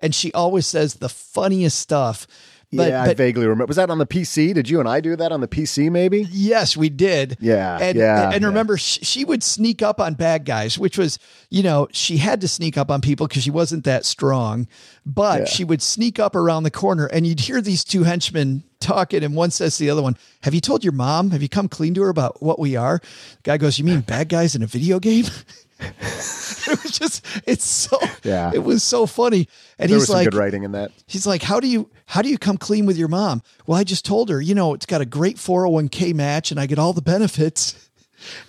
and 0.00 0.14
she 0.14 0.32
always 0.32 0.66
says 0.66 0.94
the 0.94 1.08
funniest 1.08 1.78
stuff. 1.78 2.26
But, 2.70 2.90
yeah, 2.90 3.02
I 3.02 3.14
vaguely 3.14 3.46
remember. 3.46 3.64
Was 3.64 3.78
that 3.78 3.88
on 3.88 3.96
the 3.96 4.04
PC? 4.06 4.52
Did 4.52 4.68
you 4.68 4.78
and 4.78 4.86
I 4.86 5.00
do 5.00 5.16
that 5.16 5.32
on 5.32 5.40
the 5.40 5.48
PC? 5.48 5.90
Maybe. 5.90 6.26
Yes, 6.30 6.76
we 6.76 6.90
did. 6.90 7.38
Yeah, 7.40 7.78
and 7.80 7.96
yeah, 7.96 8.30
and 8.30 8.42
yeah. 8.42 8.46
remember, 8.46 8.76
sh- 8.76 8.98
she 9.00 9.24
would 9.24 9.42
sneak 9.42 9.80
up 9.80 9.98
on 9.98 10.12
bad 10.12 10.44
guys, 10.44 10.78
which 10.78 10.98
was, 10.98 11.18
you 11.48 11.62
know, 11.62 11.88
she 11.92 12.18
had 12.18 12.42
to 12.42 12.48
sneak 12.48 12.76
up 12.76 12.90
on 12.90 13.00
people 13.00 13.26
because 13.26 13.42
she 13.42 13.50
wasn't 13.50 13.84
that 13.84 14.04
strong. 14.04 14.68
But 15.06 15.38
Yeah. 15.40 15.44
she 15.46 15.64
would 15.64 15.80
sneak 15.80 16.18
up 16.18 16.36
around 16.36 16.64
the 16.64 16.70
corner, 16.70 17.06
and 17.06 17.26
you'd 17.26 17.40
hear 17.40 17.62
these 17.62 17.82
two 17.84 18.02
henchmen 18.02 18.64
talking, 18.80 19.24
and 19.24 19.34
one 19.34 19.50
says 19.50 19.78
to 19.78 19.84
the 19.84 19.88
other 19.90 20.02
one, 20.02 20.18
"Have 20.42 20.52
you 20.52 20.60
told 20.60 20.84
your 20.84 20.92
mom? 20.92 21.30
Have 21.30 21.40
you 21.40 21.48
come 21.48 21.68
clean 21.68 21.94
to 21.94 22.02
her 22.02 22.10
about 22.10 22.42
what 22.42 22.58
we 22.58 22.76
are?" 22.76 23.00
The 23.00 23.42
guy 23.44 23.56
goes, 23.56 23.78
"You 23.78 23.86
mean 23.86 24.00
bad 24.02 24.28
guys 24.28 24.54
in 24.54 24.62
a 24.62 24.66
video 24.66 25.00
game?" 25.00 25.24
it 25.80 26.82
was 26.82 26.98
just, 26.98 27.24
it's 27.46 27.64
so, 27.64 27.98
Yeah. 28.24 28.50
it 28.54 28.58
was 28.64 28.82
so 28.82 29.06
funny. 29.06 29.48
And 29.78 29.90
there 29.90 29.98
he's 29.98 30.08
like, 30.10 30.24
good 30.24 30.34
writing 30.34 30.64
in 30.64 30.72
that. 30.72 30.90
He's 31.06 31.26
like, 31.26 31.42
how 31.42 31.60
do 31.60 31.68
you 31.68 31.88
how 32.06 32.22
do 32.22 32.28
you 32.28 32.38
come 32.38 32.56
clean 32.56 32.84
with 32.86 32.96
your 32.96 33.08
mom? 33.08 33.42
Well, 33.66 33.78
I 33.78 33.84
just 33.84 34.04
told 34.04 34.28
her, 34.30 34.40
you 34.40 34.54
know, 34.54 34.74
it's 34.74 34.86
got 34.86 35.00
a 35.00 35.06
great 35.06 35.36
401k 35.36 36.14
match 36.14 36.50
and 36.50 36.58
I 36.58 36.66
get 36.66 36.78
all 36.78 36.92
the 36.92 37.02
benefits. 37.02 37.84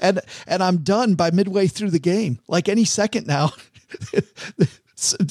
And 0.01 0.19
and 0.47 0.63
I'm 0.63 0.77
done 0.77 1.13
by 1.13 1.29
midway 1.29 1.67
through 1.67 1.91
the 1.91 1.99
game. 1.99 2.39
Like 2.47 2.67
any 2.67 2.85
second 2.85 3.27
now. 3.27 3.51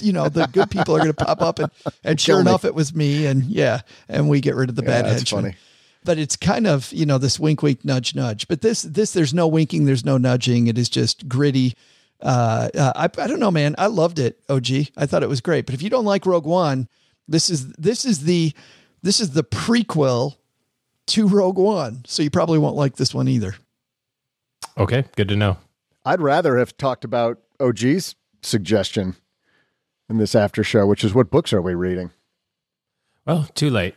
you 0.01 0.13
know, 0.13 0.29
the 0.29 0.49
good 0.53 0.71
people 0.71 0.95
are 0.95 0.99
going 0.99 1.13
to 1.13 1.25
pop 1.25 1.43
up 1.43 1.59
and 1.59 1.71
and 2.05 2.21
sure 2.21 2.41
enough 2.41 2.65
it 2.65 2.73
was 2.75 2.95
me 2.95 3.27
and 3.27 3.43
yeah, 3.45 3.81
and 4.09 4.29
we 4.29 4.41
get 4.41 4.55
rid 4.55 4.71
of 4.71 4.77
the 4.77 4.83
Yeah, 4.83 4.89
bad 4.89 5.05
that's 5.07 5.15
henchmen. 5.17 5.43
funny. 5.43 5.57
But 6.09 6.19
it's 6.19 6.37
kind 6.37 6.67
of, 6.67 6.93
you 6.93 7.05
know, 7.05 7.19
this 7.19 7.39
wink 7.39 7.63
wink 7.63 7.85
nudge 7.85 8.15
nudge. 8.15 8.49
But 8.49 8.63
this 8.63 8.83
this 8.83 9.13
there's 9.13 9.35
no 9.35 9.47
winking, 9.47 9.85
there's 9.85 10.05
no 10.05 10.17
nudging. 10.17 10.67
It 10.67 10.79
is 10.79 10.89
just 10.89 11.29
gritty 11.29 11.75
uh, 12.21 12.69
uh, 12.75 12.93
I, 12.97 13.05
I 13.05 13.27
don't 13.27 13.41
know, 13.41 13.51
man. 13.51 13.75
I 13.79 13.87
loved 13.87 14.19
it. 14.19 14.41
OG. 14.49 14.69
I 14.97 15.07
thought 15.07 15.23
it 15.23 15.29
was 15.29 15.41
great. 15.41 15.67
But 15.67 15.75
if 15.75 15.83
you 15.83 15.91
don't 15.91 16.05
like 16.05 16.27
Rogue 16.27 16.47
One, 16.47 16.89
this 17.29 17.51
is 17.51 17.73
this 17.73 18.05
is 18.05 18.25
the 18.25 18.53
this 19.03 19.21
is 19.21 19.31
the 19.31 19.45
prequel 19.45 20.37
to 21.09 21.29
Rogue 21.29 21.59
One. 21.59 22.05
So 22.07 22.23
you 22.23 22.31
probably 22.31 22.59
won't 22.59 22.77
like 22.77 22.97
this 22.97 23.15
one 23.15 23.29
either. 23.29 23.55
Okay, 24.77 25.05
good 25.17 25.29
to 25.29 25.37
know. 25.37 25.59
I'd 26.05 26.21
rather 26.21 26.59
have 26.59 26.77
talked 26.77 27.05
about 27.05 27.39
OG's 27.61 28.15
suggestion 28.43 29.17
in 30.09 30.19
this 30.19 30.35
after 30.35 30.65
show, 30.65 30.87
which 30.87 31.05
is 31.05 31.15
what 31.15 31.31
books 31.31 31.53
are 31.53 31.63
we 31.63 31.75
reading? 31.75 32.11
Well, 33.27 33.49
too 33.55 33.71
late. 33.71 33.95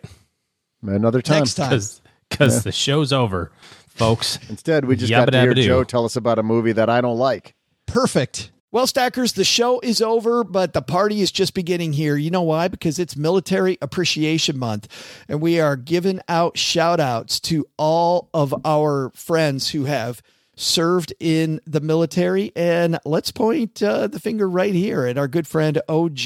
Another 0.83 1.21
time. 1.21 1.39
Next 1.39 1.55
time. 1.55 1.69
Because 1.69 2.00
Yeah. 2.39 2.59
the 2.59 2.71
show's 2.71 3.13
over, 3.13 3.51
folks. 3.87 4.39
Instead, 4.49 4.85
we 4.85 4.95
just 4.95 5.11
got 5.11 5.25
to 5.25 5.41
hear 5.41 5.53
Joe 5.53 5.83
tell 5.83 6.05
us 6.05 6.15
about 6.15 6.39
a 6.39 6.43
movie 6.43 6.71
that 6.73 6.89
I 6.89 7.01
don't 7.01 7.17
like. 7.17 7.55
Perfect. 7.85 8.51
Well, 8.73 8.87
Stackers, 8.87 9.33
the 9.33 9.43
show 9.43 9.81
is 9.81 10.01
over, 10.01 10.45
but 10.45 10.71
the 10.71 10.81
party 10.81 11.19
is 11.19 11.29
just 11.29 11.53
beginning 11.53 11.91
here. 11.91 12.15
You 12.15 12.31
know 12.31 12.41
why? 12.41 12.69
Because 12.69 12.99
it's 12.99 13.17
Military 13.17 13.77
Appreciation 13.81 14.57
Month, 14.57 14.87
and 15.27 15.41
we 15.41 15.59
are 15.59 15.75
giving 15.75 16.21
out 16.29 16.57
shout 16.57 17.01
outs 17.01 17.41
to 17.41 17.65
all 17.77 18.29
of 18.33 18.55
our 18.63 19.11
friends 19.13 19.71
who 19.71 19.83
have 19.85 20.21
served 20.55 21.13
in 21.19 21.59
the 21.65 21.81
military. 21.81 22.53
And 22.55 22.97
let's 23.03 23.31
point 23.31 23.83
uh, 23.83 24.07
the 24.07 24.21
finger 24.21 24.49
right 24.49 24.73
here 24.73 25.05
at 25.05 25.17
our 25.17 25.27
good 25.27 25.47
friend 25.47 25.81
OG, 25.89 26.19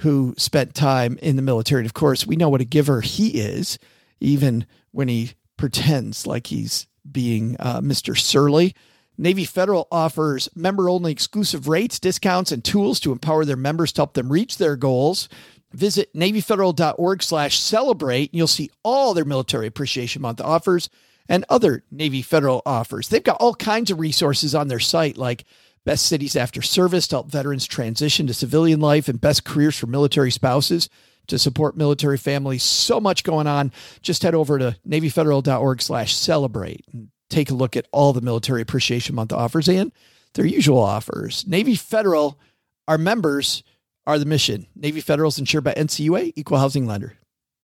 who 0.00 0.34
spent 0.36 0.74
time 0.74 1.18
in 1.22 1.36
the 1.36 1.42
military. 1.42 1.80
And 1.80 1.86
of 1.86 1.94
course, 1.94 2.26
we 2.26 2.36
know 2.36 2.50
what 2.50 2.60
a 2.60 2.66
giver 2.66 3.00
he 3.00 3.40
is, 3.40 3.78
even 4.20 4.66
when 4.96 5.08
he 5.08 5.32
pretends 5.58 6.26
like 6.26 6.46
he's 6.46 6.86
being 7.10 7.54
uh, 7.60 7.82
Mr. 7.82 8.18
Surly. 8.18 8.74
Navy 9.18 9.44
Federal 9.44 9.88
offers 9.92 10.48
member 10.54 10.88
only 10.88 11.12
exclusive 11.12 11.68
rates, 11.68 12.00
discounts, 12.00 12.50
and 12.50 12.64
tools 12.64 12.98
to 13.00 13.12
empower 13.12 13.44
their 13.44 13.56
members 13.56 13.92
to 13.92 14.00
help 14.00 14.14
them 14.14 14.32
reach 14.32 14.56
their 14.56 14.74
goals. 14.74 15.28
Visit 15.72 16.14
NavyFederal.org 16.14 17.22
slash 17.22 17.58
celebrate, 17.58 18.30
and 18.30 18.38
you'll 18.38 18.46
see 18.46 18.70
all 18.82 19.12
their 19.12 19.26
Military 19.26 19.66
Appreciation 19.66 20.22
Month 20.22 20.40
offers 20.40 20.88
and 21.28 21.44
other 21.50 21.84
Navy 21.90 22.22
Federal 22.22 22.62
offers. 22.64 23.08
They've 23.08 23.22
got 23.22 23.36
all 23.38 23.54
kinds 23.54 23.90
of 23.90 24.00
resources 24.00 24.54
on 24.54 24.68
their 24.68 24.80
site, 24.80 25.18
like 25.18 25.44
best 25.84 26.06
cities 26.06 26.36
after 26.36 26.62
service 26.62 27.06
to 27.08 27.16
help 27.16 27.30
veterans 27.30 27.66
transition 27.66 28.26
to 28.28 28.34
civilian 28.34 28.80
life 28.80 29.08
and 29.08 29.20
best 29.20 29.44
careers 29.44 29.78
for 29.78 29.88
military 29.88 30.30
spouses 30.30 30.88
to 31.28 31.38
support 31.38 31.76
military 31.76 32.18
families. 32.18 32.62
So 32.62 33.00
much 33.00 33.24
going 33.24 33.46
on. 33.46 33.72
Just 34.02 34.22
head 34.22 34.34
over 34.34 34.58
to 34.58 34.76
NavyFederal.org 34.88 35.82
slash 35.82 36.14
celebrate 36.14 36.84
and 36.92 37.08
take 37.30 37.50
a 37.50 37.54
look 37.54 37.76
at 37.76 37.86
all 37.92 38.12
the 38.12 38.20
Military 38.20 38.62
Appreciation 38.62 39.14
Month 39.14 39.32
offers 39.32 39.68
and 39.68 39.92
their 40.34 40.46
usual 40.46 40.80
offers. 40.80 41.46
Navy 41.46 41.74
Federal, 41.74 42.38
our 42.86 42.98
members 42.98 43.62
are 44.06 44.18
the 44.18 44.26
mission. 44.26 44.66
Navy 44.76 45.00
Federal 45.00 45.28
is 45.28 45.38
insured 45.38 45.64
by 45.64 45.74
NCUA, 45.74 46.34
equal 46.36 46.58
housing 46.58 46.86
lender. 46.86 47.16